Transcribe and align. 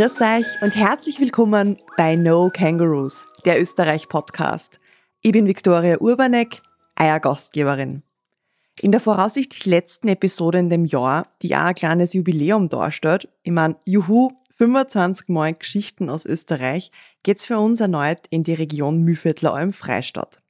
Grüß 0.00 0.22
euch 0.22 0.46
und 0.62 0.74
herzlich 0.76 1.20
willkommen 1.20 1.76
bei 1.98 2.16
No 2.16 2.48
Kangaroos, 2.50 3.26
der 3.44 3.60
Österreich-Podcast. 3.60 4.80
Ich 5.20 5.32
bin 5.32 5.46
Viktoria 5.46 5.98
Urbanek, 6.00 6.62
euer 6.98 7.20
Gastgeberin. 7.20 8.02
In 8.80 8.92
der 8.92 9.02
voraussichtlich 9.02 9.66
letzten 9.66 10.08
Episode 10.08 10.58
in 10.58 10.70
dem 10.70 10.86
Jahr, 10.86 11.28
die 11.42 11.54
auch 11.54 11.64
ein 11.64 11.74
kleines 11.74 12.14
Jubiläum 12.14 12.70
darstellt, 12.70 13.28
ich 13.42 13.52
meine, 13.52 13.76
juhu, 13.84 14.30
25 14.56 15.28
Mal 15.28 15.52
Geschichten 15.52 16.08
aus 16.08 16.24
Österreich, 16.24 16.90
geht's 17.22 17.44
für 17.44 17.58
uns 17.58 17.80
erneut 17.80 18.20
in 18.30 18.42
die 18.42 18.54
Region 18.54 19.02
Mühlviertler 19.02 19.52
Alm 19.52 19.74
Freistadt. 19.74 20.40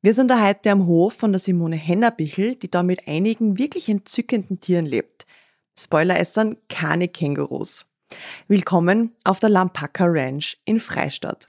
Wir 0.00 0.14
sind 0.14 0.28
da 0.28 0.46
heute 0.46 0.70
am 0.70 0.86
Hof 0.86 1.14
von 1.14 1.32
der 1.32 1.40
Simone 1.40 1.74
Hennerbichel, 1.74 2.54
die 2.54 2.70
da 2.70 2.84
mit 2.84 3.08
einigen 3.08 3.58
wirklich 3.58 3.88
entzückenden 3.88 4.60
Tieren 4.60 4.86
lebt. 4.86 5.26
Spoiler, 5.76 6.20
es 6.20 6.34
sind 6.34 6.68
keine 6.68 7.08
Kängurus. 7.08 7.84
Willkommen 8.48 9.14
auf 9.24 9.40
der 9.40 9.48
Lampaka 9.48 10.04
Ranch 10.06 10.58
in 10.64 10.80
Freistadt. 10.80 11.46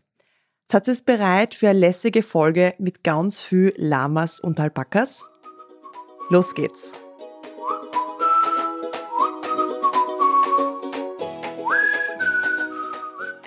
Seid 0.71 0.87
ihr 0.87 0.97
bereit 1.05 1.55
für 1.55 1.69
eine 1.69 1.79
lässige 1.79 2.23
Folge 2.23 2.73
mit 2.79 3.03
ganz 3.03 3.41
viel 3.41 3.73
Lamas 3.77 4.39
und 4.39 4.59
Alpakas? 4.59 5.27
Los 6.29 6.55
geht's! 6.55 6.93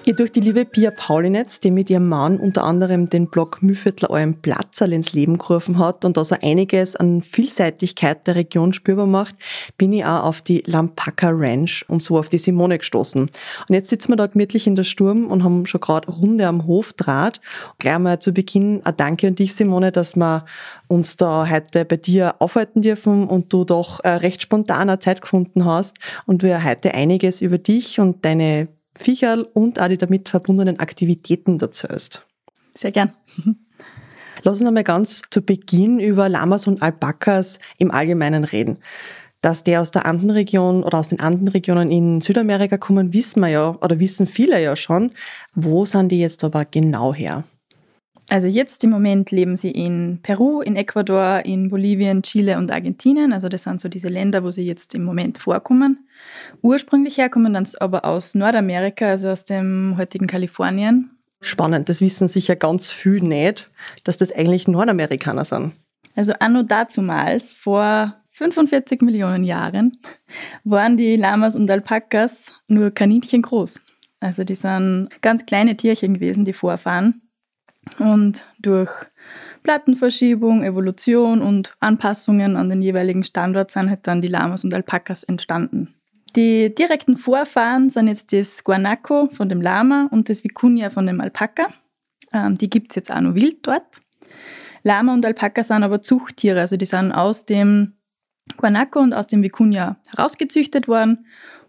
Ihr 0.08 0.14
durch 0.14 0.30
die 0.30 0.38
liebe 0.38 0.64
Pia 0.64 0.92
Paulinetz, 0.92 1.58
die 1.58 1.72
mit 1.72 1.90
ihrem 1.90 2.08
Mann 2.08 2.38
unter 2.38 2.62
anderem 2.62 3.10
den 3.10 3.28
Blog 3.28 3.60
Mühviertler 3.60 4.08
Euren 4.08 4.40
Platzerl 4.40 4.92
ins 4.92 5.12
Leben 5.12 5.36
gerufen 5.36 5.80
hat 5.80 6.04
und 6.04 6.16
also 6.16 6.36
einiges 6.40 6.94
an 6.94 7.22
Vielseitigkeit 7.22 8.24
der 8.24 8.36
Region 8.36 8.72
spürbar 8.72 9.08
macht, 9.08 9.34
bin 9.76 9.92
ich 9.92 10.04
auch 10.04 10.22
auf 10.22 10.42
die 10.42 10.62
Lampaka 10.64 11.30
Ranch 11.32 11.84
und 11.88 12.00
so 12.00 12.20
auf 12.20 12.28
die 12.28 12.38
Simone 12.38 12.78
gestoßen. 12.78 13.22
Und 13.22 13.74
jetzt 13.74 13.88
sitzen 13.88 14.12
wir 14.12 14.16
da 14.16 14.28
gemütlich 14.28 14.68
in 14.68 14.76
der 14.76 14.84
Sturm 14.84 15.26
und 15.26 15.42
haben 15.42 15.66
schon 15.66 15.80
gerade 15.80 16.08
Runde 16.08 16.46
am 16.46 16.68
Hof 16.68 16.92
draht. 16.92 17.40
Gleich 17.80 17.98
mal 17.98 18.20
zu 18.20 18.30
Beginn 18.30 18.82
ein 18.84 18.96
Danke 18.96 19.26
an 19.26 19.34
dich, 19.34 19.56
Simone, 19.56 19.90
dass 19.90 20.14
wir 20.14 20.44
uns 20.86 21.16
da 21.16 21.50
heute 21.50 21.84
bei 21.84 21.96
dir 21.96 22.36
aufhalten 22.38 22.80
dürfen 22.80 23.26
und 23.26 23.52
du 23.52 23.64
doch 23.64 24.04
äh, 24.04 24.10
recht 24.10 24.40
spontaner 24.40 25.00
Zeit 25.00 25.20
gefunden 25.20 25.64
hast 25.64 25.96
und 26.26 26.44
wir 26.44 26.62
heute 26.62 26.94
einiges 26.94 27.40
über 27.40 27.58
dich 27.58 27.98
und 27.98 28.24
deine 28.24 28.68
Viecherl 28.98 29.42
und 29.54 29.80
auch 29.80 29.88
die 29.88 29.98
damit 29.98 30.28
verbundenen 30.28 30.78
Aktivitäten 30.78 31.58
dazu 31.58 31.86
ist. 31.86 32.26
Sehr 32.74 32.92
gern. 32.92 33.12
Lass 34.42 34.60
uns 34.60 34.68
einmal 34.68 34.84
ganz 34.84 35.22
zu 35.30 35.42
Beginn 35.42 35.98
über 35.98 36.28
Lamas 36.28 36.66
und 36.66 36.82
Alpakas 36.82 37.58
im 37.78 37.90
Allgemeinen 37.90 38.44
reden. 38.44 38.78
Dass 39.40 39.64
die 39.64 39.76
aus 39.76 39.90
der 39.90 40.06
Andenregion 40.06 40.82
oder 40.82 40.98
aus 40.98 41.08
den 41.08 41.20
Andenregionen 41.20 41.90
in 41.90 42.20
Südamerika 42.20 42.78
kommen, 42.78 43.12
wissen 43.12 43.40
wir 43.40 43.48
ja 43.48 43.70
oder 43.82 43.98
wissen 43.98 44.26
viele 44.26 44.62
ja 44.62 44.76
schon. 44.76 45.12
Wo 45.54 45.84
sind 45.84 46.10
die 46.10 46.20
jetzt 46.20 46.44
aber 46.44 46.64
genau 46.64 47.12
her? 47.14 47.44
Also 48.28 48.48
jetzt 48.48 48.82
im 48.82 48.90
Moment 48.90 49.30
leben 49.30 49.54
sie 49.54 49.70
in 49.70 50.18
Peru, 50.22 50.60
in 50.60 50.74
Ecuador, 50.74 51.42
in 51.44 51.68
Bolivien, 51.70 52.22
Chile 52.22 52.58
und 52.58 52.72
Argentinien. 52.72 53.32
Also 53.32 53.48
das 53.48 53.62
sind 53.62 53.80
so 53.80 53.88
diese 53.88 54.08
Länder, 54.08 54.42
wo 54.42 54.50
sie 54.50 54.66
jetzt 54.66 54.94
im 54.94 55.04
Moment 55.04 55.38
vorkommen. 55.38 56.08
Ursprünglich 56.60 57.18
herkommen 57.18 57.54
dann 57.54 57.68
aber 57.78 58.04
aus 58.04 58.34
Nordamerika, 58.34 59.06
also 59.06 59.28
aus 59.28 59.44
dem 59.44 59.94
heutigen 59.96 60.26
Kalifornien. 60.26 61.10
Spannend, 61.40 61.88
das 61.88 62.00
wissen 62.00 62.26
sicher 62.26 62.56
ganz 62.56 62.90
viel 62.90 63.20
nicht, 63.20 63.70
dass 64.02 64.16
das 64.16 64.32
eigentlich 64.32 64.66
Nordamerikaner 64.66 65.44
sind. 65.44 65.72
Also 66.16 66.32
anno 66.40 66.62
dazumals, 66.62 67.52
vor 67.52 68.16
45 68.30 69.02
Millionen 69.02 69.44
Jahren, 69.44 69.98
waren 70.64 70.96
die 70.96 71.16
Lamas 71.16 71.54
und 71.54 71.70
Alpakas 71.70 72.52
nur 72.66 72.90
Kaninchen 72.90 73.42
groß. 73.42 73.78
Also 74.18 74.42
die 74.42 74.54
sind 74.54 75.10
ganz 75.20 75.44
kleine 75.44 75.76
Tierchen 75.76 76.14
gewesen, 76.14 76.44
die 76.44 76.54
Vorfahren. 76.54 77.22
Und 77.98 78.44
durch 78.58 78.90
Plattenverschiebung, 79.62 80.62
Evolution 80.62 81.42
und 81.42 81.74
Anpassungen 81.80 82.56
an 82.56 82.68
den 82.68 82.82
jeweiligen 82.82 83.24
Standort 83.24 83.70
sind 83.70 83.90
halt 83.90 84.06
dann 84.06 84.22
die 84.22 84.28
Lamas 84.28 84.64
und 84.64 84.72
Alpakas 84.72 85.24
entstanden. 85.24 85.94
Die 86.36 86.74
direkten 86.74 87.16
Vorfahren 87.16 87.88
sind 87.88 88.08
jetzt 88.08 88.32
das 88.32 88.62
Guanaco 88.62 89.28
von 89.32 89.48
dem 89.48 89.62
Lama 89.62 90.08
und 90.10 90.28
das 90.28 90.44
Vicuña 90.44 90.90
von 90.90 91.06
dem 91.06 91.20
Alpaka. 91.20 91.68
Ähm, 92.32 92.56
die 92.56 92.68
gibt 92.68 92.92
es 92.92 92.96
jetzt 92.96 93.10
auch 93.10 93.20
noch 93.20 93.34
wild 93.34 93.66
dort. 93.66 94.00
Lama 94.82 95.14
und 95.14 95.24
Alpaka 95.24 95.62
sind 95.62 95.82
aber 95.82 96.02
Zuchttiere, 96.02 96.60
also 96.60 96.76
die 96.76 96.86
sind 96.86 97.10
aus 97.10 97.46
dem 97.46 97.94
Guanaco 98.56 99.00
und 99.00 99.14
aus 99.14 99.26
dem 99.26 99.42
Vicuña 99.42 99.96
herausgezüchtet 100.14 100.86
worden 100.88 101.26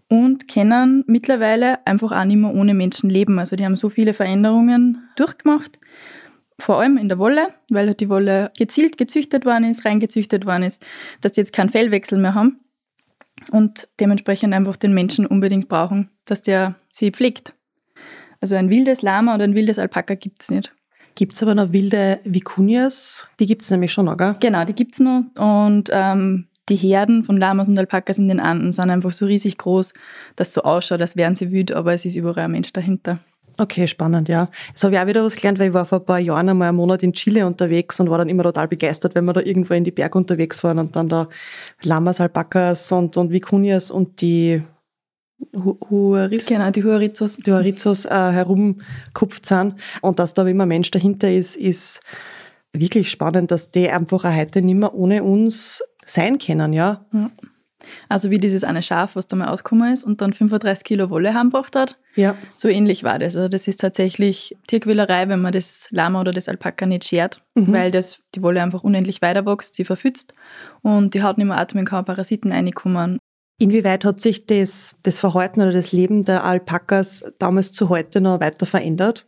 und 0.10 0.48
können 0.48 1.04
mittlerweile 1.08 1.86
einfach 1.86 2.12
auch 2.12 2.26
nicht 2.26 2.38
mehr 2.38 2.54
ohne 2.54 2.74
Menschen 2.74 3.10
leben. 3.10 3.40
Also 3.40 3.56
die 3.56 3.66
haben 3.66 3.76
so 3.76 3.90
viele 3.90 4.14
Veränderungen 4.14 5.10
durchgemacht, 5.16 5.80
vor 6.60 6.80
allem 6.80 6.98
in 6.98 7.10
der 7.10 7.20
Wolle, 7.20 7.48
weil 7.70 7.94
die 7.94 8.10
Wolle 8.10 8.52
gezielt 8.58 8.98
gezüchtet 8.98 9.46
worden 9.46 9.66
ist, 9.66 9.86
reingezüchtet 9.86 10.46
worden 10.46 10.64
ist, 10.64 10.84
dass 11.22 11.34
die 11.34 11.42
jetzt 11.42 11.54
keinen 11.54 11.70
Fellwechsel 11.70 12.18
mehr 12.18 12.34
haben 12.34 12.60
und 13.52 13.88
dementsprechend 14.00 14.54
einfach 14.54 14.78
den 14.78 14.94
Menschen 14.94 15.26
unbedingt 15.26 15.68
brauchen, 15.68 16.10
dass 16.26 16.42
der 16.42 16.76
sie 16.90 17.12
pflegt. 17.12 17.54
Also 18.42 18.56
ein 18.56 18.70
wildes 18.70 19.02
Lama 19.02 19.36
oder 19.36 19.44
ein 19.44 19.56
wildes 19.56 19.80
Alpaka 19.80 20.16
gibt 20.16 20.44
es 20.44 20.50
nicht. 20.50 20.74
Gibt 21.16 21.34
es 21.34 21.42
aber 21.42 21.56
noch 21.56 21.74
wilde 21.74 22.20
Vicunias? 22.24 23.28
Die 23.40 23.48
gibt 23.48 23.64
es 23.64 23.72
nämlich 23.72 23.92
schon 23.92 24.06
noch, 24.06 24.18
gell? 24.18 24.36
Genau, 24.40 24.64
die 24.66 24.74
gibt 24.74 24.94
es 24.94 25.00
noch. 25.00 25.24
Und 25.36 25.90
ähm, 25.92 26.48
die 26.70 26.76
Herden 26.76 27.24
von 27.24 27.38
Lamas 27.38 27.70
und 27.70 27.78
Alpakas 27.78 28.18
in 28.18 28.28
den 28.28 28.40
Anden 28.40 28.72
sind 28.72 28.90
einfach 28.90 29.12
so 29.12 29.26
riesig 29.26 29.58
groß, 29.58 29.94
dass 30.36 30.50
es 30.50 30.54
so 30.54 30.62
ausschaut, 30.64 31.02
als 31.02 31.16
wären 31.16 31.36
sie 31.36 31.52
wütend, 31.52 31.74
aber 31.74 31.94
es 31.94 32.06
ist 32.06 32.16
überall 32.16 32.46
ein 32.46 32.52
Mensch 32.52 32.74
dahinter. 32.74 33.20
Okay, 33.60 33.88
spannend, 33.88 34.30
ja. 34.30 34.50
Jetzt 34.68 34.84
habe 34.84 34.96
ich 34.96 35.02
auch 35.02 35.08
wieder 35.08 35.24
was 35.24 35.36
gelernt, 35.36 35.58
weil 35.58 35.70
ich 35.70 35.74
war 35.74 35.86
vor 35.86 36.00
ein 36.00 36.06
paar 36.06 36.20
Jahren 36.20 36.48
einmal 36.50 36.70
einen 36.70 36.78
Monat 36.78 37.02
in 37.02 37.14
Chile 37.14 37.48
unterwegs 37.48 38.00
und 38.00 38.10
war 38.10 38.20
dann 38.20 38.30
immer 38.30 38.44
total 38.44 38.68
begeistert, 38.68 39.16
wenn 39.16 39.26
wir 39.26 39.34
da 39.34 39.42
irgendwo 39.42 39.74
in 39.74 39.84
die 39.84 39.92
Berge 39.92 40.18
unterwegs 40.18 40.64
waren 40.64 40.78
und 40.78 40.96
dann 40.96 41.10
da 41.10 41.28
Lamas, 41.82 42.22
Alpakas 42.22 42.92
und, 42.92 43.18
und 43.18 43.32
Vicunias 43.32 43.90
und 43.90 44.22
die 44.22 44.62
Huaris, 45.56 46.46
genau, 46.46 46.70
die 46.70 46.84
Huarizos, 46.84 47.38
die 47.38 47.52
Huarizos 47.52 48.06
äh, 48.06 48.10
herumkupft 48.10 49.46
sind 49.46 49.76
und 50.02 50.20
dass 50.20 50.36
da 50.36 50.46
immer 50.46 50.66
ein 50.66 50.70
Mensch 50.70 50.92
dahinter 50.92 51.32
ist, 51.32 51.56
ist 51.56 52.02
wirklich 52.74 53.10
spannend, 53.10 53.50
dass 53.50 53.72
die 53.72 53.90
einfach 53.90 54.24
auch 54.24 54.36
heute 54.36 54.62
nicht 54.62 54.76
mehr 54.76 54.94
ohne 54.94 55.24
uns 55.24 55.84
sein 56.08 56.40
können, 56.40 56.74
ja. 56.74 57.06
ja. 57.14 57.30
Also 58.10 58.30
wie 58.30 58.40
dieses 58.40 58.64
eine 58.64 58.82
Schaf, 58.82 59.16
was 59.16 59.28
da 59.28 59.36
mal 59.36 59.50
ausgekommen 59.50 59.94
ist 59.94 60.04
und 60.04 60.22
dann 60.22 60.34
35 60.34 60.84
Kilo 60.84 61.10
Wolle 61.10 61.34
heimgebracht 61.34 61.76
hat. 61.76 61.98
Ja. 62.16 62.36
So 62.56 62.68
ähnlich 62.68 63.04
war 63.04 63.20
das. 63.20 63.36
Also 63.36 63.48
das 63.48 63.68
ist 63.68 63.80
tatsächlich 63.80 64.58
Tierquälerei, 64.68 65.30
wenn 65.30 65.42
man 65.42 65.52
das 65.52 65.88
Lama 65.92 66.22
oder 66.22 66.32
das 66.32 66.50
Alpaka 66.50 66.86
nicht 66.86 67.06
schert, 67.06 67.44
mhm. 67.56 67.72
weil 67.72 67.92
das, 67.92 68.20
die 68.36 68.42
Wolle 68.42 68.62
einfach 68.62 68.84
unendlich 68.84 69.22
weiter 69.22 69.46
wächst, 69.46 69.76
sie 69.76 69.86
verfützt 69.86 70.34
und 70.82 71.14
die 71.14 71.24
Haut 71.24 71.38
nicht 71.38 71.48
mehr 71.48 71.58
atmen 71.58 71.86
kann, 71.86 72.06
Parasiten 72.06 72.52
reinkommen. 72.52 73.20
Inwieweit 73.60 74.06
hat 74.06 74.20
sich 74.20 74.46
das, 74.46 74.96
das 75.04 75.20
Verhalten 75.20 75.62
oder 75.62 75.72
das 75.72 75.92
Leben 75.92 76.24
der 76.24 76.44
Alpakas 76.44 77.24
damals 77.40 77.72
zu 77.72 77.90
heute 77.90 78.22
noch 78.22 78.40
weiter 78.40 78.68
verändert? 78.68 79.28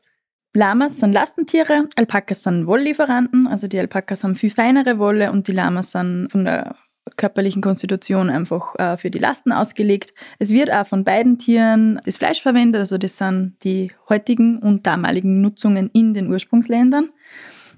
Lamas 0.54 1.00
sind 1.00 1.14
Lastentiere, 1.14 1.88
Alpakas 1.96 2.44
sind 2.44 2.66
Wolllieferanten, 2.66 3.48
also 3.48 3.68
die 3.68 3.78
Alpakas 3.78 4.24
haben 4.24 4.36
viel 4.36 4.50
feinere 4.50 4.98
Wolle 4.98 5.32
und 5.32 5.48
die 5.48 5.52
Lamas 5.52 5.92
sind 5.92 6.30
von 6.32 6.46
der 6.46 6.76
körperlichen 7.18 7.62
Konstitution 7.62 8.30
einfach 8.30 8.76
äh, 8.80 8.98
für 8.98 9.12
die 9.12 9.20
Lasten 9.20 9.52
ausgelegt. 9.52 10.14
Es 10.40 10.50
wird 10.50 10.72
auch 10.72 10.88
von 10.88 11.04
beiden 11.04 11.38
Tieren 11.38 12.00
das 12.06 12.18
Fleisch 12.18 12.42
verwendet, 12.42 12.80
also 12.80 12.98
das 12.98 13.18
sind 13.18 13.58
die 13.64 13.92
heutigen 14.08 14.60
und 14.60 14.88
damaligen 14.88 15.42
Nutzungen 15.42 15.90
in 15.94 16.14
den 16.14 16.32
Ursprungsländern. 16.32 17.10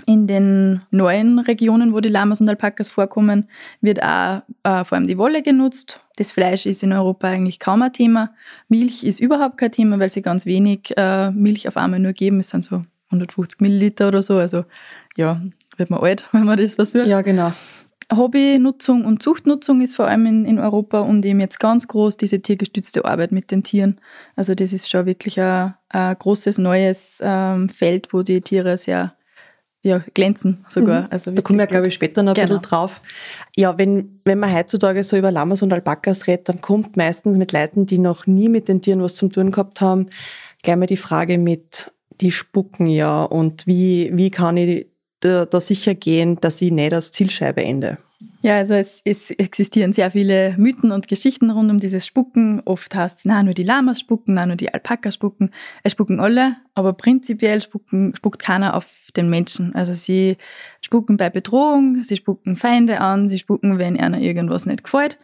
In 0.05 0.27
den 0.27 0.81
neuen 0.91 1.39
Regionen, 1.39 1.93
wo 1.93 1.99
die 1.99 2.09
Lamas 2.09 2.41
und 2.41 2.49
Alpakas 2.49 2.89
vorkommen, 2.89 3.47
wird 3.81 4.01
auch 4.01 4.41
äh, 4.63 4.83
vor 4.83 4.97
allem 4.97 5.07
die 5.07 5.17
Wolle 5.17 5.41
genutzt. 5.41 6.01
Das 6.17 6.31
Fleisch 6.31 6.65
ist 6.65 6.83
in 6.83 6.93
Europa 6.93 7.27
eigentlich 7.27 7.59
kaum 7.59 7.81
ein 7.81 7.93
Thema. 7.93 8.33
Milch 8.67 9.03
ist 9.03 9.19
überhaupt 9.19 9.57
kein 9.57 9.71
Thema, 9.71 9.99
weil 9.99 10.09
sie 10.09 10.21
ganz 10.21 10.45
wenig 10.45 10.93
äh, 10.97 11.31
Milch 11.31 11.67
auf 11.67 11.77
einmal 11.77 11.99
nur 11.99 12.13
geben. 12.13 12.39
Es 12.39 12.49
sind 12.49 12.63
so 12.63 12.83
150 13.07 13.59
Milliliter 13.61 14.07
oder 14.07 14.21
so. 14.21 14.37
Also 14.37 14.65
ja, 15.15 15.41
wird 15.77 15.89
man 15.89 16.01
alt, 16.01 16.27
wenn 16.31 16.45
man 16.45 16.57
das 16.57 16.75
versucht. 16.75 17.07
Ja, 17.07 17.21
genau. 17.21 17.53
Hobbynutzung 18.15 19.05
und 19.05 19.23
Zuchtnutzung 19.23 19.81
ist 19.81 19.95
vor 19.95 20.07
allem 20.07 20.25
in, 20.25 20.45
in 20.45 20.59
Europa 20.59 20.99
und 20.99 21.25
eben 21.25 21.39
jetzt 21.39 21.59
ganz 21.59 21.87
groß 21.87 22.17
diese 22.17 22.41
tiergestützte 22.41 23.05
Arbeit 23.05 23.31
mit 23.31 23.51
den 23.51 23.63
Tieren. 23.63 24.01
Also 24.35 24.53
das 24.53 24.73
ist 24.73 24.89
schon 24.89 25.05
wirklich 25.05 25.39
ein, 25.39 25.75
ein 25.89 26.17
großes 26.19 26.57
neues 26.57 27.19
ähm, 27.23 27.69
Feld, 27.69 28.09
wo 28.11 28.21
die 28.21 28.41
Tiere 28.41 28.77
sehr 28.77 29.15
ja, 29.83 30.03
glänzen 30.13 30.63
sogar. 30.67 31.03
Mhm. 31.03 31.07
Also 31.09 31.31
da 31.31 31.41
kommen 31.41 31.59
wir, 31.59 31.67
glaube 31.67 31.87
ich, 31.87 31.93
später 31.93 32.21
noch 32.21 32.31
ein 32.31 32.35
genau. 32.35 32.47
bisschen 32.47 32.61
drauf. 32.61 33.01
Ja, 33.55 33.77
wenn, 33.77 34.19
wenn 34.25 34.39
man 34.39 34.53
heutzutage 34.53 35.03
so 35.03 35.17
über 35.17 35.31
Lamas 35.31 35.61
und 35.61 35.73
Alpakas 35.73 36.27
redet, 36.27 36.49
dann 36.49 36.61
kommt 36.61 36.97
meistens 36.97 37.37
mit 37.37 37.51
Leuten, 37.51 37.85
die 37.85 37.97
noch 37.97 38.27
nie 38.27 38.47
mit 38.47 38.67
den 38.67 38.81
Tieren 38.81 39.01
was 39.01 39.15
zum 39.15 39.31
tun 39.31 39.51
gehabt 39.51 39.81
haben, 39.81 40.07
gleich 40.61 40.75
mal 40.75 40.85
die 40.85 40.97
Frage 40.97 41.37
mit, 41.37 41.91
die 42.21 42.31
spucken 42.31 42.85
ja 42.85 43.23
und 43.23 43.65
wie, 43.65 44.11
wie 44.13 44.29
kann 44.29 44.57
ich 44.57 44.87
da, 45.21 45.45
da 45.45 45.59
sicher 45.59 45.95
gehen, 45.95 46.37
dass 46.39 46.61
ich 46.61 46.71
nicht 46.71 46.93
als 46.93 47.11
Zielscheibe 47.11 47.63
ende. 47.63 47.97
Ja, 48.43 48.55
also 48.55 48.73
es, 48.73 49.01
es, 49.05 49.29
existieren 49.29 49.93
sehr 49.93 50.09
viele 50.09 50.55
Mythen 50.57 50.91
und 50.91 51.07
Geschichten 51.07 51.51
rund 51.51 51.69
um 51.69 51.79
dieses 51.79 52.07
Spucken. 52.07 52.61
Oft 52.65 52.95
heißt 52.95 53.19
es, 53.19 53.25
na, 53.25 53.43
nur 53.43 53.53
die 53.53 53.63
Lamas 53.63 53.99
spucken, 53.99 54.33
na, 54.33 54.47
nur 54.47 54.55
die 54.55 54.73
Alpakas 54.73 55.13
spucken. 55.13 55.51
Es 55.83 55.91
spucken 55.91 56.19
alle, 56.19 56.55
aber 56.73 56.93
prinzipiell 56.93 57.61
spucken, 57.61 58.15
spuckt 58.15 58.41
keiner 58.41 58.75
auf 58.75 59.09
den 59.15 59.29
Menschen. 59.29 59.75
Also 59.75 59.93
sie 59.93 60.37
spucken 60.81 61.17
bei 61.17 61.29
Bedrohung, 61.29 62.03
sie 62.03 62.17
spucken 62.17 62.55
Feinde 62.55 62.99
an, 62.99 63.29
sie 63.29 63.37
spucken, 63.37 63.77
wenn 63.77 63.99
einer 63.99 64.19
irgendwas 64.19 64.65
nicht 64.65 64.85
gefällt. 64.85 65.19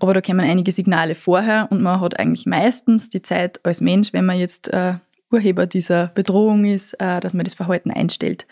Aber 0.00 0.12
da 0.12 0.20
kommen 0.20 0.40
einige 0.40 0.72
Signale 0.72 1.14
vorher 1.14 1.68
und 1.70 1.80
man 1.80 2.00
hat 2.00 2.18
eigentlich 2.18 2.46
meistens 2.46 3.08
die 3.08 3.22
Zeit 3.22 3.64
als 3.64 3.80
Mensch, 3.80 4.12
wenn 4.12 4.26
man 4.26 4.38
jetzt 4.38 4.68
äh, 4.72 4.94
Urheber 5.30 5.66
dieser 5.66 6.08
Bedrohung 6.08 6.64
ist, 6.64 6.94
äh, 6.94 7.20
dass 7.20 7.34
man 7.34 7.44
das 7.44 7.54
Verhalten 7.54 7.90
einstellt. 7.90 8.46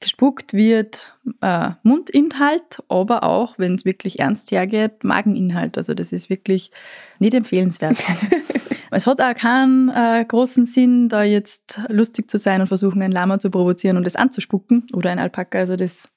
Gespuckt 0.00 0.52
wird 0.52 1.16
äh, 1.40 1.70
Mundinhalt, 1.82 2.82
aber 2.88 3.24
auch, 3.24 3.58
wenn 3.58 3.74
es 3.74 3.84
wirklich 3.84 4.18
ernst 4.18 4.50
hergeht, 4.50 5.04
Mageninhalt. 5.04 5.76
Also 5.76 5.94
das 5.94 6.12
ist 6.12 6.30
wirklich 6.30 6.70
nicht 7.18 7.34
empfehlenswert. 7.34 7.96
es 8.90 9.06
hat 9.06 9.20
auch 9.20 9.34
keinen 9.34 9.88
äh, 9.88 10.24
großen 10.26 10.66
Sinn, 10.66 11.08
da 11.08 11.22
jetzt 11.22 11.80
lustig 11.88 12.30
zu 12.30 12.38
sein 12.38 12.60
und 12.60 12.66
versuchen, 12.66 13.02
ein 13.02 13.12
Lama 13.12 13.38
zu 13.38 13.50
provozieren 13.50 13.96
und 13.96 14.06
es 14.06 14.16
anzuspucken 14.16 14.86
oder 14.92 15.10
ein 15.10 15.18
Alpaka. 15.18 15.58
Also 15.58 15.76
das 15.76 16.08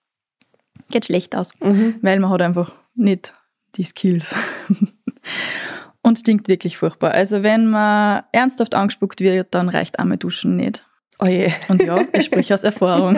geht 0.89 1.05
schlecht 1.05 1.35
aus, 1.35 1.51
mhm. 1.61 1.95
weil 2.01 2.19
man 2.19 2.29
hat 2.31 2.41
einfach 2.41 2.73
nicht 2.95 3.33
die 3.75 3.83
Skills. 3.83 4.35
und 6.01 6.19
stinkt 6.19 6.47
wirklich 6.47 6.77
furchtbar. 6.77 7.11
Also 7.11 7.43
wenn 7.43 7.67
man 7.67 8.23
ernsthaft 8.31 8.75
angespuckt 8.75 9.21
wird, 9.21 9.53
dann 9.53 9.69
reicht 9.69 9.99
einmal 9.99 10.17
Duschen 10.17 10.55
nicht. 10.55 10.85
Oh 11.21 11.25
je. 11.25 11.51
Und 11.67 11.83
ja, 11.83 12.01
ich 12.13 12.23
spreche 12.23 12.53
aus 12.53 12.63
Erfahrung. 12.63 13.17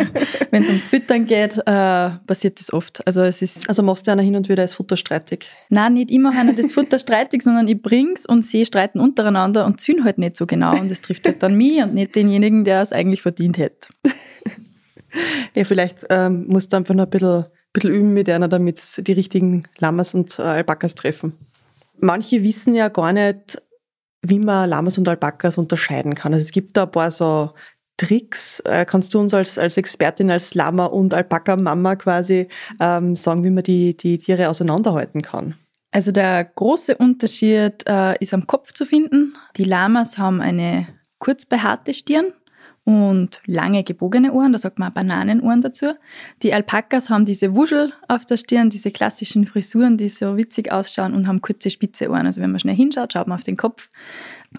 Wenn 0.50 0.64
es 0.64 0.70
ums 0.70 0.88
Füttern 0.88 1.26
geht, 1.26 1.58
äh, 1.60 2.10
passiert 2.26 2.60
das 2.60 2.74
oft. 2.74 3.06
Also, 3.06 3.22
es 3.22 3.44
ist 3.44 3.70
also 3.70 3.84
machst 3.84 4.08
du 4.08 4.12
einer 4.12 4.24
hin 4.24 4.36
und 4.36 4.50
wieder 4.50 4.64
das 4.64 4.74
Futter 4.74 4.98
streitig? 4.98 5.46
Nein, 5.70 5.94
nicht 5.94 6.10
immer 6.10 6.32
einer 6.32 6.54
das 6.54 6.72
Futter 6.72 6.98
streitig, 6.98 7.44
sondern 7.44 7.68
ich 7.68 7.80
bring's 7.80 8.26
und 8.26 8.44
sie 8.44 8.66
streiten 8.66 9.00
untereinander 9.00 9.68
und 9.68 9.80
ziehen 9.80 10.04
halt 10.04 10.18
nicht 10.18 10.36
so 10.36 10.48
genau. 10.48 10.76
Und 10.80 10.90
das 10.90 11.02
trifft 11.02 11.28
halt 11.28 11.44
dann 11.44 11.54
mich 11.54 11.84
und 11.84 11.94
nicht 11.94 12.16
denjenigen, 12.16 12.64
der 12.64 12.82
es 12.82 12.92
eigentlich 12.92 13.22
verdient 13.22 13.60
hätte. 13.60 13.90
ja, 15.54 15.64
vielleicht 15.64 16.08
ähm, 16.10 16.46
musst 16.48 16.74
du 16.74 16.78
einfach 16.78 16.96
noch 16.96 17.04
ein 17.04 17.10
bisschen, 17.12 17.46
bisschen 17.72 17.94
üben 17.94 18.14
mit 18.14 18.28
einer, 18.30 18.48
damit 18.48 19.08
die 19.08 19.14
richtigen 19.14 19.68
Lamas 19.78 20.16
und 20.16 20.40
äh, 20.40 20.44
Alpakas 20.44 20.96
treffen. 20.96 21.34
Manche 22.00 22.42
wissen 22.42 22.74
ja 22.74 22.88
gar 22.88 23.14
nicht, 23.14 23.62
wie 24.24 24.40
man 24.40 24.68
Lamas 24.68 24.98
und 24.98 25.08
Alpakas 25.08 25.60
unterscheiden 25.60 26.16
kann. 26.16 26.34
Also 26.34 26.44
es 26.44 26.52
gibt 26.52 26.76
da 26.76 26.84
ein 26.84 26.92
paar 26.92 27.12
so 27.12 27.52
Tricks? 27.98 28.60
Äh, 28.62 28.86
kannst 28.86 29.14
du 29.14 29.20
uns 29.20 29.34
als, 29.34 29.58
als 29.58 29.78
Expertin, 29.78 30.32
als 30.32 30.54
Lama- 30.56 30.86
und 30.86 31.14
Alpaka-Mama 31.14 31.96
quasi 31.96 32.48
ähm, 32.80 33.16
sagen, 33.16 33.44
wie 33.44 33.50
man 33.50 33.64
die, 33.64 33.96
die 33.96 34.18
Tiere 34.18 34.50
auseinanderhalten 34.50 35.22
kann? 35.22 35.56
Also 35.92 36.12
der 36.12 36.46
große 36.46 36.96
Unterschied 36.98 37.84
äh, 37.86 38.16
ist 38.20 38.34
am 38.34 38.48
Kopf 38.48 38.74
zu 38.74 38.86
finden. 38.86 39.36
Die 39.58 39.66
Lamas 39.66 40.18
haben 40.18 40.42
eine 40.42 40.88
kurz 41.20 41.46
behaarte 41.46 41.94
Stirn 41.94 42.34
und 42.84 43.42
lange 43.46 43.84
gebogene 43.84 44.34
Ohren, 44.34 44.54
da 44.54 44.58
sagt 44.58 44.80
man 44.80 44.92
Bananenohren 44.92 45.62
dazu. 45.62 45.94
Die 46.42 46.54
Alpakas 46.54 47.10
haben 47.10 47.26
diese 47.26 47.56
Wuschel 47.56 47.94
auf 48.08 48.26
der 48.26 48.38
Stirn, 48.38 48.72
diese 48.72 48.90
klassischen 48.90 49.46
Frisuren, 49.46 49.98
die 49.98 50.10
so 50.10 50.36
witzig 50.36 50.72
ausschauen 50.72 51.14
und 51.14 51.28
haben 51.28 51.42
kurze 51.42 51.70
spitze 51.70 52.10
Ohren. 52.10 52.26
Also 52.26 52.42
wenn 52.42 52.52
man 52.52 52.60
schnell 52.60 52.76
hinschaut, 52.76 53.14
schaut 53.14 53.28
man 53.28 53.38
auf 53.38 53.44
den 53.44 53.58
Kopf. 53.58 53.90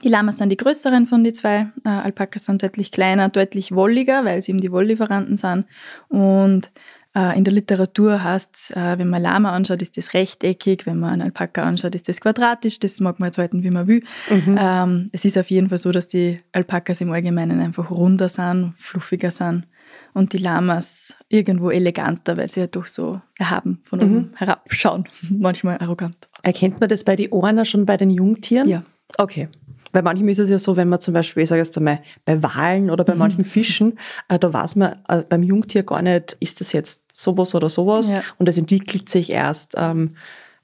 Die 0.03 0.09
Lamas 0.09 0.39
sind 0.39 0.49
die 0.49 0.57
größeren 0.57 1.07
von 1.07 1.23
den 1.23 1.35
zwei. 1.35 1.69
Äh, 1.85 1.89
Alpakas 1.89 2.47
sind 2.47 2.63
deutlich 2.63 2.93
kleiner, 2.93 3.29
deutlich 3.29 3.73
wolliger, 3.73 4.25
weil 4.25 4.43
sie 4.43 4.53
eben 4.53 4.61
die 4.61 4.73
Wolllieferanten 4.73 5.37
sind. 5.37 5.67
Und 6.09 6.71
äh, 7.15 7.37
in 7.37 7.45
der 7.45 7.53
Literatur 7.53 8.25
heißt 8.25 8.51
es, 8.55 8.71
äh, 8.71 8.99
wenn 8.99 9.11
man 9.11 9.21
Lama 9.21 9.53
anschaut, 9.53 9.83
ist 9.83 9.99
das 9.99 10.15
rechteckig, 10.15 10.87
wenn 10.87 10.99
man 10.99 11.11
einen 11.11 11.23
Alpaka 11.23 11.63
anschaut, 11.63 11.95
ist 11.95 12.09
das 12.09 12.21
quadratisch. 12.21 12.81
Das 12.81 13.01
mag 13.01 13.21
man 13.21 13.29
jetzt 13.29 13.39
halten, 13.39 13.63
wie 13.63 13.71
man 13.71 13.87
will. 13.87 14.03
Mhm. 14.31 14.57
Ähm, 14.59 15.07
es 15.13 15.25
ist 15.27 15.37
auf 15.37 15.51
jeden 15.51 15.69
Fall 15.69 15.79
so, 15.79 15.93
dass 15.93 16.09
die 16.09 16.41
Alpakas 16.53 17.03
im 17.03 17.13
Allgemeinen 17.13 17.61
einfach 17.61 17.91
runder 17.91 18.31
sind, 18.31 18.75
fluffiger 18.79 19.31
sind 19.31 19.67
und 20.15 20.33
die 20.33 20.39
Lamas 20.39 21.15
irgendwo 21.29 21.71
eleganter, 21.71 22.39
weil 22.39 22.49
sie 22.49 22.61
ja 22.61 22.67
doch 22.67 22.87
so 22.87 23.21
erhaben 23.37 23.81
von 23.85 24.01
oben 24.01 24.15
mhm. 24.15 24.31
herabschauen, 24.37 25.07
manchmal 25.31 25.79
arrogant. 25.79 26.17
Erkennt 26.43 26.81
man 26.81 26.89
das 26.89 27.05
bei 27.05 27.17
den 27.17 27.31
Ohren 27.31 27.65
schon 27.67 27.85
bei 27.85 27.99
den 27.99 28.11
Jungtieren? 28.11 28.69
Ja. 28.69 28.85
Okay. 29.19 29.49
Weil 29.93 30.03
manchmal 30.03 30.31
ist 30.31 30.39
es 30.39 30.51
ja 30.51 30.59
so, 30.59 30.77
wenn 30.77 30.89
man 30.89 31.01
zum 31.01 31.15
Beispiel, 31.15 31.43
ich 31.43 31.49
sage 31.49 31.61
jetzt 31.61 31.77
einmal, 31.77 32.01
bei 32.25 32.43
Walen 32.43 32.91
oder 32.91 33.05
bei 33.05 33.13
mhm. 33.13 33.19
manchen 33.19 33.45
Fischen, 33.45 33.99
äh, 34.29 34.39
da 34.39 34.53
weiß 34.53 34.77
man 34.77 34.97
äh, 35.09 35.23
beim 35.29 35.43
Jungtier 35.43 35.83
gar 35.83 36.03
nicht, 36.03 36.37
ist 36.41 36.61
das 36.61 36.73
jetzt 36.73 37.03
sowas 37.15 37.55
oder 37.55 37.69
sowas 37.69 38.13
ja. 38.13 38.23
und 38.39 38.47
das 38.47 38.59
entwickelt 38.59 39.09
sich 39.09 39.31
erst. 39.31 39.75
Ähm, 39.77 40.17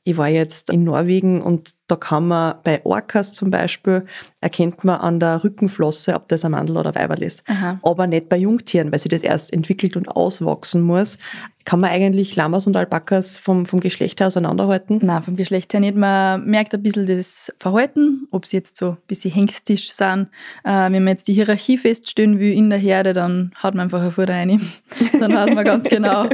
ich 0.04 0.16
war 0.16 0.28
jetzt 0.28 0.70
in 0.70 0.84
Norwegen 0.84 1.42
und 1.42 1.74
da 1.88 1.96
kann 1.96 2.28
man 2.28 2.54
bei 2.62 2.84
Orcas 2.84 3.32
zum 3.32 3.50
Beispiel, 3.50 4.02
erkennt 4.40 4.84
man 4.84 5.00
an 5.00 5.18
der 5.18 5.42
Rückenflosse, 5.42 6.14
ob 6.14 6.28
das 6.28 6.44
ein 6.44 6.52
Mandel 6.52 6.76
oder 6.76 6.94
Weiberl 6.94 7.22
ist. 7.22 7.42
Aha. 7.48 7.80
Aber 7.82 8.06
nicht 8.06 8.28
bei 8.28 8.36
Jungtieren, 8.36 8.92
weil 8.92 8.98
sie 8.98 9.08
das 9.08 9.22
erst 9.22 9.52
entwickelt 9.52 9.96
und 9.96 10.08
auswachsen 10.08 10.82
muss. 10.82 11.18
Kann 11.64 11.80
man 11.80 11.90
eigentlich 11.90 12.36
Lamas 12.36 12.66
und 12.66 12.76
Alpakas 12.76 13.36
vom, 13.36 13.66
vom 13.66 13.80
Geschlecht 13.80 14.20
her 14.20 14.28
auseinanderhalten? 14.28 15.00
Nein, 15.02 15.22
vom 15.22 15.36
Geschlecht 15.36 15.72
her 15.72 15.80
nicht. 15.80 15.96
Man 15.96 16.44
merkt 16.46 16.74
ein 16.74 16.82
bisschen 16.82 17.06
das 17.06 17.52
Verhalten, 17.58 18.28
ob 18.30 18.46
sie 18.46 18.58
jetzt 18.58 18.76
so 18.76 18.90
ein 18.90 18.96
bisschen 19.06 19.32
hengstisch 19.32 19.90
sind. 19.90 20.28
Äh, 20.64 20.90
wenn 20.90 21.04
man 21.04 21.08
jetzt 21.08 21.28
die 21.28 21.34
Hierarchie 21.34 21.76
feststellen 21.76 22.38
will 22.38 22.52
in 22.52 22.70
der 22.70 22.78
Herde, 22.78 23.12
dann 23.12 23.52
hat 23.54 23.74
man 23.74 23.84
einfach 23.84 24.00
eine 24.00 24.10
Futter 24.10 24.34
rein. 24.34 24.60
dann 25.20 25.32
weiß 25.32 25.54
man 25.54 25.64
ganz 25.64 25.84
genau, 25.88 26.28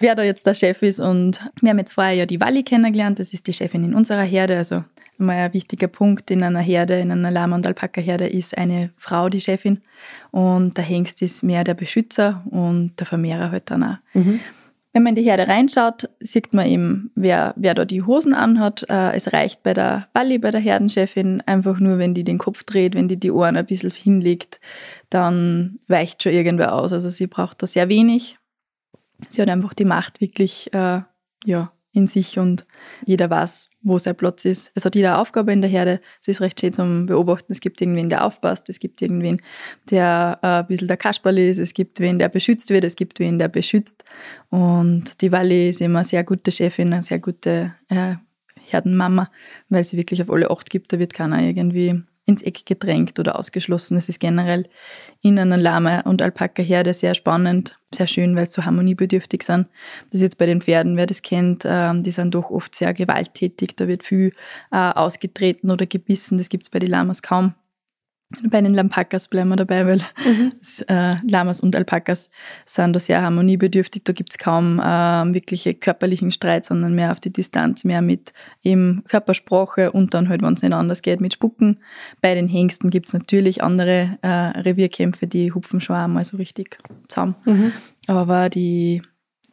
wer 0.00 0.14
da 0.14 0.22
jetzt 0.22 0.46
der 0.46 0.54
Chef 0.54 0.82
ist. 0.82 0.98
Und 0.98 1.40
wir 1.60 1.70
haben 1.70 1.78
jetzt 1.78 1.92
vorher 1.92 2.14
ja 2.14 2.26
die 2.26 2.40
Wally 2.40 2.62
kennengelernt, 2.62 3.18
das 3.18 3.32
ist 3.32 3.46
die 3.46 3.52
Chefin 3.52 3.84
in 3.84 3.94
unserer 3.94 4.22
Herde, 4.22 4.56
also 4.56 4.82
mal 5.20 5.36
ein 5.36 5.54
wichtiger 5.54 5.88
Punkt 5.88 6.30
in 6.30 6.42
einer 6.42 6.60
Herde, 6.60 6.98
in 6.98 7.10
einer 7.10 7.30
Lama- 7.30 7.56
und 7.56 7.66
Alpaka-Herde 7.66 8.28
ist 8.28 8.56
eine 8.56 8.90
Frau 8.96 9.28
die 9.28 9.40
Chefin 9.40 9.80
und 10.30 10.76
der 10.76 10.84
Hengst 10.84 11.22
ist 11.22 11.42
mehr 11.42 11.64
der 11.64 11.74
Beschützer 11.74 12.44
und 12.50 12.98
der 12.98 13.06
Vermehrer 13.06 13.50
halt 13.50 13.70
dann 13.70 13.84
auch. 13.84 13.96
Mhm. 14.14 14.40
Wenn 14.92 15.04
man 15.04 15.10
in 15.10 15.22
die 15.22 15.28
Herde 15.28 15.46
reinschaut, 15.46 16.08
sieht 16.18 16.52
man 16.52 16.66
eben, 16.66 17.12
wer, 17.14 17.54
wer 17.56 17.74
da 17.74 17.84
die 17.84 18.02
Hosen 18.02 18.34
anhat. 18.34 18.84
Äh, 18.88 19.14
es 19.14 19.32
reicht 19.32 19.62
bei 19.62 19.72
der 19.72 20.08
Walli, 20.14 20.38
bei 20.38 20.50
der 20.50 20.60
Herdenchefin, 20.60 21.42
einfach 21.42 21.78
nur, 21.78 21.98
wenn 21.98 22.12
die 22.12 22.24
den 22.24 22.38
Kopf 22.38 22.64
dreht, 22.64 22.96
wenn 22.96 23.06
die 23.06 23.18
die 23.18 23.30
Ohren 23.30 23.56
ein 23.56 23.66
bisschen 23.66 23.92
hinlegt, 23.92 24.58
dann 25.08 25.78
weicht 25.86 26.22
schon 26.22 26.32
irgendwer 26.32 26.74
aus. 26.74 26.92
Also 26.92 27.08
sie 27.08 27.28
braucht 27.28 27.62
da 27.62 27.68
sehr 27.68 27.88
wenig. 27.88 28.36
Sie 29.28 29.40
hat 29.40 29.48
einfach 29.48 29.74
die 29.74 29.84
Macht 29.84 30.20
wirklich, 30.20 30.72
äh, 30.74 31.02
ja, 31.44 31.72
in 31.92 32.06
sich 32.06 32.38
und 32.38 32.66
jeder 33.04 33.30
weiß, 33.30 33.68
wo 33.82 33.98
sein 33.98 34.16
Platz 34.16 34.44
ist. 34.44 34.70
Es 34.74 34.84
hat 34.84 34.94
jeder 34.94 35.18
Aufgabe 35.18 35.52
in 35.52 35.60
der 35.60 35.70
Herde. 35.70 36.00
Es 36.20 36.28
ist 36.28 36.40
recht 36.40 36.60
schön 36.60 36.72
zum 36.72 37.06
Beobachten. 37.06 37.52
Es 37.52 37.60
gibt 37.60 37.80
irgendwen, 37.80 38.08
der 38.10 38.24
aufpasst. 38.24 38.68
Es 38.68 38.78
gibt 38.78 39.02
irgendwen, 39.02 39.40
der 39.90 40.38
äh, 40.42 40.46
ein 40.46 40.66
bisschen 40.66 40.88
der 40.88 40.96
Kasperl 40.96 41.38
ist. 41.38 41.58
Es 41.58 41.74
gibt 41.74 41.98
wen, 42.00 42.18
der 42.18 42.28
beschützt 42.28 42.70
wird. 42.70 42.84
Es 42.84 42.94
gibt 42.94 43.18
wen, 43.18 43.38
der 43.38 43.48
beschützt. 43.48 44.04
Und 44.50 45.20
die 45.20 45.32
Wally 45.32 45.70
ist 45.70 45.80
immer 45.80 46.00
eine 46.00 46.08
sehr 46.08 46.22
gute 46.22 46.52
Chefin, 46.52 46.92
eine 46.92 47.02
sehr 47.02 47.18
gute 47.18 47.74
äh, 47.88 48.14
Herdenmama, 48.60 49.30
weil 49.68 49.84
sie 49.84 49.96
wirklich 49.96 50.22
auf 50.22 50.30
alle 50.30 50.50
Acht 50.50 50.70
gibt. 50.70 50.92
Da 50.92 50.98
wird 50.98 51.14
keiner 51.14 51.42
irgendwie 51.42 52.02
ins 52.30 52.42
Eck 52.42 52.64
gedrängt 52.64 53.18
oder 53.18 53.38
ausgeschlossen. 53.38 53.96
Es 53.96 54.08
ist 54.08 54.20
generell 54.20 54.68
in 55.20 55.38
einer 55.38 55.56
Lama- 55.56 56.00
und 56.00 56.22
Alpaka-Herde 56.22 56.94
sehr 56.94 57.14
spannend, 57.14 57.78
sehr 57.92 58.06
schön, 58.06 58.36
weil 58.36 58.46
sie 58.46 58.52
so 58.52 58.64
harmoniebedürftig 58.64 59.42
sind. 59.42 59.68
Das 60.06 60.14
ist 60.14 60.22
jetzt 60.22 60.38
bei 60.38 60.46
den 60.46 60.62
Pferden, 60.62 60.96
wer 60.96 61.06
das 61.06 61.22
kennt, 61.22 61.64
ähm, 61.66 62.02
die 62.02 62.12
sind 62.12 62.34
doch 62.34 62.50
oft 62.50 62.74
sehr 62.74 62.94
gewalttätig. 62.94 63.76
Da 63.76 63.88
wird 63.88 64.02
viel 64.02 64.32
äh, 64.72 64.76
ausgetreten 64.76 65.70
oder 65.70 65.86
gebissen. 65.86 66.38
Das 66.38 66.48
gibt 66.48 66.64
es 66.64 66.70
bei 66.70 66.78
den 66.78 66.90
Lamas 66.90 67.20
kaum. 67.20 67.54
Bei 68.44 68.60
den 68.60 68.74
Lampakas 68.74 69.26
bleiben 69.26 69.48
wir 69.48 69.56
dabei, 69.56 69.86
weil 69.86 70.00
mhm. 70.24 70.52
äh, 70.88 71.16
Lamas 71.26 71.60
und 71.60 71.74
Alpakas 71.74 72.30
sind 72.64 72.94
da 72.94 73.00
sehr 73.00 73.22
harmoniebedürftig. 73.22 74.04
Da 74.04 74.12
gibt 74.12 74.30
es 74.30 74.38
kaum 74.38 74.78
äh, 74.78 74.82
wirkliche 75.34 75.74
körperlichen 75.74 76.30
Streit, 76.30 76.64
sondern 76.64 76.94
mehr 76.94 77.10
auf 77.10 77.18
die 77.18 77.32
Distanz, 77.32 77.84
mehr 77.84 78.02
mit 78.02 78.32
eben 78.62 79.02
Körpersprache 79.08 79.90
und 79.90 80.14
dann 80.14 80.28
halt, 80.28 80.42
wenn 80.42 80.52
es 80.52 80.62
nicht 80.62 80.72
anders 80.72 81.02
geht, 81.02 81.20
mit 81.20 81.32
Spucken. 81.32 81.80
Bei 82.20 82.34
den 82.34 82.46
Hengsten 82.46 82.90
gibt 82.90 83.08
es 83.08 83.14
natürlich 83.14 83.64
andere 83.64 84.18
äh, 84.22 84.28
Revierkämpfe, 84.28 85.26
die 85.26 85.52
hupfen 85.52 85.80
schon 85.80 85.96
einmal 85.96 86.24
so 86.24 86.36
richtig 86.36 86.78
zusammen. 87.08 87.34
Mhm. 87.44 87.72
Aber 88.06 88.48
die 88.48 89.02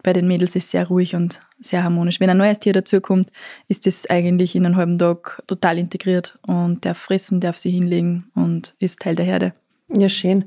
bei 0.08 0.14
den 0.14 0.26
Mädels 0.26 0.56
ist 0.56 0.72
sehr 0.72 0.88
ruhig 0.88 1.16
und 1.16 1.42
sehr 1.60 1.84
harmonisch. 1.84 2.22
Wenn 2.22 2.30
ein 2.30 2.38
neues 2.38 2.60
Tier 2.60 2.72
dazukommt, 2.72 3.30
ist 3.68 3.86
das 3.86 4.10
eigentlich 4.10 4.56
in 4.56 4.66
einem 4.66 4.78
halben 4.78 4.98
Tag 4.98 5.44
total 5.48 5.78
integriert 5.78 6.40
und 6.48 6.86
darf 6.86 6.98
fressen, 6.98 7.42
darf 7.42 7.58
sie 7.58 7.72
hinlegen 7.72 8.32
und 8.34 8.74
ist 8.80 9.02
Teil 9.02 9.16
der 9.16 9.26
Herde. 9.26 9.54
Ja, 9.94 10.08
schön. 10.08 10.46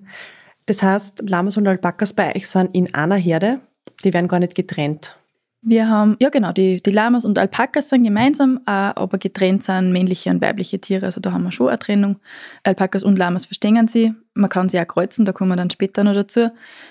Das 0.64 0.83
heißt, 0.83 1.29
Lamas 1.29 1.59
und 1.59 1.69
Alpakas 1.69 2.14
bei 2.14 2.35
euch 2.35 2.49
sind 2.49 2.75
in 2.75 2.95
einer 2.95 3.17
Herde, 3.17 3.61
die 4.02 4.14
werden 4.14 4.29
gar 4.29 4.40
nicht 4.40 4.55
getrennt. 4.55 5.19
Wir 5.62 5.90
haben, 5.90 6.17
ja 6.21 6.31
genau, 6.31 6.52
die, 6.52 6.83
die 6.83 6.90
Lamas 6.90 7.26
und 7.26 7.38
Alpakas 7.38 7.90
sind 7.90 8.05
gemeinsam, 8.05 8.61
äh, 8.67 8.71
aber 8.71 9.19
getrennt 9.19 9.62
sind 9.62 9.93
männliche 9.93 10.31
und 10.31 10.40
weibliche 10.40 10.81
Tiere. 10.81 11.05
Also 11.05 11.21
da 11.21 11.33
haben 11.33 11.43
wir 11.43 11.52
schon 11.52 11.69
eine 11.69 11.79
Trennung. 11.79 12.19
Alpakas 12.62 13.02
und 13.02 13.19
Lamas 13.19 13.45
verstehen 13.45 13.87
sie. 13.87 14.14
Man 14.33 14.49
kann 14.49 14.71
sie 14.71 14.81
auch 14.81 14.87
kreuzen, 14.87 15.26
da 15.26 15.33
kommen 15.33 15.50
wir 15.50 15.57
dann 15.57 15.69
später 15.69 16.02
noch 16.02 16.14
dazu. 16.14 16.50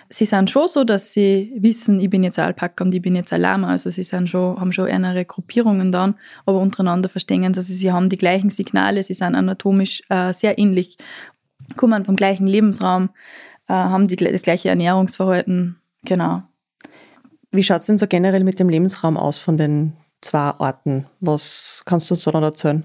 Sie 0.10 0.28
sind 0.28 0.52
schon 0.52 0.68
so, 0.68 0.84
dass 0.84 1.14
sie 1.14 1.52
wissen, 1.58 2.00
ich 2.00 2.12
bin 2.12 2.24
jetzt 2.24 2.38
ein 2.38 2.46
Alpaka 2.46 2.84
und 2.84 2.94
ich 2.94 3.02
bin 3.02 3.16
jetzt 3.16 3.34
ein 3.34 3.42
Lama. 3.42 3.70
Also 3.70 3.90
sie 3.90 4.04
sind 4.04 4.30
schon, 4.30 4.60
haben 4.60 4.72
schon 4.72 4.88
andere 4.88 5.26
Gruppierungen 5.26 5.92
dann, 5.92 6.14
aber 6.46 6.60
untereinander 6.60 7.10
verstehen 7.10 7.52
sie. 7.56 7.60
Also 7.60 7.74
sie 7.74 7.92
haben 7.92 8.10
die 8.10 8.20
gleichen 8.20 8.52
Signale, 8.52 9.02
sie 9.02 9.16
sind 9.16 9.34
anatomisch 9.34 10.04
äh, 10.10 10.32
sehr 10.32 10.60
ähnlich, 10.60 11.00
kommen 11.76 12.06
vom 12.06 12.16
gleichen 12.16 12.46
Lebensraum, 12.46 13.10
äh, 13.68 13.74
haben 13.74 14.08
die, 14.08 14.16
das 14.16 14.44
gleiche 14.44 14.70
Ernährungsverhalten. 14.70 15.78
Genau. 16.04 16.44
Wie 17.52 17.64
schaut 17.64 17.82
es 17.82 17.88
denn 17.88 17.98
so 17.98 18.08
generell 18.08 18.44
mit 18.44 18.60
dem 18.60 18.70
Lebensraum 18.70 19.18
aus 19.18 19.38
von 19.38 19.58
den 19.58 19.94
zwei 20.22 20.52
Orten? 20.60 21.06
Was 21.20 21.82
kannst 21.86 22.10
du 22.10 22.14
uns 22.14 22.24
da 22.24 22.32
noch 22.32 22.44
erzählen? 22.44 22.84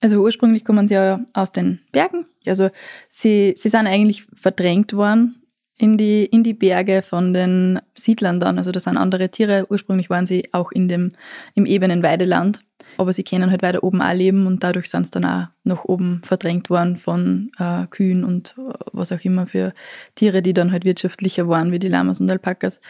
Also 0.00 0.22
ursprünglich 0.22 0.64
kommen 0.64 0.88
sie 0.88 0.94
ja 0.94 1.20
aus 1.32 1.52
den 1.52 1.80
Bergen. 1.92 2.26
Also 2.46 2.70
sie, 3.08 3.54
sie 3.56 3.68
sind 3.68 3.86
eigentlich 3.86 4.26
verdrängt 4.34 4.92
worden 4.92 5.42
in 5.78 5.96
die, 5.96 6.24
in 6.26 6.42
die 6.42 6.54
Berge 6.54 7.02
von 7.02 7.32
den 7.32 7.80
Siedlern 7.94 8.40
dann. 8.40 8.58
Also 8.58 8.72
das 8.72 8.84
sind 8.84 8.98
andere 8.98 9.30
Tiere. 9.30 9.66
Ursprünglich 9.70 10.10
waren 10.10 10.26
sie 10.26 10.48
auch 10.52 10.72
in 10.72 10.88
dem, 10.88 11.12
im 11.54 11.66
ebenen 11.66 12.02
Weideland. 12.02 12.62
Aber 12.98 13.12
sie 13.12 13.24
können 13.24 13.50
halt 13.50 13.62
weiter 13.62 13.82
oben 13.82 14.00
auch 14.00 14.14
leben 14.14 14.46
und 14.46 14.62
dadurch 14.62 14.88
sind 14.88 15.06
sie 15.06 15.10
dann 15.10 15.24
auch 15.24 15.46
nach 15.64 15.84
oben 15.84 16.22
verdrängt 16.24 16.70
worden 16.70 16.96
von 16.96 17.50
äh, 17.58 17.86
Kühen 17.88 18.24
und 18.24 18.54
äh, 18.56 18.72
was 18.92 19.12
auch 19.12 19.20
immer 19.22 19.46
für 19.46 19.74
Tiere, 20.14 20.40
die 20.40 20.54
dann 20.54 20.72
halt 20.72 20.84
wirtschaftlicher 20.84 21.46
waren, 21.48 21.72
wie 21.72 21.78
die 21.78 21.88
Lamas 21.88 22.20
und 22.20 22.30
Alpakas. 22.30 22.80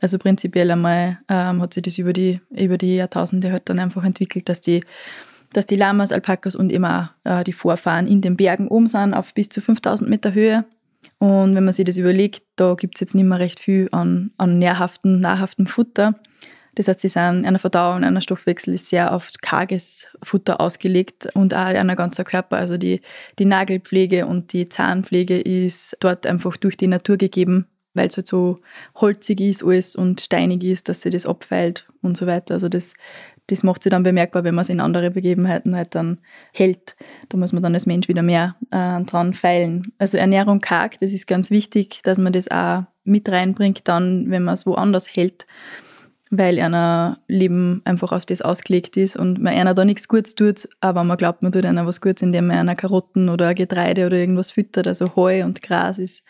Also 0.00 0.18
prinzipiell 0.18 0.70
einmal 0.70 1.18
ähm, 1.28 1.60
hat 1.60 1.74
sich 1.74 1.82
das 1.82 1.98
über 1.98 2.12
die, 2.12 2.40
über 2.50 2.78
die 2.78 2.96
Jahrtausende 2.96 3.50
halt 3.50 3.68
dann 3.68 3.78
einfach 3.78 4.04
entwickelt, 4.04 4.48
dass 4.48 4.60
die, 4.60 4.84
dass 5.52 5.66
die 5.66 5.76
Lamas, 5.76 6.12
Alpakas 6.12 6.54
und 6.54 6.70
immer 6.70 7.14
äh, 7.24 7.42
die 7.44 7.52
Vorfahren 7.52 8.06
in 8.06 8.20
den 8.20 8.36
Bergen 8.36 8.68
oben 8.68 8.88
sind, 8.88 9.14
auf 9.14 9.34
bis 9.34 9.48
zu 9.48 9.60
5000 9.60 10.08
Meter 10.08 10.34
Höhe. 10.34 10.64
Und 11.18 11.56
wenn 11.56 11.64
man 11.64 11.72
sich 11.72 11.84
das 11.84 11.96
überlegt, 11.96 12.42
da 12.56 12.74
gibt 12.74 12.96
es 12.96 13.00
jetzt 13.00 13.14
nicht 13.14 13.24
mehr 13.24 13.40
recht 13.40 13.58
viel 13.58 13.88
an, 13.90 14.30
an 14.38 14.58
nährhaften, 14.58 15.20
nahrhaftem 15.20 15.66
Futter. 15.66 16.14
Das 16.76 16.86
heißt, 16.86 17.00
sie 17.00 17.08
sind 17.08 17.44
einer 17.44 17.58
Verdauung, 17.58 18.04
einer 18.04 18.20
Stoffwechsel 18.20 18.74
ist 18.74 18.88
sehr 18.88 19.12
auf 19.12 19.30
karges 19.42 20.06
Futter 20.22 20.60
ausgelegt 20.60 21.28
und 21.34 21.52
auch 21.52 21.58
einer 21.58 21.96
ganzen 21.96 22.24
Körper. 22.24 22.56
Also 22.56 22.76
die, 22.76 23.00
die 23.40 23.46
Nagelpflege 23.46 24.26
und 24.26 24.52
die 24.52 24.68
Zahnpflege 24.68 25.40
ist 25.40 25.96
dort 25.98 26.24
einfach 26.24 26.56
durch 26.56 26.76
die 26.76 26.86
Natur 26.86 27.16
gegeben, 27.16 27.66
weil 27.98 28.08
es 28.08 28.16
halt 28.16 28.26
so 28.26 28.60
holzig 28.94 29.40
ist 29.40 29.62
alles 29.62 29.94
und 29.94 30.22
steinig 30.22 30.64
ist, 30.64 30.88
dass 30.88 31.02
sie 31.02 31.10
das 31.10 31.26
abfällt 31.26 31.86
und 32.00 32.16
so 32.16 32.26
weiter. 32.26 32.54
Also 32.54 32.70
das, 32.70 32.94
das 33.48 33.62
macht 33.62 33.82
sie 33.82 33.90
dann 33.90 34.02
bemerkbar, 34.02 34.44
wenn 34.44 34.54
man 34.54 34.62
es 34.62 34.70
in 34.70 34.80
andere 34.80 35.10
Begebenheiten 35.10 35.76
halt 35.76 35.94
dann 35.94 36.18
hält. 36.54 36.96
Da 37.28 37.36
muss 37.36 37.52
man 37.52 37.62
dann 37.62 37.74
als 37.74 37.86
Mensch 37.86 38.08
wieder 38.08 38.22
mehr 38.22 38.56
äh, 38.70 39.02
dran 39.02 39.34
feilen. 39.34 39.92
Also 39.98 40.16
Ernährung 40.16 40.60
karg, 40.60 40.98
das 41.00 41.12
ist 41.12 41.26
ganz 41.26 41.50
wichtig, 41.50 42.00
dass 42.04 42.18
man 42.18 42.32
das 42.32 42.50
auch 42.50 42.84
mit 43.04 43.28
reinbringt, 43.28 43.88
dann, 43.88 44.30
wenn 44.30 44.44
man 44.44 44.54
es 44.54 44.66
woanders 44.66 45.08
hält, 45.14 45.46
weil 46.30 46.60
einer 46.60 47.18
Leben 47.26 47.80
einfach 47.84 48.12
auf 48.12 48.26
das 48.26 48.42
ausgelegt 48.42 48.96
ist 48.96 49.16
und 49.16 49.40
man 49.40 49.54
einer 49.54 49.74
da 49.74 49.84
nichts 49.84 50.08
Gutes 50.08 50.34
tut, 50.34 50.68
aber 50.80 51.04
man 51.04 51.16
glaubt, 51.16 51.42
man 51.42 51.52
tut 51.52 51.64
einer 51.64 51.86
was 51.86 52.00
Gutes, 52.00 52.22
indem 52.22 52.48
man 52.48 52.58
einer 52.58 52.76
Karotten 52.76 53.28
oder 53.30 53.54
Getreide 53.54 54.06
oder 54.06 54.18
irgendwas 54.18 54.50
füttert. 54.50 54.86
Also 54.86 55.16
Heu 55.16 55.44
und 55.44 55.62
Gras 55.62 55.98
ist 55.98 56.22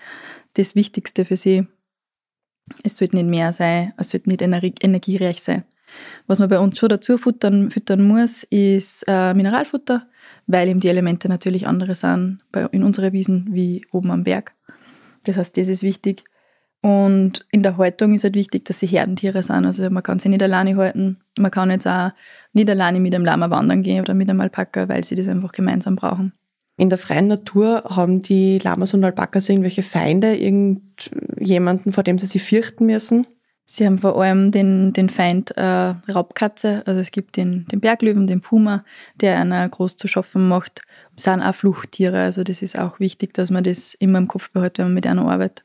das 0.58 0.74
Wichtigste 0.74 1.24
für 1.24 1.36
sie. 1.36 1.66
Es 2.82 2.98
sollte 2.98 3.16
nicht 3.16 3.28
mehr 3.28 3.52
sein, 3.52 3.94
es 3.96 4.10
sollte 4.10 4.28
nicht 4.28 4.42
energiereich 4.42 5.40
sein. 5.40 5.64
Was 6.26 6.38
man 6.38 6.50
bei 6.50 6.58
uns 6.58 6.78
schon 6.78 6.90
dazu 6.90 7.16
futtern, 7.16 7.70
füttern 7.70 8.02
muss, 8.02 8.42
ist 8.44 9.04
äh, 9.06 9.32
Mineralfutter, 9.32 10.06
weil 10.46 10.68
eben 10.68 10.80
die 10.80 10.88
Elemente 10.88 11.28
natürlich 11.28 11.66
andere 11.66 11.94
sind 11.94 12.40
bei, 12.52 12.64
in 12.72 12.82
unseren 12.82 13.12
Wiesen 13.12 13.46
wie 13.50 13.86
oben 13.90 14.10
am 14.10 14.24
Berg. 14.24 14.52
Das 15.24 15.38
heißt, 15.38 15.56
das 15.56 15.68
ist 15.68 15.82
wichtig. 15.82 16.24
Und 16.80 17.44
in 17.50 17.62
der 17.62 17.76
Haltung 17.76 18.14
ist 18.14 18.24
halt 18.24 18.34
wichtig, 18.34 18.66
dass 18.66 18.78
sie 18.78 18.86
Herdentiere 18.86 19.42
sind. 19.42 19.64
Also 19.64 19.88
man 19.90 20.02
kann 20.02 20.18
sie 20.18 20.28
nicht 20.28 20.42
alleine 20.42 20.76
halten. 20.76 21.18
Man 21.38 21.50
kann 21.50 21.70
jetzt 21.70 21.88
auch 21.88 22.10
nicht 22.52 22.70
alleine 22.70 23.00
mit 23.00 23.14
einem 23.14 23.24
Lama 23.24 23.50
wandern 23.50 23.82
gehen 23.82 24.00
oder 24.00 24.14
mit 24.14 24.28
einem 24.28 24.40
Alpaka, 24.40 24.88
weil 24.88 25.02
sie 25.04 25.16
das 25.16 25.26
einfach 25.26 25.52
gemeinsam 25.52 25.96
brauchen. 25.96 26.32
In 26.78 26.90
der 26.90 26.98
freien 26.98 27.26
Natur 27.26 27.82
haben 27.88 28.22
die 28.22 28.58
Lamas 28.58 28.94
und 28.94 29.02
Alpakas 29.02 29.48
irgendwelche 29.48 29.82
Feinde, 29.82 30.36
irgendjemanden, 30.36 31.92
vor 31.92 32.04
dem 32.04 32.18
sie 32.18 32.26
sich 32.26 32.42
fürchten 32.42 32.86
müssen? 32.86 33.26
Sie 33.66 33.84
haben 33.84 33.98
vor 33.98 34.16
allem 34.16 34.52
den, 34.52 34.92
den 34.92 35.10
Feind 35.10 35.50
äh, 35.56 35.62
Raubkatze. 35.62 36.84
Also 36.86 37.00
es 37.00 37.10
gibt 37.10 37.36
den, 37.36 37.66
den 37.66 37.80
Berglöwen, 37.80 38.28
den 38.28 38.40
Puma, 38.40 38.84
der 39.20 39.40
einer 39.40 39.68
groß 39.68 39.96
zu 39.96 40.06
schaffen 40.06 40.46
macht. 40.46 40.82
Das 41.16 41.24
sind 41.24 41.42
auch 41.42 41.54
Fluchttiere. 41.54 42.22
Also 42.22 42.44
das 42.44 42.62
ist 42.62 42.78
auch 42.78 43.00
wichtig, 43.00 43.34
dass 43.34 43.50
man 43.50 43.64
das 43.64 43.94
immer 43.94 44.18
im 44.18 44.28
Kopf 44.28 44.52
behält, 44.52 44.78
wenn 44.78 44.86
man 44.86 44.94
mit 44.94 45.06
einer 45.06 45.28
arbeitet. 45.28 45.64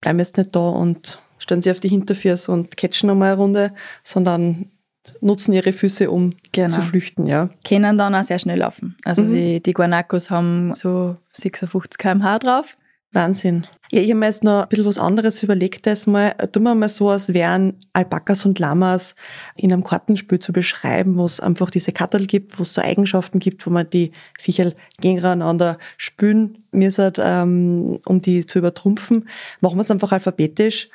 Bleiben 0.00 0.18
jetzt 0.18 0.36
nicht 0.36 0.54
da 0.54 0.68
und 0.68 1.22
stellen 1.38 1.62
sie 1.62 1.70
auf 1.70 1.80
die 1.80 1.88
Hinterfüße 1.88 2.50
und 2.50 2.76
catchen 2.76 3.06
nochmal 3.06 3.32
eine 3.32 3.40
Runde, 3.40 3.74
sondern 4.02 4.72
nutzen 5.20 5.52
ihre 5.52 5.72
Füße, 5.72 6.10
um 6.10 6.34
genau. 6.52 6.74
zu 6.74 6.80
flüchten, 6.80 7.26
ja. 7.26 7.50
Können 7.66 7.98
dann 7.98 8.14
auch 8.14 8.24
sehr 8.24 8.38
schnell 8.38 8.58
laufen. 8.58 8.96
Also 9.04 9.22
mhm. 9.22 9.34
die, 9.34 9.62
die 9.62 9.72
Guanacos 9.72 10.30
haben 10.30 10.74
so 10.74 11.16
56 11.32 11.98
km/h 11.98 12.38
drauf. 12.38 12.76
Wahnsinn. 13.14 13.66
Ja, 13.92 14.00
ich 14.00 14.10
habe 14.10 14.18
mir 14.18 14.26
jetzt 14.26 14.42
noch 14.42 14.62
ein 14.62 14.68
bisschen 14.68 14.86
was 14.86 14.98
anderes 14.98 15.42
überlegt. 15.42 15.86
Das 15.86 16.06
mal, 16.06 16.30
tun 16.50 16.64
wir 16.64 16.74
mal 16.74 16.88
so, 16.88 17.10
als 17.10 17.32
wären 17.32 17.78
Alpakas 17.92 18.44
und 18.44 18.58
Lamas 18.58 19.14
in 19.56 19.72
einem 19.72 19.84
Kartenspiel 19.84 20.40
zu 20.40 20.52
beschreiben, 20.52 21.16
wo 21.16 21.24
es 21.24 21.38
einfach 21.38 21.70
diese 21.70 21.92
Kattel 21.92 22.26
gibt, 22.26 22.58
wo 22.58 22.64
es 22.64 22.74
so 22.74 22.82
Eigenschaften 22.82 23.38
gibt, 23.38 23.64
wo 23.66 23.70
man 23.70 23.88
die 23.88 24.10
Viecher 24.38 24.72
gegeneinander 25.00 25.78
spülen 25.96 26.64
müssen, 26.72 27.12
ähm, 27.18 28.00
um 28.04 28.20
die 28.20 28.46
zu 28.46 28.58
übertrumpfen. 28.58 29.28
Machen 29.60 29.76
wir 29.76 29.82
es 29.82 29.90
einfach 29.92 30.10
alphabetisch. 30.10 30.88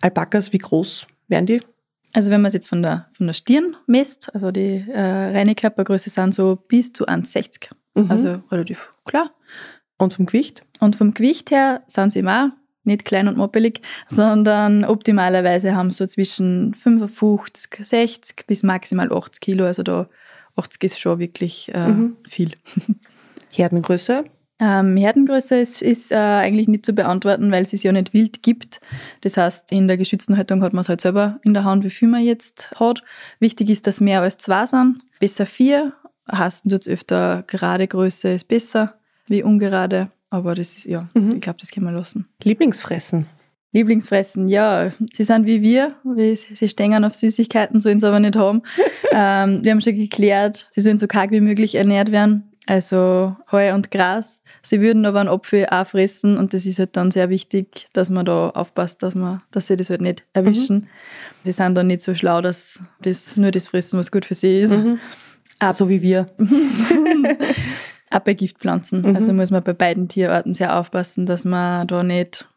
Alpakas, 0.00 0.52
wie 0.52 0.58
groß 0.58 1.06
wären 1.28 1.44
die? 1.44 1.60
Also 2.16 2.30
wenn 2.30 2.40
man 2.40 2.46
es 2.46 2.54
jetzt 2.54 2.70
von 2.70 2.82
der, 2.82 3.08
von 3.12 3.26
der 3.26 3.34
Stirn 3.34 3.76
misst, 3.86 4.34
also 4.34 4.50
die 4.50 4.82
äh, 4.90 4.98
reine 5.36 5.54
Körpergröße 5.54 6.08
sind 6.08 6.34
so 6.34 6.56
bis 6.56 6.90
zu 6.94 7.06
1,60. 7.06 7.68
Mhm. 7.94 8.10
Also 8.10 8.42
relativ 8.50 8.94
klar. 9.04 9.32
Und 9.98 10.14
vom 10.14 10.24
Gewicht? 10.24 10.62
Und 10.80 10.96
vom 10.96 11.12
Gewicht 11.12 11.50
her 11.50 11.82
sind 11.86 12.14
sie 12.14 12.20
immer 12.20 12.56
nicht 12.84 13.04
klein 13.04 13.28
und 13.28 13.36
moppelig, 13.36 13.82
sondern 14.08 14.86
optimalerweise 14.86 15.76
haben 15.76 15.90
sie 15.90 15.98
so 15.98 16.06
zwischen 16.06 16.72
55, 16.72 17.84
60 17.84 18.46
bis 18.46 18.62
maximal 18.62 19.12
80 19.12 19.42
Kilo. 19.42 19.66
Also 19.66 19.82
da 19.82 20.08
80 20.56 20.84
ist 20.84 20.98
schon 20.98 21.18
wirklich 21.18 21.70
äh, 21.74 21.88
mhm. 21.88 22.16
viel. 22.26 22.52
Herdengröße? 23.52 24.24
Ähm, 24.58 24.96
Herdengröße 24.96 25.56
ist, 25.56 25.82
ist 25.82 26.12
äh, 26.12 26.16
eigentlich 26.16 26.66
nicht 26.66 26.86
zu 26.86 26.94
beantworten, 26.94 27.52
weil 27.52 27.62
es 27.62 27.74
es 27.74 27.82
ja 27.82 27.92
nicht 27.92 28.14
wild 28.14 28.42
gibt. 28.42 28.80
Das 29.20 29.36
heißt, 29.36 29.70
in 29.70 29.86
der 29.86 29.98
geschützten 29.98 30.36
Haltung 30.36 30.62
hat 30.62 30.72
man 30.72 30.80
es 30.80 30.88
halt 30.88 31.02
selber 31.02 31.38
in 31.42 31.52
der 31.52 31.64
Hand, 31.64 31.84
wie 31.84 31.90
viel 31.90 32.08
man 32.08 32.22
jetzt 32.22 32.70
hat. 32.76 33.02
Wichtig 33.38 33.68
ist, 33.68 33.86
dass 33.86 34.00
mehr 34.00 34.22
als 34.22 34.38
zwei 34.38 34.66
sind. 34.66 35.02
Besser 35.20 35.46
vier. 35.46 35.92
Heißt 36.30 36.64
tut 36.68 36.88
öfter 36.88 37.44
gerade 37.46 37.86
Größe 37.86 38.30
ist 38.30 38.48
besser 38.48 38.94
wie 39.28 39.42
ungerade. 39.42 40.10
Aber 40.30 40.54
das 40.54 40.76
ist, 40.76 40.86
ja, 40.86 41.08
mhm. 41.14 41.36
ich 41.36 41.40
glaube, 41.40 41.58
das 41.60 41.70
kann 41.70 41.84
man 41.84 41.94
lassen. 41.94 42.26
Lieblingsfressen? 42.42 43.26
Lieblingsfressen, 43.72 44.48
ja. 44.48 44.90
Sie 45.12 45.24
sind 45.24 45.46
wie 45.46 45.60
wir. 45.60 45.94
Sie 46.16 46.68
stehen 46.68 47.04
auf 47.04 47.14
Süßigkeiten, 47.14 47.80
sollen 47.80 48.00
sie 48.00 48.08
aber 48.08 48.20
nicht 48.20 48.36
haben. 48.36 48.62
ähm, 49.12 49.62
wir 49.62 49.70
haben 49.70 49.80
schon 49.80 49.94
geklärt, 49.94 50.68
sie 50.70 50.80
sollen 50.80 50.98
so 50.98 51.06
karg 51.06 51.30
wie 51.30 51.40
möglich 51.40 51.74
ernährt 51.74 52.10
werden. 52.10 52.55
Also 52.66 53.36
Heu 53.52 53.72
und 53.74 53.92
Gras. 53.92 54.42
Sie 54.62 54.80
würden 54.80 55.06
aber 55.06 55.20
einen 55.20 55.28
Apfel 55.28 55.66
auch 55.66 55.86
fressen 55.86 56.36
und 56.36 56.52
das 56.52 56.66
ist 56.66 56.80
halt 56.80 56.96
dann 56.96 57.12
sehr 57.12 57.30
wichtig, 57.30 57.86
dass 57.92 58.10
man 58.10 58.26
da 58.26 58.50
aufpasst, 58.50 59.04
dass, 59.04 59.14
man, 59.14 59.40
dass 59.52 59.68
sie 59.68 59.76
das 59.76 59.88
halt 59.88 60.00
nicht 60.00 60.24
erwischen. 60.32 60.76
Mhm. 60.76 60.86
Sie 61.44 61.52
sind 61.52 61.76
dann 61.76 61.86
nicht 61.86 62.00
so 62.00 62.14
schlau, 62.16 62.42
dass 62.42 62.80
das 63.00 63.36
nur 63.36 63.52
das 63.52 63.68
fressen, 63.68 64.00
was 64.00 64.10
gut 64.10 64.24
für 64.24 64.34
sie 64.34 64.60
ist. 64.60 64.72
Mhm. 64.72 64.98
Ab, 65.60 65.74
so 65.74 65.88
wie 65.88 66.02
wir. 66.02 66.28
auch 68.10 68.18
bei 68.20 68.34
Giftpflanzen. 68.34 69.02
Mhm. 69.02 69.14
Also 69.14 69.32
muss 69.32 69.52
man 69.52 69.62
bei 69.62 69.72
beiden 69.72 70.08
Tierarten 70.08 70.52
sehr 70.52 70.76
aufpassen, 70.76 71.24
dass 71.24 71.44
man 71.44 71.86
da 71.86 72.02
nicht, 72.02 72.48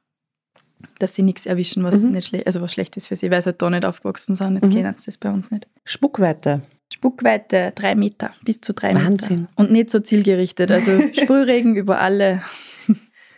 dass 0.97 1.13
sie 1.13 1.23
nichts 1.23 1.45
erwischen, 1.45 1.83
was 1.83 1.99
mhm. 1.99 2.13
nicht 2.13 2.29
schlecht, 2.29 2.47
also 2.47 2.61
was 2.61 2.73
schlecht 2.73 2.97
ist 2.97 3.07
für 3.07 3.15
sie, 3.15 3.29
weil 3.29 3.43
sie 3.43 3.47
halt 3.47 3.61
da 3.61 3.69
nicht 3.69 3.85
aufgewachsen 3.85 4.35
sind. 4.35 4.55
Jetzt 4.55 4.69
mhm. 4.69 4.73
kennen 4.73 4.95
sie 4.97 5.05
das 5.05 5.17
bei 5.17 5.29
uns 5.29 5.51
nicht. 5.51 5.67
Spuckweite. 5.85 6.63
Spuckweite 6.91 7.71
drei 7.75 7.95
Meter, 7.95 8.31
bis 8.43 8.61
zu 8.61 8.73
drei 8.73 8.95
Wahnsinn. 8.95 9.41
Meter. 9.41 9.51
Und 9.55 9.71
nicht 9.71 9.89
so 9.89 9.99
zielgerichtet. 9.99 10.71
Also 10.71 10.91
Sprühregen 11.13 11.75
über 11.75 11.99
alle. 11.99 12.41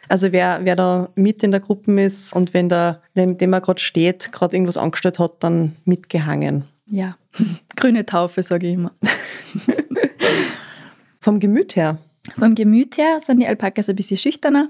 Also 0.07 0.33
wer, 0.33 0.59
wer 0.63 0.75
da 0.75 1.09
mit 1.15 1.41
in 1.41 1.51
der 1.51 1.61
Gruppe 1.61 2.01
ist 2.01 2.33
und 2.33 2.53
wenn 2.53 2.67
da, 2.67 3.01
dem, 3.15 3.37
dem 3.37 3.53
er 3.53 3.61
gerade 3.61 3.79
steht, 3.79 4.33
gerade 4.33 4.57
irgendwas 4.57 4.75
angestellt 4.75 5.19
hat, 5.19 5.41
dann 5.41 5.77
mitgehangen. 5.85 6.65
Ja, 6.89 7.15
grüne 7.77 8.05
Taufe, 8.05 8.43
sage 8.43 8.67
ich 8.67 8.73
immer. 8.73 8.91
Vom 11.21 11.39
Gemüt 11.39 11.77
her? 11.77 11.97
Vom 12.37 12.55
Gemüt 12.55 12.97
her 12.97 13.21
sind 13.21 13.39
die 13.39 13.47
Alpakas 13.47 13.87
ein 13.87 13.95
bisschen 13.95 14.17
schüchterner. 14.17 14.69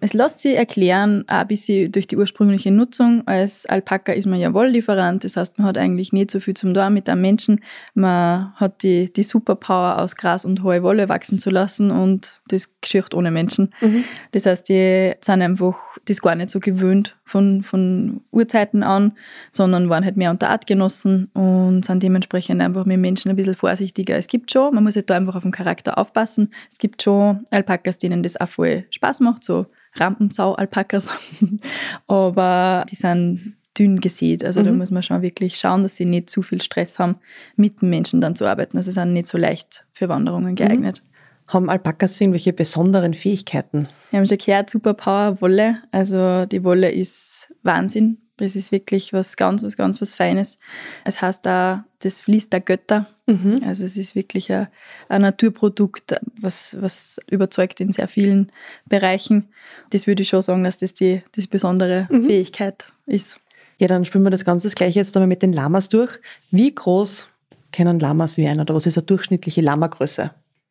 Es 0.00 0.14
lässt 0.14 0.40
sich 0.40 0.56
erklären, 0.56 1.24
ein 1.26 1.46
bisschen 1.46 1.92
durch 1.92 2.06
die 2.06 2.16
ursprüngliche 2.16 2.70
Nutzung. 2.70 3.26
Als 3.26 3.66
Alpaka 3.66 4.12
ist 4.12 4.26
man 4.26 4.40
ja 4.40 4.54
Wolllieferant, 4.54 5.24
das 5.24 5.36
heißt, 5.36 5.58
man 5.58 5.66
hat 5.66 5.78
eigentlich 5.78 6.12
nicht 6.12 6.30
so 6.30 6.40
viel 6.40 6.54
zum 6.54 6.74
Tun 6.74 6.92
mit 6.92 7.08
einem 7.08 7.20
Menschen. 7.20 7.60
Man 7.94 8.54
hat 8.54 8.82
die, 8.82 9.12
die 9.12 9.22
Superpower 9.22 10.00
aus 10.00 10.16
Gras 10.16 10.44
und 10.44 10.62
hohe 10.62 10.82
Wolle 10.82 11.08
wachsen 11.08 11.38
zu 11.38 11.50
lassen 11.50 11.90
und 11.90 12.40
das 12.48 12.70
geschieht 12.80 13.14
ohne 13.14 13.30
Menschen. 13.30 13.74
Mhm. 13.80 14.04
Das 14.32 14.46
heißt, 14.46 14.68
die 14.68 15.12
sind 15.20 15.42
einfach 15.42 15.76
das 16.06 16.20
gar 16.20 16.34
nicht 16.34 16.50
so 16.50 16.60
gewöhnt 16.60 17.17
von, 17.28 17.62
von 17.62 18.22
Urzeiten 18.30 18.82
an, 18.82 19.12
sondern 19.52 19.88
waren 19.88 20.04
halt 20.04 20.16
mehr 20.16 20.30
unter 20.30 20.48
Artgenossen 20.48 21.30
und 21.34 21.84
sind 21.84 22.02
dementsprechend 22.02 22.60
einfach 22.62 22.86
mit 22.86 22.98
Menschen 22.98 23.30
ein 23.30 23.36
bisschen 23.36 23.54
vorsichtiger. 23.54 24.16
Es 24.16 24.26
gibt 24.26 24.50
schon, 24.50 24.74
man 24.74 24.82
muss 24.82 24.96
halt 24.96 25.10
da 25.10 25.16
einfach 25.16 25.36
auf 25.36 25.42
den 25.42 25.52
Charakter 25.52 25.98
aufpassen. 25.98 26.52
Es 26.72 26.78
gibt 26.78 27.02
schon 27.02 27.44
Alpakas, 27.50 27.98
denen 27.98 28.22
das 28.22 28.40
auch 28.40 28.48
voll 28.48 28.84
Spaß 28.90 29.20
macht, 29.20 29.44
so 29.44 29.66
Rampensau-Alpakas. 29.96 31.10
Aber 32.06 32.86
die 32.90 32.96
sind 32.96 33.56
dünn 33.78 34.00
gesät. 34.00 34.44
Also 34.44 34.60
mhm. 34.60 34.64
da 34.64 34.72
muss 34.72 34.90
man 34.90 35.02
schon 35.02 35.22
wirklich 35.22 35.58
schauen, 35.58 35.82
dass 35.82 35.96
sie 35.96 36.06
nicht 36.06 36.30
zu 36.30 36.42
viel 36.42 36.60
Stress 36.60 36.98
haben, 36.98 37.16
mit 37.56 37.82
den 37.82 37.90
Menschen 37.90 38.20
dann 38.20 38.34
zu 38.34 38.46
arbeiten. 38.46 38.76
Also 38.76 38.90
sie 38.90 38.94
sind 38.94 39.12
nicht 39.12 39.28
so 39.28 39.38
leicht 39.38 39.84
für 39.92 40.08
Wanderungen 40.08 40.56
geeignet. 40.56 41.02
Haben 41.48 41.70
Alpakas 41.70 42.20
irgendwelche 42.20 42.52
besonderen 42.52 43.14
Fähigkeiten? 43.14 43.88
Wir 44.10 44.20
haben 44.20 44.26
schon 44.26 44.38
gehört, 44.38 44.70
Superpower 44.70 45.40
Wolle. 45.40 45.78
Also 45.90 46.46
die 46.46 46.62
Wolle 46.62 46.90
ist 46.90 47.52
Wahnsinn. 47.62 48.18
Das 48.36 48.54
ist 48.54 48.70
wirklich 48.70 49.12
was 49.12 49.36
ganz, 49.36 49.64
was 49.64 49.76
ganz, 49.76 50.00
was 50.00 50.14
Feines. 50.14 50.58
Es 51.04 51.20
heißt 51.20 51.44
da, 51.44 51.84
das 52.00 52.20
fließt 52.20 52.52
der 52.52 52.60
Götter. 52.60 53.06
Mhm. 53.26 53.60
Also 53.64 53.84
es 53.84 53.96
ist 53.96 54.14
wirklich 54.14 54.52
ein, 54.52 54.68
ein, 55.08 55.22
Naturprodukt, 55.22 56.14
was, 56.40 56.76
was 56.80 57.18
überzeugt 57.28 57.80
in 57.80 57.92
sehr 57.92 58.08
vielen 58.08 58.52
Bereichen. 58.86 59.48
Das 59.90 60.06
würde 60.06 60.22
ich 60.22 60.28
schon 60.28 60.42
sagen, 60.42 60.62
dass 60.62 60.78
das 60.78 60.94
die, 60.94 61.22
die 61.34 61.46
besondere 61.48 62.06
mhm. 62.10 62.24
Fähigkeit 62.24 62.92
ist. 63.06 63.40
Ja, 63.78 63.88
dann 63.88 64.04
spielen 64.04 64.24
wir 64.24 64.30
das 64.30 64.44
Ganze 64.44 64.68
das 64.68 64.74
gleiche 64.74 64.98
jetzt 64.98 65.16
einmal 65.16 65.28
mit 65.28 65.42
den 65.42 65.52
Lamas 65.52 65.88
durch. 65.88 66.20
Wie 66.50 66.72
groß 66.72 67.28
können 67.72 67.98
Lamas 68.00 68.36
werden 68.36 68.60
oder 68.60 68.74
was 68.74 68.86
ist 68.86 68.98
eine 68.98 69.06
durchschnittliche 69.06 69.62
Lama-Größe? 69.62 70.30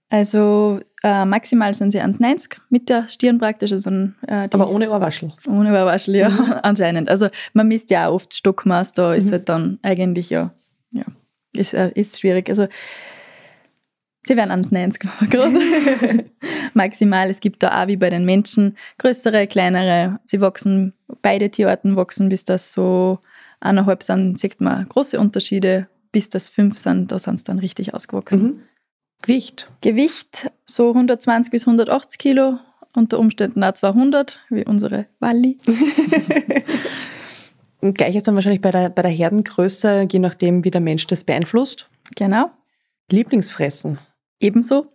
Also 0.09 0.79
äh, 1.03 1.25
maximal 1.25 1.73
sind 1.73 1.91
sie 1.91 2.01
1,90 2.01 2.57
mit 2.69 2.87
der 2.87 3.09
Stirn 3.09 3.39
praktisch. 3.39 3.73
Also, 3.73 3.89
äh, 4.25 4.47
Aber 4.53 4.69
ohne 4.69 4.89
Ohrwaschel? 4.89 5.29
Ohne 5.47 5.71
Ohrwaschel, 5.71 6.15
ja, 6.15 6.29
mhm. 6.29 6.53
anscheinend. 6.63 7.09
Also 7.09 7.27
man 7.53 7.67
misst 7.67 7.89
ja 7.89 8.09
oft 8.09 8.33
Stockmaß, 8.33 8.93
da 8.93 9.09
mhm. 9.09 9.17
ist 9.17 9.31
halt 9.31 9.49
dann 9.49 9.79
eigentlich 9.81 10.29
ja, 10.29 10.53
ja 10.91 11.03
ist, 11.55 11.73
äh, 11.73 11.91
ist 11.93 12.19
schwierig. 12.19 12.49
Also 12.49 12.67
sie 14.25 14.37
werden 14.37 14.63
1,90 14.63 15.29
groß. 15.29 16.23
maximal. 16.73 17.29
Es 17.29 17.41
gibt 17.41 17.61
da 17.61 17.83
auch 17.83 17.87
wie 17.87 17.97
bei 17.97 18.09
den 18.09 18.23
Menschen 18.23 18.77
größere, 18.99 19.47
kleinere. 19.47 20.19
Sie 20.23 20.39
wachsen, 20.39 20.93
beide 21.21 21.49
Tierarten 21.49 21.97
wachsen, 21.97 22.29
bis 22.29 22.45
das 22.45 22.71
so 22.71 23.19
eineinhalb 23.59 24.03
sind, 24.03 24.39
sieht 24.39 24.61
man 24.61 24.87
große 24.87 25.19
Unterschiede. 25.19 25.87
Bis 26.13 26.29
das 26.29 26.47
fünf 26.47 26.77
sind, 26.77 27.11
da 27.11 27.19
sind 27.19 27.37
sie 27.37 27.43
dann 27.43 27.59
richtig 27.59 27.93
ausgewachsen. 27.93 28.41
Mhm. 28.41 28.63
Gewicht? 29.21 29.69
Gewicht 29.81 30.51
so 30.65 30.89
120 30.89 31.51
bis 31.51 31.63
180 31.63 32.17
Kilo, 32.19 32.59
unter 32.95 33.19
Umständen 33.19 33.63
auch 33.63 33.73
200, 33.73 34.39
wie 34.49 34.65
unsere 34.65 35.07
Walli. 35.19 35.57
Gleich 37.81 38.15
jetzt 38.15 38.27
dann 38.27 38.35
wahrscheinlich 38.35 38.61
bei 38.61 38.71
der, 38.71 38.89
bei 38.89 39.01
der 39.01 39.11
Herdengröße, 39.11 40.07
je 40.11 40.19
nachdem, 40.19 40.63
wie 40.63 40.71
der 40.71 40.81
Mensch 40.81 41.05
das 41.07 41.23
beeinflusst. 41.23 41.89
Genau. 42.15 42.49
Lieblingsfressen? 43.11 43.99
Ebenso. 44.39 44.87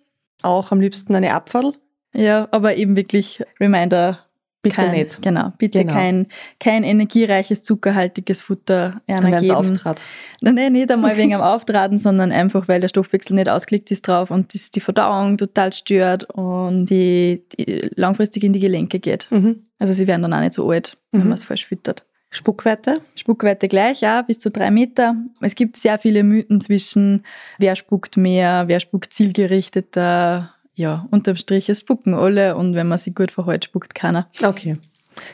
Auch 0.43 0.73
am 0.73 0.81
liebsten 0.81 1.15
eine 1.15 1.33
Abfall? 1.35 1.73
Ja, 2.13 2.49
aber 2.51 2.77
eben 2.77 2.97
wirklich 2.97 3.43
Reminder, 3.61 4.27
Bitte 4.63 4.77
kein, 4.77 4.93
nicht. 4.93 5.21
Genau, 5.21 5.53
bitte 5.59 5.81
genau. 5.81 5.93
Kein, 5.93 6.27
kein 6.61 6.85
energiereiches, 6.85 7.63
zuckerhaltiges 7.63 8.43
Futter 8.43 9.01
einer 9.09 9.41
geben. 9.41 9.57
Auftrat. 9.57 10.01
Nein, 10.41 10.55
nein, 10.55 10.73
nicht 10.73 10.91
einmal 10.91 11.17
wegen 11.17 11.35
am 11.37 11.41
Auftraten, 11.41 11.99
sondern 11.99 12.31
einfach, 12.31 12.69
weil 12.69 12.81
der 12.81 12.87
Stoffwechsel 12.87 13.35
nicht 13.35 13.49
ausgelegt 13.49 13.91
ist 13.91 14.07
drauf 14.07 14.31
und 14.31 14.55
das 14.55 14.71
die 14.71 14.81
Verdauung 14.81 15.37
total 15.37 15.73
stört 15.73 16.31
und 16.31 16.87
die, 16.87 17.45
die 17.59 17.91
langfristig 17.97 18.45
in 18.45 18.53
die 18.53 18.61
Gelenke 18.61 19.01
geht. 19.01 19.27
Mhm. 19.31 19.67
Also 19.81 19.95
sie 19.95 20.07
werden 20.07 20.23
dann 20.23 20.33
auch 20.33 20.41
nicht 20.41 20.55
so 20.55 20.71
alt, 20.71 20.97
wenn 21.11 21.23
mhm. 21.23 21.29
man 21.29 21.35
es 21.35 21.45
falsch 21.45 21.67
füttert. 21.67 22.07
Spuckweite? 22.31 23.03
Spuckweite 23.17 23.69
gleich, 23.69 24.01
ja, 24.01 24.23
bis 24.23 24.39
zu 24.39 24.51
drei 24.51 24.71
Meter. 24.71 25.17
Es 25.41 25.55
gibt 25.55 25.77
sehr 25.77 25.99
viele 25.99 26.23
Mythen 26.23 26.61
zwischen, 26.61 27.27
wer 27.59 27.77
spuckt 27.77 28.17
mehr, 28.17 28.69
wer 28.69 28.81
spuckt 28.81 29.13
zielgerichteter, 29.13 30.55
ja, 30.75 31.07
unterm 31.11 31.37
Strich, 31.37 31.69
es 31.69 31.81
spucken 31.81 32.15
alle 32.15 32.57
und 32.57 32.75
wenn 32.75 32.89
man 32.89 32.99
sich 32.99 33.15
gut 33.15 33.31
verhält, 33.31 33.65
spuckt 33.65 33.95
keiner. 33.95 34.29
Okay. 34.43 34.79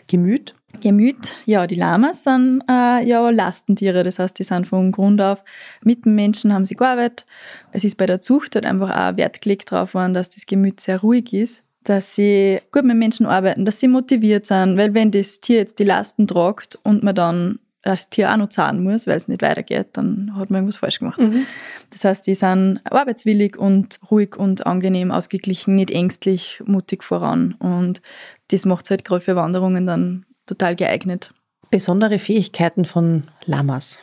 Gemüt? 0.09 0.55
Gemüt, 0.81 1.35
ja, 1.47 1.67
die 1.67 1.77
Lamas 1.77 2.25
sind 2.25 2.63
äh, 2.69 3.03
ja 3.05 3.31
Lastentiere, 3.31 4.03
das 4.03 4.19
heißt, 4.19 4.39
die 4.39 4.45
sind 4.45 4.67
von 4.67 4.93
Grund 4.93 5.21
auf 5.21 5.43
mit 5.83 6.05
dem 6.05 6.15
Menschen 6.15 6.53
haben 6.53 6.67
sie 6.67 6.75
gearbeitet. 6.75 7.25
Es 7.73 7.85
ist 7.85 7.97
bei 7.97 8.07
der 8.07 8.21
Zucht 8.21 8.55
halt 8.55 8.67
einfach 8.67 8.91
auch 8.91 9.17
Wert 9.17 9.41
gelegt 9.41 9.73
darauf 9.73 9.95
worden, 9.95 10.15
dass 10.15 10.29
das 10.29 10.47
Gemüt 10.47 10.81
sehr 10.81 11.01
ruhig 11.01 11.33
ist, 11.33 11.63
dass 11.85 12.15
sie 12.15 12.61
gut 12.71 12.85
mit 12.85 12.97
Menschen 12.97 13.27
arbeiten, 13.27 13.65
dass 13.65 13.81
sie 13.81 13.89
motiviert 13.89 14.47
sind, 14.47 14.77
weil 14.77 14.95
wenn 14.95 15.11
das 15.11 15.41
Tier 15.41 15.57
jetzt 15.57 15.79
die 15.79 15.85
Lasten 15.85 16.27
tragt 16.27 16.79
und 16.83 17.03
man 17.03 17.15
dann 17.15 17.59
das 17.89 18.09
Tier 18.11 18.33
auch 18.33 18.37
noch 18.37 18.49
zahlen 18.49 18.83
muss, 18.83 19.07
weil 19.07 19.17
es 19.17 19.29
nicht 19.29 19.43
weitergeht, 19.43 19.89
dann 19.95 20.33
hat 20.37 20.51
man 20.51 20.59
irgendwas 20.59 20.77
falsch 20.77 20.99
gemacht. 20.99 21.19
Mhm. 21.19 21.47
Das 21.91 22.05
heißt, 22.05 22.27
die 22.27 22.35
sind 22.35 22.81
arbeitswillig 22.85 23.57
und 23.57 23.99
ruhig 24.11 24.37
und 24.37 24.67
angenehm, 24.67 25.11
ausgeglichen, 25.11 25.75
nicht 25.75 25.91
ängstlich, 25.91 26.63
mutig 26.67 27.03
voran. 27.03 27.55
Und 27.59 28.03
das 28.51 28.67
macht 28.67 28.85
es 28.85 28.91
halt 28.91 29.05
gerade 29.05 29.23
für 29.23 29.37
Wanderungen 29.37 29.87
dann 29.87 30.27
total 30.47 30.77
geeignet. 30.77 31.33
Besondere 31.71 32.19
Fähigkeiten 32.19 32.85
von 32.85 33.25
Lamas? 33.47 34.01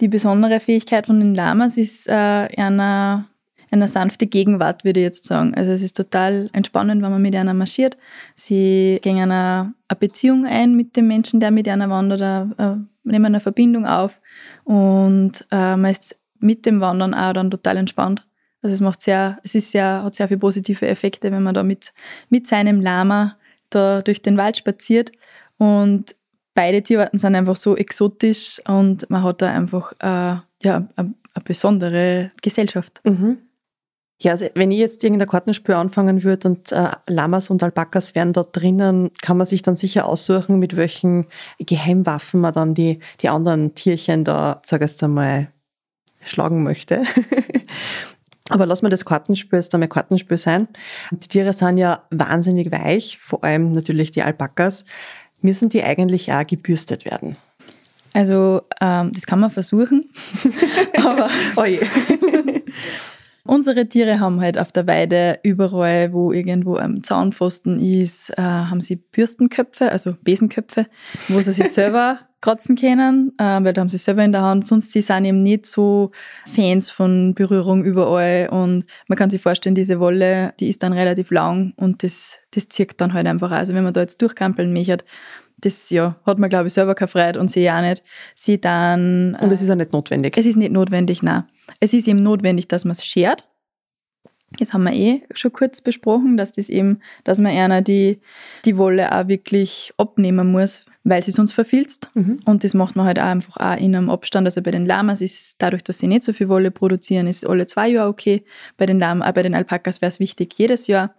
Die 0.00 0.08
besondere 0.08 0.60
Fähigkeit 0.60 1.06
von 1.06 1.20
den 1.20 1.34
Lamas 1.34 1.76
ist 1.76 2.08
äh, 2.08 2.12
einer 2.12 3.26
eine 3.70 3.88
sanfte 3.88 4.26
Gegenwart, 4.26 4.84
würde 4.84 5.00
ich 5.00 5.04
jetzt 5.04 5.26
sagen. 5.26 5.54
Also 5.54 5.70
es 5.72 5.82
ist 5.82 5.96
total 5.96 6.50
entspannend, 6.52 7.02
wenn 7.02 7.10
man 7.10 7.22
mit 7.22 7.36
einer 7.36 7.54
marschiert. 7.54 7.96
Sie 8.34 8.98
gehen 9.02 9.18
eine, 9.18 9.74
eine 9.88 9.98
Beziehung 9.98 10.44
ein 10.46 10.74
mit 10.74 10.96
dem 10.96 11.06
Menschen, 11.06 11.40
der 11.40 11.50
mit 11.50 11.68
einer 11.68 11.88
wandert, 11.88 12.20
eine, 12.20 12.86
nehmen 13.10 13.26
eine 13.26 13.40
Verbindung 13.40 13.86
auf 13.86 14.20
und 14.64 15.46
äh, 15.50 15.76
man 15.76 15.90
ist 15.90 16.16
mit 16.38 16.66
dem 16.66 16.80
Wandern 16.80 17.14
auch 17.14 17.32
dann 17.32 17.50
total 17.50 17.76
entspannt. 17.76 18.26
Also 18.62 18.74
es 18.74 18.80
macht 18.80 19.02
sehr, 19.02 19.38
es 19.42 19.54
ist 19.54 19.70
sehr, 19.70 20.02
hat 20.02 20.14
sehr 20.14 20.28
viele 20.28 20.40
positive 20.40 20.86
Effekte, 20.86 21.32
wenn 21.32 21.42
man 21.42 21.54
da 21.54 21.62
mit, 21.62 21.92
mit 22.28 22.46
seinem 22.46 22.80
Lama 22.80 23.36
da 23.70 24.02
durch 24.02 24.22
den 24.22 24.36
Wald 24.36 24.56
spaziert 24.56 25.12
und 25.58 26.14
beide 26.54 26.82
Tierarten 26.82 27.18
sind 27.18 27.34
einfach 27.34 27.56
so 27.56 27.76
exotisch 27.76 28.60
und 28.66 29.08
man 29.08 29.22
hat 29.22 29.42
da 29.42 29.50
einfach 29.50 29.92
äh, 30.00 30.40
ja, 30.62 30.88
eine, 30.96 31.14
eine 31.34 31.44
besondere 31.44 32.32
Gesellschaft. 32.42 33.00
Mhm. 33.04 33.38
Ja, 34.22 34.32
also 34.32 34.46
wenn 34.54 34.70
ich 34.70 34.78
jetzt 34.78 35.02
irgendein 35.02 35.28
Kartenspiel 35.28 35.74
anfangen 35.74 36.22
würde 36.22 36.48
und 36.48 36.72
äh, 36.72 36.90
Lamas 37.06 37.48
und 37.48 37.62
Alpakas 37.62 38.14
wären 38.14 38.34
dort 38.34 38.54
drinnen, 38.54 39.10
kann 39.22 39.38
man 39.38 39.46
sich 39.46 39.62
dann 39.62 39.76
sicher 39.76 40.06
aussuchen, 40.06 40.58
mit 40.58 40.76
welchen 40.76 41.26
Geheimwaffen 41.58 42.40
man 42.40 42.52
dann 42.52 42.74
die, 42.74 43.00
die 43.22 43.30
anderen 43.30 43.74
Tierchen 43.74 44.24
da, 44.24 44.60
sag 44.66 44.82
ich 44.82 45.02
einmal, 45.02 45.48
schlagen 46.22 46.62
möchte. 46.62 47.02
Aber 48.50 48.66
lass 48.66 48.82
mal 48.82 48.90
das 48.90 49.06
Kartenspiel 49.06 49.58
jetzt 49.58 49.72
einmal 49.74 49.88
Kartenspiel 49.88 50.36
sein. 50.36 50.68
Die 51.12 51.28
Tiere 51.28 51.52
sind 51.54 51.78
ja 51.78 52.02
wahnsinnig 52.10 52.70
weich, 52.70 53.18
vor 53.18 53.42
allem 53.42 53.72
natürlich 53.72 54.10
die 54.10 54.22
Alpakas. 54.22 54.84
Müssen 55.40 55.70
die 55.70 55.82
eigentlich 55.82 56.30
auch 56.30 56.46
gebürstet 56.46 57.06
werden? 57.06 57.36
Also, 58.12 58.62
ähm, 58.80 59.12
das 59.14 59.24
kann 59.24 59.40
man 59.40 59.50
versuchen. 59.50 60.10
Aber 60.96 61.30
Oje. 61.56 61.80
Unsere 63.44 63.88
Tiere 63.88 64.20
haben 64.20 64.40
halt 64.40 64.58
auf 64.58 64.72
der 64.72 64.86
Weide 64.86 65.38
überall, 65.42 66.12
wo 66.12 66.32
irgendwo 66.32 66.76
ein 66.76 67.02
Zaunpfosten 67.02 67.80
ist, 67.80 68.30
äh, 68.30 68.42
haben 68.42 68.80
sie 68.80 68.96
Bürstenköpfe, 68.96 69.90
also 69.90 70.14
Besenköpfe, 70.22 70.86
wo 71.28 71.40
sie 71.40 71.52
sich 71.52 71.68
selber 71.72 72.18
kratzen 72.40 72.76
können, 72.76 73.32
äh, 73.38 73.62
weil 73.62 73.72
da 73.72 73.80
haben 73.80 73.88
sie 73.88 73.98
selber 73.98 74.24
in 74.24 74.32
der 74.32 74.42
Hand. 74.42 74.66
Sonst 74.66 74.92
sie 74.92 75.02
sind 75.02 75.24
eben 75.24 75.42
nicht 75.42 75.66
so 75.66 76.10
Fans 76.46 76.90
von 76.90 77.34
Berührung 77.34 77.84
überall 77.84 78.48
und 78.50 78.84
man 79.08 79.16
kann 79.18 79.30
sich 79.30 79.42
vorstellen, 79.42 79.74
diese 79.74 80.00
Wolle, 80.00 80.54
die 80.60 80.68
ist 80.68 80.82
dann 80.82 80.92
relativ 80.92 81.30
lang 81.30 81.72
und 81.76 82.02
das, 82.02 82.38
das 82.52 82.68
zirkt 82.68 83.00
dann 83.00 83.12
halt 83.12 83.26
einfach. 83.26 83.50
Also 83.50 83.74
wenn 83.74 83.84
man 83.84 83.92
da 83.92 84.00
jetzt 84.00 84.22
durchkampeln 84.22 84.72
möchte, 84.72 85.04
das 85.60 85.90
ja, 85.90 86.16
hat 86.24 86.38
man, 86.38 86.50
glaube 86.50 86.68
ich, 86.68 86.72
selber 86.72 86.94
keine 86.94 87.08
Freude 87.08 87.40
und 87.40 87.50
sie 87.50 87.70
auch 87.70 87.80
nicht. 87.80 88.02
Sie 88.34 88.60
dann. 88.60 89.36
Und 89.40 89.52
es 89.52 89.62
ist 89.62 89.70
auch 89.70 89.76
nicht 89.76 89.92
notwendig. 89.92 90.36
Es 90.36 90.46
ist 90.46 90.56
nicht 90.56 90.72
notwendig, 90.72 91.22
nein. 91.22 91.44
Es 91.80 91.92
ist 91.92 92.08
eben 92.08 92.22
notwendig, 92.22 92.68
dass 92.68 92.84
man 92.84 92.92
es 92.92 93.04
schert. 93.04 93.46
Das 94.58 94.72
haben 94.72 94.82
wir 94.82 94.92
eh 94.92 95.22
schon 95.32 95.52
kurz 95.52 95.80
besprochen, 95.80 96.36
dass 96.36 96.52
das 96.52 96.68
eben, 96.68 97.00
dass 97.22 97.38
man 97.38 97.52
einer 97.52 97.82
die, 97.82 98.20
die 98.64 98.76
Wolle 98.76 99.12
auch 99.12 99.28
wirklich 99.28 99.92
abnehmen 99.96 100.50
muss, 100.50 100.84
weil 101.04 101.22
sie 101.22 101.30
sonst 101.30 101.52
verfilzt. 101.52 102.10
Mhm. 102.14 102.40
Und 102.44 102.64
das 102.64 102.74
macht 102.74 102.96
man 102.96 103.06
halt 103.06 103.20
auch 103.20 103.26
einfach 103.26 103.56
auch 103.58 103.76
in 103.76 103.94
einem 103.94 104.10
Abstand. 104.10 104.48
Also 104.48 104.60
bei 104.60 104.72
den 104.72 104.86
Lamas 104.86 105.20
ist 105.20 105.56
dadurch, 105.58 105.84
dass 105.84 105.98
sie 105.98 106.08
nicht 106.08 106.24
so 106.24 106.32
viel 106.32 106.48
Wolle 106.48 106.72
produzieren, 106.72 107.28
ist 107.28 107.46
alle 107.46 107.66
zwei 107.66 107.88
Jahre 107.88 108.08
okay. 108.08 108.44
Bei 108.76 108.86
den 108.86 108.98
Lamas, 108.98 109.28
auch 109.28 109.34
bei 109.34 109.42
den 109.42 109.54
Alpakas 109.54 110.00
wäre 110.00 110.08
es 110.08 110.18
wichtig, 110.18 110.54
jedes 110.58 110.88
Jahr. 110.88 111.14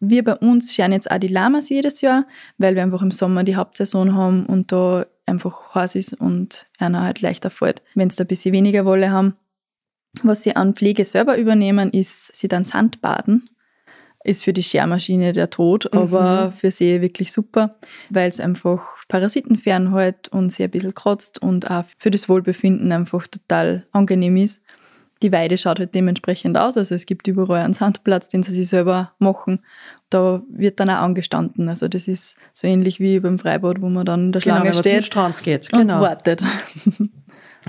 Wir 0.00 0.22
bei 0.24 0.34
uns 0.34 0.74
scheren 0.74 0.92
jetzt 0.92 1.10
auch 1.10 1.18
die 1.18 1.28
Lamas 1.28 1.68
jedes 1.68 2.00
Jahr, 2.00 2.26
weil 2.58 2.74
wir 2.74 2.82
einfach 2.82 3.02
im 3.02 3.10
Sommer 3.10 3.44
die 3.44 3.56
Hauptsaison 3.56 4.14
haben 4.14 4.46
und 4.46 4.72
da 4.72 5.06
einfach 5.24 5.74
heiß 5.74 5.94
ist 5.96 6.12
und 6.14 6.66
einer 6.78 7.02
halt 7.02 7.20
leichter 7.20 7.50
fällt, 7.50 7.82
wenn 7.94 8.10
sie 8.10 8.16
da 8.16 8.24
ein 8.24 8.28
bisschen 8.28 8.52
weniger 8.52 8.84
Wolle 8.84 9.10
haben. 9.10 9.34
Was 10.22 10.42
sie 10.42 10.54
an 10.56 10.74
Pflege 10.74 11.04
selber 11.04 11.36
übernehmen, 11.36 11.90
ist, 11.90 12.34
sie 12.34 12.48
dann 12.48 12.64
Sandbaden. 12.64 13.50
Ist 14.24 14.44
für 14.44 14.52
die 14.52 14.62
Schermaschine 14.62 15.32
der 15.32 15.50
Tod, 15.50 15.88
Mhm. 15.92 16.00
aber 16.00 16.52
für 16.52 16.70
sie 16.72 17.00
wirklich 17.00 17.32
super, 17.32 17.76
weil 18.10 18.28
es 18.28 18.40
einfach 18.40 18.82
Parasiten 19.08 19.56
fernhält 19.56 20.28
und 20.28 20.50
sie 20.50 20.64
ein 20.64 20.70
bisschen 20.70 20.94
kratzt 20.94 21.40
und 21.40 21.70
auch 21.70 21.84
für 21.98 22.10
das 22.10 22.28
Wohlbefinden 22.28 22.90
einfach 22.92 23.26
total 23.28 23.86
angenehm 23.92 24.36
ist. 24.36 24.62
Die 25.22 25.32
Weide 25.32 25.56
schaut 25.56 25.78
halt 25.78 25.94
dementsprechend 25.94 26.58
aus, 26.58 26.76
also 26.76 26.94
es 26.94 27.06
gibt 27.06 27.26
überall 27.26 27.62
einen 27.62 27.72
Sandplatz, 27.72 28.28
den 28.28 28.42
sie 28.42 28.52
sich 28.52 28.68
selber 28.68 29.12
machen. 29.18 29.60
Da 30.10 30.42
wird 30.50 30.78
dann 30.78 30.90
auch 30.90 31.00
angestanden. 31.00 31.68
Also 31.68 31.88
das 31.88 32.06
ist 32.06 32.36
so 32.52 32.66
ähnlich 32.66 33.00
wie 33.00 33.18
beim 33.20 33.38
Freibad, 33.38 33.80
wo 33.80 33.88
man 33.88 34.04
dann 34.04 34.32
der 34.32 34.42
Genau, 34.42 34.62
zum 34.62 34.74
steht 34.74 35.04
Strand 35.04 35.42
geht. 35.42 35.72
und 35.72 35.80
Genau. 35.80 36.00
wartet. 36.00 36.42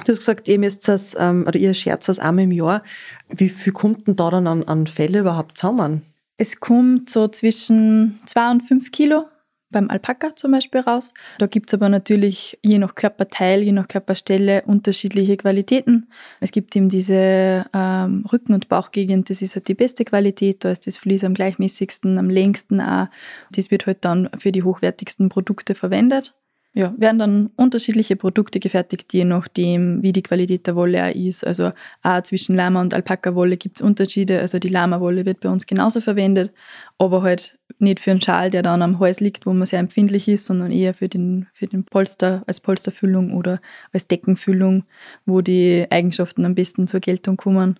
Du 0.06 0.12
hast 0.12 0.20
gesagt, 0.20 0.48
ihr 0.48 0.60
müsst 0.60 0.88
das, 0.88 1.16
ähm, 1.18 1.46
oder 1.48 1.58
ihr 1.58 1.74
scherzt 1.74 2.08
das 2.08 2.20
einmal 2.20 2.44
im 2.44 2.52
Jahr. 2.52 2.84
Wie 3.30 3.50
viel 3.50 3.74
kommt 3.74 4.06
denn 4.08 4.16
da 4.16 4.30
dann 4.30 4.46
an, 4.46 4.64
an 4.66 4.86
Fälle 4.86 5.18
überhaupt 5.22 5.58
zusammen? 5.58 6.04
Es 6.38 6.60
kommt 6.60 7.10
so 7.10 7.28
zwischen 7.30 8.20
zwei 8.28 8.52
und 8.52 8.62
fünf 8.62 8.92
Kilo 8.92 9.26
beim 9.70 9.90
Alpaka 9.90 10.36
zum 10.36 10.52
Beispiel 10.52 10.82
raus. 10.82 11.14
Da 11.40 11.48
gibt 11.48 11.70
es 11.70 11.74
aber 11.74 11.90
natürlich 11.90 12.58
je 12.64 12.78
nach 12.80 12.96
Körperteil, 12.96 13.64
je 13.64 13.72
nach 13.72 13.88
Körperstelle 13.88 14.64
unterschiedliche 14.64 15.36
Qualitäten. 15.38 16.10
Es 16.40 16.52
gibt 16.52 16.76
eben 16.76 16.90
diese 16.90 17.66
ähm, 17.74 18.26
Rücken- 18.32 18.54
und 18.54 18.70
Bauchgegend, 18.70 19.30
das 19.30 19.42
ist 19.42 19.56
halt 19.56 19.68
die 19.68 19.74
beste 19.74 20.06
Qualität. 20.06 20.64
Da 20.64 20.72
ist 20.72 20.88
das 20.88 20.98
Vlies 20.98 21.24
am 21.24 21.34
gleichmäßigsten, 21.34 22.18
am 22.18 22.30
längsten 22.30 22.80
auch. 22.80 23.08
Das 23.52 23.72
wird 23.72 23.86
halt 23.86 24.06
dann 24.06 24.30
für 24.38 24.52
die 24.52 24.64
hochwertigsten 24.64 25.30
Produkte 25.30 25.76
verwendet. 25.76 26.37
Ja, 26.78 26.94
werden 26.96 27.18
dann 27.18 27.50
unterschiedliche 27.56 28.16
Produkte 28.16 28.60
gefertigt, 28.60 29.12
je 29.12 29.26
nachdem, 29.26 30.04
wie 30.04 30.14
die 30.14 30.22
Qualität 30.22 30.68
der 30.68 30.76
Wolle 30.76 31.06
auch 31.06 31.16
ist. 31.16 31.44
Also 31.44 31.72
auch 32.04 32.22
zwischen 32.22 32.56
Lama 32.56 32.82
und 32.82 32.94
Alpaka-Wolle 32.94 33.58
gibt 33.58 33.78
es 33.78 33.82
Unterschiede. 33.82 34.40
Also 34.40 34.60
die 34.60 34.70
Lama-Wolle 34.70 35.26
wird 35.26 35.40
bei 35.40 35.50
uns 35.50 35.66
genauso 35.66 36.02
verwendet, 36.02 36.54
aber 37.00 37.24
halt 37.24 37.58
nicht 37.80 38.00
für 38.00 38.12
einen 38.12 38.22
Schal, 38.22 38.52
der 38.52 38.62
dann 38.62 38.84
am 38.84 39.00
Hals 39.00 39.20
liegt, 39.22 39.48
wo 39.48 39.54
man 39.54 39.66
sehr 39.66 39.80
empfindlich 39.80 40.28
ist, 40.28 40.46
sondern 40.46 40.70
eher 40.72 40.94
für 40.94 41.10
den, 41.10 41.48
für 41.52 41.66
den 41.66 41.84
Polster, 41.84 42.44
als 42.46 42.60
Polsterfüllung 42.60 43.34
oder 43.34 43.60
als 43.92 44.08
Deckenfüllung, 44.08 44.84
wo 45.26 45.42
die 45.42 45.88
Eigenschaften 45.90 46.46
am 46.46 46.54
besten 46.54 46.86
zur 46.86 47.00
Geltung 47.00 47.38
kommen, 47.38 47.80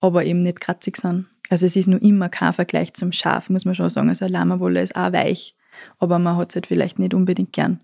aber 0.00 0.24
eben 0.24 0.42
nicht 0.42 0.60
kratzig 0.60 0.96
sind. 0.96 1.26
Also 1.48 1.66
es 1.66 1.76
ist 1.76 1.86
nur 1.86 2.02
immer 2.02 2.28
kein 2.28 2.52
Vergleich 2.52 2.92
zum 2.94 3.12
Schaf, 3.12 3.50
muss 3.50 3.64
man 3.64 3.76
schon 3.76 3.88
sagen. 3.88 4.08
Also 4.08 4.26
Lama-Wolle 4.26 4.82
ist 4.82 4.96
auch 4.96 5.12
weich, 5.12 5.54
aber 6.00 6.18
man 6.18 6.36
hat 6.36 6.50
es 6.50 6.56
halt 6.56 6.66
vielleicht 6.66 6.98
nicht 6.98 7.14
unbedingt 7.14 7.52
gern 7.52 7.78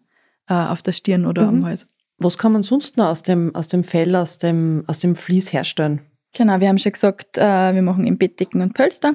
äh, 0.48 0.54
auf 0.54 0.82
der 0.82 0.92
Stirn 0.92 1.26
oder 1.26 1.42
Mhm. 1.42 1.48
am 1.60 1.66
Hals. 1.66 1.86
Was 2.18 2.36
kann 2.38 2.52
man 2.52 2.62
sonst 2.64 2.96
noch 2.96 3.06
aus 3.08 3.22
dem, 3.22 3.54
aus 3.54 3.68
dem 3.68 3.84
Fell, 3.84 4.16
aus 4.16 4.38
dem, 4.38 4.82
aus 4.88 4.98
dem 4.98 5.14
Vlies 5.14 5.52
herstellen? 5.52 6.00
Genau, 6.36 6.60
wir 6.60 6.68
haben 6.68 6.76
schon 6.78 6.92
gesagt, 6.92 7.38
äh, 7.38 7.74
wir 7.74 7.80
machen 7.80 8.06
eben 8.06 8.18
Bettdecken 8.18 8.60
und 8.60 8.74
Pölster. 8.74 9.14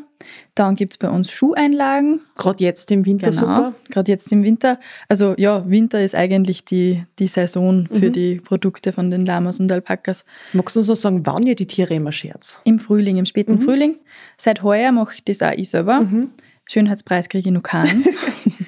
Dann 0.55 0.73
gibt 0.75 0.93
es 0.93 0.97
bei 0.97 1.09
uns 1.09 1.29
Schuheinlagen. 1.31 2.21
Gerade 2.35 2.63
jetzt 2.63 2.89
im 2.91 3.05
Winter 3.05 3.29
Genau, 3.29 3.39
super. 3.41 3.73
gerade 3.91 4.11
jetzt 4.11 4.31
im 4.31 4.41
Winter. 4.43 4.79
Also 5.09 5.35
ja, 5.37 5.69
Winter 5.69 6.01
ist 6.03 6.15
eigentlich 6.15 6.65
die, 6.65 7.03
die 7.19 7.27
Saison 7.27 7.87
für 7.91 8.07
Mhm. 8.07 8.13
die 8.13 8.35
Produkte 8.37 8.93
von 8.93 9.11
den 9.11 9.27
Lamas 9.27 9.59
und 9.59 9.71
Alpakas. 9.71 10.25
Magst 10.53 10.75
du 10.75 10.79
uns 10.79 10.87
noch 10.89 10.95
sagen, 10.95 11.23
wann 11.25 11.43
ihr 11.45 11.55
die 11.55 11.67
Tiere 11.67 11.93
immer 11.93 12.11
scherzt? 12.11 12.61
Im 12.63 12.79
Frühling, 12.79 13.17
im 13.17 13.25
späten 13.25 13.55
Mhm. 13.55 13.61
Frühling. 13.61 13.95
Seit 14.37 14.63
heuer 14.63 14.91
mache 14.91 15.13
ich 15.15 15.23
das 15.23 15.41
auch 15.43 15.51
ich 15.55 15.69
selber. 15.69 16.01
Mhm. 16.01 16.31
Schönheitspreis 16.65 17.29
kriege 17.29 17.47
ich 17.49 17.53
noch 17.53 17.61
keinen. 17.63 18.05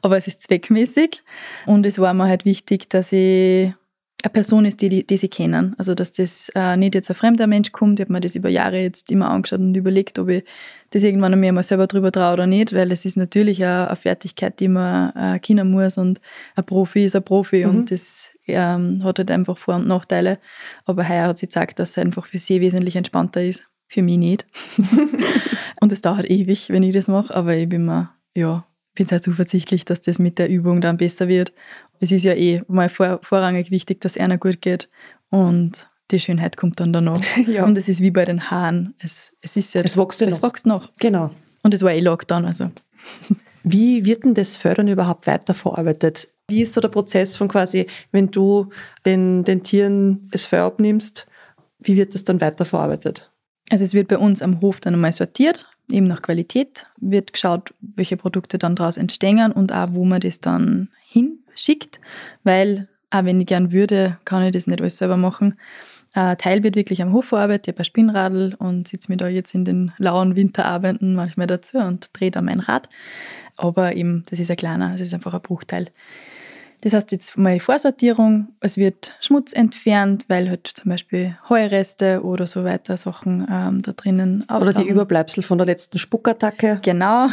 Aber 0.00 0.16
es 0.16 0.26
ist 0.26 0.40
zweckmäßig. 0.42 1.22
Und 1.66 1.86
es 1.86 1.98
war 1.98 2.14
mir 2.14 2.26
halt 2.28 2.44
wichtig, 2.44 2.88
dass 2.90 3.12
ich 3.12 3.72
eine 4.24 4.32
Person 4.32 4.64
ist, 4.64 4.80
die, 4.80 4.88
die, 4.88 5.04
die 5.06 5.16
sie 5.16 5.28
kennen. 5.28 5.74
Also, 5.78 5.94
dass 5.96 6.12
das 6.12 6.48
äh, 6.54 6.76
nicht 6.76 6.94
jetzt 6.94 7.10
ein 7.10 7.16
fremder 7.16 7.48
Mensch 7.48 7.72
kommt. 7.72 7.98
Ich 7.98 8.04
habe 8.04 8.12
mir 8.12 8.20
das 8.20 8.36
über 8.36 8.48
Jahre 8.48 8.78
jetzt 8.80 9.10
immer 9.10 9.28
angeschaut 9.30 9.58
und 9.58 9.74
überlegt, 9.74 10.16
ob 10.20 10.28
ich 10.28 10.44
das 10.90 11.02
irgendwann 11.02 11.38
mir 11.40 11.52
mal 11.52 11.64
selber 11.64 11.88
drüber 11.88 12.12
traue 12.12 12.34
oder 12.34 12.46
nicht, 12.46 12.72
weil 12.72 12.92
es 12.92 13.04
ist 13.04 13.16
natürlich 13.16 13.64
eine, 13.64 13.88
eine 13.88 13.96
Fertigkeit, 13.96 14.60
die 14.60 14.68
man 14.68 15.12
äh, 15.16 15.38
kennen 15.40 15.70
muss 15.70 15.98
und 15.98 16.20
ein 16.54 16.64
Profi 16.64 17.04
ist 17.06 17.16
ein 17.16 17.24
Profi 17.24 17.64
Mhm. 17.64 17.70
und 17.70 17.90
das 17.90 18.30
ähm, 18.46 19.00
hat 19.02 19.18
halt 19.18 19.30
einfach 19.32 19.58
Vor- 19.58 19.76
und 19.76 19.88
Nachteile. 19.88 20.38
Aber 20.84 21.08
heuer 21.08 21.26
hat 21.28 21.38
sie 21.38 21.46
gezeigt, 21.46 21.80
dass 21.80 21.90
es 21.90 21.98
einfach 21.98 22.26
für 22.26 22.38
sie 22.38 22.60
wesentlich 22.60 22.94
entspannter 22.94 23.42
ist. 23.42 23.64
Für 23.88 24.02
mich 24.02 24.18
nicht. 24.18 24.46
und 25.80 25.90
es 25.92 26.00
dauert 26.00 26.30
ewig, 26.30 26.70
wenn 26.70 26.82
ich 26.82 26.94
das 26.94 27.08
mache, 27.08 27.34
aber 27.34 27.56
ich 27.56 27.68
bin 27.68 27.84
mir, 27.86 28.10
ja, 28.34 28.64
bin 28.94 29.06
sehr 29.06 29.22
zuversichtlich, 29.22 29.84
dass 29.84 30.00
das 30.00 30.18
mit 30.18 30.38
der 30.38 30.48
Übung 30.48 30.80
dann 30.80 30.96
besser 30.96 31.28
wird. 31.28 31.52
Es 32.00 32.12
ist 32.12 32.24
ja 32.24 32.34
eh 32.34 32.62
mal 32.68 32.88
vor, 32.88 33.20
vorrangig 33.22 33.70
wichtig, 33.70 34.00
dass 34.00 34.18
einer 34.18 34.38
gut 34.38 34.60
geht 34.60 34.88
und 35.30 35.88
die 36.10 36.20
Schönheit 36.20 36.56
kommt 36.56 36.78
dann 36.80 36.92
danach. 36.92 37.20
Ja. 37.46 37.64
Und 37.64 37.78
es 37.78 37.88
ist 37.88 38.00
wie 38.00 38.10
bei 38.10 38.24
den 38.24 38.50
Haaren. 38.50 38.94
Es, 38.98 39.32
es 39.40 39.56
ist 39.56 39.74
ja, 39.74 39.80
Es 39.82 39.96
wächst 39.96 40.20
ja 40.20 40.28
noch. 40.28 40.42
wächst 40.42 40.66
noch. 40.66 40.92
Genau. 40.98 41.30
Und 41.62 41.74
es 41.74 41.82
war 41.82 41.92
eh 41.92 42.00
Lockdown, 42.00 42.44
also. 42.44 42.70
Wie 43.64 44.04
wird 44.04 44.24
denn 44.24 44.34
das 44.34 44.56
Fördern 44.56 44.88
überhaupt 44.88 45.26
weiterverarbeitet? 45.28 46.28
Wie 46.48 46.62
ist 46.62 46.72
so 46.72 46.80
der 46.80 46.88
Prozess 46.88 47.36
von 47.36 47.46
quasi, 47.46 47.86
wenn 48.10 48.28
du 48.32 48.70
den, 49.06 49.44
den 49.44 49.62
Tieren 49.62 50.28
das 50.32 50.44
Fell 50.44 50.60
abnimmst, 50.60 51.26
wie 51.78 51.96
wird 51.96 52.14
das 52.14 52.24
dann 52.24 52.40
weiterverarbeitet? 52.40 53.30
Also 53.70 53.84
es 53.84 53.94
wird 53.94 54.08
bei 54.08 54.18
uns 54.18 54.42
am 54.42 54.60
Hof 54.60 54.80
dann 54.80 54.94
einmal 54.94 55.12
sortiert, 55.12 55.68
eben 55.92 56.06
nach 56.06 56.22
Qualität, 56.22 56.86
wird 56.98 57.32
geschaut, 57.32 57.74
welche 57.80 58.16
Produkte 58.16 58.58
dann 58.58 58.76
daraus 58.76 58.96
entstehen 58.96 59.52
und 59.52 59.72
auch, 59.72 59.88
wo 59.92 60.04
man 60.04 60.20
das 60.20 60.40
dann 60.40 60.88
hinschickt, 61.06 62.00
weil 62.44 62.88
auch 63.10 63.24
wenn 63.24 63.40
ich 63.40 63.46
gern 63.46 63.72
würde, 63.72 64.18
kann 64.24 64.42
ich 64.42 64.52
das 64.52 64.66
nicht 64.66 64.80
alles 64.80 64.98
selber 64.98 65.16
machen. 65.16 65.54
Ein 66.14 66.36
Teil 66.38 66.62
wird 66.62 66.76
wirklich 66.76 67.02
am 67.02 67.12
Hof 67.12 67.26
verarbeitet, 67.26 67.68
ich 67.68 67.72
habe 67.74 67.80
ein 67.80 67.84
Spinnradl 67.84 68.54
und 68.58 68.88
sitze 68.88 69.10
mir 69.10 69.16
da 69.16 69.28
jetzt 69.28 69.54
in 69.54 69.64
den 69.64 69.92
lauen 69.98 70.36
Winterabenden 70.36 71.14
manchmal 71.14 71.46
dazu 71.46 71.78
und 71.78 72.10
drehe 72.12 72.30
da 72.30 72.42
mein 72.42 72.60
Rad. 72.60 72.88
Aber 73.56 73.94
eben, 73.94 74.24
das 74.28 74.38
ist 74.38 74.50
ein 74.50 74.56
kleiner, 74.56 74.94
es 74.94 75.00
ist 75.00 75.14
einfach 75.14 75.34
ein 75.34 75.42
Bruchteil. 75.42 75.90
Das 76.82 76.94
heißt 76.94 77.12
jetzt 77.12 77.38
mal 77.38 77.60
Vorsortierung, 77.60 78.48
es 78.58 78.76
wird 78.76 79.14
Schmutz 79.20 79.52
entfernt, 79.52 80.24
weil 80.26 80.50
halt 80.50 80.66
zum 80.66 80.90
Beispiel 80.90 81.38
Heureste 81.48 82.22
oder 82.24 82.48
so 82.48 82.64
weiter 82.64 82.96
Sachen 82.96 83.46
ähm, 83.48 83.82
da 83.82 83.92
drinnen 83.92 84.42
Oder 84.48 84.58
die 84.58 84.66
auftauchen. 84.66 84.88
Überbleibsel 84.88 85.42
von 85.44 85.58
der 85.58 85.68
letzten 85.68 85.98
Spuckattacke? 85.98 86.80
Genau. 86.82 87.28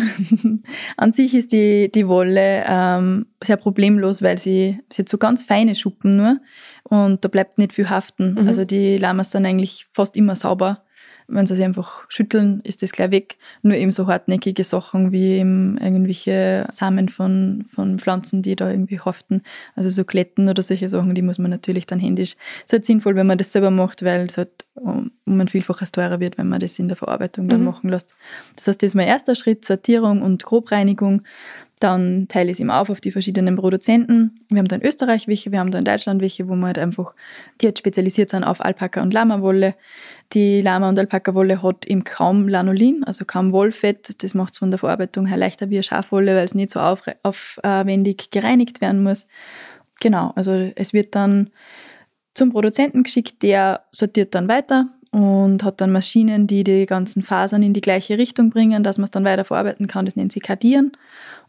An 0.98 1.14
sich 1.14 1.34
ist 1.34 1.52
die, 1.52 1.92
die 1.92 2.08
Wolle 2.08 2.64
ähm, 2.68 3.26
sehr 3.44 3.58
problemlos, 3.58 4.22
weil 4.22 4.38
sie, 4.38 4.80
sie 4.92 5.02
hat 5.02 5.10
so 5.10 5.18
ganz 5.18 5.42
feine 5.42 5.74
Schuppen 5.74 6.16
nur 6.16 6.38
und 6.84 7.26
da 7.26 7.28
bleibt 7.28 7.58
nicht 7.58 7.74
viel 7.74 7.90
haften. 7.90 8.36
Mhm. 8.36 8.48
Also 8.48 8.66
die 8.66 8.98
Lamas 8.98 9.32
sind 9.32 9.48
eigentlich 9.48 9.88
fast 9.92 10.16
immer 10.16 10.36
sauber. 10.36 10.84
Wenn 11.32 11.46
sie 11.46 11.56
sich 11.56 11.64
einfach 11.64 12.06
schütteln, 12.10 12.60
ist 12.64 12.82
das 12.82 12.92
gleich 12.92 13.12
weg. 13.12 13.38
Nur 13.62 13.76
eben 13.76 13.92
so 13.92 14.08
hartnäckige 14.08 14.64
Sachen 14.64 15.12
wie 15.12 15.38
eben 15.38 15.78
irgendwelche 15.78 16.66
Samen 16.72 17.08
von, 17.10 17.66
von 17.72 18.00
Pflanzen, 18.00 18.42
die 18.42 18.56
da 18.56 18.70
irgendwie 18.70 19.00
haften. 19.00 19.44
Also 19.76 19.90
so 19.90 20.04
Kletten 20.04 20.50
oder 20.50 20.64
solche 20.64 20.90
Sachen, 20.90 21.14
die 21.14 21.22
muss 21.22 21.38
man 21.38 21.52
natürlich 21.52 21.86
dann 21.86 22.00
händisch. 22.00 22.36
Es 22.60 22.66
ist 22.66 22.74
halt 22.74 22.86
sinnvoll, 22.86 23.16
wenn 23.16 23.28
man 23.28 23.38
das 23.38 23.52
selber 23.52 23.72
macht, 23.72 24.04
weil 24.04 24.26
es 24.26 24.38
halt 24.38 24.66
um 24.76 25.12
ein 25.28 25.48
Vielfaches 25.48 25.92
teurer 25.92 26.20
wird, 26.20 26.38
wenn 26.38 26.50
man 26.50 26.60
das 26.60 26.80
in 26.80 26.88
der 26.88 26.98
Verarbeitung 26.98 27.48
dann 27.48 27.60
Mhm. 27.60 27.66
machen 27.66 27.90
lässt. 27.90 28.10
Das 28.56 28.68
heißt, 28.68 28.82
das 28.82 28.88
ist 28.88 28.96
mein 28.96 29.08
erster 29.08 29.36
Schritt, 29.36 29.66
Sortierung 29.66 30.22
und 30.22 30.44
Grobreinigung. 30.44 31.22
Dann 31.82 32.28
teile 32.28 32.48
ich 32.50 32.56
es 32.56 32.60
ihm 32.60 32.72
auf 32.72 32.90
auf 32.90 33.00
die 33.00 33.12
verschiedenen 33.12 33.56
Produzenten. 33.56 34.36
Wir 34.50 34.58
haben 34.60 34.68
da 34.68 34.76
in 34.76 34.84
Österreich 34.84 35.30
welche, 35.30 35.54
wir 35.54 35.60
haben 35.60 35.72
da 35.72 35.80
in 35.80 35.86
Deutschland 35.86 36.22
welche, 36.22 36.50
wo 36.50 36.56
man 36.56 36.66
halt 36.68 36.78
einfach, 36.80 37.16
die 37.62 37.68
halt 37.68 37.80
spezialisiert 37.80 38.32
sind 38.32 38.44
auf 38.44 38.60
Alpaka- 38.60 39.02
und 39.02 39.14
Lama-Wolle. 39.14 39.76
Die 40.34 40.62
Lama- 40.62 40.90
und 40.90 41.00
Alpaka-Wolle 41.00 41.64
hat 41.64 41.88
eben 41.88 42.04
kaum 42.04 42.48
Lanolin, 42.48 43.04
also 43.04 43.26
kaum 43.26 43.52
Wollfett. 43.52 44.22
Das 44.24 44.36
macht 44.36 44.54
es 44.54 44.60
von 44.60 44.70
der 44.70 44.80
Verarbeitung 44.80 45.26
her 45.26 45.38
leichter 45.38 45.70
wie 45.70 45.76
eine 45.76 45.84
Schafwolle, 45.84 46.36
weil 46.36 46.46
es 46.46 46.54
nicht 46.54 46.70
so 46.70 46.80
auf, 46.80 47.02
aufwendig 47.24 48.30
gereinigt 48.30 48.80
werden 48.80 49.02
muss. 49.02 49.28
Genau, 50.00 50.32
also 50.36 50.52
es 50.76 50.94
wird 50.94 51.16
dann 51.16 51.50
zum 52.36 52.52
Produzenten 52.52 53.04
geschickt, 53.04 53.42
der 53.42 53.86
sortiert 53.92 54.36
dann 54.36 54.48
weiter 54.48 54.88
und 55.12 55.64
hat 55.64 55.82
dann 55.82 55.92
Maschinen, 55.92 56.46
die 56.46 56.64
die 56.64 56.86
ganzen 56.86 57.24
Fasern 57.24 57.64
in 57.64 57.74
die 57.74 57.82
gleiche 57.82 58.18
Richtung 58.18 58.52
bringen, 58.52 58.84
dass 58.84 58.98
man 58.98 59.06
es 59.06 59.12
dann 59.12 59.26
weiter 59.26 59.44
verarbeiten 59.44 59.88
kann. 59.88 60.06
Das 60.06 60.16
nennt 60.16 60.32
sich 60.32 60.44
Kardieren. 60.44 60.92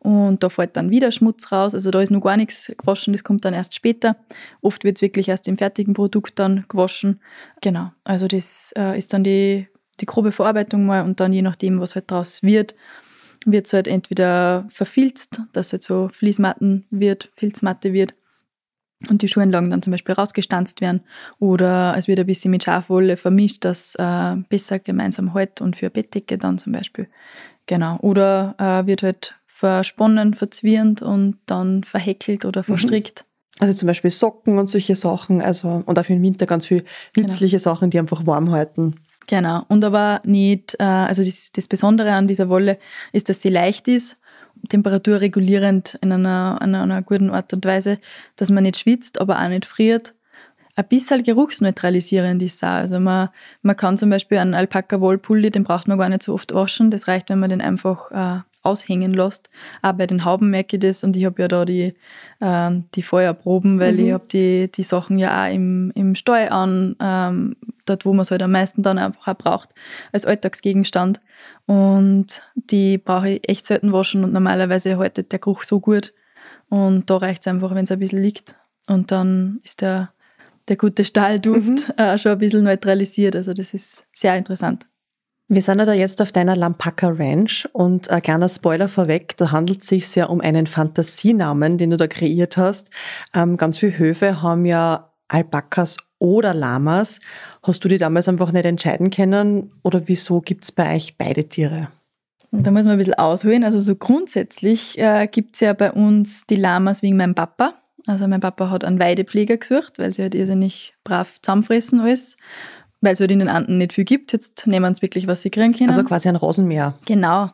Und 0.01 0.43
da 0.43 0.49
fällt 0.49 0.79
dann 0.79 0.91
wieder 0.91 1.13
Schmutz 1.13 1.53
raus. 1.53 1.75
Also 1.75 1.91
da 1.91 2.01
ist 2.01 2.11
noch 2.11 2.23
gar 2.23 2.39
nichts 2.39 2.73
gewaschen, 2.79 3.13
das 3.13 3.23
kommt 3.23 3.45
dann 3.45 3.53
erst 3.53 3.75
später. 3.75 4.17
Oft 4.63 4.83
wird 4.83 4.97
es 4.97 5.03
wirklich 5.03 5.29
erst 5.29 5.47
im 5.47 5.59
fertigen 5.59 5.93
Produkt 5.93 6.39
dann 6.39 6.65
gewaschen. 6.69 7.21
Genau, 7.61 7.93
also 8.03 8.27
das 8.27 8.73
äh, 8.79 8.99
ist 8.99 9.13
dann 9.13 9.25
die, 9.25 9.69
die 10.01 10.07
grobe 10.07 10.33
Verarbeitung 10.33 10.87
mal 10.87 11.05
und 11.05 11.21
dann 11.21 11.35
je 11.35 11.43
nachdem, 11.43 11.81
was 11.81 11.95
halt 11.95 12.11
draus 12.11 12.43
wird, 12.43 12.75
wird 13.45 13.67
es 13.67 13.75
halt 13.75 13.89
entweder 13.89 14.67
verfilzt, 14.71 15.43
dass 15.53 15.73
halt 15.73 15.83
so 15.83 16.09
Fließmatten 16.13 16.87
wird, 16.91 17.31
Filzmatte 17.35 17.93
wird 17.93 18.15
und 19.11 19.21
die 19.21 19.29
Schuhanlagen 19.29 19.69
dann 19.69 19.83
zum 19.83 19.91
Beispiel 19.91 20.15
rausgestanzt 20.15 20.81
werden 20.81 21.03
oder 21.39 21.95
es 21.97 22.09
wird 22.09 22.21
ein 22.21 22.27
bisschen 22.27 22.51
mit 22.51 22.65
Schafwolle 22.65 23.19
vermischt, 23.19 23.67
dass 23.67 23.95
äh, 23.97 24.37
besser 24.49 24.79
gemeinsam 24.79 25.35
hält 25.35 25.61
und 25.61 25.77
für 25.77 25.91
Bettdecke 25.91 26.39
dann 26.39 26.57
zum 26.57 26.73
Beispiel. 26.73 27.09
Genau. 27.67 27.99
Oder 27.99 28.55
äh, 28.59 28.87
wird 28.87 29.03
halt 29.03 29.40
versponnen, 29.61 30.33
verzwirnt 30.33 31.03
und 31.03 31.37
dann 31.45 31.85
verheckelt 31.85 32.47
oder 32.47 32.63
mhm. 32.63 32.65
verstrickt. 32.65 33.27
Also 33.59 33.75
zum 33.75 33.89
Beispiel 33.89 34.11
Socken 34.11 34.59
und 34.59 34.69
solche 34.71 34.97
Sachen, 34.97 35.43
also 35.43 35.83
und 35.85 35.99
auch 35.99 36.07
den 36.07 36.23
Winter 36.23 36.47
ganz 36.47 36.65
viel 36.65 36.83
genau. 37.13 37.29
nützliche 37.29 37.59
genau. 37.59 37.75
Sachen, 37.75 37.91
die 37.91 37.99
einfach 37.99 38.25
warm 38.25 38.51
halten. 38.53 38.95
Genau. 39.27 39.63
Und 39.69 39.85
aber 39.85 40.23
nicht, 40.25 40.77
äh, 40.79 40.85
also 40.85 41.23
das, 41.23 41.53
das 41.53 41.69
Besondere 41.69 42.15
an 42.15 42.27
dieser 42.27 42.49
Wolle 42.49 42.79
ist, 43.13 43.29
dass 43.29 43.43
sie 43.43 43.51
leicht 43.51 43.87
ist, 43.87 44.17
temperaturregulierend 44.71 45.99
in 46.01 46.11
einer, 46.11 46.59
einer, 46.63 46.83
einer 46.83 47.03
guten 47.03 47.29
Art 47.29 47.53
und 47.53 47.67
Weise, 47.67 47.99
dass 48.37 48.51
man 48.51 48.63
nicht 48.63 48.79
schwitzt, 48.79 49.21
aber 49.21 49.43
auch 49.43 49.49
nicht 49.49 49.67
friert. 49.67 50.15
Ein 50.81 50.89
bisschen 50.89 51.23
geruchsneutralisierend 51.23 52.43
ist 52.43 52.65
auch. 52.65 52.69
Also 52.69 53.01
man, 53.01 53.29
man 53.61 53.77
kann 53.77 53.99
zum 53.99 54.09
Beispiel 54.09 54.39
einen 54.39 54.55
Alpaka-Wollpulli, 54.55 55.51
den 55.51 55.63
braucht 55.63 55.89
man 55.89 55.99
gar 55.99 56.09
nicht 56.09 56.23
so 56.23 56.33
oft 56.33 56.55
waschen. 56.55 56.91
Das 56.91 57.07
reicht, 57.07 57.29
wenn 57.29 57.39
man 57.39 57.51
den 57.51 57.61
einfach 57.61 58.11
äh, 58.11 58.41
aushängen 58.63 59.13
lässt. 59.13 59.51
Auch 59.83 59.93
bei 59.93 60.07
den 60.07 60.25
Hauben 60.25 60.49
merke 60.49 60.77
ich 60.77 60.81
das 60.81 61.05
und 61.05 61.17
ich 61.17 61.27
habe 61.27 61.43
ja 61.43 61.49
da 61.49 61.67
die, 61.67 61.93
ähm, 62.41 62.85
die 62.95 63.03
Feuerproben, 63.03 63.79
weil 63.79 63.93
mhm. 63.93 63.99
ich 63.99 64.13
habe 64.13 64.25
die, 64.33 64.73
die 64.73 64.83
Sachen 64.83 65.19
ja 65.19 65.45
auch 65.45 65.53
im, 65.53 65.91
im 65.95 66.15
Stall 66.15 66.49
an, 66.49 66.97
ähm, 66.99 67.57
dort 67.85 68.07
wo 68.07 68.15
man 68.15 68.23
es 68.23 68.31
halt 68.31 68.41
am 68.41 68.53
meisten 68.53 68.83
dann 68.83 68.97
einfach 68.97 69.29
auch 69.29 69.37
braucht, 69.37 69.75
als 70.13 70.25
Alltagsgegenstand. 70.25 71.21
Und 71.67 72.43
die 72.55 72.97
brauche 72.97 73.29
ich 73.29 73.49
echt 73.51 73.67
selten 73.67 73.93
waschen 73.93 74.25
und 74.25 74.33
normalerweise 74.33 74.97
haltet 74.97 75.31
der 75.31 75.41
Geruch 75.41 75.63
so 75.63 75.79
gut. 75.79 76.15
Und 76.71 77.11
da 77.11 77.19
reicht 77.19 77.43
es 77.43 77.49
einfach, 77.49 77.75
wenn 77.75 77.85
es 77.85 77.91
ein 77.91 77.99
bisschen 77.99 78.23
liegt. 78.23 78.57
Und 78.89 79.11
dann 79.11 79.61
ist 79.63 79.83
der, 79.83 80.15
der 80.71 80.77
gute 80.77 81.05
Stahlduft 81.05 81.69
mhm. 81.69 81.95
äh, 81.97 82.17
schon 82.17 82.33
ein 82.33 82.39
bisschen 82.39 82.65
neutralisiert. 82.65 83.37
Also 83.37 83.53
das 83.53 83.75
ist 83.75 84.07
sehr 84.13 84.37
interessant. 84.37 84.87
Wir 85.49 85.63
sind 85.63 85.81
ja 85.81 85.85
da 85.85 85.93
jetzt 85.93 86.23
auf 86.23 86.31
deiner 86.31 86.55
Lampaka 86.55 87.09
Ranch 87.09 87.69
und 87.73 88.09
ein 88.09 88.23
kleiner 88.23 88.49
Spoiler 88.49 88.89
vorweg, 88.89 89.37
da 89.37 89.51
handelt 89.51 89.83
es 89.83 89.89
sich 89.89 90.15
ja 90.15 90.27
um 90.27 90.41
einen 90.41 90.69
Fantasienamen, 90.69 91.77
den 91.77 91.91
du 91.91 91.97
da 91.97 92.07
kreiert 92.07 92.57
hast. 92.57 92.89
Ähm, 93.35 93.57
ganz 93.57 93.79
viele 93.79 93.99
Höfe 93.99 94.43
haben 94.43 94.65
ja 94.65 95.13
Alpakas 95.27 95.97
oder 96.21 96.55
Lamas. 96.55 97.19
Hast 97.65 97.85
du 97.85 97.89
die 97.89 97.99
damals 97.99 98.29
einfach 98.29 98.53
nicht 98.53 98.65
entscheiden 98.65 99.11
können 99.11 99.73
oder 99.83 100.07
wieso 100.07 100.41
gibt 100.41 100.63
es 100.63 100.71
bei 100.71 100.95
euch 100.95 101.19
beide 101.19 101.49
Tiere? 101.49 101.89
Da 102.53 102.71
muss 102.71 102.85
man 102.85 102.93
ein 102.93 102.99
bisschen 102.99 103.15
ausholen. 103.15 103.65
Also 103.65 103.81
so 103.81 103.97
grundsätzlich 103.97 104.99
äh, 104.99 105.27
gibt 105.27 105.55
es 105.55 105.61
ja 105.61 105.73
bei 105.73 105.93
uns 105.93 106.47
die 106.49 106.57
Lamas 106.57 107.03
wegen 107.03 107.17
meinem 107.17 107.35
Papa. 107.35 107.75
Also 108.07 108.27
mein 108.29 108.41
Papa 108.41 108.71
hat 108.71 108.85
einen 108.85 108.99
Weidepfleger 108.99 109.57
gesucht, 109.57 109.99
weil 109.99 110.13
sie 110.13 110.23
halt 110.23 110.35
irrsinnig 110.35 110.95
brav 111.05 111.41
zusammenfressen 111.41 112.01
alles 112.01 112.37
weil 113.01 113.15
es 113.15 113.21
halt 113.21 113.31
in 113.31 113.39
den 113.39 113.49
Anden 113.49 113.79
nicht 113.79 113.95
viel 113.95 114.05
gibt. 114.05 114.33
Jetzt 114.33 114.67
nehmen 114.67 114.85
wir 114.85 114.89
uns 114.89 115.03
wirklich, 115.03 115.27
was 115.27 115.43
sie 115.43 115.51
kriegen 115.51 115.73
können. 115.73 115.89
Also 115.89 116.05
quasi 116.05 116.29
ein 116.29 116.37
Rasenmäher. 116.37 116.95
Genau, 117.07 117.51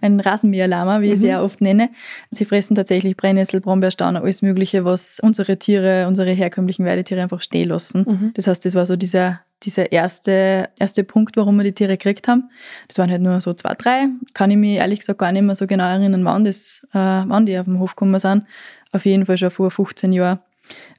ein 0.00 0.20
Rasenmäherlama, 0.20 1.00
wie 1.00 1.08
mhm. 1.08 1.12
ich 1.12 1.20
sie 1.20 1.28
ja 1.28 1.42
oft 1.42 1.60
nenne. 1.60 1.90
Sie 2.30 2.44
fressen 2.44 2.74
tatsächlich 2.74 3.16
Brennnessel, 3.16 3.60
Brombeerstauner, 3.60 4.22
alles 4.22 4.42
Mögliche, 4.42 4.84
was 4.84 5.20
unsere 5.20 5.58
Tiere, 5.58 6.06
unsere 6.08 6.32
herkömmlichen 6.32 6.84
Weidetiere 6.84 7.22
einfach 7.22 7.42
stehen 7.42 7.68
lassen. 7.68 8.04
Mhm. 8.08 8.30
Das 8.34 8.46
heißt, 8.48 8.64
das 8.64 8.74
war 8.74 8.86
so 8.86 8.96
dieser, 8.96 9.40
dieser 9.62 9.92
erste, 9.92 10.68
erste 10.78 11.04
Punkt, 11.04 11.36
warum 11.36 11.56
wir 11.56 11.64
die 11.64 11.72
Tiere 11.72 11.96
gekriegt 11.96 12.26
haben. 12.26 12.50
Das 12.88 12.98
waren 12.98 13.10
halt 13.10 13.22
nur 13.22 13.40
so 13.40 13.54
zwei, 13.54 13.74
drei. 13.74 14.08
Kann 14.34 14.50
ich 14.50 14.56
mich 14.56 14.76
ehrlich 14.76 15.00
gesagt 15.00 15.20
gar 15.20 15.30
nicht 15.30 15.42
mehr 15.42 15.54
so 15.54 15.68
genau 15.68 15.84
erinnern, 15.84 16.24
wann, 16.24 16.44
das, 16.44 16.84
äh, 16.92 16.98
wann 16.98 17.46
die 17.46 17.58
auf 17.58 17.66
dem 17.66 17.78
Hof 17.78 17.94
gekommen 17.94 18.18
sind. 18.18 18.44
Auf 18.92 19.04
jeden 19.04 19.26
Fall 19.26 19.38
schon 19.38 19.50
vor 19.50 19.70
15 19.70 20.12
Jahren. 20.12 20.40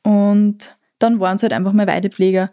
Und 0.03 0.77
dann 0.99 1.19
waren 1.19 1.37
es 1.37 1.43
halt 1.43 1.53
einfach 1.53 1.73
mal 1.73 1.87
Weidepfleger. 1.87 2.51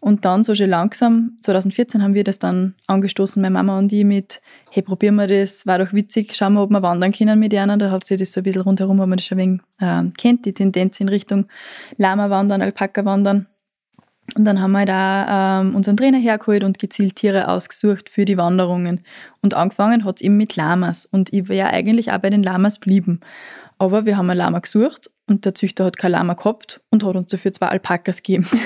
Und 0.00 0.24
dann 0.24 0.44
so 0.44 0.54
schon 0.54 0.70
langsam, 0.70 1.38
2014 1.42 2.02
haben 2.02 2.14
wir 2.14 2.22
das 2.22 2.38
dann 2.38 2.74
angestoßen, 2.86 3.42
meine 3.42 3.54
Mama 3.54 3.78
und 3.78 3.92
ich 3.92 4.04
mit, 4.04 4.40
hey, 4.70 4.82
probieren 4.82 5.16
wir 5.16 5.26
das, 5.26 5.66
war 5.66 5.78
doch 5.78 5.92
witzig, 5.92 6.36
schauen 6.36 6.52
wir, 6.52 6.62
ob 6.62 6.70
wir 6.70 6.82
wandern 6.82 7.10
können 7.10 7.38
mit 7.38 7.52
einer. 7.52 7.76
Da 7.76 7.90
hat 7.90 8.06
sie 8.06 8.16
das 8.16 8.30
so 8.30 8.40
ein 8.40 8.44
bisschen 8.44 8.62
rundherum, 8.62 9.00
haben 9.00 9.10
wir 9.10 9.16
das 9.16 9.26
schon 9.26 9.38
wenig 9.38 9.60
äh, 9.80 10.04
kennt, 10.16 10.46
die 10.46 10.54
Tendenz 10.54 11.00
in 11.00 11.08
Richtung 11.08 11.46
Lama-Wandern, 11.96 12.62
Alpaka-Wandern. 12.62 13.48
Und 14.36 14.44
dann 14.44 14.60
haben 14.60 14.72
wir 14.72 14.84
da 14.84 15.60
ähm, 15.60 15.74
unseren 15.74 15.96
Trainer 15.96 16.18
hergeholt 16.18 16.62
und 16.62 16.78
gezielt 16.78 17.16
Tiere 17.16 17.48
ausgesucht 17.48 18.10
für 18.10 18.24
die 18.24 18.36
Wanderungen. 18.36 19.00
Und 19.40 19.54
angefangen 19.54 20.04
hat 20.04 20.16
es 20.16 20.22
eben 20.22 20.36
mit 20.36 20.54
Lamas. 20.54 21.06
Und 21.06 21.32
ich 21.32 21.48
wäre 21.48 21.70
eigentlich 21.70 22.12
auch 22.12 22.18
bei 22.18 22.30
den 22.30 22.42
Lamas 22.42 22.78
blieben. 22.78 23.20
Aber 23.78 24.06
wir 24.06 24.16
haben 24.16 24.28
ein 24.30 24.36
Lama 24.36 24.58
gesucht 24.58 25.10
und 25.26 25.44
der 25.44 25.54
Züchter 25.54 25.84
hat 25.84 25.96
kein 25.96 26.12
Lama 26.12 26.34
gehabt 26.34 26.80
und 26.90 27.04
hat 27.04 27.16
uns 27.16 27.30
dafür 27.30 27.52
zwei 27.52 27.68
Alpakas 27.68 28.18
gegeben. 28.18 28.48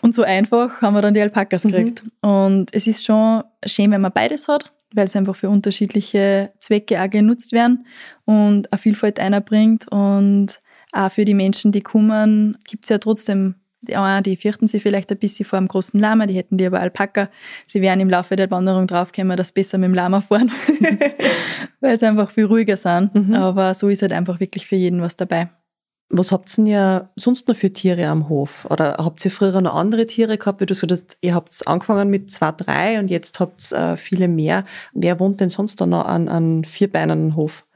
Und 0.00 0.14
so 0.14 0.22
einfach 0.22 0.80
haben 0.80 0.94
wir 0.94 1.02
dann 1.02 1.12
die 1.12 1.20
Alpakas 1.20 1.64
mhm. 1.64 1.68
gekriegt. 1.68 2.02
Und 2.22 2.74
es 2.74 2.86
ist 2.86 3.04
schon 3.04 3.42
schön, 3.66 3.90
wenn 3.90 4.00
man 4.00 4.12
beides 4.12 4.48
hat, 4.48 4.72
weil 4.94 5.04
es 5.04 5.14
einfach 5.14 5.36
für 5.36 5.50
unterschiedliche 5.50 6.50
Zwecke 6.60 7.02
auch 7.02 7.10
genutzt 7.10 7.52
werden 7.52 7.84
und 8.24 8.72
eine 8.72 8.78
Vielfalt 8.78 9.20
einbringt. 9.20 9.86
Und 9.88 10.60
auch 10.92 11.12
für 11.12 11.26
die 11.26 11.34
Menschen, 11.34 11.72
die 11.72 11.82
kommen, 11.82 12.56
gibt 12.64 12.84
es 12.84 12.90
ja 12.90 12.96
trotzdem 12.96 13.56
die, 13.80 14.22
die 14.24 14.36
fürchten 14.36 14.66
sich 14.66 14.82
vielleicht 14.82 15.10
ein 15.10 15.18
bisschen 15.18 15.46
vor 15.46 15.58
einem 15.58 15.68
großen 15.68 15.98
Lama, 15.98 16.26
die 16.26 16.34
hätten 16.34 16.56
die 16.56 16.66
aber 16.66 16.80
Alpaka. 16.80 17.28
Sie 17.66 17.80
werden 17.80 18.00
im 18.00 18.10
Laufe 18.10 18.36
der 18.36 18.50
Wanderung 18.50 18.86
draufkommen, 18.86 19.36
dass 19.36 19.52
besser 19.52 19.78
mit 19.78 19.88
dem 19.88 19.94
Lama 19.94 20.20
fahren, 20.20 20.50
weil 21.80 21.98
sie 21.98 22.06
einfach 22.06 22.30
viel 22.30 22.44
ruhiger 22.44 22.76
sind. 22.76 23.14
Mhm. 23.14 23.34
Aber 23.34 23.74
so 23.74 23.88
ist 23.88 24.02
halt 24.02 24.12
einfach 24.12 24.40
wirklich 24.40 24.66
für 24.66 24.76
jeden 24.76 25.00
was 25.00 25.16
dabei. 25.16 25.48
Was 26.10 26.32
habt 26.32 26.48
ihr 26.50 26.56
denn 26.56 26.66
ja 26.66 27.10
sonst 27.16 27.48
noch 27.48 27.56
für 27.56 27.70
Tiere 27.70 28.06
am 28.06 28.30
Hof? 28.30 28.66
Oder 28.70 28.96
habt 28.98 29.22
ihr 29.24 29.30
früher 29.30 29.60
noch 29.60 29.76
andere 29.76 30.06
Tiere 30.06 30.38
gehabt, 30.38 30.60
wie 30.60 30.66
du 30.66 30.74
so 30.74 30.86
dass 30.86 31.06
ihr 31.20 31.34
habt 31.34 31.66
angefangen 31.66 32.08
mit 32.08 32.30
zwei, 32.30 32.50
drei 32.52 32.98
und 32.98 33.08
jetzt 33.08 33.38
habt 33.40 33.72
ihr 33.72 33.92
äh, 33.92 33.96
viele 33.98 34.26
mehr. 34.26 34.64
Wer 34.94 35.20
wohnt 35.20 35.40
denn 35.40 35.50
sonst 35.50 35.80
da 35.80 35.86
noch 35.86 36.06
an, 36.06 36.28
an 36.28 36.64
vierbeinen 36.64 37.36
Hof? 37.36 37.66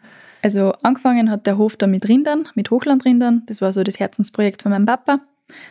Also 0.43 0.73
angefangen 0.83 1.31
hat 1.31 1.47
der 1.47 1.59
Hof 1.59 1.77
da 1.77 1.87
mit 1.87 2.09
Rindern, 2.09 2.49
mit 2.55 2.71
Hochlandrindern. 2.71 3.43
Das 3.47 3.61
war 3.61 3.73
so 3.73 3.85
das 3.85 4.01
Herzensprojekt 4.01 4.63
von 4.63 4.73
meinem 4.73 4.87
Papa. 4.87 5.21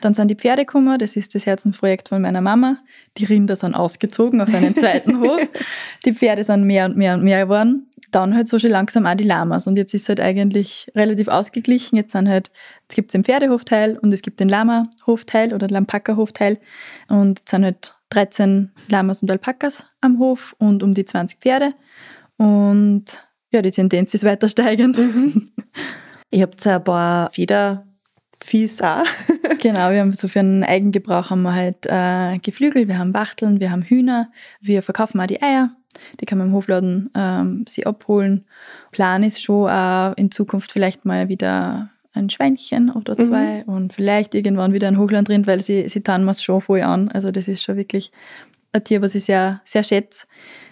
Dann 0.01 0.13
sind 0.13 0.29
die 0.29 0.35
Pferde 0.35 0.65
gekommen, 0.65 0.97
das 0.99 1.15
ist 1.15 1.35
das 1.35 1.45
Herzensprojekt 1.45 2.09
von 2.09 2.21
meiner 2.21 2.41
Mama. 2.41 2.77
Die 3.17 3.25
Rinder 3.25 3.55
sind 3.55 3.75
ausgezogen 3.75 4.41
auf 4.41 4.53
einen 4.53 4.75
zweiten 4.75 5.19
Hof. 5.19 5.41
Die 6.05 6.13
Pferde 6.13 6.43
sind 6.43 6.65
mehr 6.65 6.85
und 6.85 6.97
mehr 6.97 7.13
und 7.13 7.23
mehr 7.23 7.43
geworden 7.43 7.87
dann 8.11 8.35
halt 8.35 8.47
so 8.47 8.59
schon 8.59 8.71
langsam 8.71 9.05
auch 9.05 9.15
die 9.15 9.23
Lamas. 9.23 9.67
Und 9.67 9.77
jetzt 9.77 9.93
ist 9.93 10.03
es 10.03 10.09
halt 10.09 10.19
eigentlich 10.19 10.91
relativ 10.95 11.27
ausgeglichen. 11.27 11.95
Jetzt 11.95 12.11
sind 12.11 12.29
halt, 12.29 12.51
jetzt 12.83 12.95
gibt 12.95 13.09
es 13.09 13.13
den 13.13 13.23
Pferdehofteil 13.23 13.97
und 13.97 14.13
es 14.13 14.21
gibt 14.21 14.39
den 14.39 14.49
Lama-Hofteil 14.49 15.53
oder 15.53 15.67
Lampaka-Hofteil. 15.67 16.59
Und 17.07 17.39
jetzt 17.39 17.49
sind 17.49 17.63
halt 17.63 17.95
13 18.09 18.71
Lamas 18.89 19.21
und 19.21 19.31
Alpakas 19.31 19.85
am 20.01 20.19
Hof 20.19 20.55
und 20.59 20.83
um 20.83 20.93
die 20.93 21.05
20 21.05 21.39
Pferde. 21.39 21.73
Und 22.37 23.05
ja, 23.51 23.61
die 23.61 23.71
Tendenz 23.71 24.13
ist 24.13 24.23
weiter 24.23 24.47
steigend. 24.47 24.97
Mhm. 24.97 25.51
Ihr 26.31 26.43
habt 26.43 26.63
ja 26.63 26.77
ein 26.77 26.83
paar 26.83 27.31
Federviehs 27.31 27.90
auch. 28.82 29.06
genau, 29.62 29.91
wir 29.91 29.99
haben 29.99 30.13
so 30.13 30.27
für 30.27 30.39
einen 30.39 30.63
Eigengebrauch 30.63 31.30
haben 31.30 31.43
wir 31.43 31.54
halt 31.54 31.86
äh, 31.86 32.39
Geflügel, 32.39 32.88
wir 32.88 32.97
haben 32.97 33.13
Wachteln, 33.13 33.60
wir 33.60 33.71
haben 33.71 33.84
Hühner, 33.84 34.32
wir 34.60 34.82
verkaufen 34.84 35.19
auch 35.21 35.27
die 35.27 35.41
Eier 35.41 35.69
die 36.19 36.25
kann 36.25 36.38
man 36.38 36.47
im 36.47 36.54
Hofladen 36.54 37.10
ähm, 37.15 37.65
sie 37.67 37.86
abholen. 37.86 38.45
Plan 38.91 39.23
ist 39.23 39.41
schon 39.41 39.69
auch 39.69 40.13
in 40.17 40.32
Zukunft 40.32 40.71
vielleicht 40.71 41.06
mal 41.06 41.30
wieder 41.30 41.89
ein 42.13 42.30
Schweinchen 42.30 42.89
oder 42.89 43.15
zwei 43.17 43.63
mhm. 43.65 43.73
und 43.73 43.93
vielleicht 43.93 44.36
irgendwann 44.36 44.73
wieder 44.73 44.88
ein 44.88 44.97
Hochland 44.97 45.30
drin, 45.30 45.47
weil 45.47 45.63
sie, 45.63 45.88
sie 45.88 46.01
tun 46.01 46.25
mir 46.25 46.34
schon 46.34 46.62
voll 46.62 46.82
an. 46.82 47.10
Also 47.10 47.32
das 47.32 47.47
ist 47.47 47.63
schon 47.63 47.77
wirklich 47.77 48.12
ein 48.73 48.84
Tier, 48.84 49.01
was 49.01 49.15
ich 49.15 49.25
sehr, 49.25 49.62
sehr 49.63 49.84
schätze. 49.84 50.25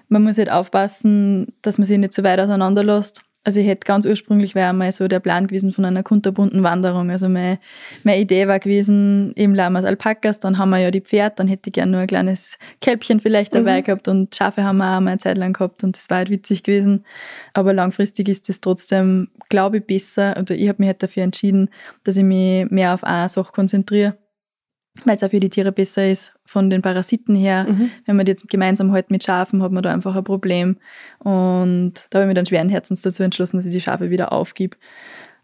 Man 0.10 0.24
muss 0.24 0.38
halt 0.38 0.52
aufpassen, 0.52 1.54
dass 1.62 1.78
man 1.78 1.86
sich 1.86 1.98
nicht 1.98 2.14
zu 2.14 2.24
weit 2.24 2.40
auseinander 2.40 2.84
lässt. 2.84 3.24
Also 3.46 3.62
ich 3.62 3.68
hätte 3.68 3.86
ganz 3.86 4.06
ursprünglich 4.06 4.54
wäre 4.54 4.70
einmal 4.70 4.92
so 4.92 5.08
der 5.08 5.22
Plan 5.22 5.48
gewesen 5.48 5.72
von 5.72 5.86
einer 5.86 6.04
kunterbunten 6.04 6.62
Wanderung. 6.62 7.10
Also 7.10 7.30
meine, 7.30 7.60
meine 8.04 8.20
Idee 8.20 8.48
war 8.48 8.60
gewesen, 8.60 9.34
eben 9.38 9.56
Lamas 9.56 9.86
Alpakas, 9.86 10.40
dann 10.40 10.58
haben 10.58 10.72
wir 10.72 10.80
ja 10.80 10.92
die 10.92 11.02
Pferde, 11.02 11.36
dann 11.38 11.48
hätte 11.48 11.70
ich 11.70 11.74
gerne 11.74 11.94
nur 11.94 12.02
ein 12.02 12.08
kleines 12.08 12.58
Kälbchen 12.82 13.22
vielleicht 13.22 13.56
dabei 13.56 13.80
mhm. 13.80 13.86
gehabt 13.86 14.08
und 14.10 14.36
Schafe 14.36 14.64
haben 14.64 14.78
wir 14.78 14.96
auch 14.96 15.00
mal 15.00 15.12
eine 15.12 15.20
Zeit 15.20 15.38
lang 15.38 15.54
gehabt 15.54 15.84
und 15.86 15.96
das 15.96 16.10
war 16.10 16.18
halt 16.18 16.30
witzig 16.30 16.64
gewesen. 16.64 17.06
Aber 17.54 17.74
langfristig 17.74 18.28
ist 18.28 18.50
das 18.50 18.60
trotzdem, 18.60 19.30
glaube 19.48 19.78
ich, 19.78 19.86
besser. 19.86 20.36
Oder 20.38 20.56
ich 20.56 20.68
habe 20.68 20.80
mich 20.80 20.88
halt 20.88 21.02
dafür 21.02 21.24
entschieden, 21.24 21.70
dass 22.04 22.18
ich 22.18 22.24
mich 22.24 22.70
mehr 22.70 22.94
auf 22.94 23.06
eine 23.06 23.30
Sache 23.30 23.54
konzentriere 23.54 24.18
weil 25.06 25.16
es 25.16 25.24
auch 25.24 25.30
für 25.30 25.40
die 25.40 25.50
Tiere 25.50 25.72
besser 25.72 26.08
ist 26.08 26.34
von 26.46 26.70
den 26.70 26.82
Parasiten 26.82 27.36
her. 27.36 27.66
Mhm. 27.70 27.92
Wenn 28.06 28.16
man 28.16 28.26
die 28.26 28.32
jetzt 28.32 28.48
gemeinsam 28.50 28.92
halt 28.92 29.12
mit 29.12 29.24
Schafen, 29.24 29.64
hat 29.64 29.72
man 29.72 29.84
da 29.84 29.94
einfach 29.94 30.16
ein 30.16 30.24
Problem. 30.24 30.78
Und 31.20 31.94
da 32.10 32.20
habe 32.20 32.26
ich 32.26 32.28
mir 32.28 32.34
dann 32.34 32.46
schweren 32.46 32.70
Herzens 32.70 33.02
dazu 33.02 33.24
entschlossen, 33.24 33.58
dass 33.58 33.66
ich 33.66 33.74
die 33.74 33.82
Schafe 33.82 34.10
wieder 34.10 34.34
aufgib. 34.34 34.78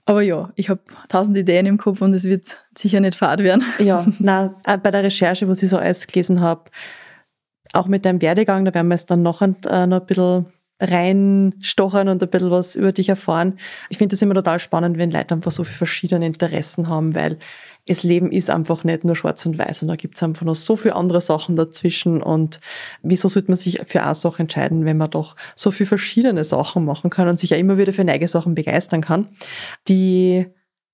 Aber 0.06 0.22
ja, 0.22 0.52
ich 0.56 0.70
habe 0.70 0.82
tausend 1.10 1.36
Ideen 1.36 1.66
im 1.66 1.78
Kopf 1.78 2.02
und 2.02 2.14
es 2.14 2.26
wird 2.26 2.46
sicher 2.78 3.00
nicht 3.00 3.16
fad 3.16 3.42
werden. 3.42 3.64
Ja, 3.80 4.06
na, 4.20 4.54
äh, 4.66 4.78
bei 4.78 4.92
der 4.92 5.04
Recherche, 5.04 5.48
was 5.48 5.64
ich 5.64 5.70
so 5.70 5.78
alles 5.78 6.06
gelesen 6.06 6.42
habe, 6.42 6.70
auch 7.74 7.88
mit 7.88 8.06
deinem 8.06 8.22
Werdegang, 8.22 8.66
da 8.66 8.74
werden 8.74 8.88
wir 8.88 8.96
jetzt 8.96 9.10
dann 9.10 9.24
noch 9.24 9.42
ein, 9.42 9.56
äh, 9.68 9.88
noch 9.88 10.02
ein 10.02 10.06
bisschen 10.06 10.46
reinstochern 10.80 12.10
und 12.10 12.22
ein 12.22 12.30
bisschen 12.30 12.52
was 12.52 12.76
über 12.76 12.92
dich 12.92 13.10
erfahren. 13.10 13.58
Ich 13.90 13.98
finde 13.98 14.14
das 14.14 14.22
immer 14.22 14.36
total 14.36 14.60
spannend, 14.60 14.98
wenn 14.98 15.10
Leute 15.10 15.34
einfach 15.34 15.52
so 15.52 15.64
viele 15.64 15.78
verschiedene 15.78 16.26
Interessen 16.26 16.90
haben, 16.90 17.16
weil 17.16 17.40
das 17.88 18.04
Leben 18.04 18.32
ist 18.32 18.50
einfach 18.50 18.84
nicht 18.84 19.04
nur 19.04 19.16
schwarz 19.16 19.46
und 19.46 19.58
weiß 19.58 19.84
und 19.84 19.90
da 19.90 19.96
gibt 19.96 20.16
es 20.16 20.24
einfach 20.24 20.46
noch 20.46 20.56
so 20.56 20.76
viele 20.76 20.96
andere 20.96 21.22
Sachen 21.22 21.56
dazwischen 21.56 22.22
und 22.22 22.60
wieso 23.04 23.30
sollte 23.30 23.50
man 23.50 23.58
sich 23.58 23.82
für 23.86 24.02
eine 24.02 24.16
Sache 24.16 24.40
entscheiden, 24.40 24.86
wenn 24.86 24.98
man 24.98 25.12
doch 25.12 25.36
so 25.56 25.72
viele 25.72 25.88
verschiedene 25.88 26.44
Sachen 26.44 26.86
machen 26.86 27.10
kann 27.10 27.28
und 27.28 27.40
sich 27.40 27.52
ja 27.52 27.58
immer 27.58 27.78
wieder 27.78 27.94
für 27.94 28.04
neue 28.04 28.28
Sachen 28.28 28.56
begeistern 28.56 29.02
kann. 29.02 29.30
Die 29.88 30.48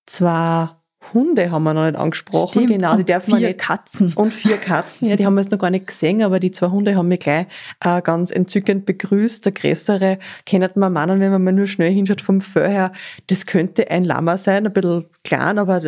zwar 0.05 0.81
Hunde 1.13 1.49
haben 1.49 1.63
wir 1.63 1.73
noch 1.73 1.85
nicht 1.85 1.97
angesprochen. 1.97 2.63
Stimmt, 2.63 2.67
genau, 2.67 2.95
die 2.95 3.03
dürfen 3.03 3.35
vier 3.35 3.47
nicht. 3.47 3.59
Katzen. 3.59 4.13
Und 4.13 4.33
vier 4.33 4.57
Katzen, 4.57 5.09
ja, 5.09 5.15
die 5.15 5.25
haben 5.25 5.33
wir 5.33 5.41
jetzt 5.41 5.51
noch 5.51 5.57
gar 5.57 5.71
nicht 5.71 5.87
gesehen, 5.87 6.21
aber 6.21 6.39
die 6.39 6.51
zwei 6.51 6.67
Hunde 6.67 6.95
haben 6.95 7.07
mich 7.07 7.21
gleich 7.21 7.47
äh, 7.83 8.01
ganz 8.01 8.29
entzückend 8.29 8.85
begrüßt. 8.85 9.43
Der 9.43 9.51
größere 9.51 10.19
kennt 10.45 10.75
man 10.75 10.93
meinen, 10.93 11.19
wenn 11.19 11.31
man 11.31 11.43
mal 11.43 11.53
nur 11.53 11.67
schnell 11.67 11.91
hinschaut 11.91 12.21
vom 12.21 12.39
Fell 12.39 12.69
her, 12.69 12.91
das 13.27 13.45
könnte 13.45 13.89
ein 13.89 14.03
Lama 14.03 14.37
sein, 14.37 14.67
ein 14.67 14.73
bisschen 14.73 15.05
klein, 15.23 15.57
aber 15.57 15.79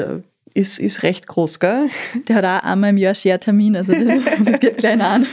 ist, 0.53 0.79
ist 0.79 1.03
recht 1.03 1.27
groß, 1.27 1.59
gell? 1.59 1.89
Der 2.27 2.37
hat 2.37 2.45
auch 2.45 2.69
einmal 2.69 2.91
im 2.91 2.97
Jahr 2.97 3.15
Schertermin, 3.15 3.75
also 3.75 3.91
das, 3.93 4.05
das 4.45 4.59
geht 4.59 4.77
klein 4.77 5.01
an. 5.01 5.25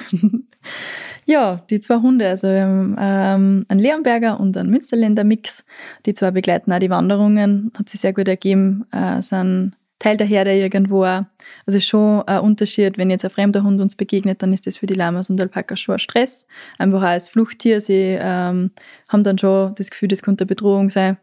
Ja, 1.27 1.63
die 1.71 1.81
zwei 1.81 1.97
Hunde, 1.97 2.29
also 2.29 2.49
wir 2.49 2.63
haben 2.63 2.97
ähm, 2.99 3.65
einen 3.69 3.81
Leonberger 3.81 4.41
und 4.41 4.57
einen 4.57 4.71
Münsterländer 4.71 5.23
Mix. 5.23 5.65
Die 6.07 6.15
zwei 6.15 6.31
begleiten 6.31 6.73
auch 6.73 6.79
die 6.79 6.91
Wanderungen, 6.91 7.71
hat 7.79 7.89
sich 7.89 8.01
sehr 8.01 8.13
gut 8.13 8.27
ergeben, 8.27 8.85
äh, 8.91 9.23
sind 9.23 9.77
Teil 10.01 10.17
der 10.17 10.27
Herde 10.27 10.53
irgendwo. 10.53 11.05
Also 11.05 11.27
ist 11.67 11.85
schon 11.85 12.23
ein 12.23 12.41
Unterschied, 12.41 12.99
wenn 12.99 13.11
jetzt 13.11 13.25
ein 13.25 13.31
fremder 13.31 13.63
Hund 13.63 13.81
uns 13.81 13.95
begegnet, 13.95 14.43
dann 14.43 14.53
ist 14.53 14.67
das 14.67 14.79
für 14.79 14.87
die 14.87 14.95
Lamas 14.95 15.31
und 15.31 15.41
Alpakas 15.41 15.79
schon 15.79 15.95
ein 15.95 15.99
Stress. 16.01 16.47
Einfach 16.79 17.03
auch 17.03 17.07
als 17.07 17.29
Fluchttier, 17.29 17.81
sie 17.81 18.19
ähm, 18.19 18.73
haben 19.09 19.23
dann 19.23 19.39
schon 19.39 19.75
das 19.77 19.91
Gefühl, 19.91 20.09
das 20.09 20.23
könnte 20.23 20.43
eine 20.43 20.49
Bedrohung 20.49 20.91
sein. 20.91 21.19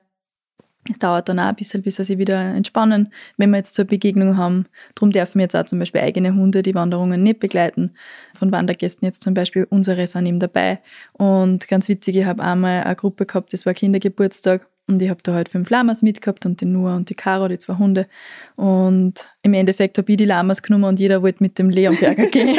Es 0.89 0.99
dauert 0.99 1.27
dann 1.29 1.39
auch 1.39 1.45
ein 1.45 1.55
bisschen, 1.55 1.81
bis 1.81 1.95
sie 1.97 2.03
sich 2.03 2.17
wieder 2.17 2.39
entspannen, 2.39 3.11
wenn 3.37 3.49
wir 3.49 3.57
jetzt 3.57 3.73
zur 3.73 3.85
Begegnung 3.85 4.37
haben. 4.37 4.65
Darum 4.95 5.11
dürfen 5.11 5.39
wir 5.39 5.43
jetzt 5.43 5.55
auch 5.55 5.65
zum 5.65 5.79
Beispiel 5.79 6.01
eigene 6.01 6.33
Hunde 6.33 6.61
die 6.63 6.75
Wanderungen 6.75 7.23
nicht 7.23 7.39
begleiten. 7.39 7.93
Von 8.35 8.51
Wandergästen 8.51 9.05
jetzt 9.05 9.23
zum 9.23 9.33
Beispiel, 9.33 9.67
unsere 9.69 10.07
sind 10.07 10.25
eben 10.25 10.39
dabei. 10.39 10.79
Und 11.13 11.67
ganz 11.67 11.87
witzig, 11.89 12.15
ich 12.17 12.25
habe 12.25 12.43
einmal 12.43 12.83
eine 12.83 12.95
Gruppe 12.95 13.25
gehabt, 13.25 13.53
das 13.53 13.65
war 13.65 13.73
Kindergeburtstag. 13.73 14.67
Und 14.89 15.01
ich 15.01 15.09
habe 15.09 15.19
da 15.21 15.33
halt 15.33 15.49
fünf 15.49 15.69
Lamas 15.69 16.01
mitgehabt 16.01 16.45
und 16.45 16.61
die 16.61 16.65
Noah 16.65 16.95
und 16.95 17.09
die 17.09 17.15
Caro, 17.15 17.49
die 17.49 17.57
zwei 17.59 17.75
Hunde. 17.77 18.07
Und 18.55 19.27
im 19.41 19.53
Endeffekt 19.53 19.97
habe 19.97 20.09
ich 20.09 20.17
die 20.17 20.23
Lamas 20.23 20.61
genommen 20.61 20.85
und 20.85 20.99
jeder 20.99 21.21
wollte 21.21 21.43
mit 21.43 21.59
dem 21.59 21.69
Leonberger 21.69 22.25
gehen. 22.31 22.57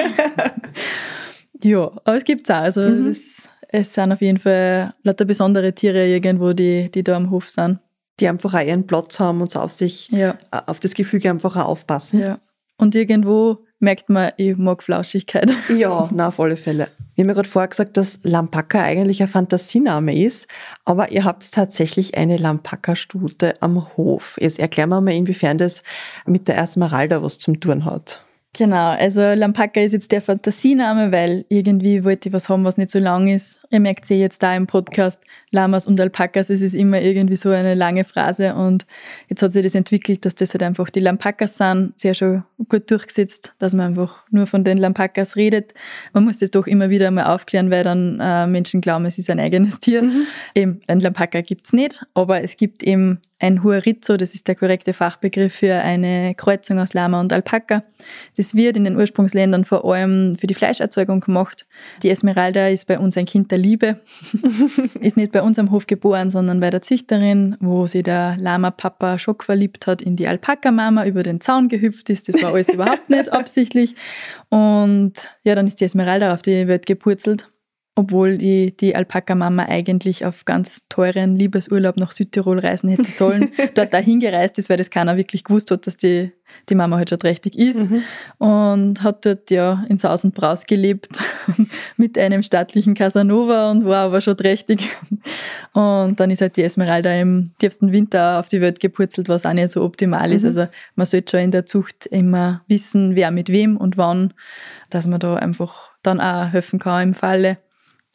ja, 1.64 1.90
aber 2.04 2.16
es 2.16 2.24
gibt's 2.24 2.50
auch. 2.50 2.56
Also 2.56 2.82
Mhm. 2.82 3.06
das, 3.08 3.48
es 3.70 3.94
sind 3.94 4.12
auf 4.12 4.20
jeden 4.20 4.38
Fall 4.38 4.94
lauter 5.02 5.24
besondere 5.24 5.72
Tiere 5.74 6.06
irgendwo, 6.06 6.52
die, 6.52 6.90
die 6.90 7.02
da 7.02 7.16
am 7.16 7.30
Hof 7.30 7.48
sind. 7.48 7.78
Die 8.20 8.28
einfach 8.28 8.54
auch 8.54 8.60
ihren 8.66 8.86
Platz 8.86 9.20
haben 9.20 9.40
und 9.40 9.50
so 9.50 9.60
auf 9.60 9.72
sich, 9.72 10.08
Ja. 10.10 10.30
äh, 10.50 10.60
auf 10.66 10.80
das 10.80 10.94
Gefüge 10.94 11.30
einfach 11.30 11.56
auch 11.56 11.66
aufpassen. 11.68 12.20
Ja. 12.20 12.38
Und 12.76 12.94
irgendwo 12.94 13.58
merkt 13.80 14.08
man, 14.08 14.32
ich 14.36 14.56
mag 14.56 14.82
Flauschigkeit. 14.82 15.50
Ja, 15.68 16.08
na 16.12 16.28
auf 16.28 16.40
alle 16.40 16.56
Fälle. 16.56 16.88
Wir 17.14 17.22
haben 17.22 17.28
ja 17.30 17.34
gerade 17.34 17.48
vorher 17.48 17.68
gesagt, 17.68 17.96
dass 17.96 18.20
Lampaka 18.22 18.80
eigentlich 18.82 19.20
ein 19.22 19.28
Fantasiename 19.28 20.16
ist, 20.16 20.46
aber 20.84 21.10
ihr 21.10 21.24
habt 21.24 21.50
tatsächlich 21.52 22.16
eine 22.16 22.36
Lampaka-Stute 22.36 23.54
am 23.60 23.96
Hof. 23.96 24.36
Jetzt 24.40 24.58
erklären 24.60 24.88
wir 24.90 25.00
mal, 25.00 25.14
inwiefern 25.14 25.58
das 25.58 25.82
mit 26.26 26.46
der 26.48 26.58
Esmeralda 26.58 27.22
was 27.22 27.38
zum 27.38 27.58
tun 27.60 27.84
hat. 27.84 28.24
Genau, 28.58 28.90
also 28.90 29.20
Lampaka 29.20 29.80
ist 29.80 29.92
jetzt 29.92 30.10
der 30.10 30.20
Fantasiename, 30.20 31.12
weil 31.12 31.44
irgendwie 31.48 32.02
wollte 32.02 32.28
ich 32.28 32.32
was 32.32 32.48
haben, 32.48 32.64
was 32.64 32.76
nicht 32.76 32.90
so 32.90 32.98
lang 32.98 33.28
ist. 33.28 33.60
Ihr 33.70 33.78
merkt 33.78 34.04
sie 34.04 34.16
jetzt 34.16 34.42
da 34.42 34.56
im 34.56 34.66
Podcast, 34.66 35.20
Lamas 35.52 35.86
und 35.86 36.00
Alpakas, 36.00 36.50
es 36.50 36.60
ist 36.60 36.74
immer 36.74 37.00
irgendwie 37.00 37.36
so 37.36 37.50
eine 37.50 37.76
lange 37.76 38.02
Phrase 38.02 38.56
und 38.56 38.84
jetzt 39.28 39.42
hat 39.42 39.52
sich 39.52 39.62
das 39.62 39.76
entwickelt, 39.76 40.24
dass 40.24 40.34
das 40.34 40.54
halt 40.54 40.64
einfach 40.64 40.90
die 40.90 40.98
Lampakas 40.98 41.56
sind, 41.56 41.92
sehr 42.00 42.14
schon 42.14 42.42
gut 42.68 42.90
durchgesetzt, 42.90 43.54
dass 43.60 43.74
man 43.74 43.90
einfach 43.90 44.24
nur 44.32 44.48
von 44.48 44.64
den 44.64 44.78
Lampakas 44.78 45.36
redet. 45.36 45.72
Man 46.12 46.24
muss 46.24 46.38
das 46.38 46.50
doch 46.50 46.66
immer 46.66 46.90
wieder 46.90 47.12
mal 47.12 47.32
aufklären, 47.32 47.70
weil 47.70 47.84
dann 47.84 48.18
äh, 48.18 48.48
Menschen 48.48 48.80
glauben, 48.80 49.06
es 49.06 49.18
ist 49.18 49.30
ein 49.30 49.38
eigenes 49.38 49.78
Tier. 49.78 50.02
Eben, 50.56 50.80
ein 50.88 50.98
Lampaka 50.98 51.42
gibt's 51.42 51.72
nicht, 51.72 52.04
aber 52.12 52.42
es 52.42 52.56
gibt 52.56 52.82
eben 52.82 53.20
ein 53.40 53.62
Huarizzo, 53.62 54.16
das 54.16 54.34
ist 54.34 54.48
der 54.48 54.56
korrekte 54.56 54.92
Fachbegriff 54.92 55.54
für 55.54 55.74
eine 55.74 56.34
Kreuzung 56.34 56.80
aus 56.80 56.92
Lama 56.92 57.20
und 57.20 57.32
Alpaka. 57.32 57.84
Das 58.36 58.54
wird 58.54 58.76
in 58.76 58.84
den 58.84 58.96
Ursprungsländern 58.96 59.64
vor 59.64 59.84
allem 59.84 60.34
für 60.34 60.48
die 60.48 60.54
Fleischerzeugung 60.54 61.20
gemacht. 61.20 61.66
Die 62.02 62.10
Esmeralda 62.10 62.68
ist 62.68 62.86
bei 62.86 62.98
uns 62.98 63.16
ein 63.16 63.26
Kind 63.26 63.52
der 63.52 63.58
Liebe. 63.58 64.00
ist 65.00 65.16
nicht 65.16 65.30
bei 65.30 65.42
uns 65.42 65.58
am 65.58 65.70
Hof 65.70 65.86
geboren, 65.86 66.30
sondern 66.30 66.58
bei 66.58 66.70
der 66.70 66.82
Züchterin, 66.82 67.56
wo 67.60 67.86
sie 67.86 68.02
der 68.02 68.36
Lama-Papa 68.38 69.18
schock 69.18 69.44
verliebt 69.44 69.86
hat 69.86 70.02
in 70.02 70.16
die 70.16 70.26
Alpaka-Mama, 70.26 71.06
über 71.06 71.22
den 71.22 71.40
Zaun 71.40 71.68
gehüpft 71.68 72.10
ist. 72.10 72.28
Das 72.28 72.42
war 72.42 72.52
alles 72.52 72.68
überhaupt 72.70 73.08
nicht 73.08 73.28
absichtlich. 73.32 73.94
Und 74.48 75.12
ja, 75.44 75.54
dann 75.54 75.68
ist 75.68 75.80
die 75.80 75.84
Esmeralda 75.84 76.34
auf 76.34 76.42
die 76.42 76.66
Welt 76.66 76.86
gepurzelt 76.86 77.48
obwohl 77.98 78.38
die, 78.38 78.76
die 78.76 78.94
Alpaka-Mama 78.94 79.64
eigentlich 79.64 80.24
auf 80.24 80.44
ganz 80.44 80.84
teuren 80.88 81.34
Liebesurlaub 81.34 81.96
nach 81.96 82.12
Südtirol 82.12 82.60
reisen 82.60 82.88
hätte 82.88 83.10
sollen, 83.10 83.50
dort 83.74 83.92
da 83.92 83.98
hingereist 83.98 84.56
ist, 84.56 84.70
weil 84.70 84.76
das 84.76 84.90
keiner 84.90 85.16
wirklich 85.16 85.42
gewusst 85.42 85.72
hat, 85.72 85.84
dass 85.88 85.96
die, 85.96 86.30
die 86.68 86.76
Mama 86.76 86.96
halt 86.96 87.08
schon 87.08 87.18
trächtig 87.18 87.58
ist 87.58 87.90
und 88.38 89.02
hat 89.02 89.26
dort 89.26 89.50
ja 89.50 89.84
in 89.88 89.98
Saus 89.98 90.24
und 90.24 90.32
Braus 90.32 90.66
gelebt 90.66 91.08
mit 91.96 92.16
einem 92.16 92.44
stattlichen 92.44 92.94
Casanova 92.94 93.72
und 93.72 93.84
war 93.84 94.04
aber 94.04 94.20
schon 94.20 94.36
trächtig. 94.36 94.88
Und 95.72 96.20
dann 96.20 96.30
ist 96.30 96.40
halt 96.40 96.56
die 96.56 96.62
Esmeralda 96.62 97.12
im 97.12 97.50
tiefsten 97.58 97.90
Winter 97.90 98.38
auf 98.38 98.48
die 98.48 98.60
Welt 98.60 98.78
gepurzelt, 98.78 99.28
was 99.28 99.44
auch 99.44 99.52
nicht 99.52 99.72
so 99.72 99.82
optimal 99.82 100.32
ist. 100.32 100.44
Also 100.44 100.68
man 100.94 101.04
sollte 101.04 101.32
schon 101.32 101.40
in 101.40 101.50
der 101.50 101.66
Zucht 101.66 102.06
immer 102.06 102.62
wissen, 102.68 103.16
wer 103.16 103.32
mit 103.32 103.48
wem 103.48 103.76
und 103.76 103.96
wann, 103.96 104.34
dass 104.88 105.08
man 105.08 105.18
da 105.18 105.34
einfach 105.34 105.90
dann 106.04 106.20
auch 106.20 106.52
helfen 106.52 106.78
kann 106.78 107.08
im 107.08 107.14
Falle. 107.14 107.58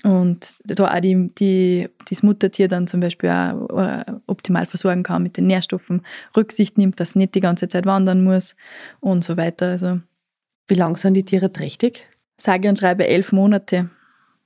Und 0.03 0.55
da 0.65 0.83
auch 0.83 0.99
die, 0.99 1.31
die, 1.39 1.89
das 2.09 2.23
Muttertier 2.23 2.67
dann 2.67 2.87
zum 2.87 2.99
Beispiel 2.99 3.29
auch 3.29 3.79
äh, 3.79 4.03
optimal 4.27 4.65
versorgen 4.65 5.03
kann 5.03 5.23
mit 5.23 5.37
den 5.37 5.47
Nährstoffen, 5.47 6.01
Rücksicht 6.35 6.77
nimmt, 6.77 6.99
dass 6.99 7.09
es 7.09 7.15
nicht 7.15 7.35
die 7.35 7.39
ganze 7.39 7.69
Zeit 7.69 7.85
wandern 7.85 8.23
muss 8.23 8.55
und 8.99 9.23
so 9.23 9.37
weiter. 9.37 9.67
Also 9.67 9.99
Wie 10.67 10.75
lang 10.75 10.97
sind 10.97 11.13
die 11.13 11.23
Tiere 11.23 11.51
trächtig? 11.51 12.05
sage 12.37 12.67
und 12.67 12.77
schreibe 12.77 13.07
elf 13.07 13.31
Monate. 13.31 13.89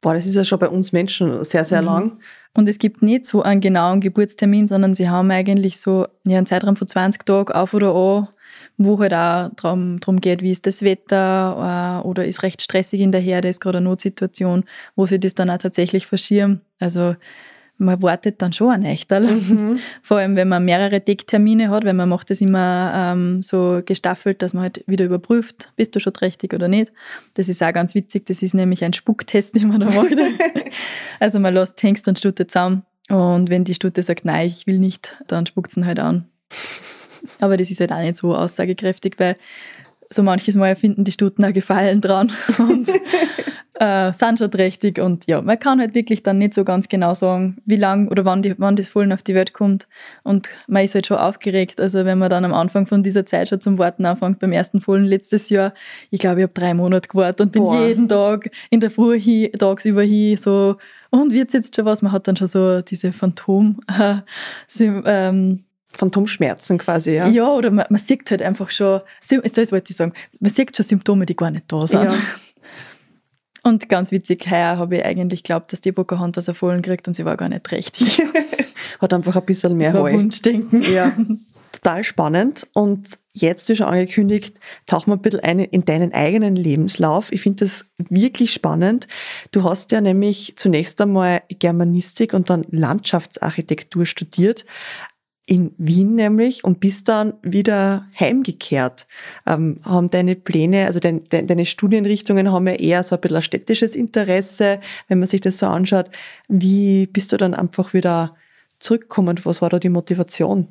Boah, 0.01 0.13
das 0.13 0.27
ist 0.27 0.35
ja 0.35 0.43
schon 0.43 0.59
bei 0.59 0.69
uns 0.69 0.91
Menschen 0.91 1.43
sehr, 1.43 1.65
sehr 1.65 1.81
Mhm. 1.81 1.87
lang. 1.87 2.19
Und 2.53 2.69
es 2.69 2.77
gibt 2.77 3.01
nicht 3.01 3.25
so 3.25 3.41
einen 3.41 3.61
genauen 3.61 3.99
Geburtstermin, 4.01 4.67
sondern 4.67 4.93
sie 4.93 5.09
haben 5.09 5.31
eigentlich 5.31 5.79
so 5.79 6.05
ja, 6.25 6.37
einen 6.37 6.45
Zeitraum 6.45 6.75
von 6.75 6.87
20 6.87 7.25
Tagen 7.25 7.51
auf 7.53 7.73
oder 7.73 7.95
an, 7.95 8.27
wo 8.77 8.99
halt 8.99 9.13
auch 9.13 9.49
drum, 9.55 9.99
drum 9.99 10.21
geht, 10.21 10.41
wie 10.41 10.51
ist 10.51 10.67
das 10.67 10.81
Wetter 10.83 12.01
äh, 12.03 12.07
oder 12.07 12.25
ist 12.25 12.43
recht 12.43 12.61
stressig 12.61 13.01
in 13.01 13.11
der 13.11 13.21
Herde, 13.21 13.47
ist 13.47 13.59
gerade 13.59 13.79
eine 13.79 13.89
Notsituation, 13.89 14.65
wo 14.95 15.05
sie 15.05 15.19
das 15.19 15.33
dann 15.33 15.49
auch 15.49 15.57
tatsächlich 15.57 16.05
verschirmen. 16.05 16.61
Also 16.79 17.15
man 17.79 18.01
wartet 18.01 18.41
dann 18.41 18.53
schon 18.53 18.71
ein 18.71 18.83
Echterl. 18.83 19.27
Mhm. 19.27 19.79
Vor 20.01 20.17
allem, 20.17 20.35
wenn 20.35 20.47
man 20.47 20.65
mehrere 20.65 20.99
Decktermine 20.99 21.69
hat, 21.69 21.85
weil 21.85 21.93
man 21.93 22.09
macht 22.09 22.29
das 22.29 22.41
immer 22.41 22.91
ähm, 22.95 23.41
so 23.41 23.81
gestaffelt, 23.85 24.41
dass 24.41 24.53
man 24.53 24.63
halt 24.63 24.83
wieder 24.87 25.05
überprüft, 25.05 25.71
bist 25.75 25.95
du 25.95 25.99
schon 25.99 26.13
trächtig 26.13 26.53
oder 26.53 26.67
nicht. 26.67 26.91
Das 27.35 27.49
ist 27.49 27.61
auch 27.61 27.73
ganz 27.73 27.95
witzig, 27.95 28.25
das 28.25 28.41
ist 28.41 28.53
nämlich 28.53 28.83
ein 28.83 28.93
Spucktest, 28.93 29.55
den 29.59 29.69
man 29.69 29.81
da 29.81 29.91
macht. 29.91 30.15
also 31.19 31.39
man 31.39 31.53
lässt 31.53 31.81
Hengst 31.81 32.07
und 32.07 32.17
Stute 32.17 32.47
zusammen 32.47 32.83
und 33.09 33.49
wenn 33.49 33.63
die 33.63 33.75
Stute 33.75 34.03
sagt, 34.03 34.25
nein, 34.25 34.47
ich 34.47 34.67
will 34.67 34.79
nicht, 34.79 35.17
dann 35.27 35.45
spuckt 35.45 35.71
sie 35.71 35.79
ihn 35.79 35.85
halt 35.85 35.99
an. 35.99 36.27
Aber 37.39 37.57
das 37.57 37.71
ist 37.71 37.79
halt 37.79 37.91
auch 37.91 37.99
nicht 37.99 38.17
so 38.17 38.35
aussagekräftig, 38.35 39.15
weil 39.17 39.35
so 40.09 40.23
manches 40.23 40.55
Mal 40.55 40.75
finden 40.75 41.03
die 41.03 41.11
Stuten 41.11 41.43
auch 41.43 41.53
Gefallen 41.53 42.01
dran 42.01 42.31
und 42.57 42.89
äh, 43.79 44.13
sind 44.13 44.39
schon 44.39 44.51
trächtig. 44.51 44.99
Und 44.99 45.27
ja, 45.27 45.41
man 45.41 45.59
kann 45.59 45.79
halt 45.79 45.93
wirklich 45.93 46.23
dann 46.23 46.37
nicht 46.37 46.53
so 46.53 46.63
ganz 46.63 46.87
genau 46.87 47.13
sagen, 47.13 47.57
wie 47.65 47.75
lang 47.75 48.07
oder 48.07 48.25
wann, 48.25 48.41
die, 48.41 48.55
wann 48.57 48.75
das 48.75 48.89
Fohlen 48.89 49.11
auf 49.11 49.23
die 49.23 49.35
Welt 49.35 49.53
kommt. 49.53 49.87
Und 50.23 50.49
man 50.67 50.83
ist 50.83 50.95
halt 50.95 51.07
schon 51.07 51.17
aufgeregt. 51.17 51.79
Also 51.79 52.05
wenn 52.05 52.17
man 52.17 52.29
dann 52.29 52.45
am 52.45 52.53
Anfang 52.53 52.85
von 52.85 53.03
dieser 53.03 53.25
Zeit 53.25 53.49
schon 53.49 53.61
zum 53.61 53.77
Warten 53.77 54.05
anfängt, 54.05 54.39
beim 54.39 54.51
ersten 54.51 54.81
Fohlen 54.81 55.05
letztes 55.05 55.49
Jahr, 55.49 55.73
ich 56.09 56.19
glaube, 56.19 56.39
ich 56.39 56.43
habe 56.43 56.53
drei 56.53 56.73
Monate 56.73 57.09
gewartet 57.09 57.41
und 57.41 57.51
bin 57.51 57.63
Boah. 57.63 57.87
jeden 57.87 58.07
Tag 58.07 58.49
in 58.69 58.79
der 58.79 58.91
Früh 58.91 59.19
hin, 59.19 59.51
tagsüber 59.53 60.03
hin 60.03 60.37
so, 60.37 60.75
und 61.09 61.31
wird's 61.31 61.53
jetzt 61.53 61.75
schon 61.75 61.85
was? 61.85 62.01
Man 62.01 62.11
hat 62.11 62.27
dann 62.27 62.35
schon 62.35 62.47
so 62.47 62.81
diese 62.81 63.13
Phantom, 63.13 63.79
äh, 63.99 64.17
ähm, 64.79 65.63
Phantomschmerzen 65.97 66.77
quasi, 66.77 67.15
ja. 67.15 67.27
ja, 67.27 67.47
oder 67.47 67.71
man, 67.71 67.85
man 67.89 67.99
sieht 68.01 68.29
halt 68.31 68.41
einfach 68.41 68.69
schon, 68.69 69.01
das 69.19 69.71
wollte 69.71 69.91
ich 69.91 69.97
sagen, 69.97 70.13
man 70.39 70.51
sieht 70.51 70.75
schon 70.75 70.85
Symptome, 70.85 71.25
die 71.25 71.35
gar 71.35 71.51
nicht 71.51 71.65
da 71.67 71.85
sind. 71.87 72.03
Ja. 72.03 72.17
Und 73.63 73.89
ganz 73.89 74.11
witzig, 74.11 74.49
heuer 74.49 74.77
habe 74.77 74.97
ich 74.97 75.05
eigentlich 75.05 75.43
geglaubt, 75.43 75.73
dass 75.73 75.81
die 75.81 75.91
Pocahontas 75.91 76.47
ein 76.47 76.55
Fohlen 76.55 76.81
kriegt 76.81 77.05
und 77.07 77.15
sie 77.15 77.25
war 77.25 77.35
gar 77.35 77.49
nicht 77.49 77.69
richtig. 77.71 78.21
Hat 79.01 79.13
einfach 79.13 79.35
ein 79.35 79.45
bisschen 79.45 79.75
mehr 79.75 79.91
Das 79.91 80.01
war 80.01 80.09
Heu. 80.09 80.13
Wunschdenken. 80.13 80.83
Ja, 80.89 81.11
total 81.73 82.05
spannend. 82.05 82.67
Und 82.73 83.07
jetzt, 83.33 83.67
wie 83.67 83.75
schon 83.75 83.87
angekündigt, 83.87 84.57
tauchen 84.85 85.11
wir 85.11 85.17
ein 85.17 85.21
bisschen 85.21 85.41
ein 85.41 85.59
in 85.59 85.83
deinen 85.83 86.13
eigenen 86.13 86.55
Lebenslauf. 86.55 87.31
Ich 87.31 87.41
finde 87.41 87.65
das 87.65 87.85
wirklich 87.97 88.53
spannend. 88.53 89.07
Du 89.51 89.63
hast 89.63 89.91
ja 89.91 89.99
nämlich 89.99 90.53
zunächst 90.55 91.01
einmal 91.01 91.41
Germanistik 91.49 92.33
und 92.33 92.49
dann 92.49 92.65
Landschaftsarchitektur 92.69 94.05
studiert. 94.05 94.65
In 95.47 95.73
Wien 95.77 96.15
nämlich 96.15 96.65
und 96.65 96.81
bist 96.81 97.07
dann 97.07 97.33
wieder 97.41 98.05
heimgekehrt. 98.19 99.07
Ähm, 99.47 99.79
haben 99.83 100.09
deine 100.09 100.35
Pläne, 100.35 100.85
also 100.85 100.99
dein, 100.99 101.23
de, 101.23 101.41
deine 101.43 101.65
Studienrichtungen 101.65 102.51
haben 102.51 102.67
ja 102.67 102.73
eher 102.73 103.01
so 103.01 103.15
ein 103.15 103.21
bisschen 103.21 103.37
ein 103.37 103.43
städtisches 103.43 103.95
Interesse, 103.95 104.81
wenn 105.07 105.19
man 105.19 105.27
sich 105.27 105.39
das 105.39 105.57
so 105.57 105.67
anschaut. 105.67 106.09
Wie 106.49 107.07
bist 107.07 107.31
du 107.31 107.37
dann 107.37 107.53
einfach 107.53 107.93
wieder 107.93 108.35
zurückgekommen? 108.79 109.39
Was 109.43 109.61
war 109.61 109.69
da 109.69 109.79
die 109.79 109.89
Motivation? 109.89 110.67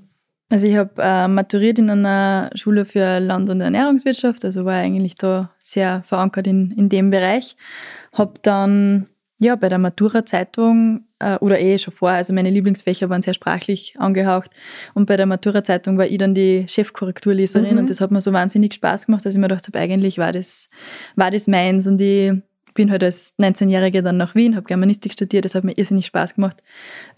Also 0.51 0.67
ich 0.67 0.77
habe 0.77 0.93
äh, 0.99 1.27
maturiert 1.27 1.79
in 1.79 1.89
einer 1.89 2.51
Schule 2.55 2.85
für 2.85 3.19
Land- 3.19 3.49
und 3.49 3.63
Ernährungswirtschaft, 3.63 4.45
also 4.45 4.67
war 4.67 4.75
eigentlich 4.75 5.17
da 5.17 5.51
sehr 5.63 6.03
verankert 6.07 6.47
in, 6.47 6.71
in 6.73 6.91
dem 6.91 7.09
Bereich. 7.09 7.57
Habe 8.13 8.35
dann 8.43 9.09
ja 9.39 9.57
bei 9.57 9.69
der 9.69 9.79
Matura-Zeitung 9.79 11.07
äh, 11.19 11.37
oder 11.37 11.61
eh 11.61 11.79
schon 11.79 11.93
vor, 11.93 12.11
also 12.11 12.33
meine 12.33 12.51
Lieblingsfächer 12.51 13.11
waren 13.11 13.23
sehr 13.23 13.35
sprachlich 13.35 13.95
angehaucht 13.99 14.51
und 14.95 15.07
bei 15.07 15.17
der 15.17 15.27
Matura-Zeitung 15.27 15.99
war 15.99 16.07
ich 16.07 16.19
dann 16.19 16.35
die 16.35 16.65
Chefkorrekturleserin 16.69 17.73
mhm. 17.73 17.79
und 17.79 17.91
das 17.91 18.01
hat 18.01 18.11
mir 18.11 18.21
so 18.21 18.33
wahnsinnig 18.33 18.75
Spaß 18.75 19.07
gemacht, 19.07 19.27
dass 19.27 19.35
ich 19.35 19.41
mir 19.41 19.49
gedacht 19.49 19.67
habe, 19.67 19.79
eigentlich 19.79 20.19
war 20.19 20.33
das, 20.33 20.69
war 21.17 21.31
das 21.31 21.47
meins 21.47 21.87
und 21.87 22.01
ich 22.01 22.33
bin 22.77 22.93
halt 22.93 23.03
als 23.03 23.35
19-Jährige 23.41 24.03
dann 24.03 24.17
nach 24.17 24.37
Wien, 24.37 24.55
habe 24.55 24.67
Germanistik 24.67 25.13
studiert, 25.13 25.45
das 25.45 25.57
hat 25.57 25.65
mir 25.65 25.77
irrsinnig 25.77 26.07
Spaß 26.07 26.37
gemacht. 26.37 26.63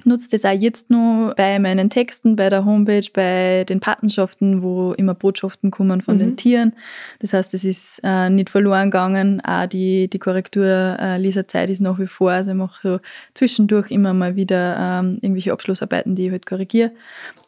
Nutze 0.05 0.29
das 0.31 0.47
auch 0.47 0.59
jetzt 0.59 0.89
nur 0.89 1.35
bei 1.35 1.59
meinen 1.59 1.91
Texten, 1.91 2.37
bei 2.37 2.49
der 2.49 2.65
Homepage, 2.65 3.07
bei 3.13 3.65
den 3.69 3.81
Patenschaften, 3.81 4.63
wo 4.63 4.93
immer 4.95 5.15
Botschaften 5.15 5.71
kommen 5.71 6.01
von 6.01 6.15
mhm. 6.15 6.21
den 6.21 6.37
Tieren. 6.37 6.73
Das 7.19 7.35
heißt, 7.35 7.53
es 7.53 7.65
ist 7.65 8.01
äh, 8.03 8.31
nicht 8.31 8.49
verloren 8.49 8.91
gegangen. 8.91 9.43
Auch 9.45 9.67
die, 9.67 10.09
die 10.09 10.19
Korrektur-Leserzeit 10.19 11.69
äh, 11.69 11.73
ist 11.73 11.81
nach 11.81 11.99
wie 11.99 12.07
vor. 12.07 12.31
Also 12.31 12.53
ich 12.53 12.57
mache 12.57 12.89
so 12.89 13.01
zwischendurch 13.35 13.91
immer 13.91 14.15
mal 14.15 14.37
wieder 14.37 14.77
ähm, 14.79 15.19
irgendwelche 15.21 15.53
Abschlussarbeiten, 15.53 16.15
die 16.15 16.27
ich 16.27 16.33
halt 16.33 16.47
korrigiere. 16.47 16.93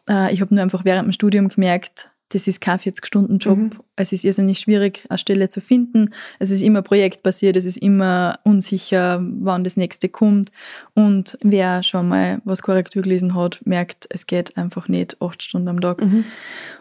Äh, 0.08 0.34
ich 0.34 0.40
habe 0.40 0.54
nur 0.54 0.62
einfach 0.62 0.84
während 0.84 1.06
dem 1.06 1.12
Studium 1.12 1.48
gemerkt, 1.48 2.10
das 2.30 2.46
ist 2.46 2.60
kein 2.60 2.78
40-Stunden-Job. 2.78 3.58
Mhm. 3.58 3.70
Es 3.96 4.12
ist 4.12 4.24
irrsinnig 4.24 4.60
schwierig, 4.60 5.04
eine 5.08 5.18
Stelle 5.18 5.48
zu 5.48 5.60
finden. 5.60 6.10
Es 6.38 6.50
ist 6.50 6.62
immer 6.62 6.80
projektbasiert, 6.80 7.56
es 7.56 7.64
ist 7.64 7.76
immer 7.76 8.38
unsicher, 8.44 9.20
wann 9.20 9.64
das 9.64 9.76
nächste 9.76 10.08
kommt. 10.08 10.52
Und 10.94 11.36
wer 11.42 11.82
schon 11.82 12.08
mal 12.08 12.40
was 12.44 12.62
Korrektur 12.62 13.02
gelesen 13.02 13.34
hat, 13.34 13.60
merkt, 13.64 14.06
es 14.10 14.26
geht 14.26 14.56
einfach 14.56 14.88
nicht 14.88 15.20
acht 15.20 15.42
Stunden 15.42 15.68
am 15.68 15.80
Tag. 15.80 16.00
Mhm. 16.02 16.24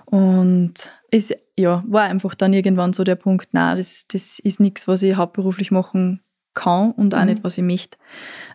Und 0.05 0.73
es 1.11 1.33
ja, 1.57 1.83
war 1.87 2.03
einfach 2.03 2.35
dann 2.35 2.53
irgendwann 2.53 2.93
so 2.93 3.03
der 3.03 3.15
Punkt, 3.15 3.49
na, 3.51 3.75
das, 3.75 4.05
das 4.07 4.39
ist 4.39 4.59
nichts, 4.59 4.87
was 4.87 5.01
ich 5.01 5.15
hauptberuflich 5.15 5.71
machen 5.71 6.21
kann 6.53 6.91
und 6.91 7.15
auch 7.15 7.21
mhm. 7.21 7.25
nicht, 7.25 7.43
was 7.43 7.57
ich 7.57 7.63
möchte. 7.63 7.97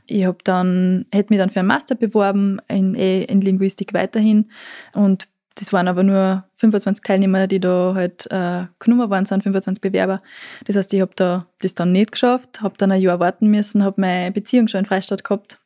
Ich 0.07 0.25
habe 0.27 0.39
dann, 0.45 1.07
hätte 1.13 1.33
mich 1.33 1.39
dann 1.39 1.51
für 1.51 1.61
einen 1.61 1.69
Master 1.69 1.95
beworben 1.97 2.61
in, 2.69 2.95
eh, 2.95 3.25
in 3.25 3.41
Linguistik 3.41 3.95
weiterhin 3.95 4.51
und 4.93 5.29
das 5.57 5.73
waren 5.73 5.89
aber 5.89 6.03
nur 6.03 6.45
25 6.57 7.05
Teilnehmer, 7.05 7.47
die 7.47 7.61
da 7.61 7.93
halt 7.95 8.27
äh, 8.31 8.65
genommen 8.79 9.11
worden 9.11 9.25
sind, 9.25 9.43
25 9.43 9.81
Bewerber. 9.81 10.23
Das 10.67 10.77
heißt, 10.77 10.93
ich 10.93 11.01
habe 11.01 11.13
da 11.15 11.47
das 11.61 11.75
dann 11.75 11.93
nicht 11.93 12.13
geschafft, 12.13 12.61
habe 12.61 12.77
dann 12.77 12.93
ein 12.93 13.01
Jahr 13.01 13.21
warten 13.21 13.49
müssen, 13.49 13.85
habe 13.85 14.01
meine 14.01 14.33
Beziehung 14.33 14.69
schon 14.69 14.81
in 14.81 14.87
Freistadt 14.87 15.23
gehabt 15.23 15.61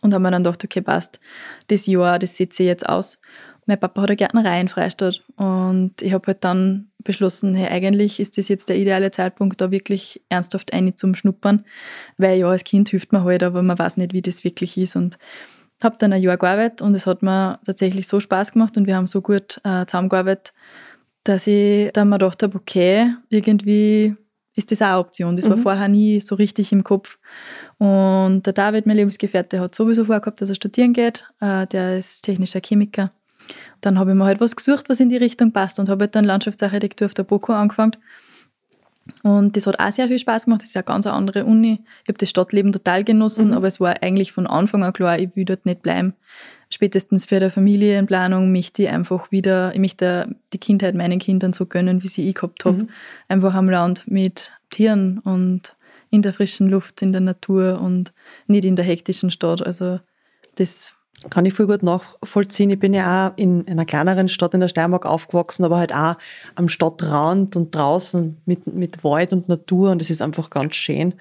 und 0.00 0.12
habe 0.12 0.22
mir 0.22 0.30
dann 0.30 0.44
gedacht, 0.44 0.64
okay, 0.64 0.82
passt, 0.82 1.20
das 1.68 1.86
Jahr, 1.86 2.18
das 2.18 2.36
setze 2.36 2.62
ich 2.62 2.68
jetzt 2.68 2.88
aus. 2.88 3.18
Mein 3.66 3.78
Papa 3.78 4.02
hat 4.02 4.10
eine 4.10 4.16
Gärtnerei 4.16 4.60
in 4.60 4.68
Freistadt 4.68 5.22
und 5.36 6.02
ich 6.02 6.12
habe 6.12 6.26
halt 6.26 6.44
dann 6.44 6.90
beschlossen, 7.04 7.54
hey, 7.54 7.68
eigentlich 7.68 8.20
ist 8.20 8.36
das 8.36 8.48
jetzt 8.48 8.68
der 8.68 8.76
ideale 8.76 9.10
Zeitpunkt, 9.10 9.60
da 9.60 9.70
wirklich 9.70 10.22
ernsthaft 10.28 10.72
eine 10.72 10.96
zum 10.96 11.14
Schnuppern, 11.14 11.64
weil 12.18 12.38
ja, 12.38 12.48
als 12.48 12.64
Kind 12.64 12.88
hilft 12.88 13.12
man 13.12 13.24
halt, 13.24 13.42
aber 13.42 13.62
man 13.62 13.78
weiß 13.78 13.96
nicht, 13.96 14.12
wie 14.12 14.22
das 14.22 14.44
wirklich 14.44 14.76
ist 14.76 14.96
und 14.96 15.16
habe 15.84 15.96
dann 15.98 16.12
ein 16.12 16.22
Jahr 16.22 16.36
gearbeitet 16.36 16.82
und 16.82 16.94
es 16.94 17.06
hat 17.06 17.22
mir 17.22 17.58
tatsächlich 17.64 18.08
so 18.08 18.20
Spaß 18.20 18.52
gemacht 18.52 18.76
und 18.76 18.86
wir 18.86 18.96
haben 18.96 19.06
so 19.06 19.20
gut 19.20 19.60
äh, 19.64 19.86
zusammengearbeitet, 19.86 20.52
dass 21.24 21.46
ich 21.46 21.92
dann 21.92 22.08
mir 22.08 22.18
gedacht 22.18 22.42
habe, 22.42 22.56
okay, 22.56 23.14
irgendwie 23.28 24.16
ist 24.54 24.70
das 24.70 24.82
auch 24.82 24.86
eine 24.86 24.98
Option. 24.98 25.36
Das 25.36 25.46
mhm. 25.46 25.50
war 25.50 25.58
vorher 25.58 25.88
nie 25.88 26.20
so 26.20 26.34
richtig 26.34 26.72
im 26.72 26.84
Kopf. 26.84 27.18
Und 27.78 28.42
der 28.44 28.52
David, 28.52 28.86
mein 28.86 28.96
Lebensgefährte, 28.96 29.60
hat 29.60 29.74
sowieso 29.74 30.04
vorgehabt, 30.04 30.40
dass 30.40 30.50
er 30.50 30.54
studieren 30.54 30.92
geht. 30.92 31.26
Äh, 31.40 31.66
der 31.66 31.98
ist 31.98 32.22
technischer 32.22 32.60
Chemiker. 32.60 33.12
Dann 33.80 33.98
habe 33.98 34.10
ich 34.10 34.16
mir 34.16 34.24
halt 34.24 34.40
was 34.40 34.54
gesucht, 34.54 34.88
was 34.88 35.00
in 35.00 35.08
die 35.08 35.16
Richtung 35.16 35.52
passt 35.52 35.78
und 35.78 35.88
habe 35.88 36.04
halt 36.04 36.14
dann 36.14 36.24
Landschaftsarchitektur 36.24 37.06
auf 37.06 37.14
der 37.14 37.24
BOKU 37.24 37.52
angefangen 37.52 37.96
und 39.22 39.56
das 39.56 39.66
hat 39.66 39.80
auch 39.80 39.90
sehr 39.90 40.08
viel 40.08 40.18
Spaß 40.18 40.44
gemacht. 40.44 40.62
Das 40.62 40.68
ist 40.68 40.74
ja 40.74 40.82
ganz 40.82 41.06
eine 41.06 41.16
andere 41.16 41.44
Uni. 41.44 41.80
Ich 42.02 42.08
habe 42.08 42.18
das 42.18 42.30
Stadtleben 42.30 42.72
total 42.72 43.04
genossen, 43.04 43.48
mhm. 43.48 43.54
aber 43.54 43.66
es 43.66 43.80
war 43.80 44.02
eigentlich 44.02 44.32
von 44.32 44.46
Anfang 44.46 44.84
an 44.84 44.92
klar, 44.92 45.18
ich 45.18 45.30
will 45.34 45.44
dort 45.44 45.66
nicht 45.66 45.82
bleiben. 45.82 46.14
Spätestens 46.70 47.26
für 47.26 47.38
die 47.38 47.50
Familienplanung 47.50 48.50
möchte 48.50 48.84
ich 48.84 48.88
einfach 48.88 49.30
wieder, 49.30 49.72
ich 49.74 49.80
möchte 49.80 50.34
die 50.52 50.58
Kindheit 50.58 50.94
meinen 50.94 51.18
Kindern 51.18 51.52
so 51.52 51.66
gönnen, 51.66 52.02
wie 52.02 52.08
sie 52.08 52.28
ich 52.28 52.34
gehabt 52.34 52.64
habe. 52.64 52.84
Mhm. 52.84 52.88
Einfach 53.28 53.54
am 53.54 53.68
Land 53.68 54.04
mit 54.06 54.52
Tieren 54.70 55.18
und 55.18 55.76
in 56.10 56.22
der 56.22 56.32
frischen 56.32 56.68
Luft, 56.68 57.02
in 57.02 57.12
der 57.12 57.20
Natur 57.20 57.80
und 57.80 58.12
nicht 58.46 58.64
in 58.64 58.76
der 58.76 58.84
hektischen 58.84 59.30
Stadt. 59.30 59.64
Also 59.64 60.00
das 60.54 60.94
kann 61.30 61.46
ich 61.46 61.54
voll 61.54 61.66
gut 61.66 61.82
nachvollziehen. 61.82 62.70
Ich 62.70 62.78
bin 62.78 62.94
ja 62.94 63.28
auch 63.28 63.32
in 63.36 63.66
einer 63.68 63.84
kleineren 63.84 64.28
Stadt 64.28 64.54
in 64.54 64.60
der 64.60 64.68
Steiermark 64.68 65.06
aufgewachsen, 65.06 65.64
aber 65.64 65.78
halt 65.78 65.94
auch 65.94 66.16
am 66.54 66.68
Stadtrand 66.68 67.56
und 67.56 67.74
draußen 67.74 68.38
mit, 68.44 68.66
mit 68.66 69.04
Wald 69.04 69.32
und 69.32 69.48
Natur 69.48 69.90
und 69.90 70.00
das 70.00 70.10
ist 70.10 70.22
einfach 70.22 70.50
ganz 70.50 70.74
schön. 70.74 71.14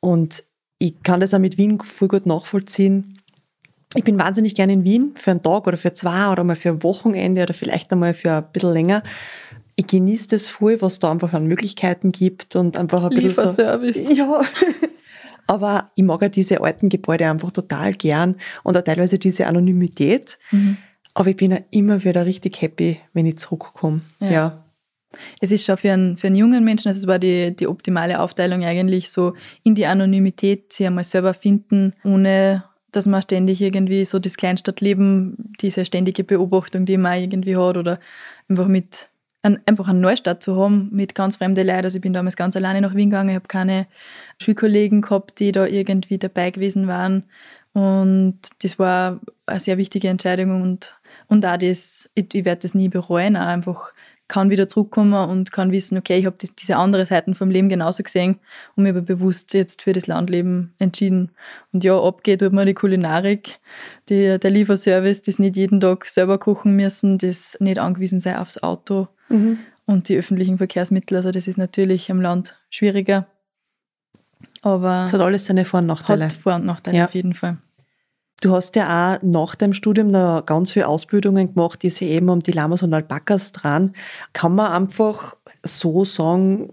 Und 0.00 0.44
ich 0.78 1.02
kann 1.02 1.20
das 1.20 1.34
auch 1.34 1.38
mit 1.38 1.58
Wien 1.58 1.80
voll 1.80 2.08
gut 2.08 2.26
nachvollziehen. 2.26 3.18
Ich 3.94 4.04
bin 4.04 4.18
wahnsinnig 4.18 4.54
gerne 4.54 4.72
in 4.72 4.84
Wien 4.84 5.14
für 5.14 5.30
einen 5.30 5.42
Tag 5.42 5.66
oder 5.66 5.76
für 5.76 5.92
zwei 5.92 6.30
oder 6.30 6.42
mal 6.42 6.56
für 6.56 6.70
ein 6.70 6.82
Wochenende 6.82 7.42
oder 7.42 7.54
vielleicht 7.54 7.92
einmal 7.92 8.12
für 8.14 8.32
ein 8.32 8.46
bisschen 8.52 8.72
länger. 8.72 9.02
Ich 9.76 9.86
genieße 9.86 10.28
das 10.28 10.48
voll, 10.48 10.80
was 10.82 10.98
da 10.98 11.10
einfach 11.10 11.32
an 11.32 11.46
Möglichkeiten 11.46 12.12
gibt 12.12 12.56
und 12.56 12.76
einfach 12.76 13.04
ein 13.04 13.10
bisschen 13.10 13.52
so. 13.52 13.62
Ja, 14.12 14.42
aber 15.46 15.90
ich 15.94 16.04
mag 16.04 16.22
ja 16.22 16.28
diese 16.28 16.60
alten 16.62 16.88
Gebäude 16.88 17.28
einfach 17.28 17.50
total 17.50 17.92
gern 17.94 18.36
und 18.62 18.76
auch 18.76 18.82
teilweise 18.82 19.18
diese 19.18 19.46
Anonymität. 19.46 20.38
Mhm. 20.50 20.76
Aber 21.14 21.30
ich 21.30 21.36
bin 21.36 21.52
ja 21.52 21.58
immer 21.70 22.02
wieder 22.04 22.26
richtig 22.26 22.60
happy, 22.60 22.98
wenn 23.12 23.26
ich 23.26 23.38
zurückkomme. 23.38 24.00
Ja. 24.20 24.30
ja. 24.30 24.64
Es 25.40 25.52
ist 25.52 25.64
schon 25.64 25.76
für 25.76 25.92
einen, 25.92 26.16
für 26.16 26.26
einen 26.26 26.36
jungen 26.36 26.64
Menschen, 26.64 26.88
also 26.88 27.00
es 27.00 27.06
war 27.06 27.20
die, 27.20 27.54
die 27.54 27.68
optimale 27.68 28.18
Aufteilung 28.20 28.64
eigentlich 28.64 29.10
so 29.10 29.34
in 29.62 29.76
die 29.76 29.86
Anonymität, 29.86 30.72
sie 30.72 30.86
einmal 30.86 31.04
selber 31.04 31.34
finden, 31.34 31.94
ohne 32.02 32.64
dass 32.90 33.06
man 33.06 33.22
ständig 33.22 33.60
irgendwie 33.60 34.04
so 34.04 34.18
das 34.18 34.36
Kleinstadtleben, 34.36 35.52
diese 35.60 35.84
ständige 35.84 36.24
Beobachtung, 36.24 36.84
die 36.84 36.96
man 36.96 37.20
irgendwie 37.20 37.56
hat 37.56 37.76
oder 37.76 37.98
einfach 38.48 38.68
mit 38.68 39.08
ein, 39.44 39.60
einfach 39.66 39.88
einen 39.88 40.00
Neustart 40.00 40.42
zu 40.42 40.56
haben 40.56 40.88
mit 40.90 41.14
ganz 41.14 41.36
fremden 41.36 41.66
Leuten. 41.66 41.84
Also 41.84 41.96
ich 41.96 42.02
bin 42.02 42.14
damals 42.14 42.36
ganz 42.36 42.56
alleine 42.56 42.80
nach 42.80 42.94
Wien 42.94 43.10
gegangen, 43.10 43.28
ich 43.28 43.34
habe 43.34 43.46
keine 43.46 43.86
Schulkollegen 44.40 45.02
gehabt, 45.02 45.38
die 45.38 45.52
da 45.52 45.66
irgendwie 45.66 46.18
dabei 46.18 46.50
gewesen 46.50 46.88
waren. 46.88 47.24
Und 47.72 48.38
das 48.62 48.78
war 48.78 49.20
eine 49.46 49.60
sehr 49.60 49.76
wichtige 49.78 50.08
Entscheidung 50.08 50.62
und, 50.62 50.96
und 51.28 51.44
auch 51.44 51.56
das, 51.58 52.08
ich, 52.14 52.34
ich 52.34 52.44
werde 52.44 52.62
das 52.62 52.74
nie 52.74 52.88
bereuen, 52.88 53.36
auch 53.36 53.46
einfach 53.46 53.92
kann 54.34 54.50
wieder 54.50 54.68
zurückkommen 54.68 55.30
und 55.30 55.52
kann 55.52 55.70
wissen, 55.70 55.96
okay, 55.96 56.18
ich 56.18 56.26
habe 56.26 56.36
diese 56.58 56.76
andere 56.76 57.06
Seiten 57.06 57.36
vom 57.36 57.50
Leben 57.50 57.68
genauso 57.68 58.02
gesehen 58.02 58.40
und 58.74 58.82
mir 58.82 58.88
aber 58.88 59.00
bewusst 59.00 59.54
jetzt 59.54 59.82
für 59.82 59.92
das 59.92 60.08
Landleben 60.08 60.74
entschieden. 60.80 61.30
Und 61.72 61.84
ja, 61.84 61.96
abgeht 61.96 62.40
tut 62.40 62.52
mir 62.52 62.64
die 62.64 62.74
Kulinarik, 62.74 63.60
die, 64.08 64.36
der 64.40 64.50
Lieferservice, 64.50 65.22
das 65.22 65.38
nicht 65.38 65.56
jeden 65.56 65.78
Tag 65.78 66.06
selber 66.06 66.38
kochen 66.38 66.74
müssen, 66.74 67.16
das 67.18 67.56
nicht 67.60 67.78
angewiesen 67.78 68.18
sein 68.18 68.34
aufs 68.38 68.60
Auto 68.60 69.06
mhm. 69.28 69.58
und 69.86 70.08
die 70.08 70.16
öffentlichen 70.16 70.58
Verkehrsmittel. 70.58 71.16
Also 71.16 71.30
das 71.30 71.46
ist 71.46 71.56
natürlich 71.56 72.10
am 72.10 72.20
Land 72.20 72.58
schwieriger. 72.70 73.28
Aber 74.62 75.04
es 75.06 75.12
hat 75.12 75.20
alles 75.20 75.46
seine 75.46 75.64
Vor- 75.64 75.78
und 75.78 75.86
Nachteile. 75.86 76.24
Hat 76.24 76.32
Vor- 76.32 76.56
und 76.56 76.66
Nachteile 76.66 76.98
ja. 76.98 77.04
auf 77.04 77.14
jeden 77.14 77.34
Fall. 77.34 77.58
Du 78.44 78.52
hast 78.52 78.76
ja 78.76 79.14
auch 79.14 79.22
nach 79.22 79.54
deinem 79.54 79.72
Studium 79.72 80.10
noch 80.10 80.44
ganz 80.44 80.70
viele 80.70 80.86
Ausbildungen 80.86 81.54
gemacht, 81.54 81.82
die 81.82 81.88
sich 81.88 82.08
eben 82.08 82.28
um 82.28 82.40
die 82.40 82.52
Lamas 82.52 82.82
und 82.82 82.92
Alpakas 82.92 83.52
dran. 83.52 83.94
Kann 84.34 84.54
man 84.54 84.70
einfach 84.70 85.38
so 85.62 86.04
sagen, 86.04 86.68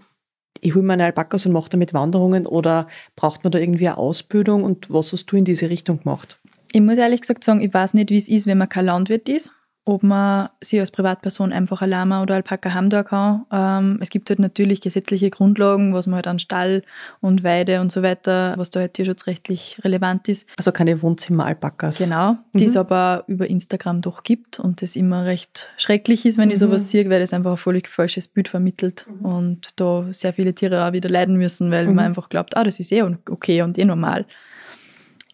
ich 0.60 0.74
hole 0.74 0.84
meine 0.84 1.06
Alpakas 1.06 1.46
und 1.46 1.52
mache 1.52 1.70
damit 1.70 1.94
Wanderungen 1.94 2.46
oder 2.46 2.88
braucht 3.16 3.42
man 3.42 3.52
da 3.52 3.58
irgendwie 3.58 3.88
eine 3.88 3.96
Ausbildung 3.96 4.64
und 4.64 4.92
was 4.92 5.14
hast 5.14 5.24
du 5.32 5.36
in 5.36 5.46
diese 5.46 5.70
Richtung 5.70 6.00
gemacht? 6.00 6.38
Ich 6.72 6.82
muss 6.82 6.98
ehrlich 6.98 7.22
gesagt 7.22 7.42
sagen, 7.42 7.62
ich 7.62 7.72
weiß 7.72 7.94
nicht, 7.94 8.10
wie 8.10 8.18
es 8.18 8.28
ist, 8.28 8.46
wenn 8.46 8.58
man 8.58 8.68
kein 8.68 8.84
Landwirt 8.84 9.30
ist 9.30 9.50
ob 9.84 10.04
man 10.04 10.48
sich 10.60 10.78
als 10.78 10.92
Privatperson 10.92 11.52
einfach 11.52 11.82
ein 11.82 11.90
Lama 11.90 12.22
oder 12.22 12.36
Alpaka 12.36 12.72
haben 12.72 12.88
da 12.88 13.02
kann. 13.02 13.44
Ähm, 13.50 13.98
es 14.00 14.10
gibt 14.10 14.30
halt 14.30 14.38
natürlich 14.38 14.80
gesetzliche 14.80 15.30
Grundlagen, 15.30 15.92
was 15.92 16.06
man 16.06 16.16
halt 16.16 16.28
an 16.28 16.38
Stall 16.38 16.82
und 17.20 17.42
Weide 17.42 17.80
und 17.80 17.90
so 17.90 18.02
weiter, 18.02 18.54
was 18.56 18.70
da 18.70 18.80
halt 18.80 18.94
tierschutzrechtlich 18.94 19.78
relevant 19.82 20.28
ist. 20.28 20.46
Also 20.56 20.70
keine 20.70 21.02
Wohnzimmer-Alpakas. 21.02 21.98
Genau, 21.98 22.36
die 22.52 22.64
mhm. 22.64 22.70
es 22.70 22.76
aber 22.76 23.24
über 23.26 23.48
Instagram 23.48 24.02
doch 24.02 24.22
gibt 24.22 24.60
und 24.60 24.82
das 24.82 24.94
immer 24.94 25.24
recht 25.24 25.68
schrecklich 25.76 26.26
ist, 26.26 26.38
wenn 26.38 26.48
mhm. 26.48 26.52
ich 26.52 26.60
sowas 26.60 26.88
sehe, 26.88 27.10
weil 27.10 27.20
das 27.20 27.32
einfach 27.32 27.52
ein 27.52 27.56
völlig 27.56 27.88
falsches 27.88 28.28
Bild 28.28 28.46
vermittelt 28.46 29.06
mhm. 29.08 29.24
und 29.24 29.80
da 29.80 30.06
sehr 30.12 30.32
viele 30.32 30.54
Tiere 30.54 30.86
auch 30.86 30.92
wieder 30.92 31.08
leiden 31.08 31.36
müssen, 31.36 31.72
weil 31.72 31.86
man 31.86 31.94
mhm. 31.94 32.00
einfach 32.00 32.28
glaubt, 32.28 32.56
ah, 32.56 32.62
das 32.62 32.78
ist 32.78 32.92
eh 32.92 33.02
okay 33.02 33.62
und 33.62 33.78
eh 33.78 33.84
normal. 33.84 34.26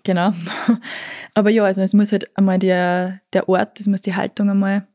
Genau. 0.09 0.33
Aber 1.35 1.51
ja, 1.51 1.65
also 1.65 1.83
es 1.83 1.93
muss 1.93 2.13
halt 2.13 2.35
einmal 2.37 2.59
der, 2.59 3.21
der 3.35 3.47
Ort, 3.47 3.79
es 3.79 3.87
muss 3.87 4.01
die 4.01 4.17
Haltung 4.17 4.49
einmal 4.49 4.89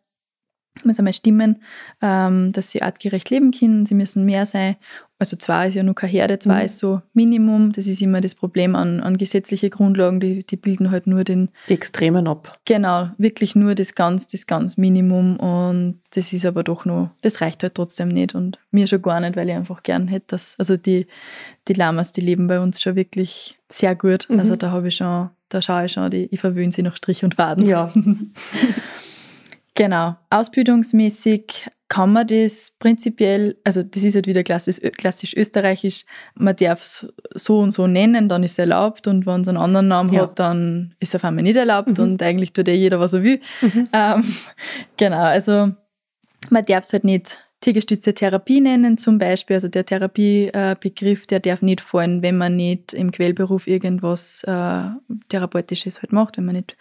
muss 0.84 0.98
einmal 0.98 1.14
stimmen, 1.14 1.62
ähm, 2.02 2.52
dass 2.52 2.72
sie 2.72 2.82
artgerecht 2.82 3.30
leben 3.30 3.52
können. 3.52 3.86
Sie 3.86 3.94
müssen 3.94 4.26
mehr 4.26 4.46
sein. 4.46 4.76
Also 5.20 5.38
zwei 5.38 5.70
ist 5.70 5.76
ja 5.76 5.84
nur 5.84 5.96
keine 5.96 6.12
Herde, 6.12 6.40
zwei 6.40 6.60
mhm. 6.60 6.66
ist 6.66 6.80
so 6.80 7.02
Minimum. 7.14 7.72
Das 7.72 7.88
ist 7.88 8.02
immer 8.02 8.20
das 8.20 8.36
Problem 8.36 8.76
an, 8.76 9.00
an 9.00 9.18
gesetzliche 9.18 9.70
Grundlagen, 9.70 10.20
die, 10.20 10.46
die 10.46 10.58
bilden 10.58 10.92
halt 10.92 11.08
nur 11.08 11.24
den... 11.24 11.50
Die 11.70 11.76
Extremen 11.76 12.28
ab. 12.28 12.60
Genau, 12.66 13.10
wirklich 13.18 13.56
nur 13.56 13.76
das 13.76 13.96
ganz, 13.96 14.28
das 14.28 14.48
ganz 14.48 14.76
Minimum. 14.76 15.38
Und 15.38 16.02
das 16.10 16.34
ist 16.34 16.46
aber 16.46 16.64
doch 16.64 16.84
nur, 16.84 17.12
das 17.22 17.40
reicht 17.40 17.64
halt 17.64 17.76
trotzdem 17.76 18.10
nicht. 18.10 18.36
Und 18.36 18.60
mir 18.72 18.88
schon 18.88 19.02
gar 19.02 19.20
nicht, 19.20 19.38
weil 19.38 19.48
ich 19.48 19.56
einfach 19.56 19.84
gern 19.84 20.08
hätte, 20.08 20.26
dass, 20.30 20.56
also 20.58 20.76
die, 20.76 21.08
die 21.68 21.74
Lamas, 21.74 22.12
die 22.12 22.22
leben 22.22 22.48
bei 22.48 22.60
uns 22.60 22.82
schon 22.82 22.96
wirklich 22.96 23.58
sehr 23.70 23.96
gut. 23.96 24.28
Mhm. 24.30 24.40
Also 24.40 24.56
da 24.56 24.72
habe 24.72 24.90
ich 24.90 24.96
schon, 24.96 25.30
da 25.48 25.62
schaue 25.62 25.86
ich 25.86 25.94
schon, 25.94 26.12
die, 26.12 26.28
ich 26.32 26.40
verwöhne 26.42 26.72
sie 26.72 26.82
nach 26.82 26.98
Strich 26.98 27.24
und 27.24 27.36
Faden. 27.36 27.66
Ja. 27.66 27.94
Genau. 29.76 30.16
Ausbildungsmäßig 30.30 31.68
kann 31.94 32.12
man 32.12 32.26
das 32.26 32.72
prinzipiell, 32.80 33.56
also 33.64 33.84
das 33.84 34.02
ist 34.02 34.16
halt 34.16 34.26
wieder 34.26 34.44
klassisch, 34.44 34.80
klassisch 34.98 35.36
österreichisch, 35.36 36.06
man 36.36 36.56
darf 36.56 36.82
es 36.82 37.08
so 37.36 37.60
und 37.60 37.72
so 37.72 37.86
nennen, 37.86 38.30
dann 38.30 38.42
ist 38.42 38.54
es 38.54 38.60
erlaubt 38.60 39.08
und 39.08 39.28
wenn 39.28 39.42
es 39.42 39.48
einen 39.48 39.58
anderen 39.58 39.90
Namen 39.90 40.12
ja. 40.12 40.24
hat, 40.24 40.40
dann 40.40 40.96
ist 41.00 41.10
es 41.10 41.16
auf 41.16 41.24
einmal 41.24 41.44
nicht 41.44 41.56
erlaubt 41.56 41.98
mhm. 41.98 42.04
und 42.04 42.24
eigentlich 42.24 42.52
tut 42.52 42.68
ja 42.68 42.74
jeder, 42.74 43.00
was 43.00 43.14
er 43.14 43.24
will. 43.24 43.40
Mhm. 43.62 43.90
Ähm, 43.94 44.24
genau, 44.98 45.22
also 45.22 45.72
man 46.50 46.66
darf 46.66 46.84
es 46.84 46.94
halt 46.94 47.04
nicht 47.04 47.43
tiergestützte 47.64 48.14
Therapie 48.14 48.62
nennen 48.62 48.98
zum 48.98 49.18
Beispiel. 49.18 49.56
Also 49.56 49.68
der 49.68 49.86
Therapiebegriff, 49.86 51.26
der 51.26 51.40
darf 51.40 51.62
nicht 51.62 51.82
fallen, 51.82 52.22
wenn 52.22 52.38
man 52.38 52.56
nicht 52.56 52.94
im 52.94 53.12
Quellberuf 53.12 53.68
irgendwas 53.68 54.44
äh, 54.44 54.82
Therapeutisches 55.30 56.02
halt 56.02 56.12
macht, 56.12 56.38
wenn 56.38 56.46
man 56.46 56.56
nicht 56.56 56.76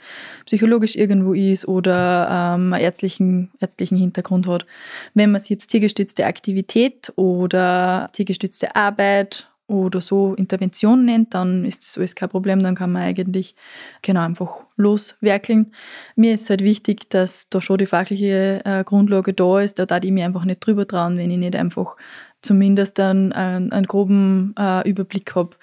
psychologisch 0.44 0.96
irgendwo 0.96 1.32
ist 1.32 1.66
oder 1.66 2.28
ähm, 2.30 2.72
einen 2.72 2.82
ärztlichen, 2.82 3.50
ärztlichen 3.60 3.96
Hintergrund 3.96 4.46
hat. 4.46 4.66
Wenn 5.14 5.30
man 5.30 5.40
es 5.40 5.48
jetzt 5.48 5.68
tiergestützte 5.68 6.26
Aktivität 6.26 7.12
oder 7.16 8.08
tiergestützte 8.12 8.74
Arbeit 8.74 9.51
oder 9.72 10.00
so 10.00 10.34
Intervention 10.34 11.04
nennt, 11.04 11.34
dann 11.34 11.64
ist 11.64 11.84
das 11.84 11.96
alles 11.96 12.14
kein 12.14 12.28
Problem, 12.28 12.62
dann 12.62 12.74
kann 12.74 12.92
man 12.92 13.02
eigentlich 13.02 13.56
genau 14.02 14.20
einfach 14.20 14.64
loswerkeln. 14.76 15.72
Mir 16.16 16.34
ist 16.34 16.50
halt 16.50 16.62
wichtig, 16.62 17.08
dass 17.10 17.48
da 17.48 17.60
schon 17.60 17.78
die 17.78 17.86
fachliche 17.86 18.60
äh, 18.64 18.84
Grundlage 18.84 19.32
da 19.32 19.60
ist, 19.60 19.78
da 19.78 19.86
darf 19.86 20.04
ich 20.04 20.12
mir 20.12 20.24
einfach 20.24 20.44
nicht 20.44 20.64
drüber 20.64 20.86
trauen, 20.86 21.16
wenn 21.16 21.30
ich 21.30 21.38
nicht 21.38 21.56
einfach 21.56 21.96
zumindest 22.42 23.00
einen, 23.00 23.32
einen, 23.32 23.72
einen 23.72 23.86
groben 23.86 24.54
äh, 24.58 24.88
Überblick 24.88 25.34
habe, 25.34 25.56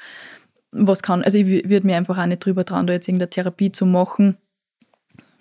was 0.71 1.03
kann. 1.03 1.23
Also 1.23 1.37
ich 1.37 1.47
würde 1.47 1.85
mir 1.85 1.97
einfach 1.97 2.17
auch 2.17 2.25
nicht 2.25 2.43
drüber 2.43 2.65
trauen, 2.65 2.87
da 2.87 2.93
jetzt 2.93 3.07
irgendeine 3.07 3.29
Therapie 3.29 3.71
zu 3.71 3.85
machen, 3.85 4.37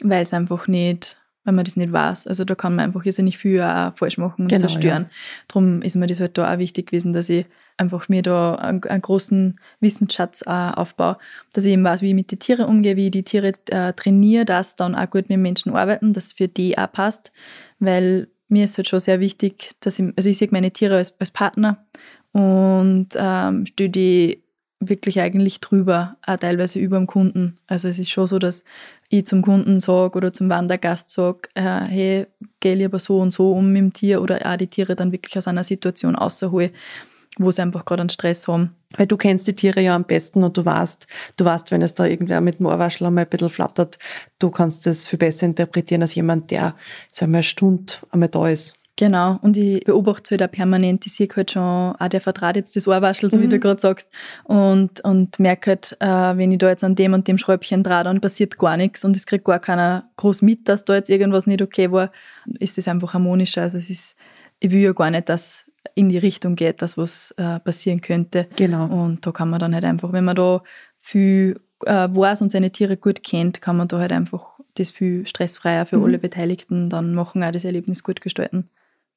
weil 0.02 0.22
es 0.22 0.32
einfach 0.32 0.68
nicht 0.68 1.18
wenn 1.48 1.54
man 1.54 1.64
das 1.64 1.76
nicht 1.76 1.92
weiß. 1.92 2.26
Also 2.26 2.44
da 2.44 2.54
kann 2.54 2.76
man 2.76 2.84
einfach 2.84 3.02
nicht 3.04 3.38
viel 3.38 3.62
auch 3.62 3.96
falsch 3.96 4.18
machen 4.18 4.42
und 4.42 4.48
genau, 4.48 4.60
zerstören. 4.60 5.04
Ja. 5.04 5.10
Darum 5.48 5.80
ist 5.80 5.96
mir 5.96 6.06
das 6.06 6.20
halt 6.20 6.36
da 6.36 6.52
auch 6.52 6.58
wichtig 6.58 6.88
gewesen, 6.88 7.14
dass 7.14 7.30
ich 7.30 7.46
einfach 7.78 8.08
mir 8.08 8.22
da 8.22 8.56
einen, 8.56 8.82
einen 8.84 9.02
großen 9.02 9.58
Wissensschatz 9.80 10.42
äh, 10.46 10.50
aufbaue, 10.50 11.16
dass 11.52 11.64
ich 11.64 11.72
eben 11.72 11.84
weiß, 11.84 12.02
wie 12.02 12.08
ich 12.08 12.14
mit 12.14 12.30
den 12.30 12.38
Tieren 12.38 12.66
umgehe, 12.66 12.96
wie 12.96 13.06
ich 13.06 13.10
die 13.12 13.22
Tiere 13.22 13.52
äh, 13.70 13.92
trainiere, 13.92 14.44
dass 14.44 14.76
dann 14.76 14.94
auch 14.94 15.08
gut 15.08 15.28
mit 15.28 15.38
Menschen 15.38 15.74
arbeiten, 15.74 16.12
dass 16.12 16.26
es 16.26 16.32
für 16.34 16.48
die 16.48 16.76
auch 16.76 16.92
passt, 16.92 17.32
weil 17.78 18.28
mir 18.48 18.64
ist 18.64 18.76
halt 18.76 18.88
schon 18.88 19.00
sehr 19.00 19.20
wichtig, 19.20 19.70
dass 19.80 19.98
ich, 19.98 20.06
also 20.16 20.28
ich 20.28 20.38
sehe 20.38 20.48
meine 20.50 20.70
Tiere 20.70 20.96
als, 20.96 21.14
als 21.20 21.30
Partner 21.30 21.86
und 22.32 23.08
ähm, 23.16 23.66
stehe 23.66 23.90
die 23.90 24.42
wirklich 24.80 25.20
eigentlich 25.20 25.60
drüber, 25.60 26.16
auch 26.24 26.36
teilweise 26.36 26.78
über 26.78 26.98
dem 26.98 27.06
Kunden. 27.06 27.56
Also 27.66 27.88
es 27.88 27.98
ist 27.98 28.10
schon 28.10 28.28
so, 28.28 28.38
dass 28.38 28.64
ich 29.08 29.26
zum 29.26 29.42
Kunden 29.42 29.80
sage 29.80 30.16
oder 30.16 30.32
zum 30.32 30.48
Wandergast 30.48 31.10
sage, 31.10 31.48
äh, 31.54 31.80
hey, 31.88 32.26
geh 32.60 32.74
lieber 32.74 32.98
so 32.98 33.20
und 33.20 33.32
so 33.32 33.52
um 33.52 33.72
mit 33.72 33.82
dem 33.82 33.92
Tier 33.92 34.22
oder 34.22 34.40
auch 34.44 34.56
die 34.56 34.68
Tiere 34.68 34.94
dann 34.94 35.10
wirklich 35.10 35.36
aus 35.36 35.48
einer 35.48 35.64
Situation 35.64 36.14
außerhole, 36.14 36.70
wo 37.38 37.50
sie 37.50 37.62
einfach 37.62 37.84
gerade 37.84 38.02
einen 38.02 38.10
Stress 38.10 38.48
haben. 38.48 38.74
Weil 38.96 39.06
du 39.06 39.16
kennst 39.16 39.46
die 39.46 39.54
Tiere 39.54 39.80
ja 39.80 39.94
am 39.94 40.04
besten 40.04 40.42
und 40.42 40.56
du 40.56 40.64
weißt, 40.64 41.06
du 41.36 41.44
weißt, 41.44 41.70
wenn 41.70 41.82
es 41.82 41.94
da 41.94 42.06
irgendwer 42.06 42.40
mit 42.40 42.58
dem 42.58 42.66
Ohrwaschel 42.66 43.06
einmal 43.06 43.24
ein 43.24 43.30
bisschen 43.30 43.50
flattert, 43.50 43.98
du 44.38 44.50
kannst 44.50 44.86
das 44.86 45.06
viel 45.06 45.18
besser 45.18 45.46
interpretieren 45.46 46.02
als 46.02 46.14
jemand, 46.14 46.50
der, 46.50 46.74
sagen 47.12 47.32
wir, 47.32 47.38
eine 47.38 47.42
Stunde 47.42 47.92
einmal 48.10 48.28
da 48.28 48.48
ist. 48.48 48.74
Genau, 48.98 49.38
und 49.42 49.56
ich 49.56 49.84
beobachte 49.84 50.22
es 50.24 50.30
halt 50.32 50.42
auch 50.42 50.52
permanent. 50.52 51.06
Ich 51.06 51.14
sehe 51.14 51.28
halt 51.36 51.52
schon, 51.52 51.62
auch 51.62 52.08
der 52.08 52.20
vertraut 52.20 52.56
jetzt 52.56 52.74
das 52.74 52.88
Ohrwaschel, 52.88 53.30
so 53.30 53.36
mhm. 53.38 53.42
wie 53.42 53.48
du 53.48 53.60
gerade 53.60 53.80
sagst, 53.80 54.10
und, 54.42 55.04
und 55.04 55.38
merke 55.38 55.70
halt, 55.70 55.96
äh, 56.00 56.36
wenn 56.36 56.50
ich 56.50 56.58
da 56.58 56.68
jetzt 56.68 56.82
an 56.82 56.96
dem 56.96 57.12
und 57.12 57.28
dem 57.28 57.38
Schräubchen 57.38 57.84
drehe, 57.84 58.02
dann 58.02 58.20
passiert 58.20 58.58
gar 58.58 58.76
nichts 58.76 59.04
und 59.04 59.16
es 59.16 59.24
kriegt 59.24 59.44
gar 59.44 59.60
keiner 59.60 60.10
groß 60.16 60.42
mit, 60.42 60.68
dass 60.68 60.84
da 60.84 60.96
jetzt 60.96 61.10
irgendwas 61.10 61.46
nicht 61.46 61.62
okay 61.62 61.92
war, 61.92 62.10
ist 62.58 62.76
das 62.76 62.88
einfach 62.88 63.14
harmonischer. 63.14 63.62
Also 63.62 63.78
es 63.78 63.88
ist, 63.88 64.16
ich 64.58 64.72
will 64.72 64.80
ja 64.80 64.92
gar 64.92 65.12
nicht, 65.12 65.28
dass 65.28 65.67
in 65.94 66.08
die 66.08 66.18
Richtung 66.18 66.56
geht, 66.56 66.82
dass 66.82 66.96
was 66.96 67.32
äh, 67.36 67.60
passieren 67.60 68.00
könnte. 68.00 68.46
Genau. 68.56 68.86
Und 68.86 69.26
da 69.26 69.32
kann 69.32 69.50
man 69.50 69.60
dann 69.60 69.74
halt 69.74 69.84
einfach, 69.84 70.12
wenn 70.12 70.24
man 70.24 70.36
da 70.36 70.62
viel 71.00 71.60
äh, 71.84 72.08
weiß 72.10 72.42
und 72.42 72.50
seine 72.50 72.70
Tiere 72.70 72.96
gut 72.96 73.22
kennt, 73.22 73.60
kann 73.60 73.76
man 73.76 73.88
da 73.88 73.98
halt 73.98 74.12
einfach 74.12 74.58
das 74.74 74.90
viel 74.90 75.26
stressfreier 75.26 75.86
für 75.86 75.98
mhm. 75.98 76.04
alle 76.04 76.18
Beteiligten 76.18 76.90
dann 76.90 77.14
machen, 77.14 77.42
auch 77.42 77.52
das 77.52 77.64
Erlebnis 77.64 78.02
gut 78.02 78.20
gestalten. 78.20 78.68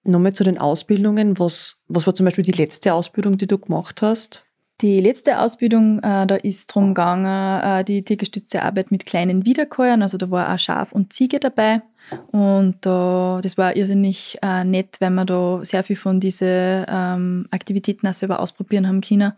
Nochmal 0.03 0.33
zu 0.33 0.43
den 0.43 0.57
Ausbildungen. 0.57 1.37
Was, 1.37 1.77
was 1.87 2.07
war 2.07 2.15
zum 2.15 2.25
Beispiel 2.25 2.43
die 2.43 2.51
letzte 2.51 2.93
Ausbildung, 2.93 3.37
die 3.37 3.47
du 3.47 3.59
gemacht 3.59 4.01
hast? 4.01 4.43
Die 4.81 4.99
letzte 4.99 5.39
Ausbildung, 5.39 5.99
äh, 5.99 6.25
da 6.25 6.35
ist 6.35 6.67
drum 6.67 6.95
gegangen, 6.95 7.61
äh, 7.61 7.83
die 7.83 8.03
tiergestützte 8.03 8.63
Arbeit 8.63 8.89
mit 8.89 9.05
kleinen 9.05 9.45
Wiederkäuern. 9.45 10.01
Also 10.01 10.17
da 10.17 10.31
war 10.31 10.51
auch 10.51 10.57
Schaf 10.57 10.91
und 10.91 11.13
Ziege 11.13 11.39
dabei. 11.39 11.83
Und 12.31 12.77
da, 12.81 13.39
das 13.41 13.57
war 13.57 13.75
irrsinnig 13.75 14.37
äh, 14.41 14.63
nett, 14.63 14.97
weil 14.99 15.11
wir 15.11 15.25
da 15.25 15.63
sehr 15.63 15.83
viel 15.83 15.95
von 15.95 16.19
diesen 16.19 16.85
ähm, 16.87 17.47
Aktivitäten 17.51 18.07
auch 18.07 18.13
selber 18.13 18.39
ausprobieren 18.39 18.87
haben 18.87 19.01
können. 19.01 19.33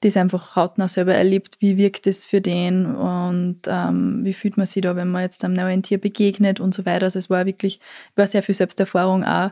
Das 0.00 0.16
einfach 0.16 0.56
hautnah 0.56 0.88
selber 0.88 1.14
erlebt, 1.14 1.56
wie 1.60 1.76
wirkt 1.76 2.06
es 2.06 2.26
für 2.26 2.40
den 2.40 2.86
und 2.86 3.60
ähm, 3.66 4.20
wie 4.24 4.32
fühlt 4.32 4.56
man 4.56 4.66
sich 4.66 4.82
da, 4.82 4.96
wenn 4.96 5.10
man 5.10 5.22
jetzt 5.22 5.44
einem 5.44 5.54
neuen 5.54 5.82
Tier 5.82 5.98
begegnet 5.98 6.60
und 6.60 6.74
so 6.74 6.84
weiter. 6.86 7.04
Also 7.04 7.18
es 7.18 7.30
war 7.30 7.46
wirklich, 7.46 7.80
war 8.16 8.26
sehr 8.26 8.42
viel 8.42 8.54
Selbsterfahrung 8.54 9.24
auch. 9.24 9.50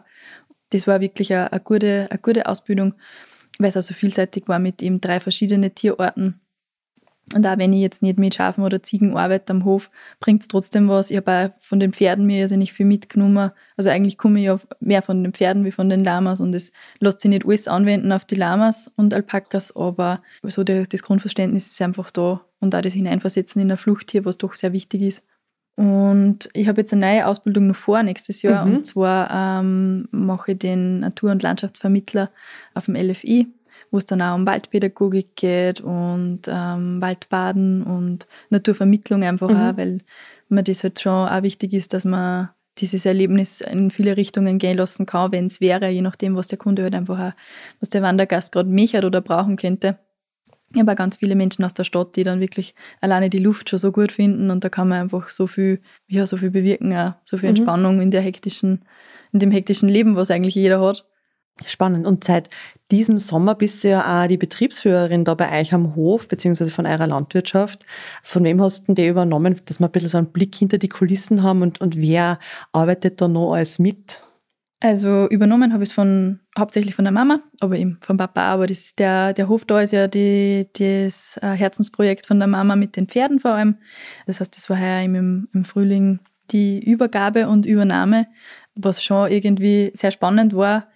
Das 0.70 0.86
war 0.86 1.00
wirklich 1.00 1.32
eine, 1.32 1.52
eine, 1.52 1.60
gute, 1.60 2.06
eine 2.10 2.18
gute 2.18 2.46
Ausbildung, 2.46 2.94
weil 3.58 3.68
es 3.68 3.76
auch 3.76 3.82
so 3.82 3.94
vielseitig 3.94 4.48
war 4.48 4.58
mit 4.58 4.82
eben 4.82 5.00
drei 5.00 5.20
verschiedenen 5.20 5.74
Tierorten 5.74 6.40
und 7.34 7.46
auch 7.46 7.58
wenn 7.58 7.72
ich 7.72 7.80
jetzt 7.80 8.02
nicht 8.02 8.18
mit 8.18 8.34
Schafen 8.34 8.64
oder 8.64 8.82
Ziegen 8.82 9.16
arbeite 9.16 9.52
am 9.52 9.64
Hof, 9.64 9.90
bringt 10.20 10.42
es 10.42 10.48
trotzdem 10.48 10.88
was. 10.88 11.10
Ich 11.10 11.16
habe 11.16 11.52
auch 11.54 11.60
von 11.60 11.80
den 11.80 11.92
Pferden 11.92 12.26
mir 12.26 12.42
also 12.42 12.56
nicht 12.56 12.72
viel 12.72 12.86
mitgenommen. 12.86 13.50
Also 13.76 13.90
eigentlich 13.90 14.18
komme 14.18 14.38
ich 14.38 14.46
ja 14.46 14.58
mehr 14.80 15.02
von 15.02 15.22
den 15.22 15.32
Pferden 15.32 15.64
wie 15.64 15.70
von 15.70 15.88
den 15.88 16.04
Lamas 16.04 16.40
und 16.40 16.54
es 16.54 16.72
lässt 17.00 17.20
sich 17.20 17.28
nicht 17.28 17.44
alles 17.44 17.68
anwenden 17.68 18.12
auf 18.12 18.24
die 18.24 18.34
Lamas 18.34 18.90
und 18.96 19.14
Alpakas, 19.14 19.74
aber 19.76 20.22
so 20.42 20.64
der, 20.64 20.84
das 20.86 21.02
Grundverständnis 21.02 21.66
ist 21.66 21.82
einfach 21.82 22.10
da 22.10 22.40
und 22.60 22.74
auch 22.74 22.80
das 22.80 22.92
Hineinversetzen 22.92 23.62
in 23.62 23.70
ein 23.70 23.76
Fluchttier, 23.76 24.24
was 24.24 24.38
doch 24.38 24.54
sehr 24.54 24.72
wichtig 24.72 25.02
ist. 25.02 25.22
Und 25.76 26.48
ich 26.54 26.66
habe 26.66 26.80
jetzt 26.80 26.92
eine 26.92 27.06
neue 27.06 27.26
Ausbildung 27.26 27.68
noch 27.68 27.76
vor 27.76 28.02
nächstes 28.02 28.42
Jahr 28.42 28.66
mhm. 28.66 28.76
und 28.76 28.86
zwar 28.86 29.30
ähm, 29.30 30.08
mache 30.10 30.52
ich 30.52 30.58
den 30.58 31.00
Natur- 31.00 31.30
und 31.30 31.42
Landschaftsvermittler 31.42 32.30
auf 32.74 32.86
dem 32.86 32.96
LFI 32.96 33.46
wo 33.90 33.98
es 33.98 34.06
dann 34.06 34.22
auch 34.22 34.34
um 34.34 34.46
Waldpädagogik 34.46 35.36
geht 35.36 35.80
und 35.80 36.42
ähm, 36.46 37.00
Waldbaden 37.00 37.82
und 37.82 38.26
Naturvermittlung 38.50 39.22
einfach 39.22 39.48
mhm. 39.48 39.56
auch, 39.56 39.76
weil 39.76 39.98
mir 40.48 40.62
das 40.62 40.82
halt 40.82 41.00
schon 41.00 41.28
auch 41.28 41.42
wichtig 41.42 41.72
ist, 41.72 41.92
dass 41.92 42.04
man 42.04 42.50
dieses 42.78 43.04
Erlebnis 43.06 43.60
in 43.60 43.90
viele 43.90 44.16
Richtungen 44.16 44.58
gehen 44.58 44.76
lassen 44.76 45.06
kann, 45.06 45.32
wenn 45.32 45.46
es 45.46 45.60
wäre, 45.60 45.88
je 45.88 46.02
nachdem, 46.02 46.36
was 46.36 46.48
der 46.48 46.58
Kunde 46.58 46.84
halt 46.84 46.94
einfach 46.94 47.18
auch, 47.18 47.32
was 47.80 47.88
der 47.90 48.02
Wandergast 48.02 48.52
gerade 48.52 48.68
mechert 48.68 49.04
oder 49.04 49.20
brauchen 49.20 49.56
könnte. 49.56 49.98
Ich 50.72 50.80
habe 50.80 50.92
auch 50.92 50.96
ganz 50.96 51.16
viele 51.16 51.34
Menschen 51.34 51.64
aus 51.64 51.72
der 51.72 51.84
Stadt, 51.84 52.14
die 52.16 52.24
dann 52.24 52.40
wirklich 52.40 52.74
alleine 53.00 53.30
die 53.30 53.38
Luft 53.38 53.70
schon 53.70 53.78
so 53.78 53.90
gut 53.90 54.12
finden 54.12 54.50
und 54.50 54.64
da 54.64 54.68
kann 54.68 54.88
man 54.88 55.00
einfach 55.00 55.30
so 55.30 55.46
viel, 55.46 55.80
ja, 56.06 56.26
so 56.26 56.36
viel 56.36 56.50
bewirken, 56.50 56.94
auch, 56.94 57.14
so 57.24 57.38
viel 57.38 57.48
mhm. 57.48 57.56
Entspannung 57.56 57.96
mhm. 57.96 58.02
in 58.02 58.10
der 58.10 58.20
hektischen, 58.20 58.84
in 59.32 59.38
dem 59.38 59.50
hektischen 59.50 59.88
Leben, 59.88 60.14
was 60.14 60.30
eigentlich 60.30 60.54
jeder 60.54 60.80
hat. 60.80 61.06
Spannend. 61.66 62.06
Und 62.06 62.24
seit 62.24 62.48
diesem 62.90 63.18
Sommer 63.18 63.54
bist 63.54 63.82
du 63.82 63.88
ja 63.88 64.22
auch 64.22 64.28
die 64.28 64.36
Betriebsführerin 64.36 65.24
da 65.24 65.34
bei 65.34 65.60
euch 65.60 65.74
am 65.74 65.94
Hof, 65.94 66.28
beziehungsweise 66.28 66.70
von 66.70 66.86
eurer 66.86 67.06
Landwirtschaft. 67.06 67.84
Von 68.22 68.44
wem 68.44 68.62
hast 68.62 68.88
du 68.88 68.94
denn 68.94 69.08
übernommen, 69.08 69.60
dass 69.64 69.80
wir 69.80 69.86
ein 69.86 69.92
bisschen 69.92 70.08
so 70.08 70.18
einen 70.18 70.32
Blick 70.32 70.54
hinter 70.54 70.78
die 70.78 70.88
Kulissen 70.88 71.42
haben 71.42 71.62
und, 71.62 71.80
und 71.80 71.96
wer 71.96 72.38
arbeitet 72.72 73.20
da 73.20 73.28
noch 73.28 73.54
alles 73.54 73.78
mit? 73.78 74.22
Also 74.80 75.28
übernommen 75.28 75.72
habe 75.72 75.82
ich 75.82 75.90
es 75.90 75.94
von, 75.94 76.38
hauptsächlich 76.56 76.94
von 76.94 77.04
der 77.04 77.10
Mama, 77.12 77.40
aber 77.60 77.76
eben 77.76 77.98
vom 78.00 78.16
Papa. 78.16 78.42
Aber 78.42 78.68
das, 78.68 78.94
der, 78.94 79.32
der 79.32 79.48
Hof 79.48 79.64
da 79.64 79.80
ist 79.80 79.92
ja 79.92 80.06
die, 80.06 80.68
das 80.78 81.36
äh, 81.42 81.50
Herzensprojekt 81.50 82.26
von 82.26 82.38
der 82.38 82.46
Mama 82.46 82.76
mit 82.76 82.96
den 82.96 83.08
Pferden 83.08 83.40
vor 83.40 83.52
allem. 83.52 83.78
Das 84.26 84.38
heißt, 84.38 84.56
das 84.56 84.70
war 84.70 84.78
heuer 84.78 85.02
im, 85.02 85.48
im 85.52 85.64
Frühling 85.64 86.20
die 86.52 86.82
Übergabe 86.82 87.48
und 87.48 87.66
Übernahme, 87.66 88.28
was 88.76 89.02
schon 89.02 89.30
irgendwie 89.30 89.90
sehr 89.94 90.12
spannend 90.12 90.54
war, 90.54 90.86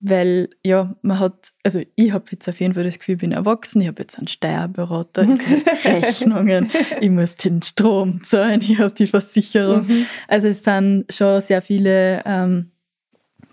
weil 0.00 0.50
ja, 0.64 0.94
man 1.02 1.18
hat, 1.18 1.52
also 1.64 1.80
ich 1.96 2.12
habe 2.12 2.26
jetzt 2.30 2.48
auf 2.48 2.60
jeden 2.60 2.74
Fall 2.74 2.84
das 2.84 2.98
Gefühl, 2.98 3.14
ich 3.14 3.20
bin 3.20 3.32
erwachsen, 3.32 3.80
ich 3.80 3.88
habe 3.88 4.02
jetzt 4.02 4.16
einen 4.18 4.28
Steuerberater, 4.28 5.22
ich 5.22 5.84
Rechnungen, 5.84 6.70
ich 7.00 7.10
muss 7.10 7.36
den 7.36 7.62
Strom 7.62 8.22
zahlen, 8.22 8.60
ich 8.62 8.78
habe 8.78 8.92
die 8.92 9.08
Versicherung. 9.08 9.86
Mhm. 9.86 10.06
Also 10.28 10.48
es 10.48 10.62
sind 10.62 11.06
schon 11.10 11.40
sehr 11.40 11.62
viele 11.62 12.22
ähm, 12.24 12.70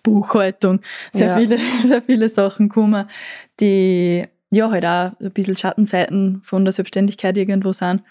Buchhaltung, 0.03 0.81
sehr, 1.11 1.29
ja. 1.29 1.37
viele, 1.37 1.57
sehr 1.87 2.01
viele 2.03 2.29
Sachen 2.29 2.69
gekommen, 2.69 3.07
die 3.59 4.25
ja 4.51 4.69
halt 4.69 4.85
auch 4.85 5.19
ein 5.19 5.31
bisschen 5.31 5.55
Schattenseiten 5.55 6.41
von 6.43 6.63
der 6.63 6.73
Selbstständigkeit 6.73 7.35
irgendwo 7.37 7.73
sind. 7.73 8.03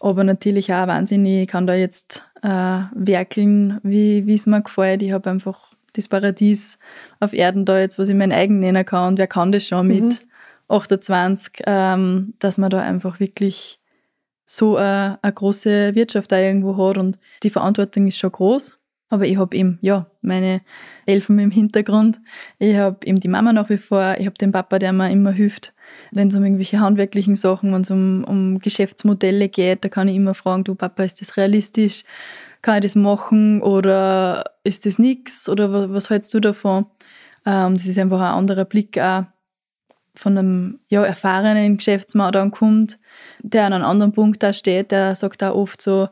Aber 0.00 0.24
natürlich 0.24 0.72
auch 0.72 0.86
wahnsinnig, 0.86 1.42
ich 1.42 1.48
kann 1.48 1.66
da 1.66 1.74
jetzt 1.74 2.26
äh, 2.42 2.48
werkeln, 2.94 3.78
wie 3.82 4.34
es 4.34 4.46
mir 4.46 4.62
gefällt. 4.62 5.02
Ich 5.02 5.12
habe 5.12 5.28
einfach 5.28 5.76
das 5.96 6.08
Paradies 6.08 6.78
auf 7.20 7.32
Erden 7.32 7.64
da 7.64 7.78
jetzt, 7.78 7.98
was 7.98 8.08
ich 8.08 8.14
mein 8.14 8.32
eigen 8.32 8.60
nennen 8.60 8.84
kann. 8.84 9.08
Und 9.08 9.18
wer 9.18 9.26
kann 9.26 9.52
das 9.52 9.66
schon 9.66 9.86
mit 9.86 10.02
mhm. 10.02 10.18
28, 10.68 11.52
ähm, 11.66 12.34
dass 12.38 12.58
man 12.58 12.70
da 12.70 12.80
einfach 12.80 13.20
wirklich 13.20 13.78
so 14.46 14.76
eine, 14.76 15.18
eine 15.22 15.32
große 15.32 15.94
Wirtschaft 15.94 16.30
da 16.32 16.38
irgendwo 16.38 16.76
hat 16.76 16.98
und 16.98 17.18
die 17.42 17.50
Verantwortung 17.50 18.06
ist 18.06 18.18
schon 18.18 18.32
groß. 18.32 18.78
Aber 19.08 19.24
ich 19.24 19.36
habe 19.36 19.54
eben, 19.56 19.78
ja, 19.82 20.06
meine 20.20 20.62
Elfen 21.04 21.38
im 21.38 21.52
Hintergrund. 21.52 22.18
Ich 22.58 22.76
habe 22.76 22.98
eben 23.06 23.20
die 23.20 23.28
Mama 23.28 23.52
nach 23.52 23.68
wie 23.68 23.78
vor. 23.78 24.16
Ich 24.18 24.26
habe 24.26 24.36
den 24.36 24.50
Papa, 24.50 24.80
der 24.80 24.92
mir 24.92 25.10
immer 25.10 25.30
hilft, 25.30 25.74
wenn 26.10 26.28
es 26.28 26.34
um 26.34 26.42
irgendwelche 26.42 26.80
handwerklichen 26.80 27.36
Sachen, 27.36 27.72
wenn 27.72 27.82
es 27.82 27.90
um, 27.90 28.24
um 28.24 28.58
Geschäftsmodelle 28.58 29.48
geht. 29.48 29.84
Da 29.84 29.88
kann 29.88 30.08
ich 30.08 30.16
immer 30.16 30.34
fragen, 30.34 30.64
du 30.64 30.74
Papa, 30.74 31.04
ist 31.04 31.20
das 31.20 31.36
realistisch? 31.36 32.02
Kann 32.62 32.76
ich 32.78 32.82
das 32.82 32.94
machen 32.96 33.62
oder 33.62 34.42
ist 34.66 34.86
das 34.86 34.98
nichts? 34.98 35.48
Oder 35.48 35.72
was, 35.72 35.90
was 35.90 36.10
hältst 36.10 36.34
du 36.34 36.40
davon? 36.40 36.86
Ähm, 37.44 37.74
das 37.74 37.86
ist 37.86 37.98
einfach 37.98 38.20
ein 38.20 38.34
anderer 38.34 38.64
Blick 38.64 38.98
auch 38.98 39.24
von 40.16 40.36
einem 40.36 40.80
ja, 40.88 41.04
erfahrenen 41.04 41.76
Geschäftsmann 41.76 42.32
dann 42.32 42.50
kommt, 42.50 42.98
der 43.42 43.66
an 43.66 43.74
einem 43.74 43.84
anderen 43.84 44.12
Punkt 44.12 44.42
da 44.42 44.52
steht, 44.52 44.90
der 44.90 45.14
sagt 45.14 45.42
auch 45.44 45.54
oft 45.54 45.80
so, 45.80 46.08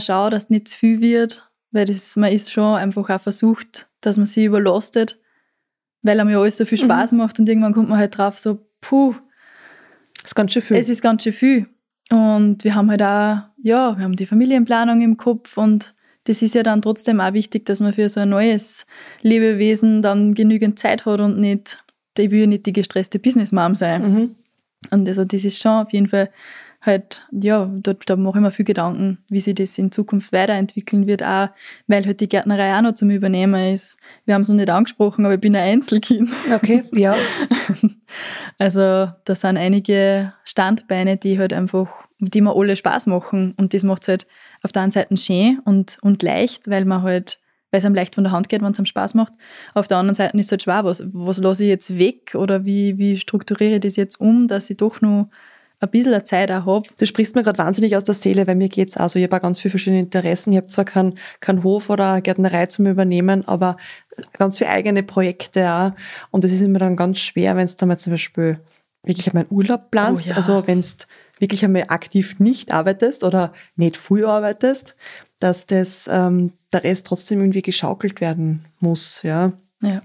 schau, 0.00 0.30
dass 0.30 0.50
nicht 0.50 0.68
zu 0.68 0.78
viel 0.78 1.00
wird, 1.00 1.48
weil 1.70 1.86
das, 1.86 2.16
man 2.16 2.30
ist 2.30 2.52
schon 2.52 2.76
einfach 2.76 3.08
auch 3.08 3.20
versucht, 3.20 3.88
dass 4.00 4.16
man 4.16 4.26
sie 4.26 4.44
überlastet, 4.44 5.18
weil 6.02 6.20
einem 6.20 6.30
ja 6.30 6.40
alles 6.40 6.58
so 6.58 6.66
viel 6.66 6.78
mhm. 6.78 6.84
Spaß 6.84 7.12
mhm. 7.12 7.18
macht 7.18 7.38
und 7.38 7.48
irgendwann 7.48 7.72
kommt 7.74 7.88
man 7.88 7.98
halt 7.98 8.16
drauf 8.16 8.38
so, 8.38 8.58
puh. 8.80 9.14
Das 10.22 10.32
ist 10.32 10.34
ganz 10.34 10.52
schön 10.52 10.62
viel. 10.62 10.76
Es 10.76 10.88
ist 10.88 11.02
ganz 11.02 11.22
schön 11.22 11.32
viel. 11.32 11.66
Und 12.10 12.64
wir 12.64 12.74
haben 12.74 12.90
halt 12.90 13.02
auch, 13.02 13.48
ja, 13.62 13.96
wir 13.96 14.04
haben 14.04 14.16
die 14.16 14.26
Familienplanung 14.26 15.00
im 15.00 15.16
Kopf 15.16 15.56
und 15.56 15.94
das 16.28 16.42
ist 16.42 16.54
ja 16.54 16.62
dann 16.62 16.82
trotzdem 16.82 17.20
auch 17.20 17.32
wichtig, 17.32 17.64
dass 17.64 17.80
man 17.80 17.94
für 17.94 18.08
so 18.08 18.20
ein 18.20 18.28
neues 18.28 18.86
Lebewesen 19.22 20.02
dann 20.02 20.34
genügend 20.34 20.78
Zeit 20.78 21.06
hat 21.06 21.20
und 21.20 21.38
nicht, 21.38 21.82
ich 22.18 22.30
will 22.30 22.40
ja 22.40 22.46
nicht 22.46 22.66
die 22.66 22.72
gestresste 22.72 23.18
Businessmom 23.18 23.74
sein. 23.74 24.02
Mhm. 24.02 24.36
Und 24.90 25.08
also 25.08 25.24
das 25.24 25.44
ist 25.44 25.60
schon 25.60 25.72
auf 25.72 25.92
jeden 25.92 26.08
Fall 26.08 26.30
halt, 26.80 27.26
ja, 27.32 27.68
da, 27.82 27.94
da 27.94 28.16
mache 28.16 28.38
ich 28.38 28.42
mir 28.42 28.50
viel 28.50 28.64
Gedanken, 28.64 29.18
wie 29.28 29.40
sich 29.40 29.54
das 29.54 29.78
in 29.78 29.90
Zukunft 29.90 30.32
weiterentwickeln 30.32 31.06
wird, 31.06 31.22
auch 31.22 31.48
weil 31.86 32.06
halt 32.06 32.20
die 32.20 32.28
Gärtnerei 32.28 32.76
auch 32.76 32.82
noch 32.82 32.94
zum 32.94 33.10
Übernehmen 33.10 33.74
ist. 33.74 33.96
Wir 34.24 34.34
haben 34.34 34.42
es 34.42 34.48
noch 34.48 34.56
nicht 34.56 34.70
angesprochen, 34.70 35.24
aber 35.24 35.34
ich 35.34 35.40
bin 35.40 35.56
ein 35.56 35.62
Einzelkind. 35.62 36.30
Okay, 36.52 36.84
ja. 36.92 37.16
Also 38.58 38.80
da 39.24 39.34
sind 39.34 39.58
einige 39.58 40.32
Standbeine, 40.44 41.18
die 41.18 41.38
halt 41.38 41.52
einfach, 41.52 42.08
die 42.18 42.40
mir 42.40 42.56
alle 42.56 42.74
Spaß 42.74 43.06
machen 43.06 43.54
und 43.56 43.74
das 43.74 43.82
macht 43.82 44.02
es 44.02 44.08
halt 44.08 44.26
auf 44.62 44.72
der 44.72 44.82
einen 44.82 44.92
Seite 44.92 45.16
schön 45.16 45.60
und, 45.64 45.98
und 46.02 46.22
leicht, 46.22 46.68
weil 46.68 46.84
man 46.84 47.02
halt 47.02 47.40
weil 47.70 47.80
es 47.80 47.84
einem 47.84 47.94
leicht 47.94 48.14
von 48.14 48.24
der 48.24 48.32
Hand 48.32 48.48
geht, 48.48 48.62
wenn 48.62 48.72
es 48.72 48.78
einem 48.78 48.86
Spaß 48.86 49.14
macht. 49.14 49.34
Auf 49.74 49.86
der 49.86 49.98
anderen 49.98 50.14
Seite 50.14 50.36
ist 50.38 50.46
es 50.46 50.52
halt 50.52 50.62
schwer, 50.62 50.84
was, 50.84 51.02
was 51.12 51.38
lasse 51.38 51.64
ich 51.64 51.68
jetzt 51.68 51.98
weg 51.98 52.34
oder 52.34 52.64
wie, 52.64 52.96
wie 52.96 53.18
strukturiere 53.18 53.74
ich 53.74 53.80
das 53.80 53.96
jetzt 53.96 54.20
um, 54.20 54.48
dass 54.48 54.70
ich 54.70 54.78
doch 54.78 55.00
noch 55.00 55.28
ein 55.80 55.90
bisschen 55.90 56.24
Zeit 56.24 56.50
auch 56.50 56.66
habe. 56.66 56.88
Du 56.98 57.06
sprichst 57.06 57.34
mir 57.34 57.42
gerade 57.42 57.58
wahnsinnig 57.58 57.96
aus 57.96 58.04
der 58.04 58.14
Seele, 58.14 58.46
weil 58.46 58.56
mir 58.56 58.68
geht's 58.68 58.96
also, 58.96 59.18
ich 59.18 59.24
habe 59.24 59.36
auch 59.36 59.42
ganz 59.42 59.60
viele 59.60 59.70
verschiedene 59.70 60.00
Interessen. 60.00 60.52
Ich 60.52 60.56
habe 60.56 60.66
zwar 60.66 60.84
keinen 60.84 61.18
kein 61.40 61.62
Hof 61.62 61.88
oder 61.90 62.20
Gärtnerei 62.20 62.66
zum 62.66 62.86
Übernehmen, 62.86 63.46
aber 63.46 63.76
ganz 64.32 64.58
viele 64.58 64.70
eigene 64.70 65.02
Projekte 65.02 65.70
auch. 65.70 65.92
Und 66.30 66.44
es 66.44 66.52
ist 66.52 66.62
immer 66.62 66.80
dann 66.80 66.96
ganz 66.96 67.18
schwer, 67.18 67.56
wenn 67.56 67.66
du 67.66 67.74
da 67.76 67.86
mal 67.86 67.98
zum 67.98 68.12
Beispiel 68.12 68.58
wirklich 69.04 69.28
einmal 69.28 69.46
Urlaub 69.50 69.90
planst, 69.90 70.26
oh 70.26 70.30
ja. 70.30 70.36
also 70.36 70.66
wenn 70.66 70.80
du 70.80 70.86
wirklich 71.38 71.64
einmal 71.64 71.84
aktiv 71.88 72.38
nicht 72.38 72.72
arbeitest 72.72 73.24
oder 73.24 73.52
nicht 73.76 73.96
früh 73.96 74.24
arbeitest, 74.24 74.96
dass 75.40 75.66
das 75.66 76.08
ähm, 76.10 76.52
der 76.72 76.84
Rest 76.84 77.06
trotzdem 77.06 77.40
irgendwie 77.40 77.62
geschaukelt 77.62 78.20
werden 78.20 78.64
muss, 78.80 79.22
ja. 79.22 79.52
Ja. 79.80 80.02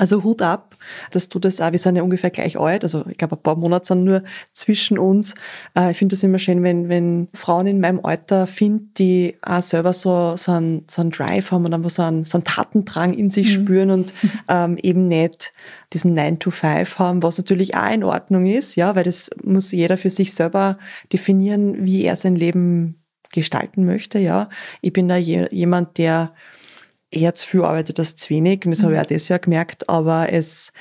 Also 0.00 0.24
Hut 0.24 0.40
ab, 0.40 0.76
dass 1.10 1.28
du 1.28 1.38
das 1.38 1.60
auch, 1.60 1.72
wir 1.72 1.78
sind 1.78 1.94
ja 1.94 2.02
ungefähr 2.02 2.30
gleich 2.30 2.58
alt, 2.58 2.84
also 2.84 3.04
ich 3.06 3.18
glaube 3.18 3.36
ein 3.36 3.42
paar 3.42 3.56
Monate 3.56 3.84
sind 3.84 4.04
nur 4.04 4.22
zwischen 4.50 4.98
uns. 4.98 5.34
Äh, 5.76 5.90
ich 5.90 5.98
finde 5.98 6.16
das 6.16 6.22
immer 6.22 6.38
schön, 6.38 6.62
wenn, 6.62 6.88
wenn 6.88 7.28
Frauen 7.34 7.66
in 7.66 7.80
meinem 7.80 8.00
Alter 8.02 8.46
finden, 8.46 8.94
die 8.96 9.36
auch 9.42 9.60
selber 9.60 9.92
so, 9.92 10.36
so, 10.38 10.52
einen, 10.52 10.86
so 10.90 11.02
einen 11.02 11.10
Drive 11.10 11.50
haben 11.50 11.66
und 11.66 11.74
einfach 11.74 11.90
so 11.90 12.00
einen, 12.00 12.24
so 12.24 12.38
einen 12.38 12.44
Tatendrang 12.44 13.12
in 13.12 13.28
sich 13.28 13.58
mhm. 13.58 13.62
spüren 13.62 13.90
und 13.90 14.14
ähm, 14.48 14.78
eben 14.82 15.06
nicht 15.06 15.52
diesen 15.92 16.14
9 16.14 16.38
to 16.38 16.50
5 16.50 16.98
haben, 16.98 17.22
was 17.22 17.36
natürlich 17.36 17.74
auch 17.74 17.92
in 17.92 18.02
Ordnung 18.02 18.46
ist, 18.46 18.76
ja, 18.76 18.96
weil 18.96 19.04
das 19.04 19.28
muss 19.44 19.70
jeder 19.70 19.98
für 19.98 20.08
sich 20.08 20.32
selber 20.32 20.78
definieren, 21.12 21.84
wie 21.84 22.04
er 22.04 22.16
sein 22.16 22.36
Leben 22.36 23.02
gestalten 23.32 23.84
möchte, 23.84 24.18
ja. 24.18 24.48
Ich 24.80 24.94
bin 24.94 25.08
da 25.08 25.16
je, 25.18 25.46
jemand, 25.50 25.98
der 25.98 26.32
eher 27.10 27.34
zu 27.34 27.46
viel 27.46 27.62
arbeitet 27.62 27.98
als 27.98 28.16
zu 28.16 28.30
wenig. 28.30 28.64
Und 28.64 28.72
das 28.72 28.80
mhm. 28.80 28.84
habe 28.84 28.94
ich 28.94 29.00
auch 29.00 29.06
dieses 29.06 29.28
Jahr 29.28 29.38
gemerkt. 29.38 29.88
Aber 29.88 30.32
es 30.32 30.72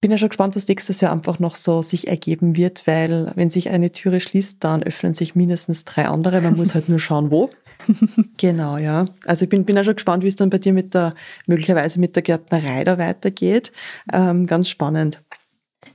bin 0.00 0.10
ja 0.10 0.18
schon 0.18 0.28
gespannt, 0.28 0.54
was 0.54 0.68
nächstes 0.68 1.00
Jahr 1.00 1.12
einfach 1.12 1.38
noch 1.38 1.56
so 1.56 1.82
sich 1.82 2.08
ergeben 2.08 2.56
wird, 2.56 2.86
weil 2.86 3.32
wenn 3.36 3.48
sich 3.48 3.70
eine 3.70 3.90
Türe 3.90 4.20
schließt, 4.20 4.62
dann 4.62 4.82
öffnen 4.82 5.14
sich 5.14 5.34
mindestens 5.34 5.84
drei 5.84 6.06
andere. 6.08 6.42
Man 6.42 6.56
muss 6.56 6.74
halt 6.74 6.90
nur 6.90 6.98
schauen, 6.98 7.30
wo. 7.30 7.50
genau, 8.36 8.76
ja. 8.76 9.06
Also 9.24 9.44
ich 9.44 9.48
bin, 9.48 9.64
bin 9.64 9.78
auch 9.78 9.84
schon 9.84 9.94
gespannt, 9.94 10.22
wie 10.22 10.28
es 10.28 10.36
dann 10.36 10.50
bei 10.50 10.58
dir 10.58 10.72
mit 10.72 10.92
der, 10.94 11.14
möglicherweise 11.46 11.98
mit 12.00 12.16
der 12.16 12.22
Gärtnerei 12.22 12.84
da 12.84 12.98
weitergeht. 12.98 13.72
Ähm, 14.12 14.46
ganz 14.46 14.68
spannend. 14.68 15.22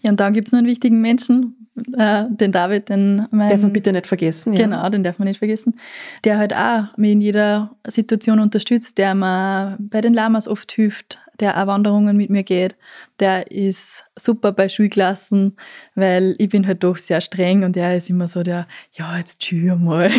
Ja, 0.02 0.10
und 0.12 0.20
dann 0.20 0.34
gibt 0.34 0.48
es 0.48 0.54
noch 0.54 0.60
einen 0.60 0.68
wichtigen 0.68 1.02
Menschen, 1.02 1.59
äh, 1.98 2.26
den 2.30 2.52
David, 2.52 2.90
den 2.90 3.28
mein, 3.32 3.50
Darf 3.50 3.62
man 3.62 3.74
bitte 3.74 3.92
nicht 3.92 4.08
vergessen. 4.08 4.54
Ja. 4.54 4.64
Genau, 4.64 4.90
den 4.90 5.04
darf 5.04 5.20
man 5.20 5.28
nicht 5.28 5.40
vergessen. 5.40 5.76
Der 6.24 6.38
halt 6.38 6.56
auch 6.56 6.98
mich 6.98 7.12
in 7.12 7.22
jeder 7.22 7.72
Situation 7.88 8.40
unterstützt, 8.40 8.98
der 8.98 9.16
mir 9.16 9.78
bei 9.80 10.02
den 10.02 10.14
Lamas 10.14 10.48
oft 10.48 10.72
hilft, 10.72 11.20
der 11.40 11.62
auch 11.62 11.68
Wanderungen 11.68 12.18
mit 12.18 12.30
mir 12.30 12.44
geht. 12.44 12.76
Der 13.20 13.52
ist 13.52 14.06
super 14.18 14.52
bei 14.52 14.70
Schulklassen, 14.70 15.58
weil 15.96 16.36
ich 16.38 16.50
bin 16.50 16.68
halt 16.68 16.84
doch 16.84 16.98
sehr 16.98 17.22
streng 17.22 17.64
und 17.64 17.78
er 17.78 17.96
ist 17.96 18.10
immer 18.10 18.28
so 18.28 18.44
der, 18.44 18.68
ja, 18.94 19.18
jetzt 19.18 19.44
schür 19.44 19.76
mal. 19.76 20.12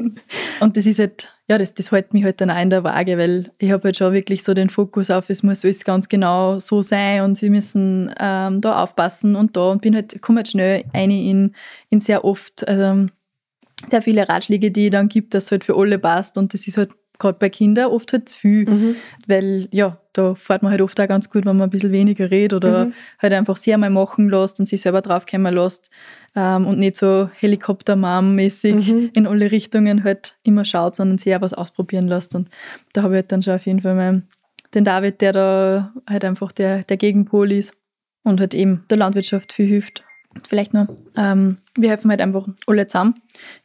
und 0.60 0.76
das 0.76 0.86
ist 0.86 0.98
halt, 0.98 1.32
ja, 1.48 1.58
das, 1.58 1.74
das 1.74 1.90
hält 1.90 2.12
mich 2.12 2.24
halt 2.24 2.40
dann 2.40 2.50
auch 2.50 2.60
in 2.60 2.70
der 2.70 2.84
Waage, 2.84 3.18
weil 3.18 3.50
ich 3.58 3.70
habe 3.70 3.84
halt 3.84 3.96
schon 3.96 4.12
wirklich 4.12 4.42
so 4.42 4.54
den 4.54 4.70
Fokus 4.70 5.10
auf, 5.10 5.30
es 5.30 5.42
muss 5.42 5.64
alles 5.64 5.84
ganz 5.84 6.08
genau 6.08 6.58
so 6.58 6.82
sein 6.82 7.22
und 7.22 7.36
sie 7.36 7.50
müssen 7.50 8.14
ähm, 8.20 8.60
da 8.60 8.82
aufpassen 8.82 9.36
und 9.36 9.56
da 9.56 9.70
und 9.70 9.82
bin 9.82 9.94
halt, 9.94 10.20
komme 10.20 10.38
halt 10.38 10.48
schnell 10.48 10.84
eine 10.92 11.22
in, 11.22 11.54
in 11.90 12.00
sehr 12.00 12.24
oft, 12.24 12.66
also 12.68 13.06
sehr 13.86 14.02
viele 14.02 14.28
Ratschläge, 14.28 14.70
die 14.70 14.86
ich 14.86 14.90
dann 14.90 15.08
gibt, 15.08 15.34
dass 15.34 15.44
es 15.44 15.50
halt 15.50 15.64
für 15.64 15.76
alle 15.76 15.98
passt 15.98 16.36
und 16.36 16.52
das 16.52 16.66
ist 16.66 16.76
halt 16.76 16.90
gerade 17.18 17.38
bei 17.38 17.48
Kindern 17.48 17.90
oft 17.90 18.12
halt 18.12 18.28
zu 18.28 18.38
viel, 18.38 18.68
mhm. 18.68 18.96
weil 19.26 19.68
ja, 19.72 19.98
da 20.18 20.34
fährt 20.34 20.62
man 20.62 20.72
halt 20.72 20.82
oft 20.82 21.00
auch 21.00 21.06
ganz 21.08 21.30
gut, 21.30 21.46
wenn 21.46 21.56
man 21.56 21.68
ein 21.68 21.70
bisschen 21.70 21.92
weniger 21.92 22.30
redet 22.30 22.54
oder 22.54 22.86
mhm. 22.86 22.94
halt 23.18 23.32
einfach 23.32 23.56
sehr 23.56 23.78
mal 23.78 23.90
machen 23.90 24.28
lässt 24.28 24.58
und 24.58 24.66
sich 24.66 24.80
selber 24.80 25.00
draufkommen 25.00 25.54
lässt 25.54 25.90
ähm, 26.34 26.66
und 26.66 26.78
nicht 26.78 26.96
so 26.96 27.30
Helikopter-Mom-mäßig 27.34 28.92
mhm. 28.92 29.10
in 29.12 29.26
alle 29.26 29.50
Richtungen 29.50 30.02
halt 30.02 30.36
immer 30.42 30.64
schaut, 30.64 30.96
sondern 30.96 31.18
sehr 31.18 31.40
was 31.40 31.54
ausprobieren 31.54 32.08
lässt 32.08 32.34
und 32.34 32.48
da 32.92 33.02
habe 33.02 33.14
ich 33.14 33.18
halt 33.18 33.32
dann 33.32 33.42
schon 33.42 33.54
auf 33.54 33.66
jeden 33.66 33.80
Fall 33.80 33.94
mal 33.94 34.22
den 34.74 34.84
David, 34.84 35.20
der 35.20 35.32
da 35.32 35.92
halt 36.08 36.24
einfach 36.24 36.52
der, 36.52 36.82
der 36.82 36.96
Gegenpol 36.96 37.52
ist 37.52 37.74
und 38.24 38.40
halt 38.40 38.54
eben 38.54 38.84
der 38.90 38.98
Landwirtschaft 38.98 39.52
viel 39.52 39.66
hilft. 39.66 40.04
Vielleicht 40.44 40.74
noch, 40.74 40.88
ähm, 41.16 41.56
wir 41.76 41.90
helfen 41.90 42.10
halt 42.10 42.20
einfach 42.20 42.46
alle 42.66 42.86
zusammen. 42.86 43.14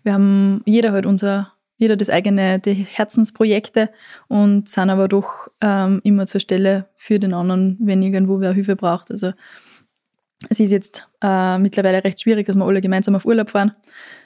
Wir 0.03 0.13
haben 0.13 0.61
jeder 0.65 0.91
halt 0.91 1.05
unser 1.05 1.52
jeder 1.77 1.95
das 1.95 2.09
eigene 2.09 2.59
die 2.59 2.73
Herzensprojekte 2.73 3.89
und 4.27 4.69
sind 4.69 4.89
aber 4.89 5.07
doch 5.07 5.47
ähm, 5.61 6.01
immer 6.03 6.25
zur 6.25 6.41
Stelle 6.41 6.89
für 6.95 7.19
den 7.19 7.33
anderen, 7.33 7.77
wenn 7.81 8.01
irgendwo 8.01 8.39
wer 8.39 8.53
Hilfe 8.53 8.75
braucht. 8.75 9.11
Also 9.11 9.33
es 10.49 10.59
ist 10.59 10.71
jetzt 10.71 11.07
äh, 11.21 11.57
mittlerweile 11.57 12.03
recht 12.03 12.21
schwierig, 12.21 12.47
dass 12.47 12.55
wir 12.55 12.65
alle 12.65 12.81
gemeinsam 12.81 13.15
auf 13.15 13.25
Urlaub 13.25 13.51
fahren. 13.51 13.71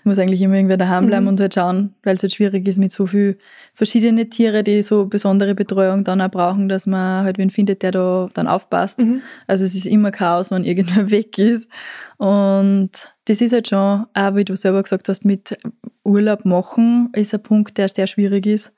Muss 0.03 0.20
eigentlich 0.20 0.41
immer 0.41 0.55
irgendwer 0.55 0.78
daheim 0.78 1.07
bleiben 1.07 1.24
mhm. 1.24 1.30
und 1.30 1.39
halt 1.39 1.53
schauen, 1.53 1.93
weil 2.03 2.15
es 2.15 2.24
halt 2.24 2.34
schwierig 2.34 2.68
ist 2.68 2.80
mit 2.80 2.91
so 2.91 3.07
viel 3.07 3.38
verschiedene 3.74 4.30
Tiere, 4.30 4.63
die 4.63 4.82
so 4.82 5.05
besondere 5.05 5.53
Betreuung 5.53 6.03
dann 6.03 6.22
auch 6.22 6.32
brauchen, 6.32 6.70
dass 6.70 6.88
man 6.88 7.26
halt 7.26 7.38
wen 7.38 7.49
findet, 7.49 7.84
der 7.84 7.91
da 7.91 8.30
dann 8.34 8.47
aufpasst. 8.47 8.99
Mhm. 8.99 9.22
Also 9.47 9.65
es 9.65 9.76
ist 9.76 9.86
immer 9.86 10.11
Chaos, 10.11 10.51
wenn 10.51 10.63
irgendwer 10.63 11.09
weg 11.11 11.38
ist. 11.38 11.70
Und 12.18 12.91
das 13.26 13.41
ist 13.41 13.53
halt 13.53 13.68
schon, 13.68 14.05
auch 14.13 14.36
wie 14.36 14.45
du 14.45 14.55
selber 14.55 14.82
gesagt 14.82 15.09
hast, 15.09 15.26
mit 15.26 15.57
Urlaub 16.03 16.45
machen 16.45 17.09
ist 17.13 17.34
ein 17.34 17.43
Punkt, 17.43 17.78
der 17.78 17.89
sehr 17.89 18.07
schwierig 18.07 18.45
ist. 18.45 18.72